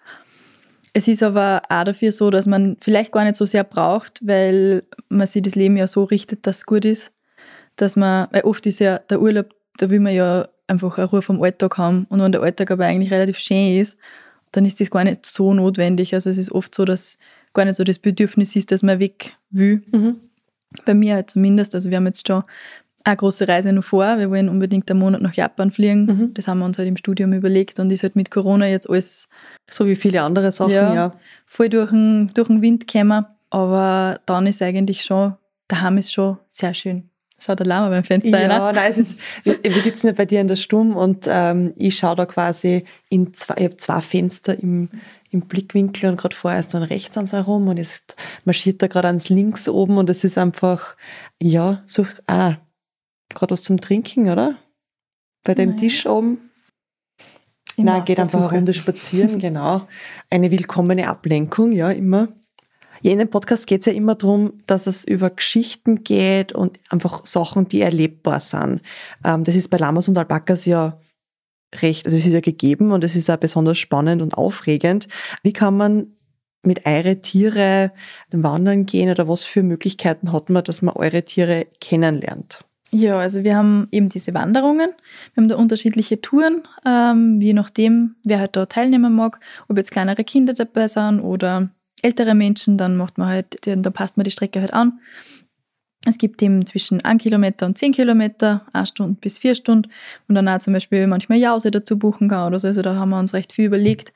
Es 0.94 1.08
ist 1.08 1.22
aber 1.22 1.62
auch 1.70 1.84
dafür 1.84 2.12
so, 2.12 2.32
dass 2.32 2.48
man 2.48 2.78
vielleicht 2.82 3.12
gar 3.12 3.24
nicht 3.24 3.36
so 3.36 3.46
sehr 3.46 3.64
braucht, 3.64 4.20
weil 4.26 4.84
man 5.08 5.28
sich 5.28 5.44
das 5.44 5.56
Leben 5.56 5.78
ja 5.78 5.88
so 5.88 6.04
richtet, 6.04 6.48
dass 6.48 6.58
es 6.58 6.66
gut 6.66 6.86
ist. 6.86 7.12
Dass 7.80 7.96
man, 7.96 8.28
weil 8.32 8.42
oft 8.42 8.66
ist 8.66 8.80
ja 8.80 9.00
der 9.00 9.22
Urlaub, 9.22 9.56
da 9.78 9.90
will 9.90 10.02
man 10.02 10.14
ja 10.14 10.50
einfach 10.68 10.98
eine 10.98 11.08
Ruhe 11.08 11.22
vom 11.22 11.42
Alltag 11.42 11.78
haben. 11.78 12.06
Und 12.10 12.22
wenn 12.22 12.34
der 12.34 12.42
Alltag 12.42 12.72
aber 12.72 12.86
eigentlich 12.86 13.10
relativ 13.10 13.38
schön 13.38 13.80
ist, 13.80 13.98
dann 14.52 14.66
ist 14.66 14.82
das 14.82 14.92
gar 14.92 15.06
nicht 15.06 15.26
so 15.26 15.54
notwendig. 15.54 16.14
Also 16.14 16.30
es 16.30 16.38
ist 16.38 16.52
oft 16.52 16.76
so, 16.76 16.84
dass 16.84 17.18
gar 17.54 17.64
nicht 17.64 17.76
so 17.76 17.86
das 17.86 17.98
Bedürfnis 17.98 18.56
ist, 18.58 18.72
dass 18.72 18.84
man 18.84 19.00
weg 19.00 19.34
will. 19.50 19.82
Mhm. 19.92 20.18
Bei 20.86 20.94
mir 20.94 21.16
halt 21.16 21.30
zumindest. 21.30 21.74
Also 21.74 21.90
wir 21.90 21.98
haben 21.98 22.06
jetzt 22.06 22.28
schon 22.28 22.44
eine 23.06 23.16
große 23.16 23.48
Reise 23.48 23.72
noch 23.72 23.84
vor. 23.86 24.18
Wir 24.18 24.30
wollen 24.30 24.50
unbedingt 24.50 24.92
einen 24.92 25.00
Monat 25.00 25.22
nach 25.22 25.34
Japan 25.34 25.72
fliegen. 25.72 26.06
Mhm. 26.06 26.34
Das 26.34 26.50
haben 26.50 26.60
wir 26.60 26.66
uns 26.66 26.78
halt 26.78 26.90
im 26.90 26.98
Studium 26.98 27.32
überlegt 27.32 27.80
und 27.80 27.92
ist 27.92 28.04
halt 28.04 28.18
mit 28.18 28.30
Corona 28.30 28.68
jetzt 28.68 28.90
alles. 28.90 29.30
So 29.70 29.88
wie 29.88 29.96
viele 29.96 30.22
andere 30.22 30.52
Sachen, 30.52 30.74
ja. 30.74 30.94
ja. 30.94 31.12
Voll 31.46 31.70
durch 31.70 31.92
den, 31.92 32.32
durch 32.34 32.48
den 32.48 32.62
Wind 32.62 32.88
gekommen. 32.88 33.26
Aber 33.52 34.20
dann 34.26 34.46
ist 34.48 34.62
eigentlich 34.62 35.04
schon, 35.04 35.36
daheim 35.70 35.98
ist 35.98 36.12
schon 36.12 36.38
sehr 36.48 36.74
schön. 36.74 37.10
Schaut 37.40 37.60
der 37.60 37.68
Lama 37.68 37.90
beim 37.90 38.04
Fenster 38.04 38.38
rein. 38.38 38.50
Ja, 38.50 38.72
nein, 38.72 38.92
es 38.92 38.98
ist, 38.98 39.20
wir, 39.44 39.64
wir 39.64 39.82
sitzen 39.82 40.08
ja 40.08 40.14
bei 40.14 40.26
dir 40.26 40.42
in 40.42 40.48
der 40.48 40.58
Stumm 40.58 40.96
und 40.96 41.26
ähm, 41.28 41.74
ich 41.78 41.98
schaue 41.98 42.16
da 42.16 42.26
quasi 42.26 42.84
in 43.10 43.34
zwei, 43.34 43.56
ich 43.58 43.64
habe 43.64 43.78
zwei 43.78 44.02
Fenster 44.02 44.60
im, 44.60 44.90
im 45.32 45.42
Blickwinkel 45.42 46.10
und 46.10 46.18
gerade 46.18 46.36
vorher 46.36 46.60
ist 46.60 46.74
dann 46.74 46.84
rechts 46.84 47.16
ans 47.18 47.32
herum 47.32 47.68
und 47.68 47.78
jetzt 47.78 48.16
marschiert 48.46 48.82
da 48.82 48.88
gerade 48.88 49.08
ans 49.08 49.30
links 49.30 49.70
oben 49.70 49.98
und 49.98 50.10
es 50.10 50.24
ist 50.24 50.38
einfach, 50.38 50.98
ja, 51.42 51.82
so, 51.86 52.06
ah, 52.28 52.56
gerade 53.30 53.52
was 53.52 53.64
zum 53.64 53.80
Trinken, 53.80 54.30
oder? 54.30 54.56
Bei 55.44 55.54
dem 55.54 55.70
Nein. 55.70 55.78
Tisch 55.78 56.06
oben. 56.06 56.50
Ich 57.78 57.86
Nein, 57.86 58.04
geht 58.04 58.20
einfach 58.20 58.40
eine 58.40 58.52
Runde 58.52 58.74
spazieren, 58.74 59.40
genau. 59.40 59.88
Eine 60.30 60.52
willkommene 60.52 61.08
Ablenkung, 61.08 61.72
ja, 61.72 61.90
immer. 61.92 62.28
Ja, 63.02 63.12
in 63.12 63.20
dem 63.20 63.30
Podcast 63.30 63.68
geht 63.68 63.82
es 63.82 63.86
ja 63.86 63.94
immer 63.94 64.16
darum, 64.16 64.62
dass 64.68 64.88
es 64.88 65.06
über 65.06 65.30
Geschichten 65.30 66.04
geht 66.04 66.52
und 66.52 66.80
einfach 66.90 67.26
Sachen, 67.26 67.68
die 67.68 67.82
erlebbar 67.82 68.40
sind. 68.40 68.82
Ähm, 69.26 69.44
das 69.44 69.56
ist 69.56 69.70
bei 69.70 69.78
Lamas 69.78 70.08
und 70.08 70.18
Alpakas 70.18 70.66
ja 70.66 71.00
recht, 71.82 72.06
also 72.06 72.18
es 72.18 72.26
ist 72.26 72.34
ja 72.34 72.42
gegeben 72.42 72.92
und 72.92 73.04
es 73.04 73.16
ist 73.16 73.30
auch 73.30 73.38
besonders 73.38 73.78
spannend 73.78 74.22
und 74.22 74.36
aufregend. 74.36 75.08
Wie 75.44 75.54
kann 75.54 75.78
man 75.78 76.08
mit 76.64 76.86
eure 76.86 77.22
Tiere 77.22 77.92
wandern 78.32 78.86
gehen 78.86 79.10
oder 79.10 79.28
was 79.28 79.46
für 79.46 79.64
Möglichkeiten 79.64 80.34
hat 80.34 80.50
man, 80.50 80.64
dass 80.64 80.82
man 80.82 80.96
eure 80.96 81.24
Tiere 81.24 81.68
kennenlernt? 81.80 82.66
Ja, 82.92 83.20
also 83.20 83.44
wir 83.44 83.56
haben 83.56 83.88
eben 83.92 84.10
diese 84.10 84.34
Wanderungen. 84.34 84.90
Wir 85.34 85.42
haben 85.42 85.48
da 85.48 85.56
unterschiedliche 85.56 86.22
Touren, 86.22 86.64
ähm, 86.86 87.40
je 87.40 87.54
nachdem, 87.54 88.16
wer 88.24 88.40
halt 88.40 88.56
da 88.56 88.66
teilnehmen 88.66 89.14
mag. 89.14 89.40
Ob 89.68 89.78
jetzt 89.78 89.92
kleinere 89.92 90.24
Kinder 90.24 90.56
dabei 90.56 90.88
sind 90.88 91.20
oder 91.20 91.70
ältere 92.04 92.36
Menschen, 92.36 92.78
dann 92.78 92.98
macht 92.98 93.18
man 93.18 93.30
halt, 93.30 93.60
da 93.66 93.90
passt 93.90 94.18
man 94.18 94.24
die 94.24 94.32
Strecke 94.32 94.62
halt 94.62 94.74
an. 94.74 95.00
Es 96.06 96.18
gibt 96.18 96.42
eben 96.42 96.66
zwischen 96.66 97.04
1 97.04 97.22
Kilometer 97.22 97.66
und 97.66 97.78
10 97.78 97.92
Kilometer, 97.92 98.66
1 98.72 98.90
Stunde 98.90 99.18
bis 99.20 99.38
4 99.40 99.56
Stunden 99.56 99.92
und 100.28 100.36
dann 100.36 100.48
auch 100.48 100.60
zum 100.60 100.74
Beispiel 100.74 101.08
manchmal 101.08 101.40
Jause 101.40 101.72
dazu 101.72 102.00
buchen 102.00 102.30
kann 102.30 102.48
oder 102.48 102.58
so. 102.58 102.68
Also 102.68 102.82
da 102.82 102.96
haben 102.96 103.10
wir 103.10 103.20
uns 103.20 103.34
recht 103.34 103.52
viel 103.52 103.66
überlegt. 103.66 104.14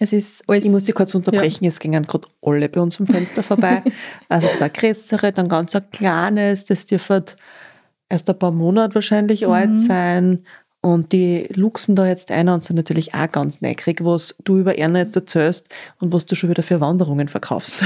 Es 0.00 0.12
ist 0.12 0.44
alles, 0.48 0.64
ich 0.64 0.70
muss 0.70 0.84
dich 0.84 0.94
kurz 0.94 1.14
unterbrechen, 1.14 1.64
ja. 1.64 1.68
es 1.68 1.80
gingen 1.80 2.06
gerade 2.06 2.28
alle 2.40 2.68
bei 2.68 2.80
uns 2.80 2.96
vom 2.96 3.06
Fenster 3.06 3.42
vorbei. 3.42 3.82
Also 4.28 4.48
zwei 4.54 4.68
größere, 4.68 5.32
dann 5.32 5.48
ganz 5.48 5.74
ein 5.74 5.90
kleines, 5.90 6.64
das 6.64 6.86
dürfte 6.86 7.24
erst 8.08 8.30
ein 8.30 8.38
paar 8.38 8.52
Monate 8.52 8.94
wahrscheinlich 8.94 9.42
mhm. 9.42 9.52
alt 9.52 9.78
sein. 9.78 10.44
Und 10.88 11.12
die 11.12 11.46
luchsen 11.54 11.96
da 11.96 12.06
jetzt 12.06 12.30
ein 12.30 12.48
und 12.48 12.64
sind 12.64 12.76
natürlich 12.76 13.12
auch 13.12 13.30
ganz 13.30 13.60
neugierig, 13.60 14.02
was 14.02 14.34
du 14.42 14.58
über 14.58 14.78
Erna 14.78 15.00
jetzt 15.00 15.14
erzählst 15.14 15.66
und 16.00 16.14
was 16.14 16.24
du 16.24 16.34
schon 16.34 16.48
wieder 16.48 16.62
für 16.62 16.80
Wanderungen 16.80 17.28
verkaufst. 17.28 17.84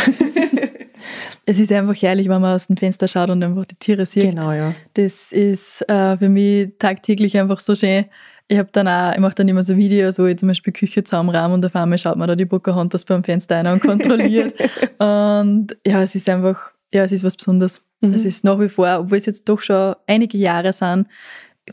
es 1.45 1.59
ist 1.59 1.73
einfach 1.73 2.01
herrlich, 2.01 2.29
wenn 2.29 2.41
man 2.41 2.55
aus 2.55 2.69
dem 2.69 2.77
Fenster 2.77 3.09
schaut 3.09 3.31
und 3.31 3.43
einfach 3.43 3.67
die 3.67 3.75
Tiere 3.75 4.07
sieht. 4.07 4.31
Genau, 4.31 4.53
ja. 4.53 4.73
Das 4.95 5.33
ist 5.33 5.83
äh, 5.91 6.17
für 6.17 6.29
mich 6.29 6.75
tagtäglich 6.79 7.37
einfach 7.37 7.59
so 7.59 7.75
schön. 7.75 8.05
Ich 8.47 8.57
habe 8.57 8.69
dann 8.71 8.87
auch, 8.87 9.13
ich 9.13 9.19
mache 9.19 9.35
dann 9.35 9.49
immer 9.49 9.65
so 9.65 9.77
Videos, 9.77 10.21
wo 10.21 10.27
ich 10.27 10.37
zum 10.37 10.47
Beispiel 10.47 10.73
Küche 10.73 11.03
zusammenrahmen 11.03 11.55
und 11.55 11.67
auf 11.67 11.75
einmal 11.75 11.99
schaut 11.99 12.17
man 12.17 12.29
da 12.29 12.37
die 12.37 12.47
Pocahontas 12.47 13.05
beim 13.05 13.25
Fenster 13.25 13.57
ein 13.57 13.67
und 13.67 13.81
kontrolliert. 13.81 14.55
und 14.99 15.77
ja, 15.85 16.03
es 16.03 16.15
ist 16.15 16.29
einfach, 16.29 16.71
ja, 16.95 17.03
es 17.03 17.11
ist 17.11 17.25
was 17.25 17.37
Besonderes. 17.37 17.83
Mhm. 18.01 18.15
Es 18.15 18.25
ist 18.25 18.45
nach 18.45 18.61
wie 18.61 18.69
vor, 18.69 19.01
obwohl 19.01 19.19
es 19.19 19.27
jetzt 19.27 19.49
doch 19.49 19.61
schon 19.61 19.97
einige 20.07 20.39
Jahre 20.39 20.73
sind, 20.73 21.09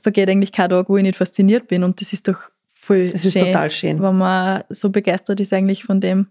vergeht 0.02 0.30
eigentlich 0.30 0.52
kein 0.52 0.70
Tag, 0.70 0.90
wo 0.90 0.98
ich 0.98 1.04
nicht 1.04 1.18
fasziniert 1.18 1.68
bin. 1.68 1.84
Und 1.84 2.02
das 2.02 2.14
ist 2.14 2.28
doch 2.28 2.50
voll 2.74 3.10
das 3.10 3.22
schön. 3.22 3.30
ist 3.30 3.40
total 3.40 3.72
schön. 3.72 4.02
Wenn 4.02 4.18
man 4.18 4.64
so 4.70 4.90
begeistert 4.90 5.40
ist 5.40 5.54
eigentlich 5.54 5.84
von 5.84 6.02
dem. 6.02 6.28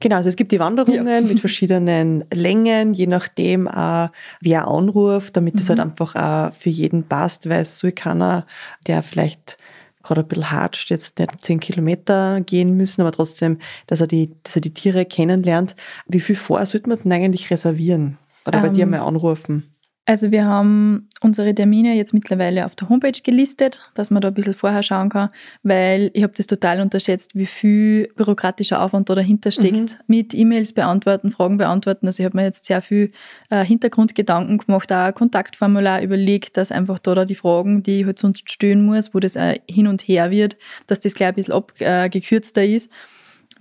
Genau, 0.00 0.16
also 0.16 0.28
es 0.28 0.36
gibt 0.36 0.50
die 0.50 0.58
Wanderungen 0.58 1.06
ja. 1.06 1.20
mit 1.20 1.38
verschiedenen 1.38 2.24
Längen, 2.34 2.92
je 2.92 3.06
nachdem, 3.06 3.68
äh, 3.68 4.08
wer 4.40 4.66
anruft, 4.66 5.36
damit 5.36 5.54
es 5.60 5.68
halt 5.68 5.78
mhm. 5.78 5.82
halt 5.82 5.90
einfach 5.92 6.16
auch 6.16 6.54
für 6.54 6.70
jeden 6.70 7.04
passt, 7.04 7.48
weil 7.48 7.62
es 7.62 7.78
so 7.78 7.88
keiner, 7.94 8.44
der 8.88 9.04
vielleicht 9.04 9.58
gerade 10.02 10.22
ein 10.22 10.26
bisschen 10.26 10.50
hart 10.50 10.84
jetzt 10.88 11.20
nicht 11.20 11.40
zehn 11.40 11.60
Kilometer 11.60 12.40
gehen 12.40 12.76
müssen, 12.76 13.00
aber 13.00 13.12
trotzdem, 13.12 13.58
dass 13.86 14.00
er 14.00 14.08
die, 14.08 14.34
dass 14.42 14.56
er 14.56 14.62
die 14.62 14.74
Tiere 14.74 15.04
kennenlernt. 15.04 15.76
Wie 16.08 16.20
viel 16.20 16.34
vor 16.34 16.66
sollte 16.66 16.88
man 16.88 16.98
denn 16.98 17.12
eigentlich 17.12 17.48
reservieren? 17.52 18.18
Oder 18.44 18.60
bei 18.60 18.68
ähm, 18.68 18.74
dir 18.74 18.86
mal 18.86 19.00
anrufen? 19.00 19.71
Also 20.04 20.32
wir 20.32 20.44
haben 20.44 21.08
unsere 21.20 21.54
Termine 21.54 21.94
jetzt 21.94 22.12
mittlerweile 22.12 22.66
auf 22.66 22.74
der 22.74 22.88
Homepage 22.88 23.20
gelistet, 23.22 23.88
dass 23.94 24.10
man 24.10 24.20
da 24.20 24.28
ein 24.28 24.34
bisschen 24.34 24.54
vorher 24.54 24.82
schauen 24.82 25.10
kann, 25.10 25.28
weil 25.62 26.10
ich 26.12 26.24
habe 26.24 26.32
das 26.36 26.48
total 26.48 26.80
unterschätzt, 26.80 27.36
wie 27.36 27.46
viel 27.46 28.08
bürokratischer 28.16 28.82
Aufwand 28.82 29.08
da 29.08 29.14
dahinter 29.14 29.52
steckt. 29.52 29.76
Mhm. 29.76 30.04
Mit 30.08 30.34
E-Mails 30.34 30.72
beantworten, 30.72 31.30
Fragen 31.30 31.56
beantworten. 31.56 32.06
Also 32.06 32.20
ich 32.20 32.24
habe 32.24 32.36
mir 32.36 32.42
jetzt 32.42 32.64
sehr 32.64 32.82
viel 32.82 33.12
äh, 33.50 33.64
Hintergrundgedanken 33.64 34.58
gemacht, 34.58 34.92
auch 34.92 34.96
ein 34.96 35.14
Kontaktformular 35.14 36.02
überlegt, 36.02 36.56
dass 36.56 36.72
einfach 36.72 36.98
da, 36.98 37.14
da 37.14 37.24
die 37.24 37.36
Fragen, 37.36 37.84
die 37.84 38.00
ich 38.00 38.06
halt 38.06 38.18
sonst 38.18 38.50
stellen 38.50 38.84
muss, 38.84 39.14
wo 39.14 39.20
das 39.20 39.36
äh, 39.36 39.60
hin 39.70 39.86
und 39.86 40.02
her 40.02 40.32
wird, 40.32 40.56
dass 40.88 40.98
das 40.98 41.14
gleich 41.14 41.28
ein 41.28 41.34
bisschen 41.36 41.54
abgekürzter 41.54 42.64
ist 42.64 42.90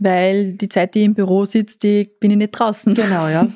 weil 0.02 0.54
die 0.54 0.68
Zeit, 0.68 0.95
die 0.95 0.99
ich 1.02 1.06
im 1.06 1.14
Büro 1.14 1.45
sitze, 1.45 1.78
die 1.78 2.10
bin 2.20 2.32
ich 2.32 2.38
nicht 2.38 2.52
draußen. 2.52 2.93
Genau, 2.95 3.28
ja. 3.28 3.47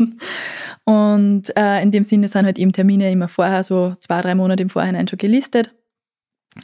Und 0.85 1.55
äh, 1.57 1.81
in 1.81 1.89
dem 1.89 2.03
Sinne 2.03 2.27
sind 2.27 2.45
halt 2.45 2.59
eben 2.59 2.71
Termine 2.71 3.11
immer 3.11 3.27
vorher, 3.27 3.63
so 3.63 3.95
zwei, 3.99 4.21
drei 4.21 4.35
Monate 4.35 4.61
im 4.61 4.69
Vorhinein 4.69 5.07
schon 5.07 5.17
gelistet. 5.17 5.73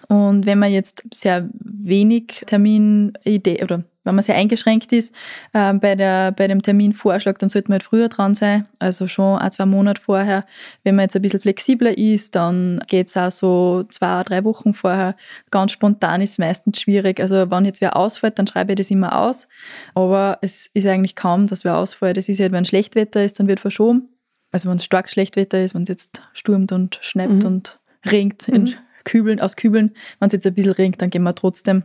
Und 0.07 0.45
wenn 0.45 0.59
man 0.59 0.71
jetzt 0.71 1.03
sehr 1.11 1.49
wenig 1.53 2.43
Terminidee 2.45 3.63
oder 3.63 3.83
wenn 4.03 4.15
man 4.15 4.23
sehr 4.23 4.35
eingeschränkt 4.35 4.91
ist 4.93 5.13
äh, 5.53 5.73
bei, 5.73 5.95
der, 5.95 6.31
bei 6.31 6.47
dem 6.47 6.61
Terminvorschlag, 6.61 7.37
dann 7.39 7.49
sollte 7.49 7.69
man 7.69 7.75
halt 7.75 7.83
früher 7.83 8.09
dran 8.09 8.35
sein, 8.35 8.67
also 8.79 9.07
schon 9.07 9.39
ein, 9.39 9.51
zwei 9.51 9.65
Monate 9.65 10.01
vorher. 10.01 10.45
Wenn 10.83 10.95
man 10.95 11.03
jetzt 11.03 11.15
ein 11.15 11.21
bisschen 11.21 11.39
flexibler 11.39 11.97
ist, 11.97 12.35
dann 12.35 12.81
geht 12.87 13.07
es 13.07 13.17
auch 13.17 13.31
so 13.31 13.83
zwei, 13.89 14.23
drei 14.23 14.43
Wochen 14.43 14.73
vorher. 14.73 15.15
Ganz 15.51 15.71
spontan 15.71 16.21
ist 16.21 16.31
es 16.31 16.37
meistens 16.39 16.81
schwierig. 16.81 17.19
Also 17.19 17.51
wenn 17.51 17.65
jetzt 17.65 17.81
wer 17.81 17.95
ausfällt, 17.95 18.39
dann 18.39 18.47
schreibe 18.47 18.73
ich 18.73 18.77
das 18.77 18.91
immer 18.91 19.19
aus. 19.19 19.47
Aber 19.93 20.39
es 20.41 20.67
ist 20.73 20.87
eigentlich 20.87 21.15
kaum, 21.15 21.47
dass 21.47 21.63
wer 21.63 21.77
ausfällt. 21.77 22.17
Es 22.17 22.29
ist 22.29 22.39
halt, 22.39 22.51
wenn 22.51 22.65
Schlechtwetter 22.65 23.23
ist, 23.23 23.39
dann 23.39 23.47
wird 23.47 23.59
verschoben. 23.59 24.09
Also 24.51 24.69
wenn 24.69 24.77
es 24.77 24.85
stark 24.85 25.09
Schlechtwetter 25.09 25.61
ist, 25.61 25.75
wenn 25.75 25.83
es 25.83 25.89
jetzt 25.89 26.21
stürmt 26.33 26.71
und 26.71 26.99
schnappt 27.01 27.43
mhm. 27.43 27.45
und 27.45 27.79
regnet 28.05 28.47
in 28.47 28.63
mhm. 28.63 28.73
Kübeln, 29.03 29.39
aus 29.39 29.55
Kübeln. 29.55 29.91
Wenn 30.19 30.27
es 30.27 30.33
jetzt 30.33 30.45
ein 30.45 30.53
bisschen 30.53 30.73
regnet, 30.73 31.01
dann 31.01 31.09
gehen 31.09 31.23
wir 31.23 31.35
trotzdem 31.35 31.83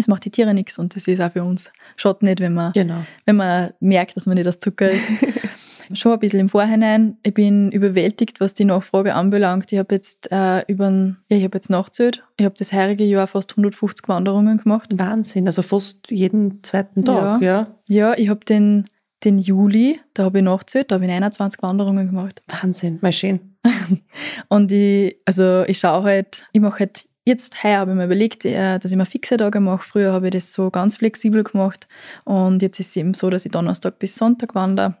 es 0.00 0.08
macht 0.08 0.24
die 0.24 0.30
Tiere 0.30 0.54
nichts 0.54 0.78
und 0.78 0.96
das 0.96 1.06
ist 1.06 1.20
auch 1.20 1.32
für 1.32 1.44
uns 1.44 1.70
schaut 1.96 2.22
nicht, 2.22 2.40
wenn 2.40 2.54
man, 2.54 2.72
genau. 2.72 3.04
wenn 3.24 3.36
man 3.36 3.70
merkt, 3.80 4.16
dass 4.16 4.26
man 4.26 4.34
nicht 4.34 4.46
das 4.46 4.58
Zucker 4.58 4.90
ist. 4.90 5.08
Schon 5.92 6.12
ein 6.12 6.18
bisschen 6.18 6.40
im 6.40 6.48
Vorhinein. 6.48 7.18
Ich 7.22 7.34
bin 7.34 7.70
überwältigt, 7.70 8.40
was 8.40 8.54
die 8.54 8.64
Nachfrage 8.64 9.14
anbelangt. 9.14 9.70
Ich 9.70 9.78
habe 9.78 9.94
jetzt 9.94 10.32
äh, 10.32 10.62
über 10.66 10.90
ja, 11.28 11.36
ich 11.36 11.44
habe 11.44 11.56
jetzt 11.56 11.68
nachgezählt. 11.68 12.24
Ich 12.38 12.44
habe 12.46 12.54
das 12.58 12.72
heurige 12.72 13.04
Jahr 13.04 13.26
fast 13.26 13.52
150 13.52 14.08
Wanderungen 14.08 14.58
gemacht. 14.58 14.90
Wahnsinn, 14.96 15.46
also 15.46 15.60
fast 15.60 15.98
jeden 16.08 16.62
zweiten 16.62 17.04
Tag, 17.04 17.42
ja. 17.42 17.58
Ja, 17.86 18.10
ja 18.12 18.14
ich 18.16 18.30
habe 18.30 18.44
den, 18.46 18.88
den 19.24 19.38
Juli, 19.38 20.00
da 20.14 20.24
habe 20.24 20.38
ich 20.38 20.44
nachgezählt, 20.44 20.90
da 20.90 20.94
habe 20.94 21.04
ich 21.04 21.12
21 21.12 21.62
Wanderungen 21.62 22.06
gemacht. 22.06 22.42
Wahnsinn, 22.48 22.98
mal 23.02 23.12
schön. 23.12 23.40
und 24.48 24.72
ich, 24.72 25.16
also 25.26 25.64
ich 25.66 25.78
schaue 25.78 26.04
halt, 26.04 26.48
ich 26.52 26.60
mache 26.62 26.80
halt 26.80 27.06
Jetzt 27.26 27.64
heuer 27.64 27.78
habe 27.78 27.92
ich 27.92 27.96
mir 27.96 28.04
überlegt, 28.04 28.44
äh, 28.44 28.78
dass 28.78 28.90
ich 28.90 28.96
mir 28.96 29.06
fixe 29.06 29.36
Tage 29.38 29.60
mache. 29.60 29.82
Früher 29.88 30.12
habe 30.12 30.26
ich 30.26 30.32
das 30.32 30.52
so 30.52 30.70
ganz 30.70 30.98
flexibel 30.98 31.42
gemacht. 31.42 31.88
Und 32.24 32.60
jetzt 32.60 32.78
ist 32.80 32.88
es 32.88 32.96
eben 32.96 33.14
so, 33.14 33.30
dass 33.30 33.46
ich 33.46 33.52
Donnerstag 33.52 33.98
bis 33.98 34.16
Sonntag 34.16 34.54
wandere 34.54 34.96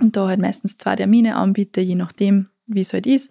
und 0.00 0.16
da 0.16 0.28
halt 0.28 0.40
meistens 0.40 0.78
zwei 0.78 0.96
Termine 0.96 1.36
anbiete, 1.36 1.82
je 1.82 1.94
nachdem, 1.94 2.48
wie 2.66 2.80
es 2.80 2.94
halt 2.94 3.06
ist. 3.06 3.30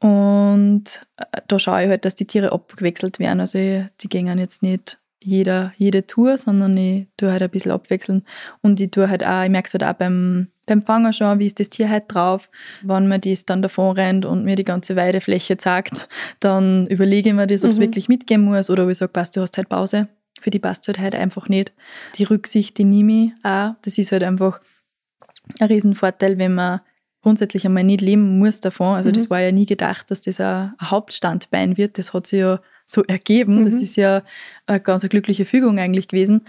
Und 0.00 1.06
äh, 1.16 1.40
da 1.48 1.58
schaue 1.58 1.84
ich 1.84 1.88
halt, 1.88 2.04
dass 2.04 2.14
die 2.14 2.26
Tiere 2.26 2.52
abgewechselt 2.52 3.18
werden. 3.18 3.40
Also 3.40 3.58
die 3.58 4.08
gehen 4.08 4.38
jetzt 4.38 4.62
nicht 4.62 4.98
jeder, 5.26 5.72
jede 5.76 6.06
Tour, 6.06 6.38
sondern 6.38 6.76
ich 6.76 7.08
tue 7.16 7.32
halt 7.32 7.42
ein 7.42 7.50
bisschen 7.50 7.72
abwechseln. 7.72 8.22
Und 8.62 8.80
ich 8.80 8.92
tue 8.92 9.10
halt 9.10 9.24
auch, 9.24 9.42
ich 9.42 9.50
merke 9.50 9.66
es 9.66 9.74
halt 9.74 9.82
auch 9.82 9.98
beim, 9.98 10.46
beim 10.66 10.82
Fangen 10.82 11.12
schon, 11.12 11.40
wie 11.40 11.46
ist 11.46 11.58
das 11.58 11.68
Tier 11.68 11.90
halt 11.90 12.04
drauf. 12.08 12.48
Wenn 12.82 13.08
man 13.08 13.20
das 13.20 13.44
dann 13.44 13.60
davon 13.60 13.96
rennt 13.96 14.24
und 14.24 14.44
mir 14.44 14.54
die 14.54 14.64
ganze 14.64 14.94
Weidefläche 14.94 15.56
zeigt, 15.56 16.08
dann 16.38 16.86
überlege 16.86 17.30
ich 17.30 17.34
mir 17.34 17.48
das, 17.48 17.64
ob 17.64 17.70
es 17.70 17.78
mhm. 17.78 17.82
wirklich 17.82 18.08
mitgehen 18.08 18.40
muss 18.40 18.70
oder 18.70 18.84
ob 18.84 18.90
ich 18.90 18.98
sage, 18.98 19.12
passt, 19.12 19.36
du 19.36 19.40
hast 19.40 19.56
halt 19.56 19.68
Pause. 19.68 20.08
Für 20.40 20.50
die 20.50 20.60
passt 20.60 20.86
halt 20.86 20.98
halt 20.98 21.16
einfach 21.16 21.48
nicht. 21.48 21.72
Die 22.16 22.24
Rücksicht, 22.24 22.78
die 22.78 22.84
nehme 22.84 23.12
ich 23.12 23.32
auch. 23.44 23.74
Das 23.82 23.98
ist 23.98 24.12
halt 24.12 24.22
einfach 24.22 24.60
ein 25.58 25.66
Riesenvorteil, 25.66 26.38
wenn 26.38 26.54
man 26.54 26.80
grundsätzlich 27.22 27.66
einmal 27.66 27.82
nicht 27.82 28.00
leben 28.00 28.38
muss 28.38 28.60
davon. 28.60 28.94
Also 28.94 29.08
mhm. 29.08 29.14
das 29.14 29.28
war 29.28 29.40
ja 29.40 29.50
nie 29.50 29.66
gedacht, 29.66 30.08
dass 30.12 30.22
das 30.22 30.40
ein 30.40 30.72
Hauptstandbein 30.80 31.76
wird. 31.76 31.98
Das 31.98 32.12
hat 32.12 32.28
sich 32.28 32.38
ja 32.38 32.60
so 32.86 33.02
ergeben. 33.04 33.60
Mhm. 33.60 33.64
Das 33.72 33.82
ist 33.82 33.96
ja 33.96 34.22
eine 34.66 34.80
ganz 34.80 35.02
eine 35.02 35.10
glückliche 35.10 35.44
Fügung 35.44 35.78
eigentlich 35.78 36.08
gewesen. 36.08 36.42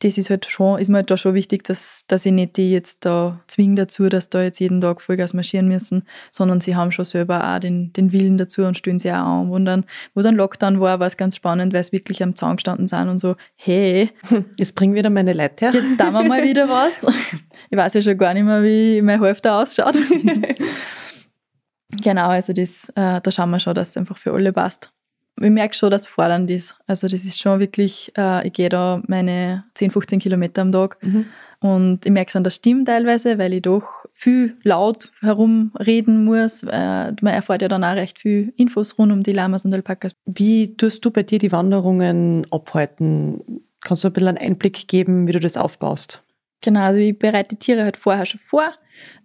Das 0.00 0.16
ist 0.16 0.30
halt 0.30 0.46
schon, 0.46 0.78
ist 0.78 0.90
mir 0.90 0.98
halt 0.98 1.10
da 1.10 1.16
schon 1.16 1.34
wichtig, 1.34 1.64
dass, 1.64 2.04
dass 2.06 2.24
ich 2.24 2.30
nicht 2.30 2.56
die 2.56 2.70
jetzt 2.70 3.04
da 3.04 3.40
zwinge 3.48 3.74
dazu, 3.74 4.08
dass 4.08 4.30
da 4.30 4.42
jetzt 4.42 4.60
jeden 4.60 4.80
Tag 4.80 5.00
Vollgas 5.00 5.34
marschieren 5.34 5.66
müssen, 5.66 6.04
sondern 6.30 6.60
sie 6.60 6.76
haben 6.76 6.92
schon 6.92 7.04
selber 7.04 7.42
auch 7.42 7.58
den, 7.58 7.92
den 7.94 8.12
Willen 8.12 8.38
dazu 8.38 8.62
und 8.62 8.78
stellen 8.78 9.00
sich 9.00 9.10
auch 9.10 9.16
an. 9.16 9.50
Und 9.50 9.64
dann, 9.64 9.86
wo 10.14 10.22
dann 10.22 10.36
Lockdown 10.36 10.78
war, 10.78 11.00
war 11.00 11.06
es 11.08 11.16
ganz 11.16 11.34
spannend, 11.34 11.72
weil 11.72 11.80
es 11.80 11.90
wirklich 11.90 12.22
am 12.22 12.36
Zaun 12.36 12.56
gestanden 12.56 12.86
sind 12.86 13.08
und 13.08 13.20
so, 13.20 13.34
hey, 13.56 14.10
jetzt 14.56 14.76
bringen 14.76 14.94
wieder 14.94 15.10
meine 15.10 15.32
Leute 15.32 15.66
her. 15.66 15.74
Jetzt 15.74 15.98
tun 15.98 16.12
wir 16.12 16.22
mal 16.24 16.42
wieder 16.42 16.68
was. 16.68 17.06
Ich 17.70 17.76
weiß 17.76 17.94
ja 17.94 18.02
schon 18.02 18.16
gar 18.16 18.32
nicht 18.32 18.44
mehr, 18.44 18.62
wie 18.62 19.02
mein 19.02 19.20
Hälfte 19.20 19.52
ausschaut. 19.52 19.94
genau, 21.90 22.28
also 22.28 22.52
das, 22.52 22.88
äh, 22.90 23.20
da 23.20 23.30
schauen 23.30 23.50
wir 23.50 23.60
schon, 23.60 23.74
dass 23.74 23.90
es 23.90 23.96
einfach 23.96 24.16
für 24.16 24.32
alle 24.32 24.52
passt 24.52 24.90
ich 25.40 25.50
merke 25.50 25.74
schon, 25.74 25.90
dass 25.90 26.02
es 26.02 26.08
fordernd 26.08 26.50
ist. 26.50 26.76
Also 26.86 27.08
das 27.08 27.24
ist 27.24 27.40
schon 27.40 27.60
wirklich, 27.60 28.12
äh, 28.16 28.46
ich 28.46 28.52
gehe 28.52 28.68
da 28.68 29.02
meine 29.06 29.64
10, 29.74 29.90
15 29.90 30.18
Kilometer 30.20 30.62
am 30.62 30.72
Tag 30.72 30.96
mhm. 31.02 31.26
und 31.60 32.04
ich 32.04 32.12
merke 32.12 32.28
es 32.28 32.36
an 32.36 32.44
der 32.44 32.50
Stimme 32.50 32.84
teilweise, 32.84 33.38
weil 33.38 33.54
ich 33.54 33.62
doch 33.62 34.06
viel 34.12 34.56
laut 34.62 35.10
herumreden 35.20 36.24
muss. 36.24 36.62
Äh, 36.62 37.12
man 37.20 37.34
erfährt 37.34 37.62
ja 37.62 37.68
dann 37.68 37.84
auch 37.84 37.94
recht 37.94 38.18
viel 38.18 38.52
Infos 38.56 38.98
rund 38.98 39.12
um 39.12 39.22
die 39.22 39.32
Lamas 39.32 39.64
und 39.64 39.74
Alpakas. 39.74 40.12
Wie 40.26 40.76
tust 40.76 41.04
du 41.04 41.10
bei 41.10 41.22
dir 41.22 41.38
die 41.38 41.52
Wanderungen 41.52 42.46
abhalten? 42.50 43.62
Kannst 43.80 44.04
du 44.04 44.08
ein 44.08 44.12
bisschen 44.12 44.28
einen 44.28 44.38
Einblick 44.38 44.88
geben, 44.88 45.26
wie 45.28 45.32
du 45.32 45.40
das 45.40 45.56
aufbaust? 45.56 46.22
Genau, 46.60 46.80
also 46.80 46.98
ich 46.98 47.18
bereite 47.18 47.50
die 47.50 47.58
Tiere 47.58 47.84
halt 47.84 47.96
vorher 47.96 48.26
schon 48.26 48.40
vor. 48.40 48.72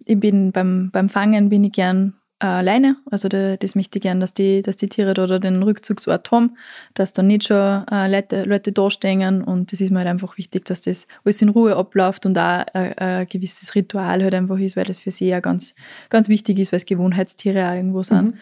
Ich 0.04 0.18
bin 0.18 0.52
beim, 0.52 0.90
beim 0.92 1.08
Fangen 1.08 1.48
bin 1.48 1.64
ich 1.64 1.72
gern 1.72 2.14
alleine. 2.46 2.96
Also 3.10 3.28
da, 3.28 3.56
das 3.56 3.74
möchte 3.74 3.98
ich 3.98 4.02
gerne, 4.02 4.20
dass 4.20 4.34
die, 4.34 4.62
dass 4.62 4.76
die 4.76 4.88
Tiere 4.88 5.14
da 5.14 5.38
den 5.38 5.62
Rückzugsort 5.62 6.30
haben, 6.30 6.56
dass 6.94 7.12
da 7.12 7.22
nicht 7.22 7.44
schon 7.44 7.86
äh, 7.88 8.08
Leute, 8.08 8.44
Leute 8.44 8.72
da 8.72 8.90
stehen 8.90 9.42
und 9.42 9.72
das 9.72 9.80
ist 9.80 9.90
mir 9.90 9.98
halt 9.98 10.08
einfach 10.08 10.36
wichtig, 10.38 10.64
dass 10.64 10.80
das 10.80 11.06
alles 11.24 11.42
in 11.42 11.48
Ruhe 11.48 11.76
abläuft 11.76 12.26
und 12.26 12.38
auch 12.38 12.64
äh, 12.74 12.94
ein 12.96 13.26
gewisses 13.26 13.74
Ritual 13.74 14.22
halt 14.22 14.34
einfach 14.34 14.58
ist, 14.58 14.76
weil 14.76 14.84
das 14.84 15.00
für 15.00 15.10
sie 15.10 15.28
ja 15.28 15.40
ganz, 15.40 15.74
ganz 16.10 16.28
wichtig 16.28 16.58
ist, 16.58 16.72
weil 16.72 16.78
es 16.78 16.86
Gewohnheitstiere 16.86 17.68
auch 17.68 17.74
irgendwo 17.74 18.02
sind. 18.02 18.34
Mhm. 18.34 18.38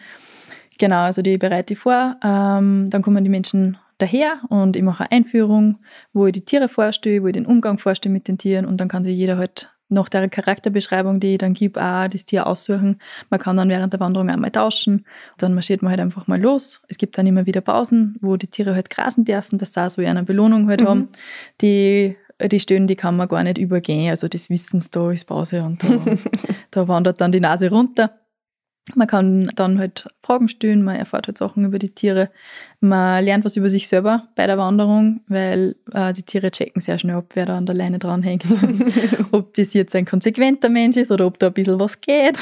Genau, 0.77 1.03
also 1.03 1.21
die 1.21 1.37
bereite 1.37 1.73
ich 1.73 1.79
vor. 1.79 2.17
Ähm, 2.23 2.89
dann 2.89 3.01
kommen 3.01 3.23
die 3.23 3.29
Menschen 3.29 3.77
daher 3.97 4.41
und 4.49 4.75
ich 4.75 4.83
mache 4.83 5.03
eine 5.03 5.11
Einführung, 5.11 5.77
wo 6.13 6.27
ich 6.27 6.33
die 6.33 6.45
Tiere 6.45 6.69
vorstelle, 6.69 7.23
wo 7.23 7.27
ich 7.27 7.33
den 7.33 7.45
Umgang 7.45 7.77
vorstelle 7.77 8.13
mit 8.13 8.27
den 8.27 8.37
Tieren 8.37 8.65
und 8.65 8.77
dann 8.77 8.87
kann 8.87 9.03
sich 9.03 9.15
jeder 9.15 9.37
halt 9.37 9.72
nach 9.93 10.09
der 10.09 10.27
Charakterbeschreibung, 10.29 11.19
die 11.19 11.33
ich 11.33 11.37
dann 11.37 11.53
gebe, 11.53 11.81
auch 11.81 12.07
das 12.07 12.25
Tier 12.25 12.47
aussuchen. 12.47 12.99
Man 13.29 13.39
kann 13.39 13.57
dann 13.57 13.69
während 13.69 13.93
der 13.93 13.99
Wanderung 13.99 14.29
einmal 14.29 14.51
tauschen. 14.51 15.05
Dann 15.37 15.53
marschiert 15.53 15.81
man 15.81 15.91
halt 15.91 16.01
einfach 16.01 16.27
mal 16.27 16.41
los. 16.41 16.81
Es 16.87 16.97
gibt 16.97 17.17
dann 17.17 17.27
immer 17.27 17.45
wieder 17.45 17.61
Pausen, 17.61 18.17
wo 18.21 18.35
die 18.37 18.47
Tiere 18.47 18.75
halt 18.75 18.89
grasen 18.89 19.25
dürfen, 19.25 19.57
dass 19.59 19.73
sie 19.73 19.89
so 19.89 20.01
eine 20.01 20.23
Belohnung 20.23 20.67
halt 20.67 20.81
mhm. 20.81 20.87
haben. 20.87 21.07
Die, 21.61 22.17
die 22.41 22.59
Stöhnen, 22.59 22.87
die 22.87 22.95
kann 22.95 23.15
man 23.15 23.27
gar 23.27 23.43
nicht 23.43 23.57
übergehen. 23.57 24.09
Also 24.09 24.27
das 24.27 24.49
Wissen 24.49 24.81
sie, 24.81 24.89
da 24.91 25.11
ist 25.11 25.25
Pause 25.25 25.63
und 25.63 25.83
da, 25.83 25.89
da 26.71 26.87
wandert 26.87 27.21
dann 27.21 27.31
die 27.31 27.39
Nase 27.39 27.69
runter. 27.69 28.11
Man 28.95 29.07
kann 29.07 29.49
dann 29.55 29.79
halt 29.79 30.09
Fragen 30.21 30.49
stellen, 30.49 30.83
man 30.83 30.97
erfährt 30.97 31.27
halt 31.27 31.37
Sachen 31.37 31.63
über 31.63 31.79
die 31.79 31.89
Tiere. 31.89 32.29
Man 32.81 33.23
lernt 33.23 33.45
was 33.45 33.55
über 33.55 33.69
sich 33.69 33.87
selber 33.87 34.27
bei 34.35 34.45
der 34.45 34.57
Wanderung, 34.57 35.21
weil 35.27 35.77
äh, 35.93 36.11
die 36.11 36.23
Tiere 36.23 36.51
checken 36.51 36.81
sehr 36.81 36.99
schnell 36.99 37.15
ab, 37.15 37.27
wer 37.33 37.45
da 37.45 37.57
an 37.57 37.65
der 37.65 37.75
Leine 37.75 37.97
dranhängt. 37.97 38.43
ob 39.31 39.53
das 39.53 39.73
jetzt 39.73 39.95
ein 39.95 40.05
konsequenter 40.05 40.67
Mensch 40.67 40.97
ist 40.97 41.11
oder 41.11 41.25
ob 41.25 41.39
da 41.39 41.47
ein 41.47 41.53
bisschen 41.53 41.79
was 41.79 42.01
geht. 42.01 42.39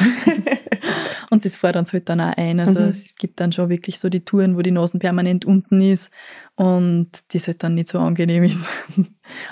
Und 1.30 1.46
das 1.46 1.56
fordern 1.56 1.86
sie 1.86 1.94
halt 1.94 2.10
dann 2.10 2.20
auch 2.20 2.36
ein. 2.36 2.60
Also 2.60 2.80
mhm. 2.80 2.90
es 2.90 3.16
gibt 3.16 3.40
dann 3.40 3.52
schon 3.52 3.70
wirklich 3.70 4.00
so 4.00 4.10
die 4.10 4.26
Touren, 4.26 4.58
wo 4.58 4.62
die 4.62 4.72
Nase 4.72 4.98
permanent 5.00 5.46
unten 5.46 5.80
ist 5.80 6.12
und 6.56 7.10
das 7.34 7.48
halt 7.48 7.64
dann 7.64 7.76
nicht 7.76 7.88
so 7.88 8.00
angenehm 8.00 8.44
ist. 8.44 8.68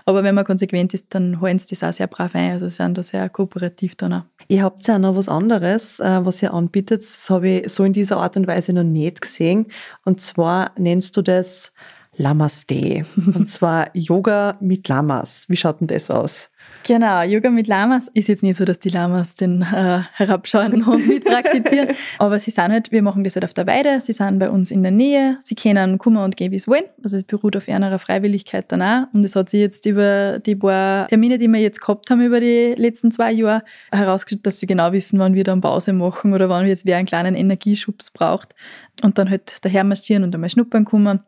Aber 0.06 0.24
wenn 0.24 0.36
man 0.36 0.44
konsequent 0.44 0.94
ist, 0.94 1.06
dann 1.12 1.40
halten 1.40 1.60
sie 1.60 1.68
das 1.70 1.84
auch 1.84 1.94
sehr 1.94 2.08
brav 2.08 2.36
ein. 2.36 2.52
Also 2.52 2.68
sie 2.68 2.76
sind 2.76 2.98
da 2.98 3.04
sehr 3.04 3.30
kooperativ 3.30 3.96
dann 3.96 4.14
auch. 4.14 4.24
Ihr 4.52 4.64
habt 4.64 4.88
ja 4.88 4.98
noch 4.98 5.16
was 5.16 5.30
anderes, 5.30 6.00
äh, 6.00 6.26
was 6.26 6.42
ihr 6.42 6.56
anbietet. 6.56 7.04
Das 7.04 7.30
habe 7.30 7.50
ich 7.50 7.72
so 7.72 7.84
in 7.84 7.94
dieser 7.94 8.18
Art 8.18 8.36
und 8.36 8.48
Weise 8.48 8.74
noch 8.74 8.84
nicht 8.84 9.22
gesehen. 9.22 9.68
Und 10.06 10.22
zwar 10.22 10.72
nennst 10.76 11.16
du 11.16 11.22
das 11.22 11.72
Lamaste. 12.18 13.06
Und 13.16 13.48
zwar 13.48 13.96
Yoga 13.96 14.58
mit 14.60 14.88
Lamas. 14.88 15.46
Wie 15.50 15.56
schaut 15.56 15.82
denn 15.82 15.88
das 15.88 16.10
aus? 16.10 16.50
Genau, 16.84 17.22
Yoga 17.22 17.50
mit 17.50 17.68
Lamas 17.68 18.10
ist 18.14 18.30
jetzt 18.30 18.42
nicht 18.42 18.58
so, 18.58 18.66
dass 18.66 18.80
die 18.80 18.90
Lamas 18.90 19.36
den 19.36 19.62
äh, 19.62 20.02
herabschauenden 20.14 20.86
Hund 20.86 21.08
mit 21.08 21.26
praktizieren, 21.26 21.90
aber 22.18 22.40
sie 22.40 22.52
sind 22.52 22.72
halt, 22.72 22.92
wir 22.92 23.02
machen 23.02 23.24
das 23.24 23.36
halt 23.36 23.46
auf 23.46 23.54
der 23.54 23.68
Weide, 23.68 24.02
sie 24.02 24.14
sind 24.14 24.40
bei 24.40 24.50
uns 24.50 24.72
in 24.72 24.82
der 24.82 24.92
Nähe, 24.92 25.38
sie 25.44 25.56
können 25.56 25.98
kommen 25.98 26.18
und 26.18 26.38
gehen, 26.38 26.52
wie 26.52 26.60
sie 26.60 26.68
wollen, 26.68 26.86
also 27.04 27.18
es 27.18 27.24
beruht 27.24 27.56
auf 27.56 27.68
ihrer 27.68 28.00
Freiwilligkeit 28.00 28.72
dann 28.72 28.82
auch. 28.82 29.14
Und 29.14 29.24
es 29.26 29.36
hat 29.36 29.50
sich 29.50 29.60
jetzt 29.60 29.86
über 29.86 30.40
die 30.40 30.56
paar 30.56 31.08
Termine, 31.08 31.38
die 31.38 31.48
wir 31.48 31.60
jetzt 31.60 31.82
gehabt 31.82 32.10
haben 32.10 32.22
über 32.22 32.40
die 32.40 32.74
letzten 32.76 33.12
zwei 33.12 33.32
Jahre, 33.32 33.64
herausgestellt, 33.92 34.46
dass 34.46 34.60
sie 34.60 34.68
genau 34.68 34.92
wissen, 34.92 35.20
wann 35.20 35.34
wir 35.34 35.44
dann 35.44 35.62
Pause 35.62 35.94
machen 35.94 36.34
oder 36.34 36.50
wann 36.50 36.64
wir 36.64 36.70
jetzt 36.70 36.86
wer 36.86 36.98
einen 36.98 37.08
kleinen 37.08 37.36
Energieschubs 37.36 38.12
braucht. 38.12 38.56
Und 39.02 39.18
dann 39.18 39.30
halt 39.30 39.58
daher 39.62 39.84
marschieren 39.84 40.24
und 40.24 40.34
einmal 40.34 40.50
schnuppern 40.50 40.86
kommen 40.86 41.22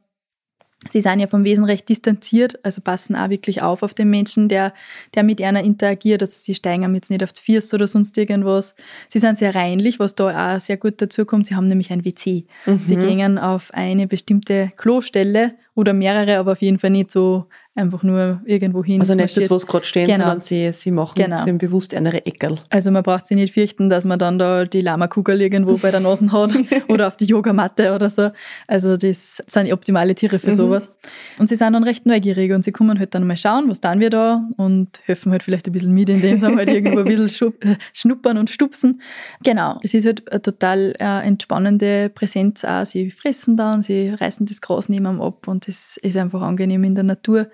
Sie 0.89 1.01
sind 1.01 1.19
ja 1.19 1.27
vom 1.27 1.43
Wesen 1.43 1.63
recht 1.63 1.87
distanziert, 1.89 2.59
also 2.63 2.81
passen 2.81 3.15
auch 3.15 3.29
wirklich 3.29 3.61
auf 3.61 3.83
auf 3.83 3.93
den 3.93 4.09
Menschen, 4.09 4.49
der, 4.49 4.73
der 5.13 5.21
mit 5.21 5.39
einer 5.39 5.63
interagiert. 5.63 6.23
Also 6.23 6.33
sie 6.41 6.55
steigen 6.55 6.95
jetzt 6.95 7.11
nicht 7.11 7.23
auf 7.23 7.31
die 7.33 7.43
Füße 7.43 7.75
oder 7.75 7.87
sonst 7.87 8.17
irgendwas. 8.17 8.73
Sie 9.07 9.19
sind 9.19 9.37
sehr 9.37 9.53
reinlich, 9.53 9.99
was 9.99 10.15
da 10.15 10.55
auch 10.55 10.59
sehr 10.59 10.77
gut 10.77 10.99
dazu 10.99 11.25
kommt. 11.25 11.45
Sie 11.45 11.55
haben 11.55 11.67
nämlich 11.67 11.91
ein 11.91 12.03
WC. 12.03 12.45
Mhm. 12.65 12.81
Sie 12.83 12.95
gehen 12.95 13.37
auf 13.37 13.71
eine 13.73 14.07
bestimmte 14.07 14.71
Klostelle 14.75 15.53
oder 15.75 15.93
mehrere, 15.93 16.39
aber 16.39 16.53
auf 16.53 16.61
jeden 16.61 16.79
Fall 16.79 16.89
nicht 16.89 17.11
so 17.11 17.45
einfach 17.73 18.03
nur 18.03 18.41
irgendwo 18.45 18.83
hin. 18.83 18.99
Also 18.99 19.15
nicht 19.15 19.37
dort, 19.37 19.49
wo 19.49 19.57
sie 19.57 19.65
gerade 19.65 19.85
stehen, 19.85 20.07
genau. 20.07 20.19
sondern 20.19 20.39
sie, 20.41 20.73
sie 20.73 20.91
machen 20.91 21.13
genau. 21.15 21.41
sie 21.41 21.53
bewusst 21.53 21.93
eine 21.93 22.25
Eckerl. 22.25 22.59
Also 22.69 22.91
man 22.91 23.01
braucht 23.01 23.27
sich 23.27 23.37
nicht 23.37 23.53
fürchten, 23.53 23.89
dass 23.89 24.03
man 24.03 24.19
dann 24.19 24.37
da 24.37 24.65
die 24.65 24.81
Lama-Kugel 24.81 25.41
irgendwo 25.41 25.77
bei 25.77 25.89
der 25.89 26.01
Nase 26.01 26.31
hat 26.33 26.51
oder 26.89 27.07
auf 27.07 27.15
die 27.15 27.25
Yogamatte 27.25 27.95
oder 27.95 28.09
so. 28.09 28.31
Also 28.67 28.97
das 28.97 29.41
sind 29.47 29.71
optimale 29.71 30.13
Tiere 30.15 30.37
für 30.39 30.51
mhm. 30.51 30.55
sowas. 30.55 30.97
Und 31.39 31.47
sie 31.47 31.55
sind 31.55 31.71
dann 31.71 31.85
recht 31.85 32.05
neugierig 32.05 32.51
und 32.51 32.65
sie 32.65 32.73
kommen 32.73 32.99
halt 32.99 33.15
dann 33.15 33.25
mal 33.25 33.37
schauen, 33.37 33.69
was 33.69 33.79
tun 33.79 34.01
wir 34.01 34.09
da 34.09 34.43
und 34.57 34.99
helfen 35.05 35.31
halt 35.31 35.43
vielleicht 35.43 35.67
ein 35.67 35.71
bisschen 35.71 35.93
mit, 35.93 36.09
indem 36.09 36.37
sie 36.37 36.53
halt 36.53 36.69
irgendwo 36.69 36.99
ein 36.99 37.05
bisschen 37.05 37.53
schnuppern 37.93 38.37
und 38.37 38.49
stupsen. 38.49 39.01
Genau, 39.45 39.79
es 39.81 39.93
ist 39.93 40.05
halt 40.05 40.29
eine 40.29 40.41
total 40.41 40.93
äh, 40.99 41.25
entspannende 41.25 42.09
Präsenz 42.09 42.65
auch. 42.65 42.85
Sie 42.85 43.11
fressen 43.11 43.55
dann, 43.55 43.81
sie 43.81 44.09
reißen 44.09 44.45
das 44.45 44.59
Gras 44.59 44.89
neben 44.89 45.05
einem 45.05 45.21
ab 45.21 45.47
und 45.47 45.69
das 45.69 45.95
ist 45.97 46.17
einfach 46.17 46.41
angenehm 46.41 46.83
in 46.83 46.95
der 46.95 47.05
Natur. 47.05 47.47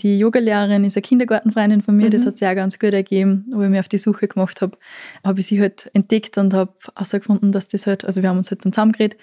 Die 0.00 0.18
Yogalehrerin 0.18 0.84
ist 0.84 0.96
eine 0.96 1.02
Kindergartenfreundin 1.02 1.82
von 1.82 1.96
mir, 1.96 2.06
mhm. 2.06 2.10
das 2.10 2.26
hat 2.26 2.38
sich 2.38 2.48
auch 2.48 2.54
ganz 2.54 2.78
gut 2.78 2.92
ergeben, 2.92 3.46
wo 3.52 3.62
ich 3.62 3.68
mich 3.68 3.80
auf 3.80 3.88
die 3.88 3.98
Suche 3.98 4.28
gemacht 4.28 4.60
habe, 4.62 4.76
habe 5.24 5.40
ich 5.40 5.46
sie 5.46 5.60
halt 5.60 5.90
entdeckt 5.94 6.38
und 6.38 6.54
habe 6.54 6.72
herausgefunden, 6.94 7.52
dass 7.52 7.68
das 7.68 7.86
halt, 7.86 8.04
also 8.04 8.22
wir 8.22 8.28
haben 8.28 8.38
uns 8.38 8.50
halt 8.50 8.64
dann 8.64 8.72
zusammengeredet 8.72 9.18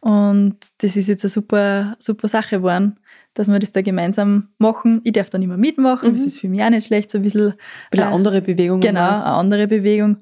und 0.00 0.56
das 0.78 0.96
ist 0.96 1.08
jetzt 1.08 1.24
eine 1.24 1.30
super, 1.30 1.96
super 1.98 2.28
Sache 2.28 2.56
geworden 2.56 2.98
dass 3.36 3.48
wir 3.48 3.58
das 3.58 3.70
da 3.70 3.82
gemeinsam 3.82 4.48
machen. 4.58 5.02
Ich 5.04 5.12
darf 5.12 5.28
dann 5.28 5.42
immer 5.42 5.58
mitmachen, 5.58 6.10
mhm. 6.10 6.14
das 6.14 6.24
ist 6.24 6.40
für 6.40 6.48
mich 6.48 6.62
auch 6.62 6.70
nicht 6.70 6.86
schlecht, 6.86 7.10
so 7.10 7.18
ein 7.18 7.22
bisschen. 7.22 7.52
Ein 7.90 7.98
äh, 7.98 8.02
andere 8.02 8.40
Bewegung. 8.40 8.80
Genau, 8.80 9.00
eine 9.00 9.24
andere 9.24 9.66
Bewegung. 9.66 10.16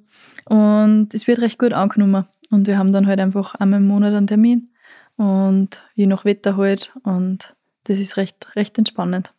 Und 0.47 1.15
es 1.15 1.27
wird 1.27 1.39
recht 1.39 1.59
gut 1.59 1.73
angenommen. 1.73 2.27
Und 2.51 2.67
wir 2.67 2.77
haben 2.77 2.93
dann 2.93 3.07
halt 3.07 3.21
einfach 3.21 3.55
einmal 3.55 3.81
im 3.81 3.87
Monat 3.87 4.15
einen 4.15 4.27
Termin 4.27 4.71
und 5.17 5.83
je 5.95 6.07
nach 6.07 6.25
Wetter 6.25 6.57
halt. 6.57 6.93
Und 7.03 7.55
das 7.85 7.99
ist 7.99 8.17
recht, 8.17 8.55
recht 8.57 8.77
entspannend. 8.79 9.33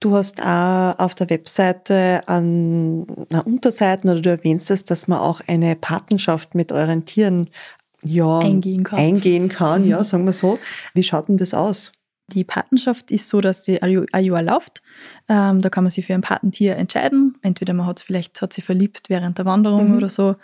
Du 0.00 0.14
hast 0.14 0.42
auch 0.42 0.98
auf 0.98 1.14
der 1.14 1.30
Webseite 1.30 2.22
an 2.26 3.06
na, 3.30 3.40
Unterseiten 3.40 4.10
oder 4.10 4.20
du 4.20 4.30
erwähnst 4.30 4.70
es, 4.70 4.84
dass 4.84 5.08
man 5.08 5.20
auch 5.20 5.40
eine 5.46 5.74
Patenschaft 5.74 6.54
mit 6.54 6.70
euren 6.70 7.06
Tieren 7.06 7.48
ja, 8.02 8.38
eingehen 8.38 8.84
kann. 8.84 8.98
Eingehen 8.98 9.48
kann, 9.48 9.86
ja, 9.86 10.04
sagen 10.04 10.26
wir 10.26 10.34
so. 10.34 10.58
Wie 10.92 11.02
schaut 11.02 11.28
denn 11.28 11.38
das 11.38 11.54
aus? 11.54 11.92
Die 12.28 12.42
Patenschaft 12.42 13.12
ist 13.12 13.28
so, 13.28 13.40
dass 13.40 13.62
die 13.62 13.78
Jahr 13.80 14.42
läuft. 14.42 14.82
Ähm, 15.28 15.60
da 15.60 15.68
kann 15.70 15.84
man 15.84 15.92
sich 15.92 16.06
für 16.06 16.14
ein 16.14 16.22
Patentier 16.22 16.76
entscheiden. 16.76 17.36
Entweder 17.42 17.72
man 17.72 17.86
hat 17.86 18.00
vielleicht 18.00 18.42
hat 18.42 18.52
sich 18.52 18.64
verliebt 18.64 19.08
während 19.08 19.38
der 19.38 19.44
Wanderung 19.44 19.90
mhm. 19.90 19.96
oder 19.96 20.08
so, 20.08 20.34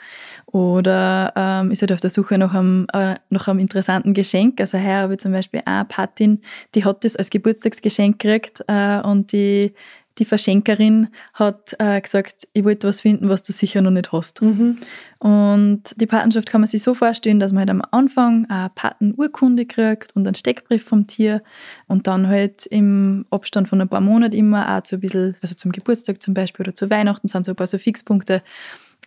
oder 0.47 1.33
ähm, 1.35 1.73
ist 1.73 1.83
halt 1.83 1.93
auf 1.93 1.99
der 1.99 2.11
Suche 2.11 2.39
nach 2.39 2.55
einem, 2.55 2.87
äh, 2.93 3.17
nach 3.31 3.49
einem 3.49 3.59
interessanten 3.59 4.15
Geschenk. 4.15 4.61
Also 4.61 4.79
her 4.79 5.03
habe 5.03 5.15
ich 5.15 5.21
zum 5.21 5.33
Beispiel 5.33 5.63
eine 5.65 5.85
Patin, 5.85 6.41
die 6.77 6.85
hat 6.85 7.05
das 7.05 7.17
als 7.17 7.31
Geburtstagsgeschenk 7.31 8.21
gekriegt 8.21 8.63
äh, 8.69 9.01
und 9.01 9.33
die 9.33 9.75
die 10.19 10.25
Verschenkerin 10.25 11.09
hat 11.35 11.75
äh, 11.79 12.01
gesagt, 12.01 12.49
ich 12.53 12.65
wollte 12.65 12.89
was 12.89 13.01
finden, 13.01 13.29
was 13.29 13.43
du 13.43 13.53
sicher 13.53 13.81
noch 13.81 13.91
nicht 13.91 14.13
hast. 14.13 14.43
Mhm. 14.43 14.79
Und 15.19 15.95
die 15.97 16.07
Patenschaft 16.07 16.49
kann 16.49 16.61
man 16.61 16.69
sich 16.69 16.83
so 16.83 16.95
vorstellen, 16.95 17.41
dass 17.41 17.53
man 17.53 17.61
halt 17.61 17.71
am 17.71 17.83
Anfang 17.91 18.47
eine 18.51 18.71
Patenurkunde 18.75 19.67
kriegt 19.67 20.15
und 20.17 20.27
einen 20.27 20.35
Steckbrief 20.35 20.85
vom 20.85 21.07
Tier 21.07 21.43
und 21.87 22.07
dann 22.07 22.29
halt 22.29 22.67
im 22.67 23.25
Abstand 23.31 23.69
von 23.69 23.81
ein 23.81 23.89
paar 23.89 24.01
Monaten 24.01 24.35
immer 24.35 24.77
auch 24.77 24.85
so 24.85 24.97
ein 24.97 25.01
bisschen, 25.01 25.37
also 25.41 25.55
zum 25.55 25.73
Geburtstag 25.73 26.23
zum 26.23 26.35
Beispiel 26.35 26.65
oder 26.65 26.75
zu 26.75 26.91
Weihnachten 26.91 27.29
sind 27.29 27.47
so 27.47 27.53
ein 27.53 27.57
paar 27.57 27.67
so 27.67 27.79
Fixpunkte, 27.79 28.43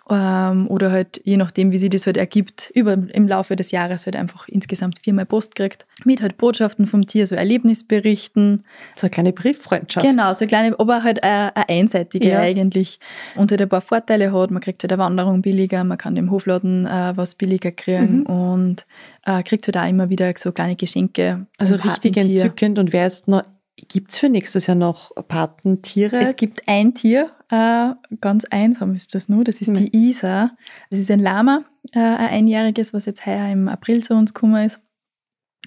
ähm, 0.09 0.67
oder 0.67 0.91
halt 0.91 1.19
je 1.23 1.37
nachdem, 1.37 1.71
wie 1.71 1.77
sich 1.79 1.89
das 1.89 2.05
halt 2.05 2.17
ergibt, 2.17 2.71
über, 2.75 2.93
im 2.93 3.27
Laufe 3.27 3.55
des 3.55 3.71
Jahres 3.71 4.05
halt 4.05 4.15
einfach 4.15 4.47
insgesamt 4.47 4.99
viermal 4.99 5.25
Post 5.25 5.55
kriegt. 5.55 5.85
Mit 6.03 6.21
halt 6.21 6.37
Botschaften 6.37 6.85
vom 6.87 7.05
Tier, 7.07 7.25
so 7.25 7.35
Erlebnisberichten. 7.35 8.63
So 8.95 9.05
eine 9.05 9.09
kleine 9.11 9.33
Brieffreundschaft. 9.33 10.05
Genau, 10.05 10.33
so 10.33 10.41
eine 10.41 10.47
kleine, 10.47 10.79
aber 10.79 11.03
halt 11.03 11.23
eine, 11.23 11.55
eine 11.55 11.69
einseitige 11.69 12.29
Ja. 12.29 12.39
eigentlich. 12.39 12.99
Und 13.35 13.51
halt 13.51 13.61
ein 13.61 13.69
paar 13.69 13.81
Vorteile 13.81 14.31
hat. 14.33 14.51
Man 14.51 14.61
kriegt 14.61 14.83
halt 14.83 14.91
eine 14.93 15.01
Wanderung 15.01 15.41
billiger, 15.41 15.83
man 15.83 15.97
kann 15.97 16.15
dem 16.15 16.29
Hofladen 16.31 16.85
äh, 16.85 17.13
was 17.15 17.35
billiger 17.35 17.71
kriegen 17.71 18.19
Mhm. 18.19 18.25
und 18.25 18.85
äh, 19.25 19.41
kriegt 19.43 19.65
halt 19.67 19.77
auch 19.77 19.87
immer 19.89 20.09
wieder 20.09 20.31
so 20.37 20.51
kleine 20.51 20.75
Geschenke. 20.75 21.47
Also 21.57 21.75
richtig 21.75 22.17
entzückend. 22.17 22.77
Und 22.77 22.93
wer 22.93 23.03
jetzt 23.03 23.27
noch, 23.27 23.43
gibt 23.87 24.11
es 24.11 24.19
für 24.19 24.29
nächstes 24.29 24.67
Jahr 24.67 24.75
noch 24.75 25.11
Patentiere? 25.27 26.17
Es 26.21 26.35
gibt 26.35 26.61
ein 26.67 26.93
Tier, 26.93 27.29
äh, 27.49 27.91
ganz 28.21 28.45
einsam 28.45 28.95
ist 28.95 29.13
das 29.15 29.29
nur, 29.29 29.43
das 29.43 29.61
ist 29.61 29.69
Nee. 29.69 29.89
die 29.89 30.09
Isa. 30.09 30.51
Das 30.89 30.99
ist 30.99 31.11
ein 31.11 31.19
Lama, 31.19 31.63
äh, 31.93 31.99
ein 31.99 32.29
einjähriges, 32.29 32.93
was 32.93 33.05
jetzt 33.05 33.25
heuer 33.25 33.47
im 33.51 33.67
April 33.67 34.03
zu 34.03 34.13
uns 34.15 34.33
gekommen 34.33 34.65
ist. 34.65 34.79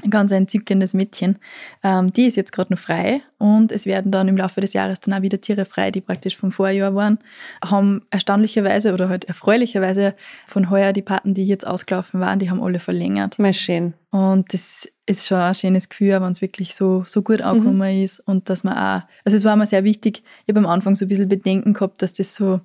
Ein 0.04 0.10
ganz 0.10 0.30
entzückendes 0.30 0.94
Mädchen. 0.94 1.38
Ähm, 1.82 2.12
die 2.12 2.26
ist 2.26 2.36
jetzt 2.36 2.52
gerade 2.52 2.72
noch 2.72 2.78
frei 2.78 3.22
und 3.38 3.72
es 3.72 3.84
werden 3.84 4.12
dann 4.12 4.28
im 4.28 4.36
Laufe 4.36 4.60
des 4.60 4.72
Jahres 4.72 5.00
dann 5.00 5.14
auch 5.14 5.22
wieder 5.22 5.40
Tiere 5.40 5.64
frei, 5.64 5.90
die 5.90 6.00
praktisch 6.00 6.36
vom 6.36 6.52
Vorjahr 6.52 6.94
waren. 6.94 7.18
Haben 7.64 8.02
erstaunlicherweise 8.10 8.92
oder 8.94 9.08
halt 9.08 9.24
erfreulicherweise 9.24 10.14
von 10.46 10.70
heuer 10.70 10.92
die 10.92 11.02
Paten, 11.02 11.34
die 11.34 11.46
jetzt 11.46 11.66
ausgelaufen 11.66 12.20
waren, 12.20 12.38
die 12.38 12.50
haben 12.50 12.62
alle 12.62 12.78
verlängert. 12.78 13.38
Mal 13.38 13.54
schön. 13.54 13.94
Und 14.10 14.54
das 14.54 14.88
ist 15.06 15.26
schon 15.26 15.38
ein 15.38 15.54
schönes 15.54 15.88
Gefühl, 15.88 16.20
wenn 16.20 16.32
es 16.32 16.42
wirklich 16.42 16.74
so, 16.74 17.02
so 17.06 17.22
gut 17.22 17.40
angekommen 17.40 18.04
ist 18.04 18.20
und 18.20 18.48
dass 18.48 18.62
man 18.62 18.74
auch, 18.76 19.06
also 19.24 19.36
es 19.36 19.44
war 19.44 19.56
mir 19.56 19.66
sehr 19.66 19.84
wichtig, 19.84 20.22
ich 20.44 20.54
habe 20.54 20.60
am 20.60 20.66
Anfang 20.66 20.94
so 20.94 21.04
ein 21.04 21.08
bisschen 21.08 21.28
Bedenken 21.28 21.72
gehabt, 21.72 22.02
dass 22.02 22.12
das 22.12 22.34
so, 22.34 22.60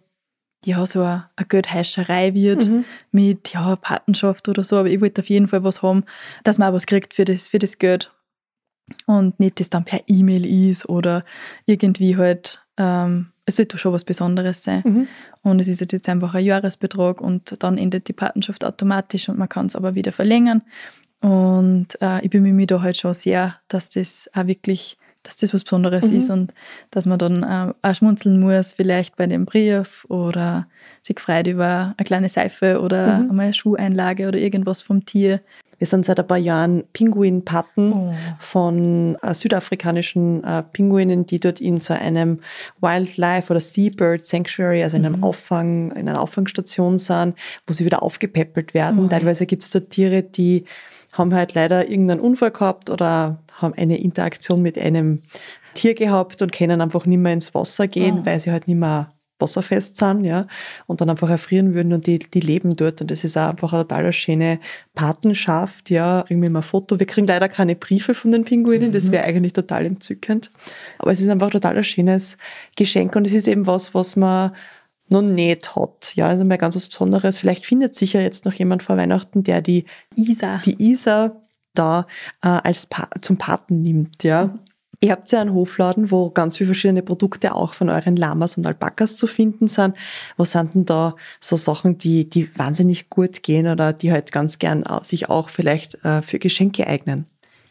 ja, 0.66 0.86
so 0.86 1.01
eine, 1.01 1.30
eine 1.36 1.47
Geldheischerei 1.47 2.34
wird 2.34 2.68
Mhm. 2.68 2.86
mit, 3.11 3.53
ja, 3.53 3.76
Patenschaft 3.76 4.47
oder 4.49 4.64
so, 4.64 4.78
aber 4.78 4.89
ich 4.89 5.01
wollte 5.01 5.22
auf 5.22 5.30
jeden 5.30 5.47
Fall 5.47 5.64
was 5.64 5.82
haben, 5.82 6.03
dass 6.43 6.57
man 6.57 6.70
auch 6.70 6.74
was 6.74 6.86
kriegt 6.86 7.14
für 7.14 7.26
das, 7.26 7.49
für 7.49 7.59
das 7.59 7.78
Geld 7.80 8.11
und 9.05 9.39
nicht 9.39 9.59
das 9.59 9.70
dann 9.70 9.86
per 9.86 10.01
E-Mail 10.07 10.45
ist 10.45 10.88
oder 10.89 11.24
irgendwie 11.66 12.18
halt, 12.18 12.61
ähm, 12.78 13.28
es 13.45 13.57
sollte 13.57 13.78
schon 13.78 13.93
was 13.93 14.03
Besonderes 14.05 14.64
sein. 14.64 14.82
Mhm. 14.86 15.07
Und 15.41 15.59
es 15.59 15.68
ist 15.68 15.82
halt 15.82 15.91
jetzt 15.93 16.07
einfach 16.09 16.34
ein 16.34 16.45
Jahresbetrag 16.45 17.20
und 17.22 17.55
dann 17.61 17.78
endet 17.78 18.07
die 18.07 18.14
Patenschaft 18.14 18.64
automatisch 18.64 19.28
und 19.30 19.38
man 19.38 19.49
kann 19.49 19.66
es 19.66 19.76
aber 19.76 19.95
wieder 19.95 20.11
verlängern. 20.14 20.61
Und 21.20 21.88
äh, 22.01 22.24
ich 22.24 22.30
bemühe 22.30 22.53
mich 22.53 22.68
da 22.68 22.82
halt 22.82 22.97
schon 22.97 23.14
sehr, 23.14 23.55
dass 23.68 23.89
das 23.89 24.30
auch 24.34 24.47
wirklich, 24.47 24.97
dass 25.24 25.38
das 25.38 25.53
was 25.53 25.63
Besonderes 25.63 26.11
Mhm. 26.11 26.17
ist 26.17 26.30
und 26.30 26.53
dass 26.91 27.05
man 27.05 27.17
dann 27.17 27.43
äh, 27.43 27.74
auch 27.82 27.95
schmunzeln 27.95 28.39
muss, 28.39 28.74
vielleicht 28.74 29.15
bei 29.15 29.26
dem 29.26 29.45
Brief 29.45 30.05
oder 30.09 30.67
sich 31.01 31.19
freut 31.19 31.47
über 31.47 31.93
eine 31.97 32.05
kleine 32.05 32.30
Seife 32.30 32.80
oder 32.82 33.19
Mhm. 33.19 33.30
einmal 33.32 33.45
eine 33.45 33.53
Schuheinlage 33.53 34.28
oder 34.28 34.38
irgendwas 34.38 34.82
vom 34.82 35.05
Tier. 35.05 35.39
Wir 35.80 35.88
sind 35.88 36.05
seit 36.05 36.19
ein 36.19 36.28
paar 36.28 36.38
Jahren 36.38 36.84
Pinguinpaten 36.93 37.91
Oh. 37.93 38.13
von 38.39 39.17
äh, 39.21 39.34
südafrikanischen 39.34 40.43
äh, 40.43 40.63
Pinguinen, 40.63 41.26
die 41.26 41.39
dort 41.39 41.59
in 41.59 41.80
so 41.82 41.93
einem 41.93 42.39
Wildlife 42.80 43.51
oder 43.51 43.59
Seabird 43.59 44.26
Sanctuary, 44.26 44.84
also 44.84 44.97
in 44.97 45.05
einem 45.05 45.17
Mhm. 45.17 45.24
Auffang, 45.24 45.91
in 45.91 46.07
einer 46.07 46.21
Auffangstation 46.21 46.97
sind, 46.99 47.36
wo 47.67 47.74
sie 47.74 47.86
wieder 47.86 48.03
aufgepäppelt 48.03 48.74
werden. 48.74 48.99
Oh. 48.99 49.07
Teilweise 49.07 49.45
gibt 49.45 49.63
es 49.63 49.71
dort 49.71 49.89
Tiere, 49.89 50.21
die 50.24 50.65
haben 51.11 51.34
halt 51.34 51.53
leider 51.53 51.89
irgendeinen 51.89 52.21
Unfall 52.21 52.51
gehabt 52.51 52.89
oder 52.89 53.38
haben 53.64 53.74
eine 53.74 53.99
Interaktion 53.99 54.61
mit 54.61 54.78
einem 54.78 55.24
Tier 55.74 55.95
gehabt 55.95 56.41
und 56.43 56.51
können 56.51 56.82
einfach 56.82 57.05
nicht 57.07 57.18
mehr 57.18 57.34
ins 57.34 57.55
Wasser 57.55 57.88
gehen, 57.88 58.20
Oh. 58.22 58.26
weil 58.26 58.39
sie 58.39 58.51
halt 58.51 58.68
nicht 58.68 58.78
mehr 58.78 59.11
wasserfest 59.39 59.97
sind, 59.97 60.24
ja, 60.24 60.47
und 60.86 61.01
dann 61.01 61.09
einfach 61.09 61.30
erfrieren 61.30 61.74
würden 61.74 61.91
und 61.91 62.05
die, 62.07 62.20
die 62.20 62.39
leben 62.39 62.76
dort 62.78 63.01
und 63.01 63.11
das 63.11 63.24
ist 63.26 63.36
auch 63.38 63.49
einfach 63.49 63.74
eine 63.74 63.82
total 63.82 64.14
schöne 64.14 64.59
Patenschaft, 64.93 65.89
ja, 65.89 66.24
mir 66.30 66.49
mal 66.49 66.59
ein 66.59 66.64
Foto. 66.64 66.99
Wir 66.99 67.07
kriegen 67.07 67.28
leider 67.28 67.49
keine 67.49 67.76
Briefe 67.76 68.14
von 68.14 68.32
den 68.32 68.45
Pinguinen, 68.45 68.91
das 68.93 69.11
wäre 69.11 69.26
eigentlich 69.26 69.51
total 69.53 69.86
entzückend, 69.86 70.49
aber 70.99 71.11
es 71.11 71.20
ist 71.20 71.30
einfach 71.30 71.49
total 71.49 71.78
ein 71.78 71.84
schönes 71.84 72.38
Geschenk 72.78 73.16
und 73.16 73.28
es 73.28 73.34
ist 73.34 73.47
eben 73.47 73.68
was, 73.68 73.93
was 73.93 74.16
man 74.16 74.51
noch 75.09 75.22
nicht 75.22 75.76
hat, 75.76 76.14
ja, 76.16 76.28
also 76.30 76.45
mal 76.45 76.57
ganz 76.57 76.76
was 76.76 76.88
Besonderes. 76.88 77.38
Vielleicht 77.38 77.66
findet 77.66 77.93
sich 77.95 78.14
ja 78.14 78.22
jetzt 78.22 78.45
noch 78.45 78.53
jemand 78.53 78.84
vor 78.84 78.95
Weihnachten, 78.95 79.43
der 79.43 79.61
die 79.61 79.86
Isa. 80.16 80.61
die 80.66 80.82
Isa 80.82 81.41
da 81.74 82.07
äh, 82.41 82.47
als 82.47 82.86
pa 82.86 83.09
zum 83.19 83.38
Paten 83.38 83.82
nimmt, 83.82 84.24
ja. 84.24 84.57
Ihr 84.99 85.11
habt 85.11 85.30
ja 85.34 85.41
einen 85.41 85.53
Hofladen, 85.53 86.11
wo 86.11 86.30
ganz 86.30 86.55
viele 86.55 86.67
verschiedene 86.67 87.01
Produkte 87.01 87.53
auch 87.53 87.74
von 87.74 87.89
euren 87.89 88.15
Lamas 88.15 88.55
und 88.57 88.65
Alpakas 88.65 89.17
zu 89.17 89.28
finden 89.28 89.67
sind. 89.67 89.97
Was 90.38 90.51
sind 90.53 90.76
denn 90.76 90.86
da 90.86 91.17
so 91.41 91.57
Sachen, 91.57 91.97
die, 91.97 92.30
die 92.30 92.49
wahnsinnig 92.57 93.09
gut 93.09 93.43
gehen 93.43 93.67
oder 93.67 93.91
die 93.91 94.13
halt 94.13 94.32
ganz 94.32 94.59
gern 94.59 94.86
au- 94.88 95.01
sich 95.03 95.30
auch 95.30 95.49
vielleicht 95.49 95.95
äh, 96.05 96.21
für 96.21 96.39
Geschenke 96.39 96.88
eignen? 96.88 97.26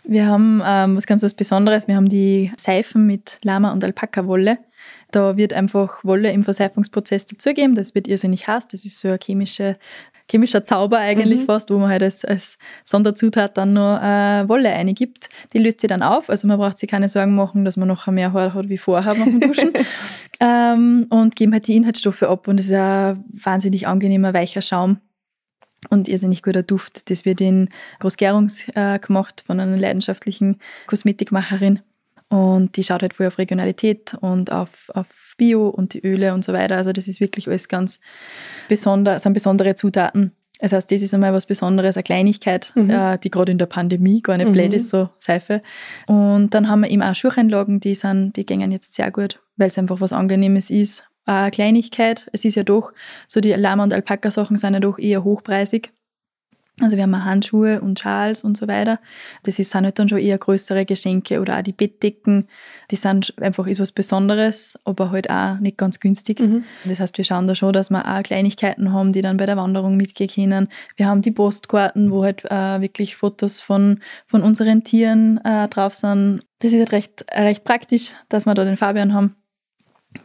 Wir 0.05 0.26
haben 0.26 0.61
ähm, 0.62 0.96
was 0.96 1.07
ganz 1.07 1.22
was 1.22 1.32
Besonderes. 1.32 1.88
Wir 1.88 1.96
haben 1.96 2.11
die 2.11 2.53
Seifen 2.59 3.07
mit 3.07 3.38
Lama- 3.44 3.72
und 3.72 3.82
Alpaka-Wolle. 3.82 4.59
Da 5.11 5.36
wird 5.36 5.53
einfach 5.55 6.05
Wolle 6.05 6.32
im 6.32 6.44
Verseifungsprozess 6.44 7.24
dazugeben. 7.24 7.74
Das 7.74 7.94
wird 7.94 8.09
irrsinnig 8.09 8.46
heiß. 8.46 8.68
Das 8.68 8.84
ist 8.84 8.98
so 8.98 9.09
ein 9.09 9.18
chemische, 9.22 9.78
chemischer 10.33 10.62
Zauber 10.64 10.99
eigentlich 10.99 11.41
Mhm. 11.41 11.45
fast, 11.45 11.70
wo 11.70 11.78
man 11.78 11.91
halt 11.91 12.03
als, 12.03 12.24
als 12.24 12.59
Sonderzutat 12.85 13.57
dann 13.57 13.74
noch 13.74 14.03
äh, 14.03 14.49
Wolle 14.49 14.70
eingibt. 14.70 15.28
Die 15.53 15.59
löst 15.59 15.80
sich 15.83 15.89
dann 15.89 16.03
auf. 16.03 16.28
Also 16.30 16.49
man 16.49 16.59
braucht 16.59 16.78
sich 16.78 16.91
keine 16.91 17.09
Sorgen 17.09 17.35
machen, 17.37 17.64
dass 17.64 17.76
man 17.76 17.87
noch 17.87 18.07
mehr 18.09 18.33
Haar 18.33 18.55
hat 18.55 18.68
wie 18.68 18.78
vorher 18.78 19.14
nach 19.14 19.26
dem 19.26 19.41
Duschen. 19.41 19.72
ähm, 20.41 21.07
und 21.11 21.37
geben 21.37 21.53
halt 21.53 21.66
die 21.68 21.76
Inhaltsstoffe 21.76 22.22
ab. 22.22 22.49
Und 22.49 22.59
es 22.59 22.66
ist 22.66 22.72
ein 22.72 23.22
wahnsinnig 23.33 23.87
angenehmer, 23.87 24.33
weicher 24.35 24.62
Schaum 24.62 24.99
und 25.91 26.09
irrsinnig 26.09 26.43
guter 26.43 26.62
Duft. 26.62 27.11
Das 27.11 27.24
wird 27.24 27.41
in 27.41 27.68
Großgärungs 28.01 28.68
äh, 28.74 28.99
gemacht 28.99 29.45
von 29.47 29.61
einer 29.61 29.76
leidenschaftlichen 29.76 30.59
Kosmetikmacherin. 30.87 31.80
Und 32.28 32.76
die 32.78 32.85
schaut 32.85 33.03
halt 33.03 33.12
voll 33.12 33.26
auf 33.26 33.37
Regionalität 33.37 34.16
und 34.20 34.51
auf, 34.51 34.91
auf 34.95 35.07
Bio 35.37 35.68
und 35.68 35.95
die 35.95 36.01
Öle 36.05 36.35
und 36.35 36.45
so 36.45 36.53
weiter. 36.53 36.76
Also 36.76 36.93
das 36.93 37.09
ist 37.09 37.20
wirklich 37.20 37.49
alles 37.49 37.68
ganz 37.68 38.01
besonders, 38.68 39.22
sind 39.22 39.33
besondere 39.33 39.74
Zutaten. 39.74 40.33
Das 40.61 40.72
heißt, 40.72 40.93
das 40.93 41.03
ist 41.03 41.12
einmal 41.12 41.33
was 41.33 41.47
Besonderes, 41.47 41.97
eine 41.97 42.05
Kleinigkeit, 42.05 42.70
Mhm. 42.76 42.91
äh, 42.91 43.18
die 43.18 43.30
gerade 43.30 43.51
in 43.51 43.59
der 43.59 43.66
Pandemie 43.66 44.22
gar 44.22 44.37
nicht 44.37 44.49
Mhm. 44.49 44.53
blöd 44.53 44.72
ist, 44.74 44.91
so 44.91 45.09
Seife. 45.18 45.61
Und 46.07 46.51
dann 46.55 46.68
haben 46.68 46.83
wir 46.83 46.91
eben 46.91 47.03
auch 47.03 47.14
Schuheinlagen, 47.16 47.80
die 47.80 47.97
sind, 47.97 48.37
die 48.37 48.47
gängen 48.47 48.70
jetzt 48.70 48.95
sehr 48.95 49.11
gut, 49.11 49.41
weil 49.57 49.68
es 49.68 49.78
einfach 49.78 50.01
was 50.01 50.12
Angenehmes 50.12 50.70
ist. 50.70 51.05
Eine 51.24 51.51
Kleinigkeit, 51.51 52.28
es 52.33 52.45
ist 52.45 52.55
ja 52.55 52.62
doch, 52.62 52.93
so 53.26 53.41
die 53.41 53.53
Lama- 53.53 53.83
und 53.83 53.93
Alpaka-Sachen 53.93 54.57
sind 54.57 54.74
ja 54.74 54.80
doch 54.80 54.99
eher 54.99 55.24
hochpreisig. 55.24 55.91
Also 56.83 56.97
wir 56.97 57.05
haben 57.05 57.24
Handschuhe 57.24 57.80
und 57.80 57.99
Schals 57.99 58.45
und 58.45 58.57
so 58.57 58.68
weiter. 58.68 58.99
Das 59.45 59.59
ist, 59.59 59.70
sind 59.70 59.85
halt 59.85 59.99
dann 59.99 60.09
schon 60.09 60.18
eher 60.18 60.39
größere 60.39 60.85
Geschenke 60.85 61.41
oder 61.41 61.59
auch 61.59 61.62
die 61.62 61.72
Bettdecken. 61.72 62.49
Die 62.91 62.97
sind 62.97 63.35
einfach 63.41 63.66
ist 63.66 63.80
was 63.80 63.93
Besonderes, 63.93 64.78
aber 64.85 65.11
halt 65.11 65.30
auch 65.30 65.59
nicht 65.59 65.78
ganz 65.78 66.01
günstig. 66.01 66.41
Mhm. 66.41 66.64
Das 66.85 67.01
heißt, 67.01 67.16
wir 67.18 67.24
schauen 67.24 67.47
da 67.47 67.55
schon, 67.55 67.72
dass 67.72 67.91
wir 67.91 68.07
auch 68.07 68.22
Kleinigkeiten 68.22 68.93
haben, 68.93 69.12
die 69.12 69.22
dann 69.22 69.37
bei 69.37 69.47
der 69.47 69.57
Wanderung 69.57 69.97
mitgehen 69.97 70.28
können. 70.28 70.68
Wir 70.97 71.07
haben 71.07 71.22
die 71.22 71.30
Postkarten, 71.30 72.11
wo 72.11 72.24
halt 72.24 72.45
äh, 72.51 72.80
wirklich 72.80 73.16
Fotos 73.16 73.61
von, 73.61 74.01
von 74.26 74.43
unseren 74.43 74.85
Tieren 74.85 75.39
äh, 75.45 75.68
drauf 75.68 75.95
sind. 75.95 76.41
Das 76.59 76.72
ist 76.72 76.78
halt 76.78 76.93
recht, 76.93 77.24
recht 77.33 77.64
praktisch, 77.64 78.14
dass 78.28 78.47
wir 78.47 78.55
da 78.55 78.64
den 78.64 78.76
Fabian 78.76 79.14
haben, 79.14 79.37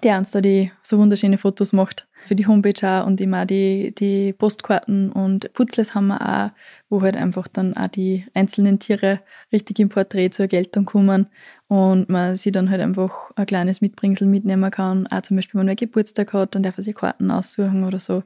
der 0.03 0.18
uns 0.18 0.32
da 0.32 0.41
die 0.41 0.72
so 0.82 0.97
wunderschöne 0.97 1.38
Fotos 1.38 1.74
macht. 1.74 2.08
Für 2.28 2.36
die 2.36 2.45
Homepage 2.45 2.86
auch 2.86 3.07
und 3.07 3.21
immer 3.21 3.45
die, 3.45 3.95
die 3.97 4.34
Postkarten 4.34 5.13
und 5.13 5.53
Putzles 5.53 5.95
haben 5.95 6.07
wir 6.07 6.21
auch, 6.21 6.49
wo 6.89 7.01
halt 7.01 7.15
einfach 7.15 7.47
dann 7.47 7.78
auch 7.78 7.88
die 7.88 8.25
einzelnen 8.34 8.80
Tiere 8.80 9.21
richtig 9.53 9.80
im 9.80 9.88
Porträt 9.88 10.32
zur 10.32 10.47
Geltung 10.47 10.84
kommen 10.84 11.28
und 11.69 12.09
man 12.09 12.36
sich 12.36 12.51
dann 12.51 12.69
halt 12.69 12.82
einfach 12.82 13.32
ein 13.38 13.45
kleines 13.45 13.80
Mitbringsel 13.80 14.28
mitnehmen 14.28 14.69
kann. 14.71 15.07
Auch 15.07 15.21
zum 15.21 15.38
Beispiel, 15.38 15.57
wenn 15.57 15.67
man 15.67 15.75
Geburtstag 15.78 16.34
hat, 16.34 16.53
dann 16.53 16.63
darf 16.63 16.75
er 16.75 16.84
sich 16.84 16.95
Karten 16.95 17.32
aussuchen 17.32 17.86
oder 17.86 17.99
so. 17.99 18.23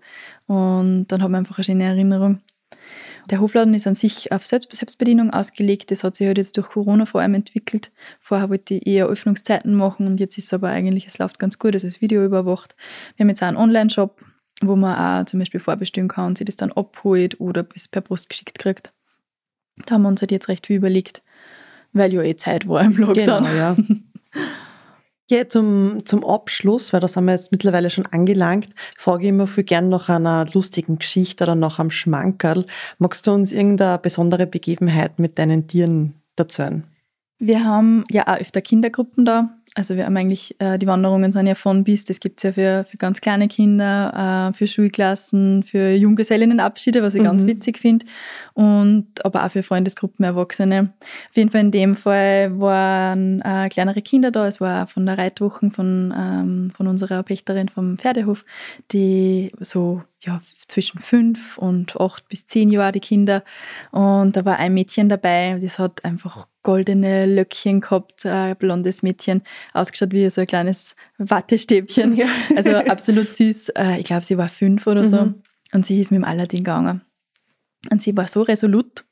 Und 0.47 1.05
dann 1.09 1.21
hat 1.21 1.29
man 1.29 1.41
einfach 1.41 1.59
eine 1.59 1.63
schöne 1.65 1.83
Erinnerung. 1.83 2.39
Der 3.29 3.39
Hofladen 3.39 3.73
ist 3.73 3.87
an 3.87 3.93
sich 3.93 4.31
auf 4.31 4.45
Selbst- 4.45 4.75
Selbstbedienung 4.75 5.31
ausgelegt. 5.31 5.91
Das 5.91 6.03
hat 6.03 6.15
sich 6.15 6.27
halt 6.27 6.37
jetzt 6.37 6.57
durch 6.57 6.69
Corona 6.69 7.05
vor 7.05 7.21
allem 7.21 7.35
entwickelt. 7.35 7.91
Vorher 8.19 8.49
wollte 8.49 8.73
ich 8.75 8.87
eher 8.87 9.07
Öffnungszeiten 9.07 9.75
machen 9.75 10.07
und 10.07 10.19
jetzt 10.19 10.37
ist 10.37 10.45
es 10.45 10.53
aber 10.53 10.69
eigentlich, 10.69 11.07
es 11.07 11.17
läuft 11.17 11.39
ganz 11.39 11.59
gut, 11.59 11.75
es 11.75 11.83
ist 11.83 12.01
Video 12.01 12.25
überwacht. 12.25 12.75
Wir 13.15 13.23
haben 13.23 13.29
jetzt 13.29 13.43
auch 13.43 13.47
einen 13.47 13.57
Online-Shop, 13.57 14.21
wo 14.61 14.75
man 14.75 14.95
auch 14.95 15.25
zum 15.25 15.39
Beispiel 15.39 15.59
vorbestellen 15.59 16.07
kann 16.09 16.27
und 16.27 16.37
sich 16.37 16.45
das 16.45 16.55
dann 16.55 16.71
abholt 16.71 17.39
oder 17.39 17.63
bis 17.63 17.87
per 17.87 18.01
Post 18.01 18.29
geschickt 18.29 18.59
kriegt. 18.59 18.91
Da 19.85 19.95
haben 19.95 20.01
wir 20.03 20.09
uns 20.09 20.21
halt 20.21 20.31
jetzt 20.31 20.47
recht 20.47 20.67
viel 20.67 20.77
überlegt, 20.77 21.23
weil 21.93 22.13
ja 22.13 22.21
eh 22.21 22.35
Zeit 22.35 22.67
war 22.67 22.81
im 22.81 22.97
Lockdown. 22.97 23.43
Genau, 23.43 23.55
ja. 23.55 23.77
Ja, 25.31 25.47
zum, 25.47 26.05
zum 26.05 26.25
Abschluss, 26.25 26.91
weil 26.91 26.99
das 26.99 27.15
haben 27.15 27.23
wir 27.23 27.31
jetzt 27.31 27.53
mittlerweile 27.53 27.89
schon 27.89 28.05
angelangt, 28.05 28.67
frage 28.97 29.23
ich 29.23 29.29
immer 29.29 29.47
viel 29.47 29.63
gern 29.63 29.87
nach 29.87 30.09
einer 30.09 30.45
lustigen 30.51 30.99
Geschichte 30.99 31.45
oder 31.45 31.55
nach 31.55 31.79
einem 31.79 31.89
Schmankerl. 31.89 32.65
Magst 32.97 33.25
du 33.25 33.31
uns 33.31 33.53
irgendeine 33.53 33.97
besondere 33.97 34.45
Begebenheit 34.45 35.19
mit 35.19 35.39
deinen 35.39 35.67
Tieren 35.67 36.15
erzählen? 36.35 36.83
Wir 37.39 37.63
haben 37.63 38.03
ja 38.11 38.27
auch 38.27 38.41
öfter 38.41 38.59
Kindergruppen 38.59 39.23
da. 39.23 39.49
Also 39.73 39.95
wir 39.95 40.05
haben 40.05 40.17
eigentlich, 40.17 40.59
äh, 40.59 40.77
die 40.77 40.87
Wanderungen 40.87 41.31
sind 41.31 41.47
ja 41.47 41.55
von 41.55 41.85
bis, 41.85 42.03
das 42.03 42.19
gibt 42.19 42.39
es 42.39 42.43
ja 42.43 42.51
für, 42.51 42.83
für 42.83 42.97
ganz 42.97 43.21
kleine 43.21 43.47
Kinder, 43.47 44.49
äh, 44.49 44.53
für 44.53 44.67
Schulklassen, 44.67 45.63
für 45.63 45.91
Junggesellinnenabschiede, 45.91 47.01
was 47.01 47.15
ich 47.15 47.21
mhm. 47.21 47.25
ganz 47.25 47.45
witzig 47.45 47.77
finde, 47.77 48.05
und 48.53 49.07
aber 49.23 49.45
auch 49.45 49.51
für 49.51 49.63
Freundesgruppen, 49.63 50.25
Erwachsene. 50.25 50.93
Auf 51.29 51.37
jeden 51.37 51.49
Fall 51.49 51.61
in 51.61 51.71
dem 51.71 51.95
Fall 51.95 52.59
waren 52.59 53.39
äh, 53.41 53.69
kleinere 53.69 54.01
Kinder 54.01 54.29
da, 54.29 54.45
es 54.45 54.59
war 54.59 54.87
von 54.87 55.05
der 55.05 55.17
Reitwochen 55.17 55.71
von, 55.71 56.13
ähm, 56.17 56.71
von 56.75 56.87
unserer 56.87 57.23
Pächterin 57.23 57.69
vom 57.69 57.97
Pferdehof, 57.97 58.43
die 58.91 59.53
so 59.61 60.03
ja, 60.23 60.41
zwischen 60.67 60.99
fünf 60.99 61.57
und 61.57 61.99
acht 61.99 62.27
bis 62.29 62.45
zehn 62.45 62.69
Jahre 62.69 62.91
die 62.91 62.99
Kinder. 62.99 63.43
Und 63.91 64.35
da 64.35 64.45
war 64.45 64.57
ein 64.57 64.73
Mädchen 64.73 65.09
dabei, 65.09 65.57
das 65.61 65.79
hat 65.79 66.05
einfach 66.05 66.47
goldene 66.63 67.25
Löckchen 67.25 67.81
gehabt, 67.81 68.25
ein 68.25 68.55
blondes 68.55 69.01
Mädchen, 69.01 69.41
ausgeschaut 69.73 70.11
wie 70.11 70.29
so 70.29 70.41
ein 70.41 70.47
kleines 70.47 70.95
Wattestäbchen. 71.17 72.15
Ja. 72.15 72.27
Also 72.55 72.75
absolut 72.75 73.31
süß. 73.31 73.69
Äh, 73.69 73.99
ich 73.99 74.05
glaube, 74.05 74.23
sie 74.23 74.37
war 74.37 74.49
fünf 74.49 74.85
oder 74.85 75.05
so. 75.05 75.25
Mhm. 75.25 75.41
Und 75.73 75.85
sie 75.85 75.99
ist 75.99 76.11
mit 76.11 76.19
dem 76.19 76.25
Aladdin 76.25 76.59
gegangen. 76.59 77.01
Und 77.89 78.01
sie 78.01 78.15
war 78.15 78.27
so 78.27 78.41
resolut, 78.41 79.03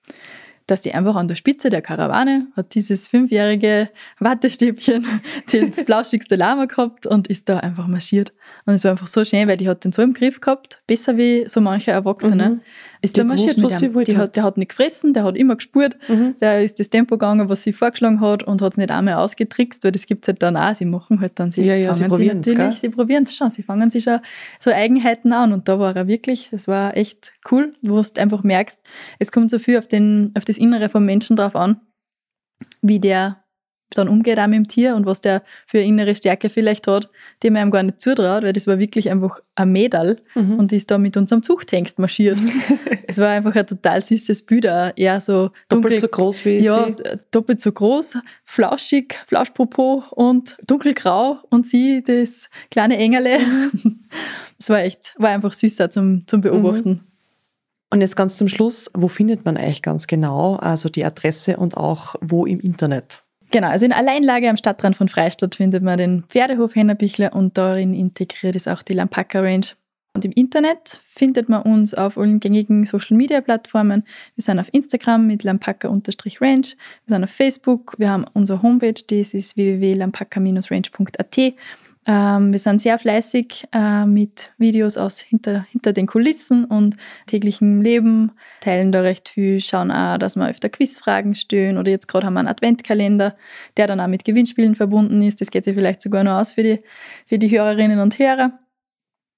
dass 0.68 0.82
die 0.82 0.94
einfach 0.94 1.16
an 1.16 1.28
der 1.28 1.36
Spitze 1.36 1.70
der 1.70 1.82
Karawane 1.82 2.48
hat 2.56 2.76
dieses 2.76 3.08
fünfjährige 3.08 3.90
Wattestäbchen 4.20 5.06
das 5.52 5.82
flauschigste 5.86 6.36
Lama 6.36 6.66
gehabt 6.66 7.08
und 7.08 7.28
ist 7.28 7.50
da 7.50 7.58
einfach 7.58 7.88
marschiert. 7.88 8.34
Und 8.70 8.76
es 8.76 8.84
war 8.84 8.92
einfach 8.92 9.08
so 9.08 9.26
schön, 9.26 9.48
weil 9.48 9.58
die 9.58 9.68
hat 9.68 9.84
den 9.84 9.92
so 9.92 10.04
im 10.04 10.14
Griff 10.14 10.42
gehabt, 10.42 10.84
besser 10.86 11.18
wie 11.18 11.50
so 11.50 11.60
manche 11.60 11.90
Erwachsene. 11.90 12.50
Mhm. 12.50 12.62
Ist 13.02 13.18
der 13.18 13.26
marschiert 13.26 13.58
mit 13.58 13.72
ihm. 13.82 14.04
Die 14.04 14.16
hat, 14.16 14.36
der 14.36 14.44
hat 14.44 14.58
nicht 14.58 14.70
gefressen, 14.70 15.12
der 15.12 15.24
hat 15.24 15.36
immer 15.38 15.56
gespurt, 15.56 15.98
mhm. 16.08 16.36
der 16.40 16.64
ist 16.64 16.80
das 16.80 16.92
Tempo 16.92 17.16
gegangen, 17.16 17.50
was 17.50 17.64
sie 17.64 17.74
vorgeschlagen 17.74 18.22
hat 18.22 18.44
und 18.44 18.62
hat 18.62 18.74
es 18.74 18.78
nicht 18.78 18.92
einmal 18.92 19.16
ausgetrickst, 19.16 19.84
weil 19.84 19.92
das 19.92 20.06
gibt 20.06 20.24
es 20.24 20.28
halt 20.28 20.44
dann 20.44 20.56
auch. 20.56 20.76
Sie 20.76 20.86
machen 20.86 21.20
halt 21.20 21.40
dann, 21.40 21.50
sie 21.50 21.64
ja, 21.64 21.74
ja, 21.74 21.96
sie, 21.96 22.04
sie 22.04 22.28
natürlich, 22.28 22.76
sie 22.76 22.90
probieren 22.90 23.24
es 23.24 23.36
schon, 23.36 23.50
sie 23.50 23.64
fangen 23.64 23.90
sich 23.90 24.04
schon 24.04 24.20
so 24.60 24.70
Eigenheiten 24.70 25.34
an 25.34 25.52
und 25.52 25.68
da 25.68 25.80
war 25.80 25.96
er 25.96 26.06
wirklich, 26.06 26.50
das 26.52 26.68
war 26.68 26.96
echt 26.96 27.32
cool, 27.50 27.74
wo 27.82 28.00
du 28.00 28.22
einfach 28.22 28.44
merkst, 28.44 28.80
es 29.18 29.32
kommt 29.32 29.50
so 29.50 29.58
viel 29.58 29.80
auf, 29.80 29.88
den, 29.88 30.32
auf 30.38 30.46
das 30.46 30.60
Innere 30.60 30.90
vom 30.90 31.06
Menschen 31.06 31.36
drauf 31.36 31.56
an, 31.56 31.82
wie 32.84 33.00
der 33.00 33.44
dann 33.96 34.08
umgeht 34.08 34.40
auch 34.40 34.48
mit 34.48 34.58
dem 34.58 34.68
Tier 34.68 34.96
und 34.96 35.06
was 35.06 35.22
der 35.22 35.44
für 35.66 35.80
innere 35.80 36.16
Stärke 36.16 36.50
vielleicht 36.50 36.88
hat, 36.88 37.10
die 37.42 37.50
man 37.50 37.68
ihm 37.68 37.72
gar 37.72 37.84
nicht 37.84 38.00
zutraut, 38.00 38.44
weil 38.44 38.54
das 38.54 38.68
war 38.68 38.80
wirklich 38.80 39.10
einfach 39.10 39.40
ein 39.56 39.72
Mädel 39.72 40.22
mhm. 40.36 40.60
und 40.60 40.72
die 40.72 40.78
ist 40.78 40.92
da 40.92 40.98
mit 40.98 41.18
unserem 41.18 41.44
Zuchthengst 41.44 42.00
marschiert. 42.00 42.38
es 43.08 43.18
war 43.18 43.30
einfach 43.30 43.56
ein 43.56 43.68
total 43.68 44.02
süßes 44.02 44.44
Bild, 44.44 44.66
eher 44.96 45.22
so 45.22 45.52
dunkel, 45.70 45.92
doppelt 45.92 46.02
so 46.02 46.08
groß 46.08 46.46
wie 46.46 46.60
Ja, 46.60 46.86
sie. 46.86 47.04
doppelt 47.32 47.62
so 47.62 47.72
groß, 47.72 48.18
flauschig, 48.44 49.16
Flauschpopo 49.28 50.04
und 50.12 50.58
dunkelgrau 50.68 51.40
und 51.50 51.66
sie, 51.68 52.04
das 52.04 52.50
kleine 52.72 52.98
Engerle. 52.98 53.40
Mhm. 53.40 54.00
Es 54.62 54.70
war 54.70 54.80
echt, 54.80 55.14
war 55.18 55.30
einfach 55.30 55.54
süßer 55.54 55.90
zum, 55.90 56.28
zum 56.28 56.42
Beobachten. 56.42 56.90
Mhm. 56.90 57.00
Und 57.92 58.02
jetzt 58.02 58.16
ganz 58.16 58.38
zum 58.38 58.48
Schluss, 58.50 58.92
wo 58.94 59.08
findet 59.08 59.46
man 59.46 59.58
eigentlich 59.58 59.82
ganz 59.82 60.06
genau, 60.06 60.56
also 60.56 60.90
die 60.90 61.04
Adresse 61.06 61.58
und 61.58 61.76
auch 61.76 62.16
wo 62.22 62.46
im 62.46 62.60
Internet? 62.60 63.24
Genau, 63.52 63.68
also 63.70 63.86
in 63.86 63.94
Alleinlage 63.94 64.50
am 64.50 64.58
Stadtrand 64.58 64.96
von 64.96 65.08
Freistadt 65.08 65.56
findet 65.56 65.82
man 65.82 65.98
den 65.98 66.24
Pferdehof 66.24 66.76
Hennerbichler 66.76 67.34
und 67.34 67.58
darin 67.58 67.94
integriert 67.94 68.56
ist 68.56 68.68
auch 68.68 68.84
die 68.84 68.94
Lampaka 68.94 69.40
Range. 69.40 69.66
Und 70.14 70.26
im 70.26 70.32
Internet 70.32 71.02
findet 71.16 71.50
man 71.50 71.62
uns 71.62 71.94
auf 71.94 72.18
allen 72.18 72.40
gängigen 72.40 72.86
Social 72.86 73.16
Media 73.16 73.42
Plattformen. 73.42 74.04
Wir 74.36 74.44
sind 74.44 74.60
auf 74.60 74.68
Instagram 74.74 75.28
mit 75.28 75.44
lampaka-range, 75.44 76.04
wir 76.04 76.74
sind 77.06 77.24
auf 77.24 77.30
Facebook, 77.30 77.96
wir 77.98 78.10
haben 78.10 78.26
unsere 78.34 78.62
Homepage, 78.62 78.94
das 78.94 79.34
ist 79.34 79.56
www.lampaka-range.at 79.56 81.54
ähm, 82.10 82.52
wir 82.52 82.58
sind 82.58 82.82
sehr 82.82 82.98
fleißig 82.98 83.68
äh, 83.72 84.04
mit 84.08 84.52
Videos 84.58 84.98
aus 84.98 85.20
hinter, 85.20 85.68
hinter 85.70 85.94
den 85.94 86.08
Kulissen 86.08 86.66
und 86.66 86.98
täglichem 87.28 87.82
Leben, 87.82 88.32
teilen 88.62 88.92
da 88.92 89.02
recht 89.02 89.30
viel, 89.30 89.62
schauen 89.62 89.92
auch, 89.92 90.18
dass 90.18 90.36
wir 90.36 90.50
öfter 90.50 90.70
Quizfragen 90.70 91.36
stellen 91.36 91.78
oder 91.78 91.92
jetzt 91.92 92.08
gerade 92.08 92.26
haben 92.26 92.34
wir 92.34 92.40
einen 92.40 92.48
Adventkalender, 92.48 93.36
der 93.78 93.86
dann 93.86 94.00
auch 94.00 94.08
mit 94.08 94.26
Gewinnspielen 94.26 94.74
verbunden 94.74 95.22
ist. 95.22 95.40
Das 95.40 95.52
geht 95.52 95.66
sich 95.66 95.76
vielleicht 95.76 96.02
sogar 96.02 96.24
noch 96.24 96.40
aus 96.40 96.54
für 96.54 96.64
die, 96.64 96.80
für 97.28 97.38
die 97.38 97.52
Hörerinnen 97.52 98.00
und 98.00 98.18
Hörer. 98.18 98.58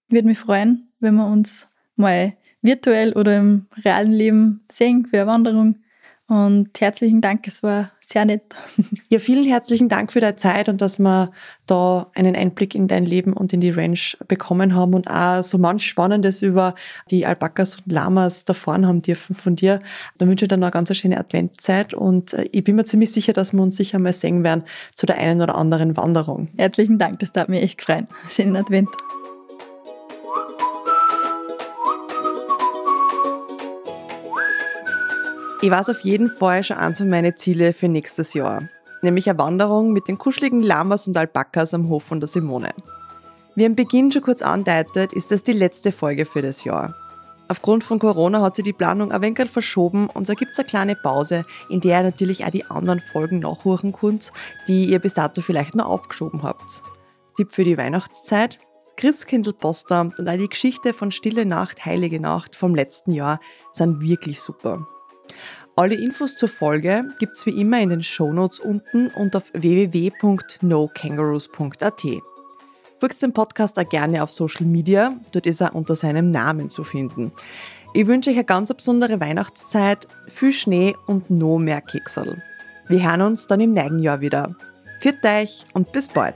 Würde 0.08 0.30
mich 0.30 0.40
freuen, 0.40 0.94
wenn 1.02 1.16
wir 1.16 1.28
uns 1.28 1.68
mal 1.98 2.38
virtuell 2.62 3.12
oder 3.12 3.36
im 3.36 3.66
realen 3.84 4.14
Leben 4.14 4.64
sehen 4.72 5.06
für 5.06 5.18
eine 5.18 5.28
Wanderung. 5.28 5.80
Und 6.28 6.80
herzlichen 6.80 7.20
Dank, 7.20 7.46
es 7.48 7.64
war 7.64 7.92
sehr 8.12 8.26
nett. 8.26 8.44
Ja, 9.10 9.20
vielen 9.20 9.44
herzlichen 9.44 9.90
Dank 9.90 10.14
für 10.14 10.22
deine 10.22 10.38
Zeit 10.38 10.70
und 10.70 10.80
dass 10.80 10.98
wir 10.98 11.32
da 11.68 12.08
einen 12.16 12.34
Einblick 12.34 12.76
in 12.76 12.88
dein 12.88 13.06
Leben 13.06 13.34
und 13.34 13.52
in 13.52 13.60
die 13.60 13.70
Ranch 13.70 14.18
bekommen 14.30 14.74
haben 14.74 14.94
und 14.94 15.10
auch 15.10 15.44
so 15.44 15.58
manch 15.58 15.86
Spannendes 15.86 16.42
über 16.42 16.76
die 17.10 17.26
Alpakas 17.26 17.76
und 17.76 17.92
Lamas 17.92 18.44
erfahren 18.44 18.88
haben 18.88 19.02
dürfen 19.02 19.36
von 19.36 19.58
dir. 19.58 19.82
Da 20.18 20.28
wünsche 20.28 20.46
ich 20.46 20.50
dir 20.50 20.56
noch 20.56 20.68
eine 20.68 20.72
ganz 20.72 20.96
schöne 20.96 21.18
Adventzeit 21.18 21.94
und 21.94 22.34
äh, 22.34 22.48
ich 22.54 22.64
bin 22.64 22.78
mir 22.78 22.86
ziemlich 22.86 23.12
sicher, 23.12 23.34
dass 23.34 23.52
wir 23.52 23.62
uns 23.62 23.76
sicher 23.76 24.00
mal 24.00 24.14
sehen 24.14 24.46
werden 24.46 24.64
zu 24.96 25.06
der 25.06 25.18
einen 25.18 25.42
oder 25.42 25.56
anderen 25.56 25.98
Wanderung. 25.98 26.48
Herzlichen 26.56 26.98
Dank, 26.98 27.20
das 27.20 27.34
darf 27.34 27.50
mir 27.50 27.62
echt 27.62 27.82
freuen. 27.82 28.08
Schönen 28.30 28.56
Advent. 28.56 28.90
Ich 35.64 35.70
weiß 35.70 35.90
auf 35.90 36.00
jeden 36.00 36.32
Fall 36.32 36.64
schon 36.64 36.78
eins 36.78 36.98
von 36.98 37.08
meinen 37.08 37.38
Ziele 37.38 37.74
für 37.74 37.88
nächstes 37.88 38.34
Jahr, 38.34 38.68
nämlich 39.04 39.30
eine 39.30 39.38
Wanderung 39.38 39.94
mit 39.94 40.08
den 40.08 40.18
kuscheligen 40.18 40.64
Lamas 40.64 41.08
und 41.08 41.16
Alpakas 41.16 41.76
am 41.76 41.88
Hof 41.88 42.04
von 42.04 42.20
der 42.20 42.28
Simone. 42.28 42.74
Wie 43.54 43.68
am 43.68 43.76
Beginn 43.76 44.12
schon 44.12 44.24
kurz 44.24 44.42
andeutet, 44.42 45.14
ist 45.14 45.30
das 45.30 45.44
die 45.44 45.54
letzte 45.54 45.92
Folge 45.92 46.26
für 46.26 46.42
das 46.42 46.64
Jahr. 46.64 46.96
Aufgrund 47.48 47.84
von 47.84 48.00
Corona 48.00 48.42
hat 48.42 48.56
sich 48.56 48.66
die 48.66 48.74
Planung 48.74 49.12
ein 49.12 49.22
wenig 49.22 49.52
verschoben 49.52 50.08
und 50.08 50.26
so 50.26 50.34
gibt 50.34 50.54
es 50.54 50.60
eine 50.60 50.68
kleine 50.68 50.96
Pause, 50.96 51.46
in 51.70 51.80
der 51.80 52.00
ihr 52.00 52.04
natürlich 52.06 52.44
auch 52.44 52.50
die 52.50 52.66
anderen 52.66 53.00
Folgen 53.00 53.38
nachhören 53.38 53.92
könnt, 53.92 54.34
die 54.68 54.86
ihr 54.86 54.98
bis 54.98 55.14
dato 55.14 55.42
vielleicht 55.42 55.76
noch 55.76 55.86
aufgeschoben 55.86 56.42
habt. 56.42 56.82
Tipp 57.38 57.52
für 57.52 57.66
die 57.66 57.78
Weihnachtszeit, 57.78 58.58
Christkindlpostamt 58.98 60.18
und 60.18 60.28
auch 60.28 60.38
die 60.38 60.50
Geschichte 60.50 60.92
von 60.92 61.12
Stille 61.12 61.46
Nacht, 61.46 61.86
Heilige 61.86 62.20
Nacht 62.20 62.56
vom 62.56 62.74
letzten 62.74 63.12
Jahr 63.12 63.40
sind 63.74 64.02
wirklich 64.02 64.42
super. 64.42 64.88
Alle 65.76 65.96
Infos 65.96 66.36
zur 66.36 66.50
Folge 66.50 67.06
gibt 67.20 67.38
es 67.38 67.46
wie 67.46 67.60
immer 67.60 67.80
in 67.80 67.90
den 67.90 68.04
Shownotes 68.04 68.60
unten 68.60 69.08
und 69.08 69.36
auf 69.36 69.52
www.nokangaroos.at. 69.54 72.04
Folgt 73.00 73.22
den 73.22 73.34
Podcast 73.34 73.80
auch 73.80 73.90
gerne 73.90 74.22
auf 74.22 74.32
Social 74.32 74.66
Media, 74.66 75.14
dort 75.32 75.48
ist 75.48 75.62
er 75.62 75.74
unter 75.74 75.96
seinem 75.96 76.30
Namen 76.30 76.70
zu 76.70 76.84
finden. 76.84 77.32
Ich 77.94 78.08
wünsche 78.08 78.30
euch 78.30 78.38
eine 78.38 78.46
ganz 78.46 78.74
besondere 78.74 79.20
Weihnachtszeit, 79.20 80.08
viel 80.30 80.54
Schnee 80.54 80.96
und 81.08 81.30
noch 81.30 81.58
mehr 81.58 81.82
Keksel. 81.82 82.42
Wir 82.88 83.04
hören 83.04 83.22
uns 83.22 83.48
dann 83.48 83.60
im 83.60 83.74
nächsten 83.74 84.00
Jahr 84.00 84.22
wieder. 84.22 84.56
Für 85.02 85.14
euch 85.24 85.66
und 85.74 85.92
bis 85.92 86.08
bald! 86.10 86.36